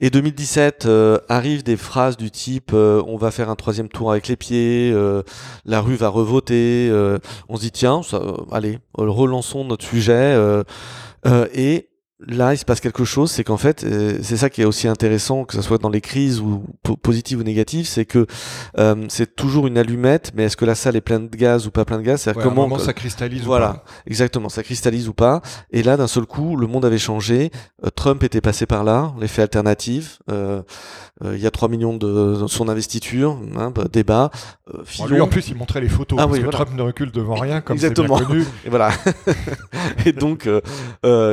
Et 0.00 0.10
2017 0.10 0.86
euh, 0.86 1.18
arrivent 1.28 1.62
des 1.62 1.76
phrases 1.76 2.16
du 2.16 2.30
type 2.30 2.72
euh, 2.74 3.02
on 3.06 3.16
va 3.16 3.30
faire 3.30 3.50
un 3.50 3.54
troisième 3.54 3.88
tour 3.88 4.10
avec 4.10 4.28
les 4.28 4.36
pieds, 4.36 4.90
euh, 4.92 5.22
la 5.64 5.80
rue 5.80 5.94
va 5.94 6.08
revoter. 6.08 6.90
on 7.48 7.56
se 7.56 7.60
dit 7.60 7.70
tiens, 7.70 8.00
allez, 8.52 8.78
relançons 8.94 9.64
notre 9.64 9.84
sujet. 9.84 10.36
et 11.54 11.88
là, 12.20 12.54
il 12.54 12.58
se 12.58 12.64
passe 12.64 12.80
quelque 12.80 13.04
chose, 13.04 13.30
c'est 13.30 13.44
qu'en 13.44 13.56
fait, 13.56 13.84
euh, 13.84 14.18
c'est 14.22 14.36
ça 14.36 14.50
qui 14.50 14.62
est 14.62 14.64
aussi 14.64 14.86
intéressant, 14.88 15.44
que 15.44 15.54
ce 15.54 15.62
soit 15.62 15.78
dans 15.78 15.88
les 15.88 16.00
crises 16.00 16.40
ou 16.40 16.64
positives 17.02 17.40
ou 17.40 17.42
négatives, 17.42 17.86
c'est 17.86 18.04
que 18.04 18.26
euh, 18.78 19.06
c'est 19.08 19.34
toujours 19.34 19.66
une 19.66 19.78
allumette, 19.78 20.32
mais 20.34 20.44
est-ce 20.44 20.56
que 20.56 20.64
la 20.64 20.74
salle 20.74 20.96
est 20.96 21.00
pleine 21.00 21.28
de 21.28 21.36
gaz 21.36 21.66
ou 21.66 21.70
pas 21.70 21.84
pleine 21.84 22.00
de 22.00 22.04
gaz? 22.04 22.22
C'est 22.22 22.34
comment 22.34 22.78
ça 22.78 22.92
cristallise 22.92 23.42
Voilà, 23.42 23.70
ou 23.70 23.72
pas. 23.74 23.84
exactement, 24.06 24.48
ça 24.48 24.62
cristallise 24.62 25.08
ou 25.08 25.12
pas. 25.12 25.42
Et 25.70 25.82
là, 25.82 25.96
d'un 25.96 26.06
seul 26.06 26.26
coup, 26.26 26.56
le 26.56 26.66
monde 26.66 26.84
avait 26.84 26.98
changé. 26.98 27.50
Euh, 27.84 27.90
Trump 27.94 28.22
était 28.22 28.40
passé 28.40 28.66
par 28.66 28.84
là, 28.84 29.12
l'effet 29.20 29.42
alternatif. 29.42 30.18
il 30.28 31.38
y 31.38 31.46
a 31.46 31.50
3 31.50 31.68
millions 31.68 31.96
de, 31.96 32.46
son 32.46 32.68
investiture, 32.68 33.38
hein, 33.56 33.72
bah, 33.74 33.84
débat. 33.92 34.30
lui, 35.08 35.20
en 35.20 35.28
plus, 35.28 35.48
il 35.48 35.56
montrait 35.56 35.80
les 35.80 35.88
photos, 35.88 36.18
ah 36.22 36.26
parce 36.28 36.38
que 36.38 36.46
Trump 36.46 36.70
ne 36.74 36.82
recule 36.82 37.10
devant 37.10 37.34
rien, 37.34 37.60
comme 37.60 37.78
c'est 37.78 37.94
connu. 37.94 38.44
Et 38.64 38.70
voilà. 38.70 38.90
et 40.06 40.12
donc, 40.12 40.48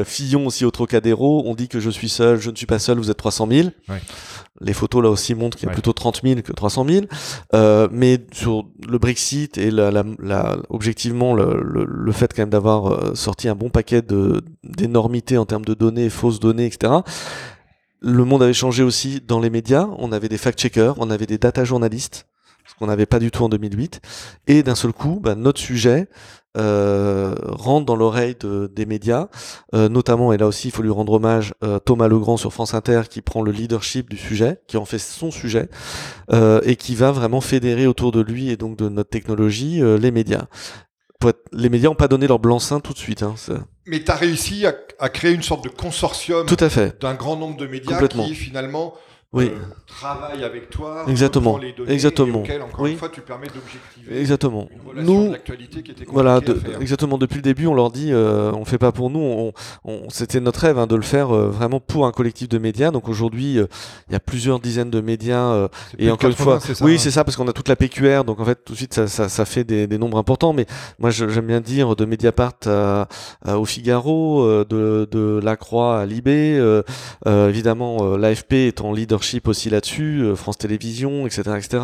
Fillon 0.06 0.48
aussi 0.48 0.66
Trocadéro, 0.72 1.44
on 1.46 1.56
dit 1.56 1.68
que 1.68 1.80
je 1.80 1.90
suis 1.90 2.10
seul, 2.10 2.40
je 2.40 2.50
ne 2.50 2.56
suis 2.56 2.66
pas 2.66 2.80
seul, 2.80 2.98
vous 2.98 3.12
êtes 3.12 3.18
300 3.18 3.48
000. 3.50 3.70
Les 4.60 4.74
photos 4.74 5.04
là 5.04 5.10
aussi 5.10 5.34
montrent 5.34 5.58
qu'il 5.58 5.68
y 5.68 5.72
a 5.72 5.74
plutôt 5.74 5.94
30 5.94 6.22
000 6.24 6.42
que 6.42 6.52
300 6.52 6.86
000. 6.88 7.06
Euh, 7.54 7.88
mais 7.92 8.20
sur 8.32 8.66
le 8.88 8.98
Brexit 8.98 9.58
et 9.58 9.72
la, 9.72 9.92
la, 9.92 10.58
objectivement 10.70 11.34
le, 11.34 11.62
le, 11.64 12.12
fait 12.12 12.34
quand 12.34 12.44
même 12.44 12.50
d'avoir 12.50 12.88
euh, 12.88 13.16
sorti 13.16 13.48
un 13.48 13.56
bon 13.56 13.70
paquet 13.70 14.02
d'énormités 14.64 15.38
en 15.38 15.46
termes 15.46 15.66
de 15.66 15.74
données, 15.74 16.10
fausses 16.10 16.40
données, 16.40 16.66
etc. 16.66 16.94
Le 18.02 18.26
monde 18.26 18.44
avait 18.44 18.54
changé 18.54 18.84
aussi 18.84 19.22
dans 19.26 19.40
les 19.40 19.50
médias. 19.50 19.88
On 19.98 20.12
avait 20.12 20.30
des 20.30 20.38
fact-checkers, 20.38 20.96
on 20.98 21.10
avait 21.10 21.28
des 21.28 21.38
data 21.38 21.64
journalistes, 21.64 22.28
ce 22.66 22.76
qu'on 22.76 22.88
n'avait 22.88 23.06
pas 23.06 23.20
du 23.20 23.32
tout 23.32 23.44
en 23.44 23.50
2008. 23.50 24.02
Et 24.48 24.64
d'un 24.64 24.76
seul 24.76 24.94
coup, 24.94 25.20
bah, 25.22 25.36
notre 25.36 25.60
sujet, 25.60 26.08
euh, 26.58 27.36
rentre 27.43 27.86
dans 27.86 27.95
l'oreille 27.95 28.36
de, 28.39 28.70
des 28.74 28.86
médias, 28.86 29.28
euh, 29.74 29.89
notamment, 29.89 30.34
et 30.34 30.38
là 30.38 30.47
aussi 30.47 30.68
il 30.68 30.72
faut 30.72 30.84
lui 30.84 30.89
rendre 30.91 31.14
hommage, 31.14 31.54
euh, 31.64 31.80
Thomas 31.80 32.08
Legrand 32.08 32.38
sur 32.38 32.52
France 32.52 32.74
Inter 32.74 33.04
qui 33.10 33.22
prend 33.22 33.41
le 33.41 33.52
leadership 33.52 34.10
du 34.10 34.18
sujet, 34.18 34.62
qui 34.68 34.78
en 34.78 34.86
fait 34.86 34.99
son 34.99 35.32
sujet, 35.32 35.70
euh, 36.32 36.62
et 36.64 36.76
qui 36.76 36.95
va 36.95 37.12
vraiment 37.12 37.41
fédérer 37.41 37.88
autour 37.88 38.12
de 38.12 38.22
lui 38.22 38.49
et 38.49 38.58
donc 38.58 38.78
de 38.78 38.89
notre 38.89 39.10
technologie 39.10 39.82
euh, 39.82 39.97
les 39.97 40.12
médias. 40.12 40.45
les 41.54 41.70
médias 41.70 41.89
n'ont 41.89 41.95
pas 41.95 42.08
donné 42.08 42.28
leur 42.28 42.39
blanc-seing 42.39 42.82
tout 42.82 42.93
de 42.93 42.97
suite. 42.97 43.24
Hein, 43.24 43.36
Mais 43.86 44.04
tu 44.04 44.12
as 44.12 44.16
réussi 44.16 44.66
à, 44.66 44.76
à, 44.99 45.10
créer 45.10 45.32
une 45.34 45.43
sorte 45.43 45.64
de 45.64 45.70
consortium 45.70 46.45
tout 46.45 46.58
à 46.60 46.70
fait. 46.70 46.99
d'un 47.02 47.14
grand 47.14 47.36
nombre 47.38 47.58
de 47.58 47.68
médias 47.68 48.08
qui 48.08 48.36
finalement 48.36 48.93
oui. 49.34 49.46
Euh, 49.46 49.60
travaille 49.88 50.44
avec 50.44 50.70
toi, 50.70 51.06
exactement, 51.08 51.58
les 51.58 51.74
données 51.74 51.94
exactement. 51.94 52.40
Auxquelles, 52.40 52.62
encore 52.62 52.82
oui. 52.82 52.92
une 52.92 52.98
fois, 52.98 53.10
tu 53.10 53.22
permets 53.22 53.48
d'objectiver 53.48 54.20
exactement. 54.20 54.68
Une 54.96 55.04
nous, 55.04 55.34
qui 55.46 55.92
était 55.92 56.06
voilà, 56.08 56.40
de, 56.40 56.60
exactement. 56.80 57.18
Depuis 57.18 57.38
le 57.38 57.42
début, 57.42 57.68
on 57.68 57.74
leur 57.74 57.92
dit, 57.92 58.12
euh, 58.12 58.52
on 58.54 58.60
le 58.60 58.66
fait 58.66 58.78
pas 58.78 58.92
pour 58.92 59.10
nous. 59.10 59.20
On, 59.20 59.54
on, 59.86 60.10
C'était 60.10 60.40
notre 60.40 60.62
rêve 60.62 60.78
hein, 60.78 60.88
de 60.88 60.96
le 60.96 61.02
faire 61.02 61.34
euh, 61.34 61.50
vraiment 61.50 61.80
pour 61.80 62.06
un 62.06 62.12
collectif 62.12 62.50
de 62.50 62.58
médias. 62.58 62.92
Donc 62.92 63.08
aujourd'hui, 63.10 63.58
euh, 63.60 63.68
il 64.10 64.14
y 64.14 64.16
a 64.16 64.20
plusieurs 64.20 64.60
dizaines 64.60 64.90
de 64.90 65.02
médias. 65.02 65.52
Euh, 65.52 65.68
et 65.98 66.10
encore 66.12 66.30
une 66.30 66.36
fois, 66.36 66.60
oui, 66.82 66.96
hein. 66.96 66.98
c'est 66.98 67.12
ça, 67.12 67.24
parce 67.24 67.38
qu'on 67.38 67.48
a 67.48 67.54
toute 67.54 67.70
la 67.70 67.76
PQR. 67.76 68.24
Donc 68.24 68.40
en 68.40 68.46
fait, 68.46 68.64
tout 68.64 68.74
de 68.74 68.78
suite, 68.78 68.94
ça, 68.94 69.08
ça, 69.08 69.30
ça 69.30 69.46
fait 69.46 69.64
des, 69.64 69.88
des, 69.88 69.98
nombres 69.98 70.18
importants. 70.18 70.54
Mais 70.54 70.66
moi, 71.00 71.10
j'aime 71.10 71.48
bien 71.48 71.62
dire 71.62 71.96
de 71.96 72.06
Mediapart 72.06 72.54
à, 72.66 73.08
à, 73.46 73.58
au 73.58 73.66
Figaro, 73.66 74.66
de, 74.66 75.08
de 75.10 75.40
La 75.44 75.56
Croix 75.56 76.00
à 76.00 76.06
Libé, 76.06 76.82
évidemment, 77.26 78.18
l'AFP 78.18 78.54
est 78.54 78.82
en 78.82 78.94
leader 78.94 79.21
aussi 79.46 79.70
là-dessus, 79.70 80.22
euh, 80.22 80.36
France 80.36 80.58
Télévisions, 80.58 81.26
etc., 81.26 81.42
etc., 81.58 81.84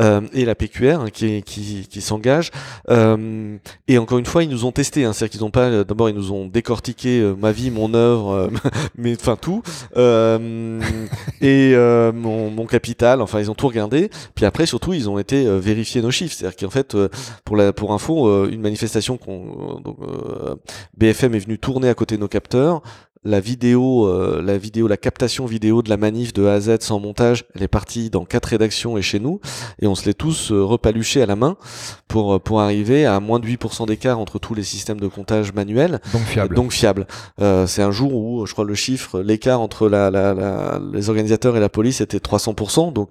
euh, 0.00 0.20
et 0.32 0.44
la 0.44 0.54
PQR 0.54 1.00
hein, 1.00 1.10
qui, 1.12 1.42
qui, 1.42 2.00
s'engage. 2.00 2.50
Euh, 2.90 3.56
et 3.88 3.98
encore 3.98 4.18
une 4.18 4.26
fois, 4.26 4.42
ils 4.42 4.48
nous 4.48 4.64
ont 4.64 4.72
testé, 4.72 5.04
hein, 5.04 5.12
c'est-à-dire 5.12 5.32
qu'ils 5.32 5.44
ont 5.44 5.50
pas, 5.50 5.84
d'abord 5.84 6.08
ils 6.08 6.14
nous 6.14 6.32
ont 6.32 6.46
décortiqué 6.46 7.34
ma 7.38 7.52
vie, 7.52 7.70
mon 7.70 7.94
œuvre, 7.94 8.50
mais 8.98 9.14
enfin 9.18 9.36
tout, 9.36 9.62
et 11.40 11.74
mon, 11.76 12.50
mon, 12.50 12.66
capital, 12.66 13.20
enfin 13.20 13.40
ils 13.40 13.50
ont 13.50 13.54
tout 13.54 13.68
regardé. 13.68 14.10
Puis 14.34 14.44
après, 14.44 14.66
surtout, 14.66 14.92
ils 14.92 15.08
ont 15.08 15.18
été 15.18 15.46
vérifier 15.58 16.02
nos 16.02 16.10
chiffres, 16.10 16.34
c'est-à-dire 16.36 16.56
qu'en 16.56 16.70
fait, 16.70 16.96
pour 17.44 17.56
la, 17.56 17.72
pour 17.72 17.92
info, 17.92 18.46
une 18.46 18.60
manifestation 18.60 19.16
qu'on, 19.16 19.82
BFM 20.96 21.34
est 21.34 21.40
venu 21.40 21.58
tourner 21.58 21.88
à 21.88 21.94
côté 21.94 22.16
de 22.16 22.20
nos 22.20 22.28
capteurs 22.28 22.82
la 23.24 23.40
vidéo, 23.40 24.06
euh, 24.06 24.42
la 24.42 24.58
vidéo, 24.58 24.86
la 24.86 24.96
captation 24.96 25.46
vidéo 25.46 25.82
de 25.82 25.88
la 25.88 25.96
manif 25.96 26.32
de 26.32 26.46
A 26.46 26.54
à 26.54 26.60
Z 26.60 26.76
sans 26.80 27.00
montage, 27.00 27.44
elle 27.54 27.62
est 27.62 27.68
partie 27.68 28.10
dans 28.10 28.24
quatre 28.24 28.46
rédactions 28.46 28.98
et 28.98 29.02
chez 29.02 29.18
nous, 29.18 29.40
et 29.80 29.86
on 29.86 29.94
se 29.94 30.04
l'est 30.04 30.14
tous 30.14 30.52
euh, 30.52 30.62
repaluchés 30.62 31.22
à 31.22 31.26
la 31.26 31.36
main 31.36 31.56
pour 32.06 32.34
euh, 32.34 32.38
pour 32.38 32.60
arriver 32.60 33.06
à 33.06 33.20
moins 33.20 33.40
de 33.40 33.46
8% 33.46 33.86
d'écart 33.86 34.18
entre 34.18 34.38
tous 34.38 34.54
les 34.54 34.62
systèmes 34.62 35.00
de 35.00 35.08
comptage 35.08 35.52
manuels. 35.54 36.00
Donc 36.12 36.22
fiable. 36.22 36.54
Donc 36.54 36.72
fiable. 36.72 37.06
c'est 37.38 37.82
un 37.82 37.90
jour 37.90 38.14
où, 38.14 38.46
je 38.46 38.52
crois, 38.52 38.64
le 38.64 38.74
chiffre, 38.74 39.20
l'écart 39.20 39.60
entre 39.60 39.88
la, 39.88 40.10
la, 40.10 40.80
les 40.92 41.08
organisateurs 41.08 41.56
et 41.56 41.60
la 41.60 41.68
police 41.68 42.00
était 42.00 42.18
300%. 42.18 42.92
Donc 42.92 43.08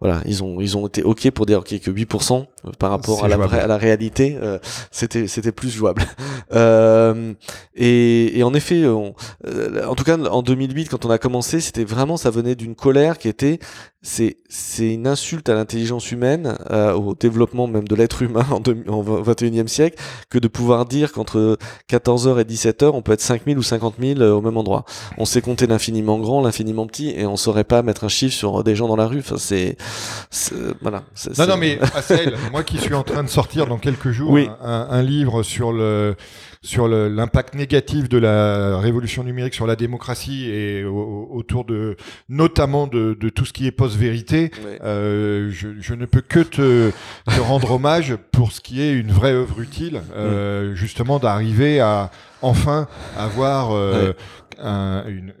voilà, 0.00 0.22
ils 0.24 0.42
ont 0.42 0.60
ils 0.60 0.78
ont 0.78 0.86
été 0.86 1.02
ok 1.02 1.30
pour 1.30 1.44
dire 1.44 1.58
ok 1.58 1.78
que 1.78 1.90
8% 1.90 2.46
euh, 2.66 2.70
par 2.78 2.90
rapport 2.90 3.24
à 3.24 3.28
la, 3.28 3.36
à 3.36 3.66
la 3.66 3.76
réalité, 3.76 4.38
euh, 4.40 4.58
c'était 4.90 5.26
c'était 5.26 5.52
plus 5.52 5.70
jouable. 5.70 6.02
euh, 6.54 7.34
et, 7.74 8.38
et, 8.38 8.42
en 8.42 8.54
effet, 8.54 8.86
on, 8.86 9.14
euh, 9.46 9.86
en 9.86 9.94
tout 9.94 10.04
cas 10.04 10.18
en 10.18 10.42
2008 10.42 10.88
quand 10.88 11.04
on 11.04 11.10
a 11.10 11.18
commencé, 11.18 11.60
c'était 11.60 11.84
vraiment 11.84 12.16
ça 12.16 12.30
venait 12.30 12.54
d'une 12.54 12.74
colère 12.74 13.18
qui 13.18 13.28
était 13.28 13.58
c'est 14.02 14.38
c'est 14.48 14.94
une 14.94 15.06
insulte 15.06 15.50
à 15.50 15.54
l'intelligence 15.54 16.10
humaine, 16.10 16.56
au 16.70 17.14
développement 17.14 17.66
même 17.66 17.86
de 17.86 17.94
l'être 17.94 18.22
humain 18.22 18.46
en, 18.50 18.56
en 18.56 19.02
21e 19.22 19.68
siècle, 19.68 19.98
que 20.30 20.38
de 20.38 20.48
pouvoir 20.48 20.86
dire 20.86 21.12
qu'entre 21.12 21.58
14h 21.90 22.40
et 22.40 22.44
17h, 22.44 22.90
on 22.94 23.02
peut 23.02 23.12
être 23.12 23.20
5000 23.20 23.58
ou 23.58 23.62
50 23.62 23.96
000 24.00 24.20
au 24.20 24.40
même 24.40 24.56
endroit. 24.56 24.84
On 25.18 25.26
sait 25.26 25.42
compter 25.42 25.66
l'infiniment 25.66 26.18
grand, 26.18 26.40
l'infiniment 26.42 26.86
petit, 26.86 27.10
et 27.10 27.26
on 27.26 27.36
saurait 27.36 27.64
pas 27.64 27.82
mettre 27.82 28.04
un 28.04 28.08
chiffre 28.08 28.34
sur 28.34 28.64
des 28.64 28.74
gens 28.74 28.88
dans 28.88 28.96
la 28.96 29.06
rue. 29.06 29.18
Enfin, 29.20 29.36
c'est 29.38 29.76
voilà. 30.80 31.02
Non, 31.38 31.46
non, 31.46 31.56
mais 31.56 31.78
Assel, 31.94 32.36
moi 32.50 32.62
qui 32.62 32.78
suis 32.78 32.94
en 32.94 33.02
train 33.02 33.22
de 33.22 33.28
sortir 33.28 33.66
dans 33.66 33.78
quelques 33.78 34.10
jours 34.10 34.36
un, 34.62 35.02
livre 35.02 35.42
sur 35.42 35.72
le 35.72 36.16
sur 36.62 36.88
l'impact 36.88 37.54
négatif 37.54 38.08
de 38.08 38.18
la 38.18 38.78
révolution 38.78 39.24
numérique 39.24 39.54
sur 39.54 39.66
la 39.66 39.76
démocratie 39.76 40.50
et 40.50 40.84
autour 40.84 41.64
de 41.64 41.96
notamment 42.28 42.86
de, 42.86 43.16
de, 43.18 43.28
tout 43.30 43.46
ce 43.46 43.52
qui 43.52 43.66
est 43.66 43.70
post-vérité, 43.70 44.50
euh, 44.82 45.48
je, 45.50 45.68
je, 45.80 45.94
ne 45.94 46.04
peux 46.04 46.20
que 46.20 46.40
te, 46.40 46.90
te, 46.90 47.40
rendre 47.40 47.72
hommage 47.72 48.16
pour 48.30 48.52
ce 48.52 48.60
qui 48.60 48.82
est 48.82 48.92
une 48.92 49.10
vraie 49.10 49.32
œuvre 49.32 49.60
utile, 49.60 50.02
euh, 50.14 50.74
justement 50.74 51.18
d'arriver 51.18 51.80
à 51.80 52.10
enfin 52.42 52.88
avoir 53.16 53.72
euh, 53.72 54.12
un, 54.58 55.04
une, 55.08 55.32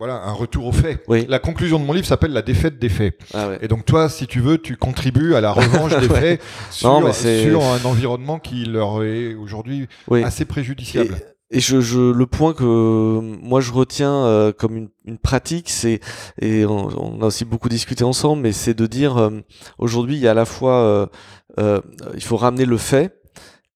voilà, 0.00 0.22
un 0.24 0.32
retour 0.32 0.66
aux 0.66 0.72
faits. 0.72 1.04
Oui. 1.08 1.26
La 1.28 1.38
conclusion 1.38 1.78
de 1.78 1.84
mon 1.84 1.92
livre 1.92 2.06
s'appelle 2.06 2.32
La 2.32 2.40
défaite 2.40 2.78
des 2.78 2.88
faits. 2.88 3.18
Ah 3.34 3.48
ouais. 3.48 3.58
Et 3.60 3.68
donc 3.68 3.84
toi, 3.84 4.08
si 4.08 4.26
tu 4.26 4.40
veux, 4.40 4.56
tu 4.56 4.78
contribues 4.78 5.34
à 5.34 5.42
la 5.42 5.52
revanche 5.52 5.94
des 6.00 6.08
faits 6.08 6.42
sur, 6.70 7.14
sur, 7.14 7.62
un 7.62 7.84
environnement 7.84 8.38
qui 8.38 8.64
leur 8.64 9.04
est 9.04 9.34
aujourd'hui 9.34 9.88
assez 10.24 10.46
préjudiciable. 10.46 11.18
Et, 11.50 11.60
je, 11.60 11.82
je, 11.82 12.00
le 12.00 12.26
point 12.26 12.54
que 12.54 13.20
moi 13.42 13.60
je 13.60 13.72
retiens 13.72 14.24
euh, 14.24 14.52
comme 14.52 14.74
une, 14.74 14.88
une 15.04 15.18
pratique, 15.18 15.68
c'est 15.68 16.00
et 16.40 16.64
on, 16.64 17.20
a 17.20 17.26
aussi 17.26 17.44
beaucoup 17.44 17.68
discuté 17.68 18.02
ensemble, 18.02 18.40
mais 18.40 18.52
c'est 18.52 18.72
de 18.72 18.86
dire 18.86 19.18
euh, 19.18 19.30
aujourd'hui 19.76 20.16
il 20.16 20.22
y 20.22 20.28
a 20.28 20.30
à 20.30 20.34
la 20.34 20.46
fois 20.46 21.10
euh, 21.58 21.80
il 22.14 22.22
faut 22.22 22.38
ramener 22.38 22.64
le 22.64 22.78
fait, 22.78 23.19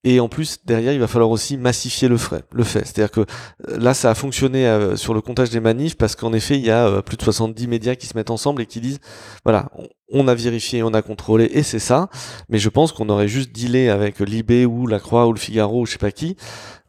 et 0.05 0.20
en 0.20 0.28
plus, 0.28 0.59
derrière, 0.66 0.92
il 0.92 1.00
va 1.00 1.07
falloir 1.07 1.30
aussi 1.30 1.57
massifier 1.57 2.09
le, 2.09 2.18
frais, 2.18 2.42
le 2.52 2.62
fait. 2.62 2.80
C'est-à-dire 2.80 3.11
que 3.11 3.20
euh, 3.20 3.78
là, 3.78 3.94
ça 3.94 4.11
a 4.11 4.14
fonctionné 4.14 4.66
euh, 4.66 4.96
sur 4.96 5.14
le 5.14 5.22
comptage 5.22 5.48
des 5.48 5.61
manifs 5.61 5.96
parce 5.96 6.14
qu'en 6.14 6.34
effet, 6.34 6.57
il 6.59 6.64
y 6.66 6.70
a 6.70 6.86
euh, 6.86 7.02
plus 7.02 7.16
de 7.16 7.22
70 7.22 7.66
médias 7.68 7.94
qui 7.94 8.07
se 8.07 8.14
mettent 8.14 8.30
ensemble 8.30 8.61
et 8.61 8.66
qui 8.66 8.80
disent, 8.80 9.00
voilà, 9.44 9.70
on, 10.12 10.28
a 10.28 10.34
vérifié, 10.34 10.82
on 10.82 10.92
a 10.92 11.00
contrôlé 11.00 11.50
et 11.52 11.62
c'est 11.62 11.78
ça. 11.78 12.11
Mais 12.50 12.59
je 12.59 12.68
pense 12.68 12.92
qu'on 12.92 13.09
aurait 13.09 13.28
juste 13.28 13.50
dealé 13.50 13.88
avec 13.88 14.20
Libé 14.20 14.66
ou 14.66 14.86
La 14.86 15.00
Croix 15.00 15.26
ou 15.26 15.32
Le 15.32 15.38
Figaro 15.38 15.80
ou 15.80 15.86
je 15.86 15.92
sais 15.92 15.98
pas 15.98 16.12
qui 16.12 16.36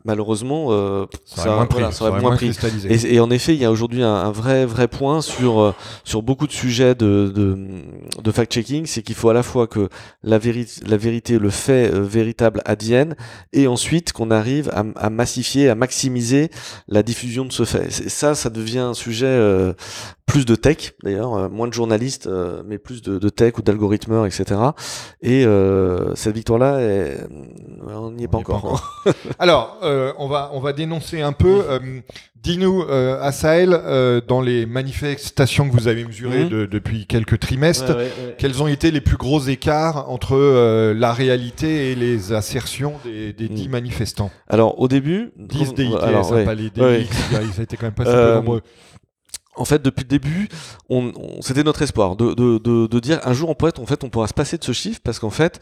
malheureusement, 0.06 0.68
euh, 0.70 1.06
ça, 1.26 1.48
aurait 1.48 1.56
moins 1.56 1.66
pris. 1.66 1.94
ça 1.94 2.06
aurait 2.06 2.22
moins 2.22 2.36
pris. 2.36 2.52
Et, 2.88 3.16
et, 3.16 3.20
en 3.20 3.30
effet, 3.32 3.54
il 3.54 3.60
y 3.60 3.66
a 3.66 3.72
aujourd'hui 3.72 4.04
un, 4.04 4.14
un, 4.14 4.32
vrai 4.32 4.66
vrai 4.66 4.88
point 4.88 5.22
sur 5.22 5.60
euh, 5.60 5.74
sur 6.04 6.22
beaucoup 6.22 6.48
de 6.48 6.52
sujets 6.52 6.96
de 6.96 7.32
de, 7.36 7.58
de 8.24 8.32
fact-checking, 8.32 8.86
c'est 8.86 9.02
qu'il 9.02 9.16
faut 9.16 9.30
à 9.30 9.34
la 9.34 9.44
fois 9.44 9.68
que 9.68 9.90
la 10.24 10.38
vérité, 10.38 10.82
la 10.86 10.98
vérité, 10.98 11.40
le 11.40 11.50
fait 11.50 11.92
euh, 11.94 12.02
véritable 12.02 12.62
advienne, 12.66 13.16
et 13.52 13.68
ensuite 13.68 14.14
qu'on 14.14 14.32
arrive 14.32 14.70
à, 14.70 14.84
à, 14.96 15.10
massifier, 15.10 15.70
à 15.70 15.76
maximiser 15.76 16.52
la 16.88 17.04
diffusion 17.04 17.46
de 17.46 17.52
ce 17.52 17.66
fait. 17.66 17.92
Ça, 17.92 18.36
ça 18.36 18.50
devient 18.50 18.80
un 18.80 18.94
sujet 18.94 19.26
euh, 19.26 19.74
plus 20.26 20.46
de 20.46 20.56
tech 20.56 20.94
d'ailleurs, 21.04 21.34
euh, 21.36 21.50
moins 21.50 21.68
de 21.68 21.74
journalistes, 21.74 22.28
euh, 22.28 22.64
mais 22.66 22.78
plus 22.78 23.02
de, 23.02 23.20
de 23.20 23.30
tech 23.30 23.58
ou 23.58 23.62
d'algorithmeurs, 23.62 24.26
etc. 24.26 24.60
Et 25.22 25.46
euh, 25.46 26.16
cette 26.16 26.36
victoire-là, 26.36 26.80
on 27.88 28.12
n'y 28.12 28.24
est 28.24 28.28
pas 28.28 28.40
encore. 28.40 29.02
Alors, 29.40 29.78
on 29.82 30.28
va 30.28 30.52
on 30.54 30.60
va 30.60 30.74
dénoncer 30.74 31.22
un 31.22 31.34
peu. 31.34 31.64
Dis-nous, 32.36 32.84
euh, 32.84 33.20
à 33.22 33.32
Sahel, 33.32 33.82
dans 34.28 34.42
les 34.42 34.68
manifestations 34.68 35.68
que 35.68 35.74
vous 35.74 35.88
avez 35.88 36.06
mesurées 36.06 36.46
mhm. 36.46 36.68
depuis 36.68 37.08
quelques 37.08 37.40
trimestres, 37.40 37.96
quels 38.38 38.62
ont 38.62 38.68
été 38.68 38.92
les 38.92 39.02
plus 39.02 39.18
gros 39.18 39.40
écarts 39.42 40.10
entre 40.10 40.94
la 40.94 41.14
réalité 41.14 41.92
et 41.92 41.96
les 41.96 42.34
assertions 42.34 42.94
des, 43.04 43.34
des 43.34 43.48
dix 43.48 43.66
mhm. 43.66 43.72
manifestants? 43.72 44.32
Alors, 44.48 44.80
au 44.80 44.88
début... 44.88 45.32
10 45.38 45.74
DIT, 45.74 45.96
alors, 46.02 46.30
pas 46.30 46.56
les 46.56 46.70
DIT, 46.70 47.14
ça 47.32 47.40
a 47.60 47.64
été 47.64 47.78
quand 47.78 47.88
même 47.88 47.94
pas 47.94 48.06
super 48.06 48.36
nombreux 48.36 48.62
en 49.58 49.66
fait, 49.66 49.82
depuis 49.82 50.04
le 50.04 50.08
début, 50.08 50.50
on, 50.90 51.12
c'était 51.42 51.64
notre 51.64 51.82
espoir 51.82 52.16
de, 52.16 52.34
de, 52.34 52.58
de, 52.58 52.88
de, 52.88 53.00
dire 53.00 53.20
un 53.24 53.34
jour 53.34 53.50
on 53.50 53.56
pourrait, 53.56 53.78
en 53.80 53.86
fait, 53.86 54.04
on 54.04 54.10
pourra 54.10 54.28
se 54.28 54.34
passer 54.34 54.58
de 54.58 54.64
ce 54.64 54.72
chiffre 54.72 55.00
parce 55.04 55.20
qu'en 55.20 55.30
fait, 55.30 55.60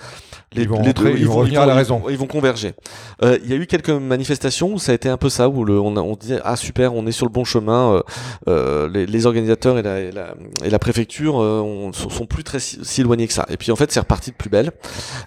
les, 0.54 0.66
vont 0.66 0.82
les 0.82 0.94
deux, 0.94 1.14
ils, 1.18 1.28
vont 1.28 1.36
revenir 1.36 1.62
à 1.62 1.66
la 1.66 1.76
raison. 1.76 2.04
Ils, 2.10 2.18
vont 2.18 2.28
converger. 2.28 2.74
Euh, 3.22 3.38
il 3.44 3.50
y 3.50 3.54
a 3.54 3.56
eu 3.56 3.68
quelques 3.68 3.90
manifestations 3.90 4.74
où 4.74 4.80
ça 4.80 4.92
a 4.92 4.96
été 4.96 5.10
un 5.10 5.18
peu 5.18 5.30
ça, 5.30 5.50
où 5.50 5.66
le, 5.66 5.80
on, 5.80 5.96
on 5.98 6.16
disait 6.16 6.40
ah 6.44 6.56
super, 6.56 6.94
on 6.94 7.06
est 7.08 7.12
sur 7.12 7.26
le 7.26 7.32
bon 7.32 7.44
chemin. 7.44 7.94
Euh, 7.94 8.02
euh 8.48 8.90
les, 8.90 9.06
les, 9.06 9.26
organisateurs 9.26 9.78
et 9.78 9.82
la, 9.82 10.00
et 10.00 10.12
la, 10.12 10.34
et 10.64 10.70
la 10.70 10.80
préfecture 10.80 11.42
euh, 11.42 11.62
on, 11.62 11.94
sont 11.94 12.26
plus 12.26 12.44
très 12.44 12.60
si, 12.60 13.02
éloignés 13.02 13.28
que 13.28 13.34
ça. 13.34 13.46
Et 13.50 13.58
puis 13.58 13.72
en 13.72 13.76
fait, 13.76 13.92
c'est 13.92 14.00
reparti 14.00 14.32
de 14.32 14.36
plus 14.36 14.50
belle. 14.50 14.72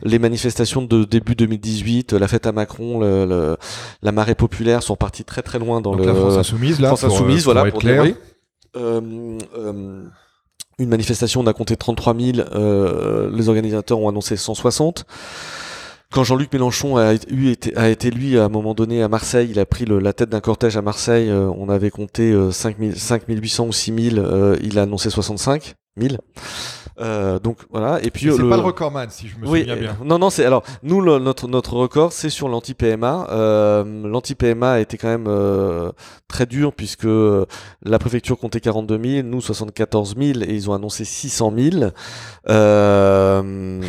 Les 0.03 0.19
manifestations 0.19 0.83
de 0.83 1.05
début 1.05 1.35
2018, 1.35 2.13
la 2.13 2.29
fête 2.29 2.47
à 2.47 2.53
Macron, 2.53 3.01
le, 3.01 3.25
le, 3.25 3.57
la 4.03 4.13
marée 4.13 4.35
populaire 4.35 4.83
sont 4.83 4.97
partis 4.97 5.25
très 5.25 5.43
très 5.43 5.59
loin 5.59 5.81
dans 5.81 5.93
Donc 5.93 6.01
le. 6.01 6.07
La 6.07 6.15
France 6.15 6.37
insoumise 6.37 6.81
là. 6.81 6.89
France 6.89 7.05
insoumise, 7.05 7.45
voilà, 7.45 7.65
pour, 7.65 7.81
pour 7.81 7.89
euh, 7.89 8.07
euh, 8.07 8.13
une 8.77 10.89
manifestation, 10.89 11.41
on 11.41 11.47
a 11.47 11.53
compté 11.53 11.77
33 11.77 12.17
000, 12.19 12.39
euh, 12.39 13.31
les 13.33 13.49
organisateurs 13.49 13.99
ont 13.99 14.09
annoncé 14.09 14.37
160. 14.37 15.05
Quand 16.13 16.23
Jean-Luc 16.23 16.53
Mélenchon 16.53 16.97
a, 16.97 17.13
été, 17.13 18.11
lui 18.11 18.39
à 18.39 18.45
un 18.45 18.49
moment 18.49 18.75
donné 18.75 19.03
à 19.03 19.09
Marseille, 19.09 19.49
il 19.51 19.59
a 19.59 19.67
pris 19.67 19.87
la 19.87 20.13
tête 20.13 20.29
d'un 20.29 20.41
cortège 20.41 20.77
à 20.77 20.83
Marseille, 20.83 21.33
on 21.33 21.69
avait 21.69 21.91
compté 21.91 22.33
5 22.53 22.77
5800 22.95 23.67
ou 23.67 23.73
6000, 23.73 24.25
il 24.63 24.79
a 24.79 24.83
annoncé 24.83 25.11
65 25.11 25.75
000. 25.99 26.15
Euh, 26.99 27.39
donc 27.39 27.59
voilà. 27.71 28.03
Et 28.03 28.11
puis 28.11 28.31
c'est 28.31 28.49
pas 28.49 28.57
le 28.57 28.63
recordman 28.63 29.11
si 29.11 29.29
je 29.29 29.37
me 29.39 29.47
souviens 29.47 29.77
bien. 29.77 29.97
Non 30.05 30.19
non 30.19 30.31
c'est 30.31 30.45
alors 30.45 30.63
nous 30.83 31.03
notre 31.19 31.47
notre 31.47 31.75
record 31.75 32.13
c'est 32.13 32.31
sur 32.31 32.49
l'anti 32.49 32.75
PMA. 32.75 33.27
Euh, 33.31 33.85
l'anti 34.07 34.35
PMA 34.35 34.73
a 34.73 34.81
été 34.81 34.97
quand 34.97 35.09
même 35.09 35.27
euh, 35.29 35.91
très 36.29 36.47
dur 36.47 36.73
puisque 36.73 37.05
euh, 37.05 37.45
la 37.83 37.99
préfecture 37.99 38.39
comptait 38.39 38.61
42 38.61 39.01
000, 39.17 39.27
nous 39.29 39.41
74 39.41 40.15
000 40.19 40.41
et 40.43 40.55
ils 40.55 40.71
ont 40.71 40.75
annoncé 40.75 41.05
600 41.05 41.53
000. 41.57 41.85
Euh, 42.49 43.81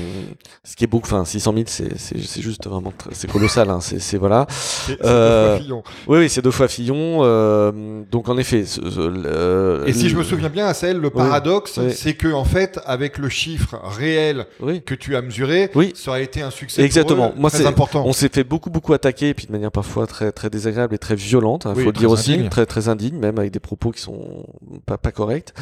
ce 0.64 0.76
qui 0.76 0.84
est 0.84 0.88
beaucoup. 0.88 1.08
Enfin 1.08 1.24
600 1.24 1.54
000 1.54 1.64
c'est 1.68 1.98
c'est 1.98 2.20
c'est 2.20 2.42
juste 2.42 2.68
vraiment 2.68 2.92
c'est 3.14 3.32
colossal. 3.32 3.70
Hein, 3.70 3.80
c'est 3.82 4.18
voilà. 4.18 4.48
C'est 4.50 4.98
deux 4.98 5.08
fois 5.08 5.58
Fillon. 5.60 5.84
Oui 6.08 6.18
oui 6.20 6.30
c'est 6.30 6.42
deux 6.42 6.52
fois 6.52 6.68
Fillon. 6.68 8.04
donc 8.12 8.28
en 8.28 8.38
effet. 8.38 8.60
et 8.60 9.94
si 9.94 10.10
je 10.10 10.18
me 10.18 10.24
souviens 10.24 10.50
bien, 10.50 10.74
Celle 10.74 10.98
le 10.98 11.10
paradoxe 11.10 11.80
c'est 11.92 12.16
que 12.16 12.34
en 12.34 12.44
fait 12.44 12.80
avec 12.86 12.97
le 13.18 13.30
chiffre 13.30 13.80
réel 13.84 14.46
que 14.86 14.96
tu 14.96 15.16
as 15.16 15.22
mesuré, 15.22 15.70
oui. 15.76 15.94
ça 15.96 16.12
aurait 16.12 16.24
été 16.24 16.42
un 16.42 16.52
succès 16.52 16.84
Exactement. 16.84 17.34
Moi, 17.36 17.50
très 17.50 17.66
important. 17.66 18.04
On 18.06 18.14
s'est 18.14 18.30
fait 18.30 18.44
beaucoup 18.44 18.70
beaucoup 18.70 18.94
attaquer 18.94 19.30
et 19.30 19.34
puis 19.34 19.48
de 19.48 19.52
manière 19.52 19.72
parfois 19.72 20.08
très 20.08 20.32
très 20.32 20.50
désagréable 20.50 20.96
et 20.96 20.98
très 20.98 21.16
violente. 21.16 21.64
Il 21.66 21.72
hein, 21.72 21.76
faut 21.76 21.92
le 21.92 21.92
dire 21.92 22.12
aussi, 22.12 22.50
très 22.50 22.66
très 22.66 22.90
indigne, 22.90 23.18
même 23.18 23.40
avec 23.40 23.52
des 23.52 23.60
propos 23.60 23.92
qui 23.92 24.02
sont 24.02 24.46
pas 24.86 24.98
pas 24.98 25.12
corrects. 25.12 25.54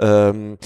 Euh, 0.00 0.56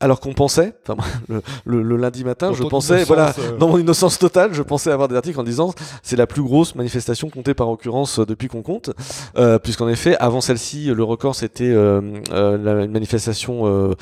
alors 0.00 0.20
qu'on 0.20 0.34
pensait, 0.34 0.74
enfin, 0.86 0.96
le, 1.28 1.42
le, 1.64 1.82
le, 1.82 1.96
lundi 1.96 2.24
matin, 2.24 2.48
Dans 2.48 2.54
je 2.54 2.62
pensais, 2.64 3.02
innocence, 3.02 3.08
voilà, 3.08 3.34
euh. 3.38 3.56
dans 3.56 3.68
mon 3.68 3.78
innocence 3.78 4.18
totale, 4.18 4.52
je 4.52 4.62
pensais 4.62 4.90
avoir 4.90 5.08
des 5.08 5.16
articles 5.16 5.38
en 5.40 5.44
disant 5.44 5.72
c'est 6.02 6.16
la 6.16 6.26
plus 6.26 6.42
grosse 6.42 6.74
manifestation 6.74 7.30
comptée 7.30 7.54
par 7.54 7.68
occurrence 7.68 8.18
euh, 8.18 8.26
depuis 8.26 8.48
qu'on 8.48 8.62
compte, 8.62 8.90
euh, 9.36 9.58
puisqu'en 9.58 9.88
effet, 9.88 10.16
avant 10.18 10.40
celle-ci, 10.40 10.86
le 10.86 11.02
record 11.02 11.34
c'était 11.34 11.72
la, 11.72 12.84
une 12.84 12.92
manifestation 12.92 13.94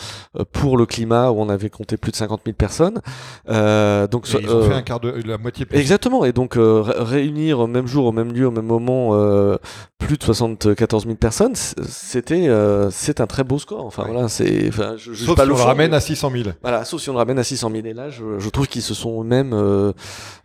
pour 0.50 0.76
le 0.76 0.86
climat 0.86 1.30
où 1.30 1.40
on 1.40 1.48
avait 1.48 1.61
compté 1.70 1.96
plus 1.96 2.12
de 2.12 2.16
50 2.16 2.40
000 2.44 2.54
personnes. 2.56 3.00
Euh, 3.48 4.06
donc, 4.06 4.26
Et 4.34 4.38
ils 4.40 4.48
ont 4.50 4.58
euh, 4.60 4.68
fait 4.68 4.74
un 4.74 4.82
quart 4.82 5.00
de 5.00 5.10
la 5.26 5.38
moitié 5.38 5.66
plus. 5.66 5.78
Exactement, 5.78 6.24
et 6.24 6.32
donc 6.32 6.56
euh, 6.56 6.80
ré- 6.82 6.94
réunir 7.22 7.60
au 7.60 7.66
même 7.66 7.86
jour, 7.86 8.06
au 8.06 8.12
même 8.12 8.32
lieu, 8.32 8.46
au 8.46 8.50
même 8.50 8.66
moment, 8.66 9.10
euh, 9.12 9.56
plus 9.98 10.16
de 10.18 10.22
74 10.24 11.04
000 11.04 11.14
personnes, 11.16 11.54
c'était 11.54 12.48
euh, 12.48 12.90
c'est 12.90 13.20
un 13.20 13.26
très 13.26 13.44
beau 13.44 13.58
score. 13.58 13.84
Enfin 13.86 14.04
voilà, 14.10 14.28
c'est, 14.28 14.68
enfin, 14.68 14.94
je, 14.96 15.12
Sauf 15.14 15.36
pas 15.36 15.44
si 15.44 15.48
on 15.48 15.52
le 15.52 15.58
fond, 15.58 15.64
ramène 15.66 15.90
mais- 15.92 15.96
à 15.96 16.00
600 16.00 16.30
000. 16.30 16.44
voilà, 16.62 16.84
sauf 16.84 17.00
si 17.00 17.10
on 17.10 17.12
le 17.12 17.18
ramène 17.18 17.38
à 17.38 17.44
600 17.44 17.70
000. 17.72 17.86
Et 17.86 17.92
là, 17.94 18.10
je, 18.10 18.38
je 18.38 18.48
trouve 18.50 18.66
qu'ils 18.66 18.82
se 18.82 18.94
sont 18.94 19.22
même 19.22 19.52
euh, 19.52 19.92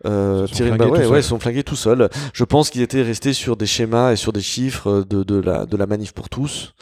euh, 0.06 0.46
tirés 0.48 0.72
ouais, 0.72 1.06
ouais, 1.08 1.20
ils 1.20 1.24
sont 1.24 1.40
flingués 1.40 1.64
tout 1.64 1.76
seuls. 1.76 2.10
Je 2.34 2.44
pense 2.44 2.70
qu'ils 2.70 2.82
étaient 2.82 3.02
restés 3.02 3.34
sur 3.34 3.58
des 3.58 3.66
schémas 3.66 4.12
et 4.12 4.16
sur 4.16 4.32
des 4.34 4.42
chiffres 4.42 5.04
de, 5.10 5.24
de 5.24 5.40
la 5.40 5.66
de 5.66 5.76
la 5.78 5.88
manif 5.88 6.14
pour 6.14 6.30
tous 6.30 6.74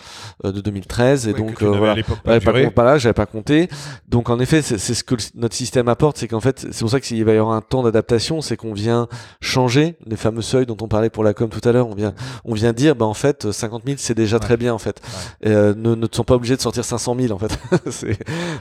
euh, 0.43 0.51
de 0.51 0.59
2013. 0.61 1.27
Et 1.27 1.31
Ouais, 1.33 1.39
donc 1.39 1.63
euh, 1.63 1.67
voilà. 1.69 1.95
pas 2.23 2.39
pas 2.71 2.83
là, 2.83 2.97
j'avais 2.97 3.13
pas 3.13 3.25
compté. 3.25 3.69
Donc 4.09 4.24
en 4.29 4.39
effet, 4.39 4.61
c'est 4.61 4.77
ce 4.77 5.03
que 5.03 5.15
le- 5.15 5.21
notre 5.35 5.55
système 5.55 5.87
apporte, 5.87 6.17
c'est 6.17 6.27
qu'en 6.27 6.39
fait, 6.39 6.67
c'est 6.71 6.79
pour 6.79 6.89
ça 6.89 6.99
qu'il 6.99 7.23
va 7.25 7.33
y 7.33 7.37
avoir 7.37 7.55
un 7.55 7.61
temps 7.61 7.83
d'adaptation, 7.83 8.41
c'est 8.41 8.57
qu'on 8.57 8.73
vient 8.73 9.07
changer 9.41 9.95
les 10.05 10.15
fameux 10.15 10.41
seuils 10.41 10.65
dont 10.65 10.77
on 10.81 10.87
parlait 10.87 11.09
pour 11.09 11.23
la 11.23 11.33
com 11.33 11.49
tout 11.49 11.67
à 11.67 11.71
l'heure. 11.71 11.87
On 11.87 11.95
vient, 11.95 12.13
on 12.45 12.53
vient 12.53 12.73
dire, 12.73 12.95
bah 12.95 13.05
en 13.05 13.13
fait, 13.13 13.51
50 13.51 13.83
000 13.85 13.97
c'est 13.99 14.13
déjà 14.15 14.35
Ouais. 14.37 14.39
très 14.41 14.57
bien 14.57 14.73
en 14.73 14.77
fait. 14.79 15.01
Et, 15.41 15.49
euh, 15.49 15.73
ne, 15.75 15.95
ne 15.95 16.07
te 16.07 16.15
sont 16.15 16.23
pas 16.23 16.35
obligés 16.35 16.55
de 16.55 16.61
sortir 16.61 16.83
500 16.85 17.15
000 17.19 17.33
en 17.33 17.37
fait. 17.39 17.57
C'est, 17.91 18.17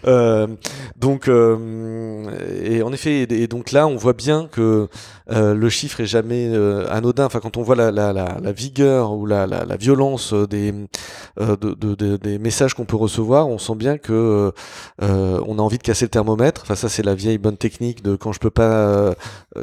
euh, 0.07 0.47
donc 0.97 1.29
euh, 1.29 2.25
et 2.65 2.83
en 2.83 2.93
effet, 2.93 3.23
et, 3.23 3.43
et 3.43 3.47
donc 3.47 3.73
là, 3.73 3.87
on 3.87 3.97
voit 3.97 4.12
bien 4.12 4.49
que 4.51 4.89
euh, 5.31 5.55
le 5.55 5.69
chiffre 5.69 6.01
est 6.01 6.07
jamais 6.07 6.53
anodin. 6.91 7.25
Enfin, 7.27 7.41
quand 7.41 7.57
on 7.57 7.62
voit 7.62 7.77
la, 7.77 7.91
la, 7.91 8.12
la, 8.12 8.39
la 8.43 8.53
vigueur 8.53 9.12
ou 9.12 9.27
la, 9.27 9.47
violence 9.79 10.33
des 10.35 10.73
de, 11.39 11.57
de- 11.75 11.95
de- 11.95 12.17
des 12.17 12.39
messages 12.39 12.75
qu'on 12.75 12.85
peut 12.85 12.97
recevoir, 12.97 13.49
on 13.49 13.59
sent 13.59 13.75
bien 13.75 13.99
que 13.99 14.53
euh, 15.03 15.41
on 15.47 15.54
a 15.59 15.63
envie 15.63 15.79
de 15.79 15.83
casser 15.83 16.05
le 16.07 16.11
thermomètre. 16.11 16.63
Enfin, 16.63 16.75
ça, 16.75 16.89
c'est 16.89 17.03
la 17.03 17.15
vieille 17.15 17.39
bonne 17.39 17.57
technique 17.57 18.03
de 18.03 18.17
quand 18.17 18.33
je 18.33 18.39
peux 18.41 18.51
pas 18.51 18.63
euh, 18.63 19.15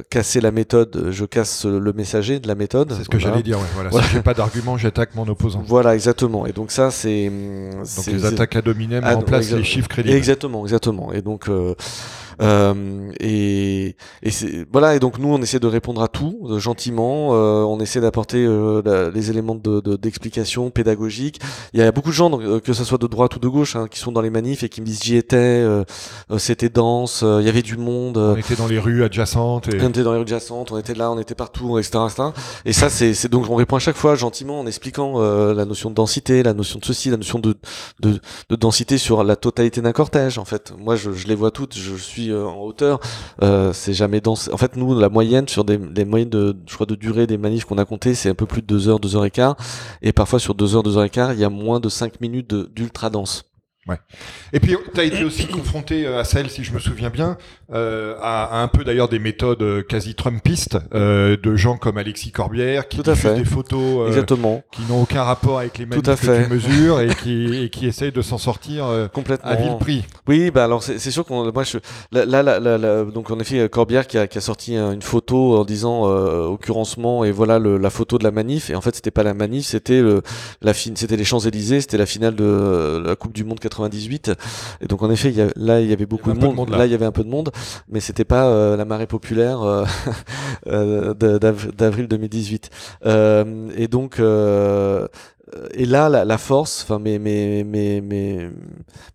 casser 0.09 0.41
la 0.41 0.51
méthode, 0.51 1.07
je 1.11 1.25
casse 1.25 1.65
le 1.65 1.93
messager 1.93 2.39
de 2.39 2.47
la 2.47 2.55
méthode. 2.55 2.93
C'est 2.97 3.03
ce 3.03 3.09
que 3.09 3.17
Voilà. 3.17 3.33
j'allais 3.33 3.43
dire. 3.43 3.57
ouais, 3.59 3.65
voilà. 3.73 3.89
Voilà. 3.89 4.07
Si 4.07 4.13
j'ai 4.13 4.21
pas 4.21 4.33
d'argument, 4.33 4.77
j'attaque 4.77 5.15
mon 5.15 5.27
opposant. 5.27 5.63
Voilà, 5.65 5.93
exactement. 5.95 6.45
Et 6.45 6.51
donc 6.51 6.71
ça, 6.71 6.91
c'est 6.91 7.29
Donc 7.29 8.05
les 8.07 8.25
attaques 8.25 8.55
à 8.55 8.61
dominem 8.61 9.03
Ah, 9.05 9.15
remplacent 9.15 9.51
les 9.51 9.63
chiffres 9.63 9.87
crédibles. 9.87 10.15
Exactement, 10.15 10.63
exactement. 10.63 11.11
Et 11.13 11.21
donc, 11.21 11.47
euh, 11.49 11.75
euh, 12.41 13.11
et, 13.19 13.95
et 14.23 14.29
voilà. 14.71 14.95
Et 14.95 14.99
donc 14.99 15.17
nous, 15.19 15.29
on 15.29 15.41
essaie 15.41 15.59
de 15.59 15.67
répondre 15.67 16.01
à 16.01 16.07
tout 16.07 16.39
euh, 16.49 16.59
gentiment. 16.59 17.33
euh, 17.33 17.61
on 17.63 17.79
essaie 17.79 18.01
d'apporter 18.01 18.43
euh, 18.45 19.11
les 19.13 19.29
éléments 19.29 19.55
de 19.55 19.79
de- 19.81 19.95
d'explication 19.95 20.69
pédagogique. 20.71 21.39
Il 21.73 21.79
y 21.79 21.83
a 21.83 21.91
beaucoup 21.91 22.09
de 22.09 22.15
gens, 22.15 22.29
donc, 22.29 22.41
euh, 22.41 22.59
que 22.59 22.73
ce 22.73 22.83
soit 22.83 22.97
de 22.97 23.07
droite 23.07 23.35
ou 23.35 23.39
de 23.39 23.47
gauche, 23.47 23.75
hein, 23.75 23.87
qui 23.89 23.99
sont 23.99 24.11
dans 24.11 24.21
les 24.21 24.29
manifs 24.29 24.63
et 24.63 24.69
qui 24.69 24.81
me 24.81 24.85
disent 24.85 25.01
j'y 25.03 25.15
étais, 25.17 25.65
c'était 26.37 26.69
dense, 26.69 27.21
euh, 27.23 27.39
il 27.41 27.45
y 27.45 27.49
avait 27.49 27.61
du 27.61 27.77
monde. 27.77 28.17
On 28.17 28.35
était 28.35 28.55
dans 28.55 28.67
les 28.67 28.79
rues 28.79 29.03
adjacentes. 29.03 29.67
Et... 29.73 29.81
on 29.81 29.89
était 29.89 30.03
dans 30.03 30.11
les 30.11 30.17
rues 30.17 30.23
adjacentes, 30.23 30.71
on 30.71 30.77
était 30.77 30.93
là, 30.95 31.11
on 31.11 31.19
était 31.19 31.35
partout, 31.35 31.77
etc. 31.79 31.99
etc. 32.07 32.29
Et 32.65 32.73
ça, 32.73 32.89
c'est 32.89 33.13
c'est- 33.13 33.27
donc 33.29 33.49
on 33.49 33.55
répond 33.55 33.75
à 33.75 33.79
chaque 33.79 33.95
fois 33.97 34.15
gentiment 34.15 34.59
en 34.59 34.65
expliquant 34.67 35.15
euh, 35.17 35.53
la 35.53 35.65
notion 35.65 35.89
de 35.89 35.95
densité, 35.95 36.43
la 36.43 36.53
notion 36.53 36.79
de 36.79 36.85
ceci, 36.85 37.09
la 37.09 37.17
notion 37.17 37.39
de, 37.39 37.55
de, 37.99 38.19
de 38.49 38.55
densité 38.55 38.97
sur 38.97 39.23
la 39.23 39.35
totalité 39.35 39.81
d'un 39.81 39.91
cortège. 39.91 40.37
En 40.37 40.45
fait, 40.45 40.73
moi, 40.77 40.95
je, 40.95 41.11
je 41.11 41.27
les 41.27 41.35
vois 41.35 41.51
toutes. 41.51 41.75
Je 41.77 41.95
suis 41.95 42.30
euh, 42.31 42.45
en 42.47 42.61
hauteur. 42.63 42.99
Euh, 43.43 43.71
c'est 43.73 43.93
jamais 43.93 44.21
dense. 44.21 44.49
En 44.53 44.57
fait, 44.57 44.75
nous, 44.75 44.97
la 44.99 45.09
moyenne 45.09 45.47
sur 45.47 45.63
des, 45.63 45.77
des 45.77 46.05
moyennes 46.05 46.29
de, 46.29 46.55
je 46.67 46.73
crois, 46.73 46.85
de 46.85 46.95
durée 46.95 47.27
des 47.27 47.37
manifs 47.37 47.65
qu'on 47.65 47.77
a 47.77 47.85
compté, 47.85 48.15
c'est 48.15 48.29
un 48.29 48.35
peu 48.35 48.45
plus 48.45 48.61
de 48.61 48.67
deux 48.67 48.87
heures, 48.89 48.99
deux 48.99 49.15
heures 49.15 49.25
et 49.25 49.31
quart. 49.31 49.55
Et 50.01 50.13
parfois 50.13 50.39
sur 50.39 50.55
deux 50.55 50.75
heures, 50.75 50.83
deux 50.83 50.97
heures 50.97 51.03
et 51.03 51.09
quart, 51.09 51.33
il 51.33 51.39
y 51.39 51.43
a 51.43 51.49
moins 51.49 51.79
de 51.79 51.89
cinq 51.89 52.21
minutes 52.21 52.49
de- 52.49 52.69
d'ultra 52.75 53.09
dense. 53.09 53.50
Et 54.53 54.59
puis, 54.59 54.75
tu 54.93 54.99
as 54.99 55.03
été 55.03 55.23
aussi 55.23 55.47
confronté 55.47 56.05
euh, 56.05 56.19
à 56.19 56.23
celle, 56.23 56.49
si 56.49 56.63
je 56.63 56.71
me 56.71 56.79
souviens 56.79 57.09
bien, 57.09 57.37
euh, 57.73 58.15
à, 58.21 58.59
à 58.59 58.61
un 58.61 58.67
peu 58.67 58.83
d'ailleurs 58.83 59.09
des 59.09 59.19
méthodes 59.19 59.61
euh, 59.63 59.81
quasi 59.81 60.13
Trumpistes 60.13 60.77
euh, 60.93 61.35
de 61.35 61.55
gens 61.55 61.77
comme 61.77 61.97
Alexis 61.97 62.31
Corbière 62.31 62.87
qui 62.87 62.97
Tout 62.97 63.09
à 63.09 63.13
diffusent 63.13 63.31
fait. 63.31 63.37
des 63.37 63.45
photos 63.45 63.81
euh, 63.81 64.07
Exactement, 64.07 64.61
qui 64.71 64.83
n'ont 64.83 65.01
aucun 65.01 65.23
rapport 65.23 65.59
avec 65.59 65.77
les 65.77 65.85
à 65.85 65.87
que 65.87 66.43
tu 66.45 66.53
mesures 66.53 67.01
et 67.01 67.09
qui, 67.15 67.57
et 67.63 67.69
qui 67.69 67.87
essayent 67.87 68.11
de 68.11 68.21
s'en 68.21 68.37
sortir 68.37 68.85
complètement. 69.13 69.49
à 69.49 69.55
vil 69.55 69.77
prix. 69.79 70.05
Oui, 70.27 70.51
bah 70.51 70.63
alors 70.65 70.83
c'est 70.83 70.99
sûr 71.11 71.25
qu'on 71.25 71.51
moi 71.51 71.63
je 71.63 71.77
là 72.11 72.25
là, 72.25 72.43
là, 72.43 72.59
là, 72.59 72.77
là, 72.77 73.03
donc 73.05 73.31
en 73.31 73.39
effet 73.39 73.67
Corbière 73.69 74.05
qui 74.07 74.17
a, 74.17 74.27
qui 74.27 74.37
a 74.37 74.41
sorti 74.41 74.75
une 74.77 75.01
photo 75.01 75.57
en 75.57 75.65
disant 75.65 76.03
occurancement 76.05 77.23
et 77.23 77.31
voilà 77.31 77.59
le, 77.59 77.77
la 77.77 77.89
photo 77.89 78.17
de 78.17 78.23
la 78.23 78.31
manif 78.31 78.69
et 78.69 78.75
en 78.75 78.81
fait 78.81 78.95
c'était 78.95 79.11
pas 79.11 79.23
la 79.23 79.33
manif 79.33 79.65
c'était 79.65 80.01
la 80.61 80.73
c'était 80.73 81.15
les 81.17 81.23
Champs 81.23 81.39
Élysées 81.39 81.81
c'était 81.81 81.97
la 81.97 82.05
finale 82.05 82.35
de 82.35 83.01
la 83.05 83.15
Coupe 83.15 83.33
du 83.33 83.43
Monde 83.43 83.59
98 83.71 84.31
et 84.81 84.87
donc 84.87 85.01
en 85.01 85.09
effet 85.09 85.29
il 85.29 85.35
y 85.35 85.41
a, 85.41 85.47
là 85.55 85.81
il 85.81 85.89
y 85.89 85.93
avait 85.93 86.05
beaucoup 86.05 86.29
y 86.29 86.33
de 86.33 86.37
avait 86.37 86.45
monde, 86.45 86.55
de 86.55 86.57
monde, 86.57 86.69
là. 86.69 86.77
là 86.79 86.85
il 86.85 86.91
y 86.91 86.95
avait 86.95 87.05
un 87.05 87.11
peu 87.11 87.23
de 87.23 87.29
monde 87.29 87.51
mais 87.89 87.99
c'était 87.99 88.25
pas 88.25 88.45
euh, 88.45 88.77
la 88.77 88.85
marée 88.85 89.07
populaire 89.07 89.61
euh, 89.61 89.85
euh, 90.67 91.13
d'avril 91.13 92.07
2018 92.07 92.69
Euh, 93.05 93.69
et 93.75 93.87
donc 93.87 94.19
euh, 94.19 95.07
et 95.73 95.85
là, 95.85 96.09
la, 96.09 96.25
la 96.25 96.37
force, 96.37 96.83
enfin 96.83 96.99
mes, 96.99 97.19
mes, 97.19 97.63
mes, 97.63 98.01
mes, 98.01 98.49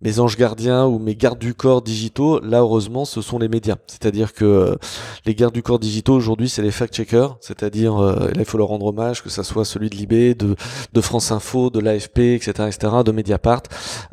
mes 0.02 0.20
anges 0.20 0.36
gardiens 0.36 0.86
ou 0.86 0.98
mes 0.98 1.14
gardes 1.14 1.38
du 1.38 1.54
corps 1.54 1.82
digitaux, 1.82 2.40
là 2.40 2.60
heureusement, 2.60 3.04
ce 3.04 3.20
sont 3.20 3.38
les 3.38 3.48
médias. 3.48 3.76
C'est-à-dire 3.86 4.32
que 4.32 4.44
euh, 4.44 4.76
les 5.24 5.34
gardes 5.34 5.54
du 5.54 5.62
corps 5.62 5.78
digitaux 5.78 6.14
aujourd'hui, 6.14 6.48
c'est 6.48 6.62
les 6.62 6.70
fact-checkers, 6.70 7.36
c'est-à-dire 7.40 7.96
euh, 7.96 8.28
là 8.28 8.40
il 8.40 8.44
faut 8.44 8.58
leur 8.58 8.68
rendre 8.68 8.86
hommage, 8.86 9.22
que 9.22 9.30
ça 9.30 9.44
soit 9.44 9.64
celui 9.64 9.90
de 9.90 9.96
Libé, 9.96 10.34
de, 10.34 10.56
de 10.92 11.00
France 11.00 11.32
Info, 11.32 11.70
de 11.70 11.80
l'AFP, 11.80 12.18
etc., 12.18 12.52
etc., 12.68 12.92
de 13.04 13.12
Mediapart. 13.12 13.62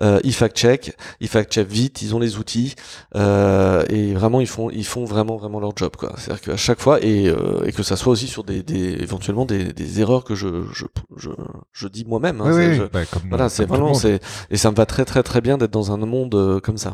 Euh, 0.01 0.19
ils 0.23 0.33
fact-check, 0.33 0.95
ils 1.19 1.27
fact-check 1.27 1.67
vite, 1.67 2.01
ils 2.01 2.15
ont 2.15 2.19
les 2.19 2.37
outils 2.37 2.75
euh, 3.15 3.83
et 3.89 4.13
vraiment 4.13 4.41
ils 4.41 4.47
font, 4.47 4.69
ils 4.69 4.85
font 4.85 5.05
vraiment 5.05 5.37
vraiment 5.37 5.59
leur 5.59 5.75
job. 5.75 5.91
C'est-à-dire 6.17 6.41
qu'à 6.41 6.57
chaque 6.57 6.79
fois 6.79 7.03
et, 7.03 7.27
euh, 7.27 7.65
et 7.65 7.71
que 7.71 7.83
ça 7.83 7.95
soit 7.95 8.13
aussi 8.13 8.27
sur 8.27 8.43
des, 8.43 8.63
des 8.63 8.93
éventuellement 9.01 9.45
des, 9.45 9.73
des 9.73 10.01
erreurs 10.01 10.23
que 10.23 10.35
je 10.35 10.47
je, 10.73 10.85
je, 11.17 11.29
je 11.71 11.87
dis 11.87 12.05
moi-même. 12.19 12.41
hein. 12.41 12.45
Oui, 12.47 12.53
C'est- 12.53 12.67
oui, 12.69 12.75
je- 12.75 12.83
bah, 12.83 12.99
voilà, 13.29 13.49
c'est 13.49 13.65
vraiment, 13.65 13.93
c'est 13.93 14.19
et 14.51 14.57
ça 14.57 14.69
me 14.71 14.75
va 14.75 14.85
très 14.85 15.05
très 15.05 15.23
très 15.23 15.41
bien 15.41 15.57
d'être 15.57 15.71
dans 15.71 15.91
un 15.91 15.97
monde 15.97 16.35
euh, 16.35 16.59
comme 16.59 16.77
ça. 16.77 16.93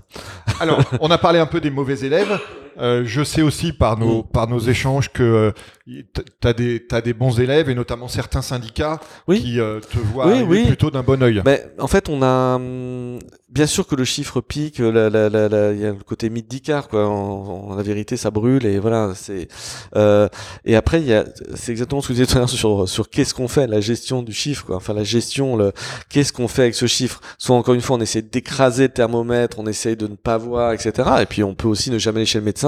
Alors, 0.60 0.80
on 1.02 1.12
a 1.12 1.18
parlé 1.18 1.40
un 1.40 1.46
peu 1.46 1.60
des 1.62 1.70
mauvais 1.72 2.00
élèves. 2.00 2.40
Euh, 2.78 3.04
je 3.06 3.24
sais 3.24 3.42
aussi 3.42 3.74
par 3.74 3.98
nos, 3.98 4.24
par 4.24 4.48
nos 4.48 4.60
échanges 4.60 5.10
que 5.12 5.24
euh, 5.24 5.52
tu 5.88 6.04
as 6.48 6.54
des, 6.54 6.86
t'as 6.88 7.02
des 7.02 7.14
bons 7.14 7.40
élèves 7.40 7.70
et 7.70 7.76
notamment 7.76 8.08
certains 8.08 8.42
syndicats 8.42 9.00
Oui. 9.28 9.42
qui 9.42 9.60
euh, 9.60 9.80
te 9.80 9.98
voient 9.98 10.28
Oui, 10.28 10.34
arriver 10.34 10.48
oui. 10.62 10.66
plutôt 10.68 10.92
d'un 10.92 11.04
bon 11.04 11.22
œil. 11.24 11.42
Mais 11.46 11.66
en 11.80 11.88
fait, 11.88 12.10
on 12.10 12.22
a 12.22 12.56
hum, 12.56 13.20
bien 13.50 13.66
sûr 13.66 13.88
que 13.88 13.96
le 13.96 14.04
chiffre 14.06 14.40
pique, 14.42 14.80
il 14.80 14.86
y 14.86 14.88
a 14.88 15.20
le 15.20 16.04
côté 16.06 16.30
mythe 16.30 16.48
d'Icare, 16.48 16.88
quoi. 16.90 17.08
En, 17.08 17.72
en- 17.72 17.76
la 17.76 17.84
vérité, 17.84 18.18
ça 18.18 18.30
brûle 18.32 18.66
et 18.66 18.78
voilà. 18.80 19.14
C'est 19.16 19.48
euh, 19.96 20.28
et 20.66 20.76
après, 20.76 21.02
il 21.02 21.34
c'est 21.56 21.72
exactement 21.72 22.02
ce 22.02 22.08
que 22.10 22.14
vous 22.14 22.20
disiez 22.20 22.28
tout 22.28 22.36
à 22.38 22.40
l'heure 22.42 22.50
sur 22.50 22.88
sur 22.88 23.10
qu'est-ce 23.10 23.34
qu'on 23.34 23.48
fait, 23.48 23.66
la 23.68 23.80
gestion 23.82 24.22
du 24.22 24.34
chiffre, 24.34 24.66
quoi. 24.66 24.76
Enfin, 24.76 24.94
la 24.94 25.04
gestion, 25.04 25.56
le 25.56 25.72
qu'est-ce 26.10 26.32
qu'on 26.34 26.48
fait 26.48 26.64
avec 26.64 26.76
ce 26.76 26.86
chiffre? 26.88 27.22
Soit 27.38 27.56
encore 27.56 27.74
une 27.74 27.82
fois, 27.82 27.96
on 27.98 28.02
essaie 28.02 28.22
d'écraser 28.22 28.84
le 28.84 28.90
thermomètre, 28.94 29.58
on 29.60 29.66
essaye 29.66 29.96
de 29.96 30.08
ne 30.08 30.16
pas 30.16 30.38
voir, 30.38 30.74
etc. 30.74 30.92
Et 31.22 31.26
puis, 31.26 31.44
on 31.44 31.56
peut 31.56 31.68
aussi 31.68 31.90
ne 31.90 31.98
jamais 31.98 32.18
aller 32.18 32.26
chez 32.26 32.40
le 32.40 32.46
médecin 32.46 32.59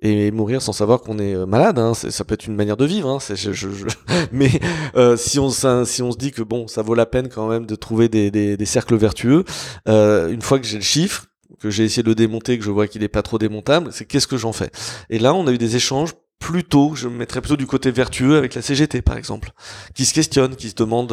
et 0.00 0.30
mourir 0.30 0.62
sans 0.62 0.72
savoir 0.72 1.00
qu'on 1.00 1.18
est 1.18 1.34
euh, 1.34 1.46
malade. 1.46 1.78
Hein. 1.78 1.94
Ça 1.94 2.24
peut 2.24 2.34
être 2.34 2.46
une 2.46 2.54
manière 2.54 2.76
de 2.76 2.84
vivre. 2.84 3.08
Hein. 3.08 3.18
Mais 4.32 4.50
euh, 4.96 5.16
si 5.16 5.38
on 5.38 5.50
si 5.50 6.02
on 6.02 6.12
se 6.12 6.16
dit 6.16 6.30
que 6.30 6.42
bon, 6.42 6.68
ça 6.68 6.82
vaut 6.82 6.94
la 6.94 7.06
peine 7.06 7.28
quand 7.28 7.48
même 7.48 7.66
de 7.66 7.74
trouver 7.74 8.08
des, 8.08 8.66
cercles 8.66 8.96
vertueux, 8.96 9.44
euh, 9.88 10.30
une 10.30 10.42
fois 10.42 10.58
que 10.58 10.66
j'ai 10.66 10.78
le 10.78 10.82
chiffre, 10.82 11.26
que 11.60 11.70
j'ai 11.70 11.84
essayé 11.84 12.02
de 12.02 12.08
le 12.08 12.14
démonter, 12.14 12.58
que 12.58 12.64
je 12.64 12.70
vois 12.70 12.86
qu'il 12.86 13.02
est 13.02 13.08
pas 13.08 13.22
trop 13.22 13.38
démontable, 13.38 13.90
c'est 13.92 14.04
qu'est-ce 14.04 14.26
que 14.26 14.36
j'en 14.36 14.52
fais? 14.52 14.70
Et 15.10 15.18
là, 15.18 15.34
on 15.34 15.46
a 15.46 15.52
eu 15.52 15.58
des 15.58 15.76
échanges 15.76 16.14
plutôt, 16.38 16.94
je 16.94 17.08
me 17.08 17.16
mettrais 17.16 17.40
plutôt 17.40 17.56
du 17.56 17.66
côté 17.66 17.90
vertueux 17.90 18.36
avec 18.36 18.54
la 18.54 18.62
CGT 18.62 19.02
par 19.02 19.16
exemple, 19.16 19.50
qui 19.94 20.04
se 20.04 20.14
questionne, 20.14 20.56
qui 20.56 20.70
se 20.70 20.74
demande, 20.74 21.12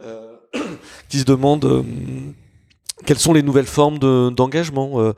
qui 1.08 1.18
se 1.20 1.24
demande. 1.24 1.84
Quelles 3.08 3.18
sont 3.18 3.32
les 3.32 3.42
nouvelles 3.42 3.64
formes 3.66 3.98
de- 3.98 4.28
d'engagement 4.28 5.00
euh, 5.00 5.12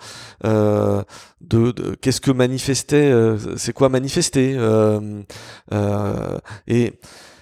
euh, 0.44 1.02
de, 1.40 1.72
de- 1.72 1.96
qu'est-ce 2.00 2.20
que 2.20 2.30
manifester 2.30 3.10
euh, 3.10 3.36
c'est 3.56 3.72
quoi 3.72 3.88
manifester 3.88 4.54
euh, 4.56 6.38
et 6.68 6.92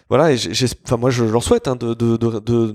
voilà 0.08 0.32
et 0.32 0.38
enfin 0.86 0.96
moi 0.96 1.10
je 1.10 1.24
leur 1.24 1.42
souhaite 1.42 1.68
hein, 1.68 1.76
de, 1.76 1.92
de, 1.92 2.16
de, 2.16 2.38
de- 2.40 2.74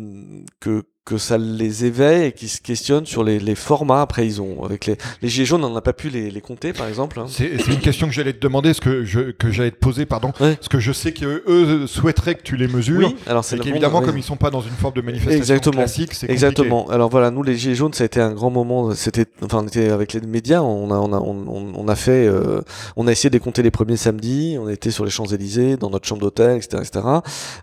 que 0.60 0.84
que 1.06 1.18
ça 1.18 1.38
les 1.38 1.84
éveille 1.84 2.28
et 2.28 2.32
qu'ils 2.32 2.48
se 2.50 2.62
questionnent 2.62 3.06
sur 3.06 3.26
les, 3.26 3.38
les, 3.38 3.56
formats. 3.56 4.02
Après, 4.02 4.26
ils 4.26 4.42
ont 4.42 4.64
avec 4.64 4.86
les, 4.86 4.96
les 5.22 5.28
gilets 5.28 5.46
jaunes, 5.46 5.64
on 5.66 5.74
n'a 5.74 5.82
pas 5.82 5.92
pu 5.92 6.10
les, 6.10 6.32
les, 6.32 6.42
compter, 6.42 6.72
par 6.72 6.88
exemple. 6.88 7.20
Hein. 7.20 7.26
C'est 7.28 7.68
une 7.68 7.80
question 7.80 8.08
que 8.08 8.14
j'allais 8.14 8.32
te 8.32 8.40
demander, 8.40 8.74
ce 8.74 8.80
que 8.80 9.04
je 9.04 9.32
que 9.32 9.52
j'allais 9.52 9.72
te 9.72 9.78
poser, 9.78 10.06
pardon, 10.06 10.32
ouais. 10.40 10.56
parce 10.56 10.70
que 10.70 10.80
je 10.80 10.94
sais 10.94 11.12
qu'eux 11.12 11.88
souhaiteraient 11.88 12.36
que 12.36 12.44
tu 12.44 12.56
les 12.56 12.70
mesures. 12.70 13.08
Oui, 13.08 13.16
alors 13.28 13.44
c'est 13.44 13.58
évidemment 13.66 14.02
comme 14.02 14.18
ils 14.18 14.24
sont 14.24 14.38
pas 14.38 14.50
dans 14.50 14.62
une 14.62 14.72
forme 14.72 14.94
de 14.94 15.02
manifestation 15.02 15.40
Exactement. 15.40 15.78
classique, 15.78 16.14
c'est 16.14 16.30
Exactement. 16.30 16.90
Alors 16.90 17.10
voilà, 17.10 17.32
nous 17.32 17.44
les 17.44 17.58
gilets 17.58 17.76
jaunes, 17.76 17.94
ça 17.94 18.04
a 18.04 18.06
été 18.06 18.22
un 18.22 18.32
grand 18.32 18.50
moment. 18.50 18.94
C'était, 18.96 19.26
enfin, 19.44 19.60
on 19.64 19.68
était 19.68 19.90
avec 19.90 20.14
les 20.14 20.22
médias, 20.22 20.62
on 20.62 20.90
a 20.90 20.96
on 20.96 21.12
a 21.12 21.20
on, 21.20 21.74
on 21.76 21.88
a 21.88 21.96
fait, 21.96 22.28
euh, 22.28 22.62
on 22.96 23.08
a 23.08 23.12
essayé 23.12 23.30
de 23.30 23.38
compter 23.40 23.62
les 23.62 23.72
premiers 23.72 23.98
samedis. 23.98 24.58
On 24.58 24.70
était 24.70 24.92
sur 24.92 25.04
les 25.04 25.12
Champs 25.12 25.26
Élysées, 25.26 25.76
dans 25.76 25.90
notre 25.90 26.08
chambre 26.08 26.22
d'hôtel, 26.22 26.58
etc., 26.58 26.84
etc. 26.86 27.06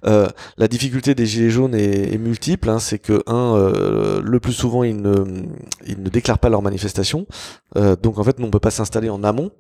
Euh, 0.05 0.29
la 0.59 0.69
difficulté 0.69 1.15
des 1.15 1.25
gilets 1.25 1.51
jaunes 1.51 1.75
est, 1.75 2.13
est 2.13 2.19
multiple. 2.19 2.69
Hein, 2.69 2.79
c'est 2.79 2.99
que 2.99 3.23
euh, 3.31 4.21
le 4.23 4.41
plus 4.41 4.53
souvent, 4.53 4.83
ils 4.83 5.01
ne, 5.01 5.25
déclarent 6.09 6.39
pas 6.39 6.49
leur 6.49 6.63
manifestation. 6.63 7.27
Euh, 7.77 7.97
donc 7.97 8.19
en 8.19 8.25
fait, 8.25 8.39
nous, 8.39 8.47
on 8.47 8.51
peut 8.51 8.59
pas 8.59 8.71
s'installer 8.71 9.11
en 9.11 9.23
amont. 9.23 9.51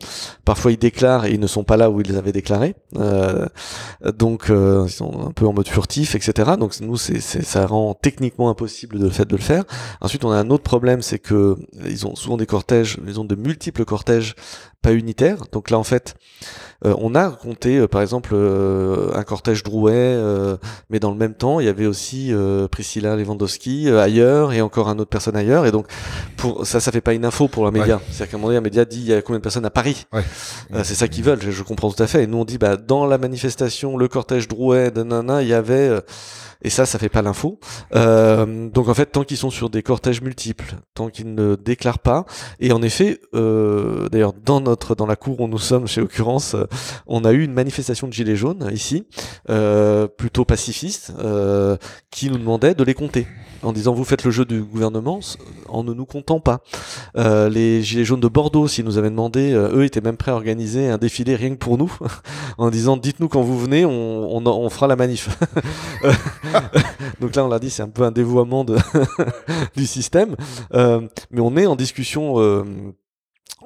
Parfois, 0.45 0.73
ils 0.73 0.79
déclarent 0.79 1.27
et 1.27 1.33
ils 1.33 1.41
ne 1.41 1.47
sont 1.47 1.65
pas 1.65 1.77
là 1.77 1.91
où 1.91 2.01
ils 2.01 2.17
avaient 2.17 2.33
déclarés. 2.33 2.75
Euh, 2.97 3.47
donc, 4.17 4.47
ils 4.49 4.91
sont 4.91 5.29
un 5.29 5.33
peu 5.33 5.47
en 5.47 5.53
mode 5.53 5.69
furtif, 5.69 6.15
etc. 6.15 6.53
Donc 6.59 6.79
nous, 6.81 6.97
c'est, 6.97 7.21
ça 7.21 7.67
rend 7.67 7.95
techniquement 7.95 8.51
impossible 8.51 8.99
de, 8.99 9.09
fait 9.09 9.27
de 9.27 9.37
le 9.37 9.43
faire. 9.43 9.65
Ensuite, 10.01 10.25
on 10.25 10.31
a 10.31 10.37
un 10.37 10.51
autre 10.51 10.65
problème, 10.65 11.03
c'est 11.03 11.19
que 11.19 11.57
ils 11.87 12.07
ont 12.07 12.17
souvent 12.17 12.37
des 12.37 12.47
cortèges, 12.47 12.99
ils 13.07 13.21
ont 13.21 13.25
de 13.25 13.35
multiples 13.35 13.85
cortèges 13.85 14.35
pas 14.83 14.93
unitaires. 14.93 15.45
Donc 15.53 15.71
là, 15.71 15.79
en 15.79 15.85
fait, 15.85 16.15
euh, 16.87 16.95
on 16.99 17.15
a 17.15 17.31
compté, 17.31 17.77
euh, 17.77 17.87
par 17.87 18.01
exemple, 18.01 18.31
euh, 18.33 19.11
un 19.15 19.23
cortège 19.23 19.63
Drouet, 19.63 20.19
mais 20.89 20.99
dans 20.99 21.11
le 21.11 21.17
même 21.17 21.35
temps, 21.35 21.61
il 21.61 21.67
y 21.67 21.69
avait 21.69 21.87
aussi 21.87 22.33
Priscilla 22.71 23.17
Lewandowski 23.17 23.91
ailleurs 23.91 24.53
et 24.53 24.61
encore 24.61 24.89
un 24.89 24.99
autre 24.99 25.11
personne 25.11 25.37
ailleurs. 25.37 25.67
Et 25.67 25.73
donc, 25.73 25.87
pour 26.37 26.67
ça, 26.67 26.81
ça 26.81 26.93
fait 26.93 27.01
pas 27.01 27.13
une 27.13 27.25
info 27.25 27.49
pour 27.49 27.67
un 27.67 27.71
média. 27.71 28.01
C'est-à-dire 28.11 28.31
qu'à 28.31 28.37
un 28.37 28.39
moment 28.39 28.49
donné, 28.49 28.59
un 28.59 28.63
média 28.63 28.85
dit 28.85 29.01
il 29.01 29.07
y 29.07 29.15
a 29.15 29.23
combien 29.23 29.39
de 29.39 29.43
personnes 29.43 29.67
à 29.67 29.71
Paris? 29.71 30.07
Ouais. 30.13 30.25
c'est 30.85 30.95
ça 30.95 31.09
qu'ils 31.09 31.25
veulent. 31.25 31.43
Je, 31.43 31.51
je, 31.51 31.63
comprends 31.63 31.91
tout 31.91 32.03
à 32.03 32.07
fait. 32.07 32.25
Et 32.25 32.27
nous, 32.27 32.39
on 32.39 32.45
dit 32.45 32.59
bah 32.59 32.77
dans 32.77 33.07
la 33.07 33.19
manifestation, 33.19 33.97
le 33.97 34.09
cortège 34.09 34.49
Drouet, 34.49 34.91
nanana, 34.95 35.43
il 35.43 35.49
y 35.49 35.55
avait 35.55 35.91
et 36.63 36.71
ça, 36.71 36.87
ça 36.87 36.99
fait 36.99 37.09
pas 37.09 37.23
l'info. 37.23 37.59
Euh, 37.95 38.69
donc 38.69 38.89
en 38.89 38.95
fait, 38.95 39.07
tant 39.07 39.25
qu'ils 39.25 39.37
sont 39.37 39.51
sur 39.51 39.71
des 39.71 39.83
cortèges 39.83 40.23
multiples, 40.23 40.77
tant 40.95 41.09
qu'ils 41.09 41.35
ne 41.35 41.57
déclarent 41.57 41.99
pas, 41.99 42.27
et 42.59 42.73
en 42.73 42.83
effet, 42.83 43.21
euh, 43.35 44.09
d'ailleurs 44.09 44.33
dans 44.33 44.61
notre 44.61 44.95
dans 44.95 45.07
la 45.07 45.17
cour 45.17 45.41
où 45.41 45.49
nous 45.49 45.59
sommes, 45.59 45.87
chez 45.87 46.01
Occurrence, 46.01 46.55
euh, 46.55 46.65
on 47.07 47.25
a 47.25 47.33
eu 47.33 47.43
une 47.43 47.53
manifestation 47.53 48.07
de 48.07 48.13
gilets 48.13 48.37
jaunes 48.37 48.69
ici, 48.73 49.07
euh, 49.49 50.07
plutôt 50.07 50.45
pacifiste, 50.45 51.13
qui 52.11 52.31
nous 52.31 52.39
demandait 52.39 52.75
de 52.75 52.85
les 52.85 52.95
compter 52.95 53.27
en 53.63 53.73
disant 53.73 53.95
vous 53.95 54.05
faites 54.05 54.25
le 54.25 54.31
jeu 54.31 54.45
du 54.45 54.63
gouvernement 54.63 55.21
en 55.69 55.85
ne 55.85 55.93
nous 55.93 56.07
comptant 56.07 56.41
pas. 56.41 56.61
Euh, 57.17 57.49
les 57.49 57.83
gilets 57.83 58.05
jaunes 58.05 58.21
de 58.21 58.29
Bordeaux, 58.29 58.69
s'ils 58.69 58.85
nous 58.85 58.99
avaient 58.99 59.11
demandé, 59.11 59.53
eux 59.53 59.85
étaient 59.85 60.01
même 60.01 60.17
prêts 60.17 60.33
à 60.33 60.35
organiser 60.35 60.89
un 60.89 60.99
défilé 60.99 61.37
rien 61.37 61.51
que 61.51 61.59
pour 61.59 61.79
nous, 61.79 61.93
en 62.59 62.71
disant 62.71 62.97
dites-nous 62.97 63.29
quand 63.29 63.43
vous 63.43 63.59
venez, 63.59 63.85
on, 63.85 64.47
on, 64.47 64.71
fera 64.71 64.87
la 64.87 64.97
manif. 64.97 65.29
Donc 67.21 67.35
là, 67.37 67.45
on 67.45 67.49
l'a 67.49 67.59
dit, 67.59 67.71
c'est 67.71 67.83
un 67.83 67.89
peu 67.89 68.03
un 68.03 68.11
dévoiement 68.11 68.65
du 69.77 69.87
système. 69.87 70.37
Euh, 70.75 71.07
mais 71.31 71.41
on 71.41 71.57
est 71.57 71.67
en 71.67 71.77
discussion 71.77 72.41
euh, 72.41 72.65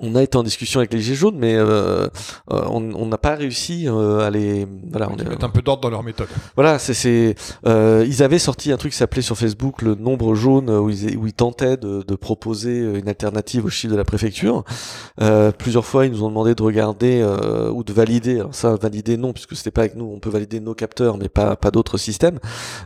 on 0.00 0.14
a 0.16 0.22
été 0.22 0.36
en 0.36 0.42
discussion 0.42 0.80
avec 0.80 0.92
les 0.92 1.00
Gilets 1.00 1.16
jaunes, 1.16 1.36
mais 1.38 1.54
euh, 1.54 2.08
euh 2.50 2.62
on 2.68 3.06
n'a 3.06 3.18
pas 3.18 3.34
réussi 3.34 3.86
euh, 3.86 4.20
à 4.20 4.30
les. 4.30 4.66
Voilà, 4.90 5.08
on 5.10 5.16
est 5.16 5.44
un 5.44 5.48
peu 5.48 5.62
d'ordre 5.62 5.82
dans 5.82 5.90
leur 5.90 6.02
méthode. 6.02 6.28
Voilà, 6.56 6.78
c'est 6.78 7.34
euh, 7.66 8.04
ils 8.06 8.22
avaient 8.22 8.38
sorti 8.38 8.72
un 8.72 8.76
truc 8.76 8.92
qui 8.92 8.98
s'appelait 8.98 9.22
sur 9.22 9.36
Facebook 9.36 9.82
le 9.82 9.94
nombre 9.94 10.34
jaune 10.34 10.70
où 10.70 10.90
ils, 10.90 11.16
où 11.16 11.26
ils 11.26 11.32
tentaient 11.32 11.76
de, 11.76 12.02
de 12.02 12.14
proposer 12.14 12.78
une 12.78 13.08
alternative 13.08 13.64
au 13.64 13.68
chiffre 13.68 13.92
de 13.92 13.96
la 13.96 14.04
préfecture. 14.04 14.64
Euh, 15.20 15.52
plusieurs 15.52 15.84
fois, 15.84 16.06
ils 16.06 16.12
nous 16.12 16.24
ont 16.24 16.28
demandé 16.28 16.54
de 16.54 16.62
regarder 16.62 17.20
euh, 17.22 17.70
ou 17.70 17.84
de 17.84 17.92
valider. 17.92 18.40
Alors 18.40 18.54
ça, 18.54 18.74
valider 18.76 19.16
non, 19.16 19.32
puisque 19.32 19.56
c'était 19.56 19.70
pas 19.70 19.82
avec 19.82 19.94
nous. 19.94 20.10
On 20.12 20.18
peut 20.18 20.30
valider 20.30 20.60
nos 20.60 20.74
capteurs, 20.74 21.18
mais 21.18 21.28
pas 21.28 21.56
pas 21.56 21.70
d'autres 21.70 21.98
systèmes. 21.98 22.38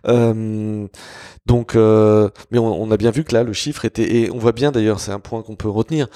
donc, 0.05 1.74
mais 1.74 2.59
on, 2.59 2.82
on 2.82 2.90
a 2.90 2.97
bien 2.97 3.10
vu 3.10 3.24
que 3.24 3.35
là, 3.35 3.43
le 3.43 3.52
chiffre 3.52 3.85
était 3.85 4.16
et 4.16 4.30
on 4.30 4.39
voit 4.39 4.52
bien 4.52 4.72
d'ailleurs, 4.72 5.01
c'est 5.01 5.12
un 5.12 5.20
point 5.20 5.43
qu'on 5.43 5.56
peut 5.56 5.68
retenir 5.68 6.09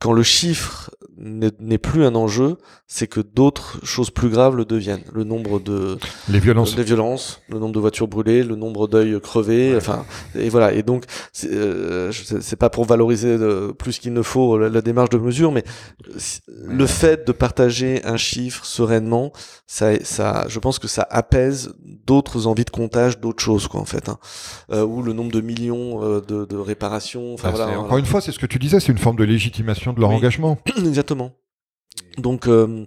quand 0.00 0.12
le 0.12 0.22
chiffre 0.22 0.90
n'est 1.18 1.78
plus 1.78 2.04
un 2.04 2.14
enjeu, 2.14 2.56
c'est 2.86 3.06
que 3.06 3.20
d'autres 3.20 3.84
choses 3.84 4.10
plus 4.10 4.28
graves 4.28 4.56
le 4.56 4.64
deviennent. 4.64 5.02
Le 5.12 5.24
nombre 5.24 5.58
de 5.58 5.98
les 6.28 6.38
violences, 6.38 6.76
les 6.76 6.84
violences, 6.84 7.40
le 7.48 7.58
nombre 7.58 7.74
de 7.74 7.80
voitures 7.80 8.08
brûlées, 8.08 8.42
le 8.42 8.56
nombre 8.56 8.88
d'œils 8.88 9.20
crevés, 9.20 9.74
enfin 9.76 10.04
et 10.34 10.48
voilà. 10.48 10.72
Et 10.72 10.82
donc 10.82 11.04
c'est 11.32 11.48
euh, 11.52 12.10
pas 12.58 12.70
pour 12.70 12.84
valoriser 12.84 13.28
euh, 13.28 13.72
plus 13.72 13.98
qu'il 13.98 14.12
ne 14.12 14.22
faut 14.22 14.58
la, 14.58 14.80
démarche 14.80 15.10
de 15.10 15.18
mesure, 15.18 15.52
mais 15.52 15.64
le 16.64 16.86
fait 16.86 17.26
de 17.26 17.32
partager 17.32 18.04
un 18.04 18.16
chiffre 18.16 18.64
sereinement, 18.64 19.32
ça, 19.66 20.02
ça, 20.04 20.46
je 20.48 20.58
pense 20.58 20.78
que 20.78 20.88
ça 20.88 21.06
apaise 21.10 21.74
d'autres 22.06 22.46
envies 22.46 22.64
de 22.64 22.70
comptage, 22.70 23.20
d'autres 23.20 23.42
choses 23.42 23.68
quoi 23.68 23.80
en 23.80 23.84
fait, 23.84 24.08
hein. 24.08 24.18
euh, 24.72 24.84
ou 24.84 25.02
le 25.02 25.12
nombre 25.12 25.32
de 25.32 25.40
millions 25.40 26.02
euh, 26.02 26.20
de, 26.20 26.44
de 26.44 26.56
réparations. 26.56 27.34
Enfin, 27.34 27.50
voilà, 27.50 27.78
encore 27.78 27.98
une 27.98 28.06
fois, 28.06 28.20
c'est 28.20 28.32
ce 28.32 28.38
que 28.38 28.46
tu 28.46 28.58
disais, 28.58 28.80
c'est 28.80 28.92
une 28.92 28.98
forme 28.98 29.16
de 29.16 29.24
légitimation 29.24 29.92
de 29.92 30.00
leur 30.00 30.10
engagement. 30.10 30.58
Donc, 32.16 32.46
euh, 32.46 32.84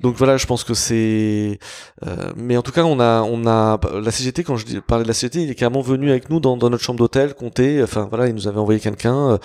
donc 0.00 0.16
voilà, 0.16 0.36
je 0.36 0.46
pense 0.46 0.64
que 0.64 0.74
c'est. 0.74 1.58
Euh, 2.06 2.32
mais 2.36 2.56
en 2.56 2.62
tout 2.62 2.72
cas, 2.72 2.84
on 2.84 3.00
a, 3.00 3.22
on 3.22 3.46
a 3.46 3.80
la 4.00 4.10
CGT. 4.10 4.44
Quand 4.44 4.56
je 4.56 4.78
parlais 4.78 5.04
de 5.04 5.08
la 5.08 5.14
CGT, 5.14 5.42
il 5.42 5.50
est 5.50 5.54
carrément 5.54 5.82
venu 5.82 6.10
avec 6.10 6.30
nous 6.30 6.40
dans, 6.40 6.56
dans 6.56 6.70
notre 6.70 6.82
chambre 6.82 6.98
d'hôtel, 6.98 7.34
compter. 7.34 7.82
Enfin 7.82 8.06
voilà, 8.08 8.28
il 8.28 8.34
nous 8.34 8.48
avait 8.48 8.58
envoyé 8.58 8.80
quelqu'un. 8.80 9.38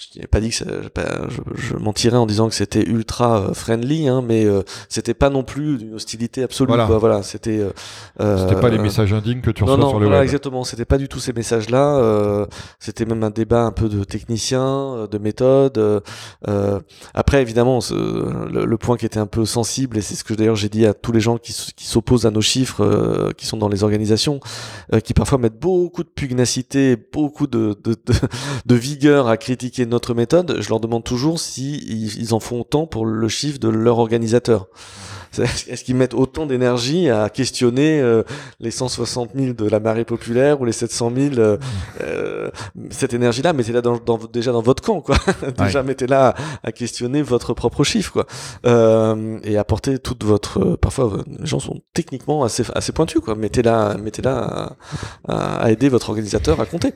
Euh, 0.00 0.14
je 0.14 0.20
n'ai 0.20 0.26
pas 0.26 0.40
dit 0.40 0.50
que 0.50 0.54
je, 0.56 0.64
je 1.54 1.76
mentirais 1.76 2.16
en 2.16 2.26
disant 2.26 2.48
que 2.48 2.54
c'était 2.54 2.82
ultra 2.82 3.40
euh, 3.40 3.54
friendly, 3.54 4.08
hein, 4.08 4.22
mais 4.26 4.44
euh, 4.44 4.62
c'était 4.88 5.14
pas 5.14 5.30
non 5.30 5.42
plus 5.42 5.78
d'une 5.78 5.94
hostilité 5.94 6.42
absolue. 6.42 6.68
Voilà, 6.68 6.86
voilà 6.86 7.22
c'était. 7.22 7.60
Euh, 8.20 8.38
c'était 8.38 8.60
pas 8.60 8.68
les 8.68 8.78
messages 8.78 9.12
indignes 9.12 9.40
que 9.40 9.50
tu 9.50 9.64
reçois 9.64 9.88
sur 9.88 9.98
le 9.98 10.06
voilà, 10.06 10.20
web. 10.20 10.24
Exactement, 10.24 10.64
c'était 10.64 10.84
pas 10.84 10.98
du 10.98 11.08
tout 11.08 11.18
ces 11.18 11.32
messages-là. 11.32 12.46
c'était 12.78 13.04
même 13.04 13.22
un 13.22 13.30
débat 13.30 13.62
un 13.62 13.72
peu 13.72 13.88
de 13.88 14.04
technicien, 14.04 15.06
de 15.10 15.18
méthode. 15.18 16.02
après, 17.14 17.42
évidemment, 17.42 17.80
le, 17.90 18.64
le, 18.64 18.78
point 18.78 18.96
qui 18.96 19.06
était 19.06 19.20
un 19.20 19.26
peu 19.26 19.44
sensible, 19.44 19.98
et 19.98 20.00
c'est 20.00 20.14
ce 20.14 20.24
que 20.24 20.34
d'ailleurs 20.34 20.56
j'ai 20.56 20.68
dit 20.68 20.86
à 20.86 20.94
tous 20.94 21.12
les 21.12 21.20
gens 21.20 21.36
qui, 21.36 21.52
qui 21.76 21.86
s'opposent 21.86 22.26
à 22.26 22.30
nos 22.30 22.40
chiffres, 22.40 23.32
qui 23.36 23.46
sont 23.46 23.56
dans 23.56 23.68
les 23.68 23.84
organisations, 23.84 24.40
qui 25.04 25.14
parfois 25.14 25.38
mettent 25.38 25.60
beaucoup 25.60 26.02
de 26.02 26.08
pugnacité, 26.08 26.96
beaucoup 26.96 27.46
de, 27.46 27.76
de, 27.84 27.92
de, 27.92 28.14
de 28.66 28.74
vigueur 28.74 29.28
à 29.28 29.36
critiquer 29.36 29.86
notre 29.90 30.14
méthode, 30.14 30.56
je 30.60 30.68
leur 30.68 30.80
demande 30.80 31.04
toujours 31.04 31.38
si 31.38 31.76
ils, 32.18 32.32
en 32.32 32.40
font 32.40 32.60
autant 32.60 32.86
pour 32.86 33.04
le 33.04 33.28
chiffre 33.28 33.58
de 33.58 33.68
leur 33.68 33.98
organisateur. 33.98 34.68
Est-ce 35.38 35.84
qu'ils 35.84 35.96
mettent 35.96 36.14
autant 36.14 36.46
d'énergie 36.46 37.08
à 37.08 37.28
questionner 37.28 38.00
euh, 38.00 38.22
les 38.58 38.70
160 38.70 39.30
000 39.34 39.52
de 39.54 39.68
la 39.68 39.80
marée 39.80 40.04
populaire 40.04 40.60
ou 40.60 40.64
les 40.64 40.72
700 40.72 41.12
000 41.14 41.34
euh, 41.38 41.56
euh, 42.02 42.50
Cette 42.90 43.14
énergie-là, 43.14 43.52
mettez-la 43.52 43.80
dans, 43.80 43.98
dans, 43.98 44.18
déjà 44.18 44.52
dans 44.52 44.62
votre 44.62 44.82
camp, 44.82 45.00
quoi. 45.00 45.16
déjà, 45.58 45.82
mettez-la 45.82 46.34
à, 46.62 46.72
questionner 46.72 47.22
votre 47.22 47.54
propre 47.54 47.84
chiffre, 47.84 48.12
quoi. 48.12 48.26
Euh, 48.66 49.38
et 49.44 49.56
apporter 49.56 49.98
toute 49.98 50.24
votre. 50.24 50.76
parfois, 50.76 51.22
les 51.38 51.46
gens 51.46 51.60
sont 51.60 51.80
techniquement 51.94 52.42
assez, 52.42 52.64
assez 52.74 52.92
pointus, 52.92 53.20
quoi. 53.20 53.34
Mettez-la, 53.34 53.96
mettez-la 54.02 54.76
à, 55.28 55.62
à, 55.62 55.70
aider 55.70 55.88
votre 55.88 56.10
organisateur 56.10 56.60
à 56.60 56.66
compter. 56.66 56.92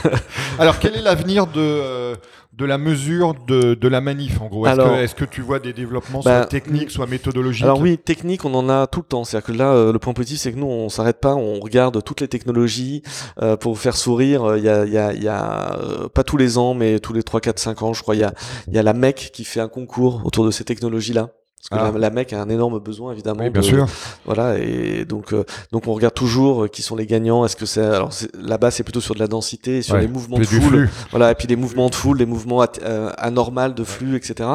Alors, 0.58 0.78
quel 0.78 0.94
est 0.94 1.02
l'avenir 1.02 1.46
de 1.46 2.14
de 2.56 2.64
la 2.64 2.78
mesure 2.78 3.34
de, 3.46 3.74
de 3.74 3.88
la 3.88 4.00
manif 4.00 4.40
en 4.40 4.46
gros 4.46 4.66
Est-ce 4.66 5.14
que, 5.14 5.24
que, 5.24 5.30
tu 5.30 5.40
vois 5.40 5.58
des 5.58 5.72
développements 5.72 6.20
bah, 6.24 6.42
soit 6.42 6.46
techniques, 6.46 6.90
soit 6.90 7.06
méthodologiques 7.06 7.64
Alors 7.64 7.80
oui, 7.80 7.98
technique, 7.98 8.44
on 8.44 8.54
en 8.54 8.68
a 8.68 8.86
tout 8.86 9.00
le 9.00 9.06
temps. 9.06 9.24
C'est-à-dire 9.24 9.46
que 9.46 9.52
là, 9.52 9.72
euh, 9.72 9.92
le 9.92 9.98
point 9.98 10.12
positif, 10.12 10.40
c'est 10.40 10.52
que 10.52 10.58
nous, 10.58 10.66
on 10.66 10.88
s'arrête 10.88 11.20
pas, 11.20 11.34
on 11.34 11.58
regarde 11.58 12.02
toutes 12.04 12.20
les 12.20 12.28
technologies 12.28 13.02
euh, 13.42 13.56
pour 13.56 13.74
vous 13.74 13.80
faire 13.80 13.96
sourire. 13.96 14.56
Il 14.56 14.62
y 14.62 14.68
a, 14.68 14.84
y 14.86 14.96
a, 14.96 15.12
y 15.12 15.28
a 15.28 15.78
euh, 15.78 16.08
pas 16.08 16.22
tous 16.22 16.36
les 16.36 16.56
ans, 16.56 16.74
mais 16.74 17.00
tous 17.00 17.12
les 17.12 17.22
3, 17.22 17.40
4, 17.40 17.58
5 17.58 17.82
ans, 17.82 17.92
je 17.92 18.02
crois, 18.02 18.14
il 18.14 18.20
y 18.20 18.24
a, 18.24 18.32
y 18.68 18.78
a 18.78 18.82
la 18.82 18.92
MEC 18.92 19.30
qui 19.32 19.44
fait 19.44 19.60
un 19.60 19.68
concours 19.68 20.22
autour 20.24 20.46
de 20.46 20.50
ces 20.50 20.64
technologies-là. 20.64 21.30
Parce 21.70 21.82
que 21.82 21.96
ah. 21.96 21.98
la, 21.98 22.10
MEC 22.10 22.34
a 22.34 22.42
un 22.42 22.50
énorme 22.50 22.78
besoin 22.78 23.12
évidemment. 23.12 23.42
Oui, 23.42 23.48
bien 23.48 23.62
sûr. 23.62 23.86
Voilà 24.26 24.58
et 24.58 25.06
donc 25.06 25.32
euh, 25.32 25.44
donc 25.72 25.86
on 25.86 25.94
regarde 25.94 26.12
toujours 26.12 26.64
euh, 26.64 26.68
qui 26.68 26.82
sont 26.82 26.94
les 26.94 27.06
gagnants. 27.06 27.46
Est-ce 27.46 27.56
que 27.56 27.64
c'est 27.64 27.82
alors 27.82 28.10
là-bas 28.38 28.70
c'est 28.70 28.82
plutôt 28.82 29.00
sur 29.00 29.14
de 29.14 29.18
la 29.18 29.28
densité, 29.28 29.80
sur 29.80 29.96
les 29.96 30.06
mouvements 30.06 30.38
de 30.38 30.44
foule. 30.44 30.90
Voilà 31.10 31.30
et 31.30 31.34
puis 31.34 31.46
des 31.46 31.56
mouvements 31.56 31.88
de 31.88 31.94
foule, 31.94 32.18
des 32.18 32.26
mouvements 32.26 32.66
euh, 32.82 33.10
anormaux 33.16 33.68
de 33.68 33.84
flux, 33.84 34.16
etc. 34.16 34.50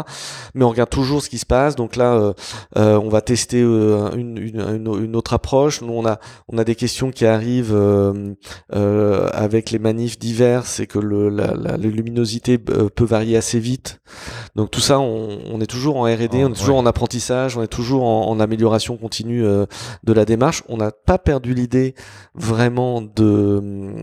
Mais 0.54 0.64
on 0.64 0.70
regarde 0.70 0.92
toujours 0.92 1.24
ce 1.24 1.30
qui 1.30 1.40
se 1.40 1.48
passe. 1.48 1.76
Donc 1.76 1.96
là 1.96 2.34
on 2.76 3.10
va 3.10 3.22
tester 3.22 3.62
une, 3.62 4.38
une, 4.38 4.88
une, 5.02 5.16
autre 5.16 5.34
approche. 5.34 5.82
Nous 5.82 5.94
on 5.94 6.06
a 6.06 6.20
on 6.48 6.60
a 6.60 6.64
des 6.64 6.76
questions 6.76 7.10
qui 7.10 7.26
arrivent 7.26 7.76
avec 8.72 9.72
les 9.72 9.80
manifs 9.80 10.20
diverses 10.20 10.80
et 10.80 10.86
que 10.86 11.00
le, 11.00 11.30
la, 11.30 11.56
la, 11.56 11.78
luminosité 11.78 12.60
peut 12.60 13.06
varier 13.06 13.36
assez 13.36 13.60
vite. 13.60 14.00
Donc 14.56 14.70
tout 14.70 14.80
ça 14.80 15.00
on, 15.00 15.40
on 15.52 15.60
est 15.60 15.66
toujours 15.66 15.98
en 15.98 16.04
R&D, 16.04 16.44
on 16.44 16.52
est 16.52 16.54
toujours 16.54 16.78
en 16.78 16.86
approche 16.86 16.99
on 17.02 17.62
est 17.62 17.68
toujours 17.68 18.04
en, 18.04 18.40
amélioration 18.40 18.98
continue 18.98 19.42
de 19.42 20.14
la 20.14 20.26
démarche. 20.26 20.64
On 20.70 20.78
n'a 20.78 20.92
pas 20.92 21.18
perdu 21.18 21.54
l'idée 21.54 21.96
vraiment 22.36 23.02
de 23.02 23.94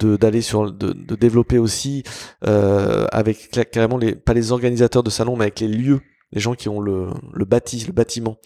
d'aller 0.00 0.42
sur 0.42 0.72
de, 0.72 0.92
de, 0.92 1.14
développer 1.14 1.58
aussi 1.58 2.02
avec 2.42 3.50
carrément 3.70 3.98
les 3.98 4.14
pas 4.14 4.34
les 4.34 4.52
organisateurs 4.52 5.02
de 5.02 5.10
salons, 5.10 5.36
mais 5.36 5.44
avec 5.44 5.60
les 5.60 5.68
lieux 5.68 6.00
les 6.32 6.40
gens 6.40 6.54
qui 6.54 6.68
ont 6.68 6.80
le, 6.80 7.08
le 7.32 7.44
bâti, 7.44 7.84
le 7.86 7.92
bâtiment, 7.92 8.36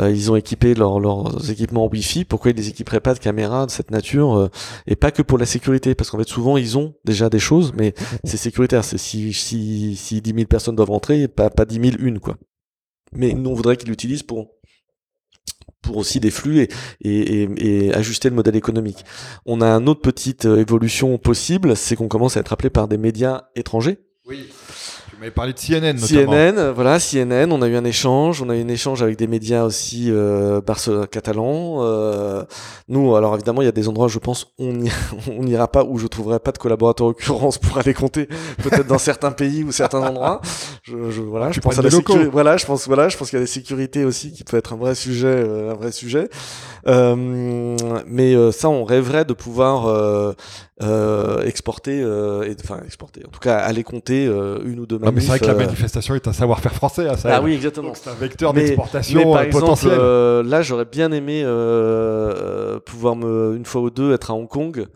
euh, 0.00 0.10
ils 0.10 0.30
ont 0.30 0.36
équipé 0.36 0.74
leurs 0.74 1.50
équipements 1.50 1.86
Wi-Fi. 1.86 2.24
Pourquoi 2.24 2.52
ils 2.52 2.56
les 2.56 2.68
équiperaient 2.68 3.00
pas 3.00 3.14
de 3.14 3.18
caméras 3.18 3.66
de 3.66 3.70
cette 3.70 3.90
nature 3.90 4.36
euh, 4.36 4.48
et 4.86 4.94
pas 4.96 5.10
que 5.10 5.22
pour 5.22 5.38
la 5.38 5.46
sécurité? 5.46 5.94
Parce 5.94 6.10
qu'en 6.10 6.18
fait, 6.18 6.28
souvent, 6.28 6.56
ils 6.56 6.78
ont 6.78 6.94
déjà 7.04 7.28
des 7.28 7.40
choses, 7.40 7.72
mais 7.76 7.94
c'est 8.24 8.36
sécuritaire. 8.36 8.84
C'est 8.84 8.98
si, 8.98 9.32
si, 9.32 9.96
si 9.96 10.20
10 10.20 10.34
000 10.34 10.46
personnes 10.46 10.76
doivent 10.76 10.90
rentrer, 10.90 11.26
pas, 11.26 11.50
pas 11.50 11.64
10 11.64 11.90
000 11.90 11.96
une, 11.98 12.20
quoi. 12.20 12.36
Mais 13.12 13.32
nous, 13.32 13.50
on 13.50 13.54
voudrait 13.54 13.76
qu'ils 13.76 13.88
l'utilisent 13.88 14.22
pour 14.22 14.50
pour 15.82 15.98
aussi 15.98 16.18
des 16.18 16.32
flux 16.32 16.60
et, 16.60 16.68
et, 17.00 17.42
et, 17.42 17.86
et, 17.86 17.94
ajuster 17.94 18.28
le 18.28 18.34
modèle 18.34 18.56
économique. 18.56 19.04
On 19.44 19.60
a 19.60 19.68
une 19.68 19.88
autre 19.88 20.00
petite 20.00 20.44
euh, 20.44 20.56
évolution 20.56 21.16
possible, 21.16 21.76
c'est 21.76 21.94
qu'on 21.94 22.08
commence 22.08 22.36
à 22.36 22.40
être 22.40 22.52
appelé 22.52 22.70
par 22.70 22.88
des 22.88 22.98
médias 22.98 23.44
étrangers. 23.54 23.98
Oui. 24.26 24.48
Tu 25.16 25.20
m'avais 25.20 25.30
parlé 25.30 25.54
de 25.54 25.58
CNN 25.58 25.94
notamment. 25.94 26.32
CNN, 26.32 26.72
voilà, 26.72 26.98
CNN, 26.98 27.50
on 27.50 27.62
a 27.62 27.68
eu 27.68 27.76
un 27.76 27.84
échange, 27.84 28.42
on 28.42 28.50
a 28.50 28.54
eu 28.54 28.60
un 28.62 28.68
échange 28.68 29.02
avec 29.02 29.16
des 29.16 29.26
médias 29.26 29.64
aussi 29.64 30.10
euh, 30.10 30.60
catalans. 31.10 31.78
Euh, 31.80 32.44
nous, 32.88 33.16
alors 33.16 33.34
évidemment, 33.34 33.62
il 33.62 33.64
y 33.64 33.68
a 33.68 33.72
des 33.72 33.88
endroits, 33.88 34.08
je 34.08 34.18
pense, 34.18 34.52
on 34.58 34.74
n'ira 35.40 35.68
pas, 35.68 35.84
où 35.84 35.96
je 35.96 36.06
trouverai 36.06 36.38
pas 36.38 36.52
de 36.52 36.58
collaborateurs 36.58 37.06
occurrence 37.06 37.56
pour 37.56 37.78
aller 37.78 37.94
compter, 37.94 38.28
peut-être 38.62 38.86
dans 38.86 38.98
certains 38.98 39.32
pays 39.32 39.64
ou 39.64 39.72
certains 39.72 40.02
endroits. 40.02 40.42
Je, 40.82 41.10
je 41.10 41.22
voilà, 41.22 41.50
je 41.50 41.60
pense 41.60 41.78
à 41.78 41.82
la 41.82 41.90
sécurité. 41.90 42.26
Voilà, 42.26 42.58
je 42.58 42.66
pense, 42.66 42.86
voilà, 42.86 43.08
je 43.08 43.16
pense 43.16 43.30
qu'il 43.30 43.38
y 43.38 43.42
a 43.42 43.44
des 43.44 43.50
sécurités 43.50 44.04
aussi 44.04 44.32
qui 44.32 44.44
peut 44.44 44.58
être 44.58 44.74
un 44.74 44.76
vrai 44.76 44.94
sujet, 44.94 45.28
euh, 45.28 45.72
un 45.72 45.76
vrai 45.76 45.92
sujet. 45.92 46.28
Euh, 46.86 47.16
mais 48.06 48.34
euh, 48.34 48.52
ça, 48.52 48.68
on 48.68 48.84
rêverait 48.84 49.24
de 49.24 49.32
pouvoir 49.32 49.86
euh, 49.86 50.32
euh, 50.82 51.42
exporter, 51.42 52.00
euh, 52.00 52.52
enfin 52.62 52.80
exporter, 52.84 53.22
en 53.26 53.30
tout 53.30 53.40
cas 53.40 53.56
aller 53.56 53.82
compter 53.82 54.26
euh, 54.26 54.58
une 54.64 54.78
ou 54.80 54.86
deux 54.86 54.98
manifs. 54.98 55.14
mais 55.14 55.20
c'est 55.20 55.28
vrai 55.28 55.38
que 55.40 55.46
la 55.46 55.54
manifestation 55.54 56.14
est 56.14 56.28
un 56.28 56.32
savoir-faire 56.32 56.74
français, 56.74 57.08
à 57.08 57.16
ça. 57.16 57.36
Ah 57.36 57.42
oui, 57.42 57.54
exactement. 57.54 57.92
C'est 57.94 58.10
un 58.10 58.14
vecteur 58.14 58.52
d'exportation 58.52 59.32
potentiel. 59.50 59.92
Exemple, 59.92 60.48
là, 60.48 60.62
j'aurais 60.62 60.84
bien 60.84 61.10
aimé 61.12 61.42
pouvoir 62.84 63.16
me, 63.16 63.54
une 63.56 63.64
fois 63.64 63.80
ou 63.80 63.90
deux 63.90 64.12
être 64.14 64.30
à 64.30 64.34
Hong 64.34 64.48
Kong. 64.48 64.76
Ouais. 64.78 64.86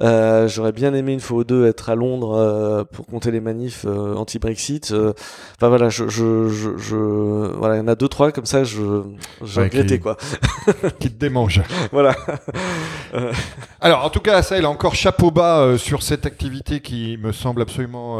Euh, 0.00 0.48
J'aurais 0.48 0.72
bien 0.72 0.94
aimé 0.94 1.12
une 1.12 1.20
fois 1.20 1.38
ou 1.38 1.44
deux 1.44 1.66
être 1.66 1.90
à 1.90 1.94
Londres 1.94 2.34
euh, 2.34 2.84
pour 2.84 3.06
compter 3.06 3.30
les 3.30 3.40
manifs 3.40 3.84
euh, 3.86 4.14
anti-Brexit. 4.14 4.90
Euh, 4.92 5.12
enfin 5.56 5.68
voilà, 5.68 5.90
je, 5.90 6.08
je, 6.08 6.48
je, 6.48 6.76
je, 6.76 6.96
voilà, 6.96 7.76
il 7.76 7.78
y 7.78 7.82
en 7.82 7.88
a 7.88 7.94
deux 7.94 8.08
trois 8.08 8.32
comme 8.32 8.46
ça, 8.46 8.64
je, 8.64 9.02
j'ai 9.44 9.60
ouais, 9.60 9.68
qui, 9.70 10.00
quoi. 10.00 10.16
qui 10.98 11.10
te 11.10 11.18
démange. 11.18 11.62
voilà. 11.92 12.16
Alors 13.84 14.04
en 14.04 14.10
tout 14.10 14.20
cas, 14.20 14.42
ça, 14.42 14.58
il 14.58 14.64
a 14.64 14.70
encore 14.70 14.94
chapeau 14.94 15.32
bas 15.32 15.76
sur 15.76 16.04
cette 16.04 16.24
activité 16.24 16.80
qui 16.80 17.18
me 17.20 17.32
semble 17.32 17.62
absolument 17.62 18.18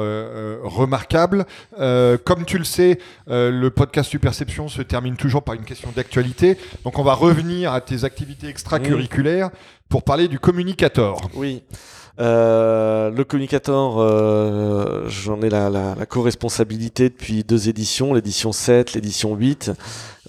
remarquable. 0.64 1.46
comme 1.78 2.44
tu 2.44 2.58
le 2.58 2.64
sais, 2.64 2.98
le 3.28 3.68
podcast 3.68 4.10
Superception 4.10 4.68
se 4.68 4.82
termine 4.82 5.16
toujours 5.16 5.44
par 5.44 5.54
une 5.54 5.64
question 5.64 5.90
d'actualité. 5.94 6.58
Donc 6.82 6.98
on 6.98 7.04
va 7.04 7.14
revenir 7.14 7.72
à 7.72 7.80
tes 7.80 8.02
activités 8.02 8.48
extracurriculaires. 8.48 9.50
Pour 9.88 10.02
parler 10.04 10.26
du 10.26 10.38
communicator. 10.38 11.20
Oui. 11.34 11.62
Euh, 12.20 13.10
le 13.10 13.24
communicator, 13.24 14.00
euh, 14.00 15.08
j'en 15.08 15.40
ai 15.40 15.48
la, 15.48 15.70
la, 15.70 15.94
la 15.94 16.06
co-responsabilité 16.06 17.08
depuis 17.08 17.42
deux 17.42 17.68
éditions, 17.68 18.12
l'édition 18.12 18.52
7, 18.52 18.92
l'édition 18.94 19.34
8. 19.34 19.72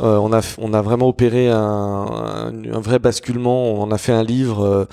Euh, 0.01 0.17
on, 0.17 0.33
a, 0.33 0.41
on 0.57 0.73
a 0.73 0.81
vraiment 0.81 1.07
opéré 1.07 1.49
un, 1.49 1.59
un, 1.59 2.79
vrai 2.79 2.97
basculement. 2.97 3.73
On 3.73 3.91
a 3.91 3.97
fait 3.97 4.11
un 4.11 4.23
livre, 4.23 4.65
euh, 4.65 4.85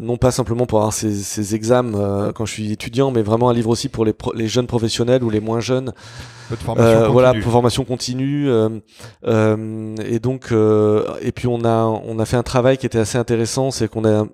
non 0.00 0.16
pas 0.16 0.32
simplement 0.32 0.66
pour 0.66 0.78
avoir 0.80 0.92
ces, 0.92 1.14
ces 1.14 1.54
examens 1.54 1.98
euh, 1.98 2.32
quand 2.32 2.46
je 2.46 2.52
suis 2.52 2.72
étudiant, 2.72 3.12
mais 3.12 3.22
vraiment 3.22 3.48
un 3.48 3.54
livre 3.54 3.70
aussi 3.70 3.88
pour 3.88 4.04
les, 4.04 4.14
les 4.34 4.48
jeunes 4.48 4.66
professionnels 4.66 5.22
ou 5.22 5.30
les 5.30 5.40
moins 5.40 5.60
jeunes. 5.60 5.92
Euh, 6.78 7.06
voilà, 7.06 7.32
pour 7.32 7.52
formation 7.52 7.84
continue. 7.84 8.50
et 9.24 10.18
donc, 10.20 10.52
et 10.52 11.32
puis 11.32 11.46
on 11.46 11.64
a, 11.64 11.84
on 11.84 12.18
a 12.18 12.24
fait 12.24 12.36
un 12.36 12.42
travail 12.42 12.76
qui 12.76 12.86
était 12.86 12.98
assez 12.98 13.18
intéressant, 13.18 13.70
c'est 13.70 13.86
qu'on 13.86 14.04
a, 14.04 14.24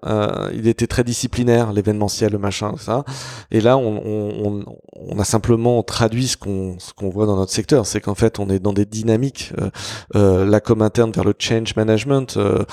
il 0.55 0.67
était 0.67 0.87
très 0.87 1.05
disciplinaire, 1.05 1.75
l'événementiel, 1.75 2.33
le 2.33 2.39
machin, 2.39 2.73
ça. 2.79 3.05
Et 3.51 3.61
là, 3.61 3.77
on, 3.77 4.01
on, 4.07 4.65
on 5.09 5.19
a 5.19 5.25
simplement 5.25 5.83
traduit 5.83 6.27
ce 6.27 6.37
qu'on, 6.37 6.77
ce 6.79 6.93
qu'on 6.93 7.11
voit 7.11 7.27
dans 7.27 7.37
notre 7.37 7.53
secteur, 7.53 7.87
c'est 7.87 8.01
qu'en 8.01 8.15
fait, 8.15 8.39
on 8.39 8.49
est 8.49 8.59
dans 8.59 8.73
des 8.73 8.87
dynamiques 8.87 9.53
euh, 9.61 9.71
la 10.15 10.61
com 10.61 10.83
interne 10.83 11.13
vers 11.13 11.25
le 11.25 11.35
change 11.39 11.77
management, 11.77 12.37
euh, 12.37 12.65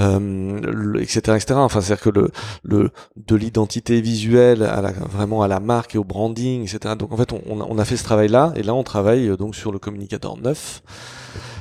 euh, 0.00 0.94
etc., 1.00 1.18
etc. 1.36 1.54
Enfin, 1.54 1.80
c'est-à-dire 1.80 2.02
que 2.02 2.10
le, 2.10 2.30
le 2.62 2.90
de 3.16 3.36
l'identité 3.36 4.00
visuelle 4.00 4.62
à 4.62 4.80
la, 4.80 4.92
vraiment 4.92 5.42
à 5.42 5.48
la 5.48 5.60
marque 5.60 5.94
et 5.94 5.98
au 5.98 6.04
branding, 6.04 6.62
etc. 6.62 6.94
Donc 6.98 7.12
en 7.12 7.16
fait, 7.16 7.32
on, 7.32 7.40
on 7.48 7.78
a 7.78 7.84
fait 7.84 7.96
ce 7.96 8.04
travail-là, 8.04 8.52
et 8.56 8.62
là, 8.62 8.74
on 8.74 8.82
travaille 8.82 9.36
donc 9.36 9.54
sur 9.54 9.72
le 9.72 9.78
communicateur 9.78 10.36
neuf. 10.36 10.82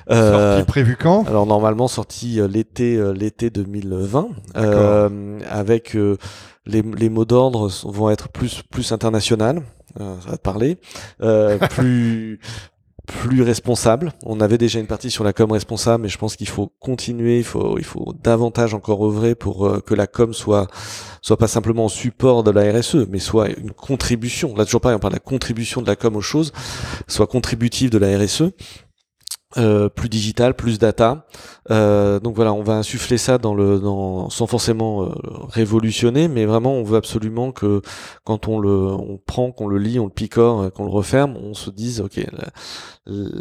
Euh, 0.09 0.55
sorti 0.55 0.65
prévu 0.67 0.97
quand? 0.99 1.25
Alors 1.27 1.45
normalement 1.45 1.87
sorti 1.87 2.39
l'été 2.49 2.99
l'été 3.13 3.49
2020 3.49 4.29
euh, 4.57 5.39
avec 5.49 5.93
les, 5.93 6.81
les 6.81 7.09
mots 7.09 7.23
d'ordre 7.25 7.69
vont 7.85 8.09
être 8.09 8.27
plus 8.27 8.63
plus 8.69 8.91
international 8.91 9.61
ça 9.97 10.29
va 10.29 10.37
te 10.37 10.41
parler 10.41 10.79
plus 11.69 12.39
plus 13.19 13.41
responsable. 13.43 14.13
On 14.25 14.39
avait 14.39 14.57
déjà 14.57 14.79
une 14.79 14.87
partie 14.87 15.11
sur 15.11 15.23
la 15.23 15.33
com 15.33 15.51
responsable, 15.51 16.03
mais 16.03 16.09
je 16.09 16.17
pense 16.17 16.35
qu'il 16.35 16.47
faut 16.47 16.71
continuer, 16.79 17.37
il 17.37 17.43
faut, 17.43 17.77
il 17.77 17.83
faut 17.83 18.13
davantage 18.23 18.73
encore 18.73 19.05
œuvrer 19.05 19.35
pour 19.35 19.67
euh, 19.67 19.79
que 19.79 19.93
la 19.93 20.07
com 20.07 20.33
soit, 20.33 20.67
soit 21.21 21.37
pas 21.37 21.47
simplement 21.47 21.85
en 21.85 21.89
support 21.89 22.43
de 22.43 22.51
la 22.51 22.71
RSE, 22.71 23.07
mais 23.09 23.19
soit 23.19 23.49
une 23.49 23.71
contribution. 23.71 24.55
Là, 24.55 24.65
toujours 24.65 24.81
pareil, 24.81 24.95
on 24.95 24.99
parle 24.99 25.13
de 25.13 25.17
la 25.17 25.23
contribution 25.23 25.81
de 25.81 25.87
la 25.87 25.95
com 25.95 26.15
aux 26.15 26.21
choses, 26.21 26.51
soit 27.07 27.27
contributive 27.27 27.89
de 27.89 27.97
la 27.97 28.17
RSE. 28.17 28.51
Euh, 29.57 29.89
plus 29.89 30.07
digital, 30.07 30.53
plus 30.53 30.79
data. 30.79 31.25
Euh, 31.71 32.21
donc 32.21 32.35
voilà, 32.35 32.53
on 32.53 32.63
va 32.63 32.75
insuffler 32.77 33.17
ça 33.17 33.37
dans 33.37 33.53
le, 33.53 33.79
dans, 33.79 34.29
sans 34.29 34.47
forcément 34.47 35.03
euh, 35.03 35.09
révolutionner, 35.49 36.29
mais 36.29 36.45
vraiment, 36.45 36.75
on 36.75 36.83
veut 36.83 36.95
absolument 36.95 37.51
que 37.51 37.81
quand 38.23 38.47
on 38.47 38.59
le, 38.59 38.69
on 38.69 39.17
prend, 39.17 39.51
qu'on 39.51 39.67
le 39.67 39.77
lit, 39.77 39.99
on 39.99 40.05
le 40.05 40.11
picore, 40.11 40.71
qu'on 40.71 40.85
le 40.85 40.91
referme, 40.91 41.35
on 41.35 41.53
se 41.53 41.69
dise, 41.69 41.99
ok, 41.99 42.25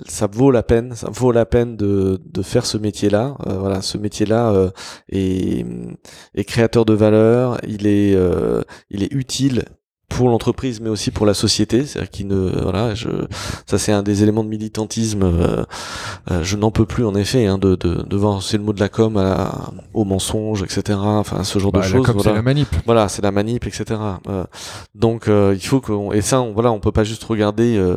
ça 0.08 0.26
vaut 0.26 0.50
la 0.50 0.64
peine, 0.64 0.96
ça 0.96 1.08
vaut 1.10 1.30
la 1.30 1.46
peine 1.46 1.76
de, 1.76 2.20
de 2.24 2.42
faire 2.42 2.66
ce 2.66 2.76
métier-là. 2.76 3.36
voilà, 3.46 3.80
ce 3.80 3.96
métier-là 3.96 4.72
est, 5.10 5.64
est 6.34 6.44
créateur 6.44 6.84
de 6.84 6.92
valeur, 6.92 7.58
il 7.68 7.86
est, 7.86 8.16
il 8.90 9.04
est 9.04 9.12
utile 9.12 9.64
pour 10.10 10.28
l'entreprise 10.28 10.80
mais 10.80 10.90
aussi 10.90 11.10
pour 11.10 11.24
la 11.24 11.32
société. 11.32 11.86
C'est-à-dire 11.86 12.10
qu'il 12.10 12.26
ne 12.26 12.50
voilà 12.62 12.94
je 12.94 13.08
ça 13.66 13.78
c'est 13.78 13.92
un 13.92 14.02
des 14.02 14.22
éléments 14.22 14.44
de 14.44 14.48
militantisme 14.48 15.22
euh, 15.22 15.64
euh, 16.30 16.42
je 16.42 16.56
n'en 16.56 16.70
peux 16.70 16.84
plus 16.84 17.06
en 17.06 17.14
effet 17.14 17.46
hein, 17.46 17.56
de, 17.56 17.76
de, 17.76 18.02
de 18.02 18.16
voir 18.16 18.42
c'est 18.42 18.58
le 18.58 18.64
mot 18.64 18.74
de 18.74 18.80
la 18.80 18.90
com 18.90 19.16
à 19.16 19.72
au 19.94 20.04
mensonge 20.04 20.62
etc 20.62 20.98
enfin 21.00 21.42
ce 21.44 21.58
genre 21.58 21.72
bah, 21.72 21.80
de 21.80 21.84
choses 21.84 22.06
voilà. 22.06 22.22
c'est 22.22 22.34
la 22.34 22.42
manip. 22.42 22.68
Voilà 22.84 23.08
c'est 23.08 23.22
la 23.22 23.30
manip 23.30 23.66
etc 23.66 23.98
euh, 24.28 24.44
donc 24.94 25.28
euh, 25.28 25.54
il 25.54 25.64
faut 25.64 25.80
qu'on 25.80 26.12
et 26.12 26.20
ça 26.20 26.42
on, 26.42 26.52
voilà 26.52 26.72
on 26.72 26.80
peut 26.80 26.92
pas 26.92 27.04
juste 27.04 27.24
regarder 27.24 27.76
euh, 27.78 27.96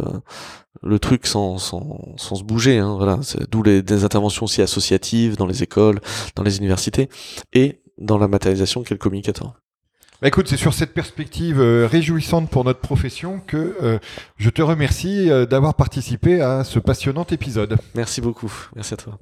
le 0.81 0.99
truc 0.99 1.26
sans, 1.26 1.57
sans, 1.57 2.14
sans 2.18 2.35
se 2.35 2.44
bouger 2.44 2.77
hein, 2.77 2.95
voilà. 2.95 3.19
D'où 3.52 3.64
les 3.64 3.81
des 3.81 4.06
interventions 4.06 4.45
aussi 4.45 4.61
associatives 4.61 5.35
dans 5.35 5.48
les 5.48 5.64
écoles 5.64 5.99
dans 6.35 6.44
les 6.44 6.57
universités 6.57 7.10
et 7.53 7.81
dans 7.98 8.18
la 8.18 8.27
matérialisation 8.27 8.84
qu'est 8.84 8.94
le 8.94 8.99
communicateur 8.99 9.56
bah 10.24 10.30
écoute, 10.30 10.48
c'est 10.48 10.56
sur 10.56 10.74
cette 10.74 10.94
perspective 10.94 11.60
euh, 11.60 11.86
réjouissante 11.86 12.50
pour 12.50 12.64
notre 12.64 12.80
profession 12.80 13.41
que 13.45 13.76
euh, 13.84 14.00
je 14.38 14.50
te 14.50 14.62
remercie 14.62 15.30
euh, 15.30 15.45
d'avoir 15.45 15.74
participé 15.74 16.40
à 16.40 16.64
ce 16.64 16.80
passionnant 16.80 17.26
épisode. 17.30 17.76
Merci 17.94 18.22
beaucoup. 18.22 18.50
Merci 18.74 18.94
à 18.94 18.98
toi. 18.98 19.20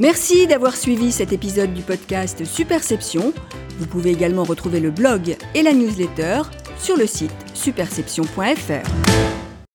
Merci 0.00 0.46
d'avoir 0.46 0.74
suivi 0.74 1.12
cet 1.12 1.34
épisode 1.34 1.74
du 1.74 1.82
podcast 1.82 2.46
Superception. 2.46 3.34
Vous 3.78 3.86
pouvez 3.86 4.10
également 4.10 4.44
retrouver 4.44 4.80
le 4.80 4.90
blog 4.90 5.36
et 5.54 5.62
la 5.62 5.74
newsletter 5.74 6.40
sur 6.78 6.96
le 6.96 7.06
site 7.06 7.36
superception.fr. 7.52 9.25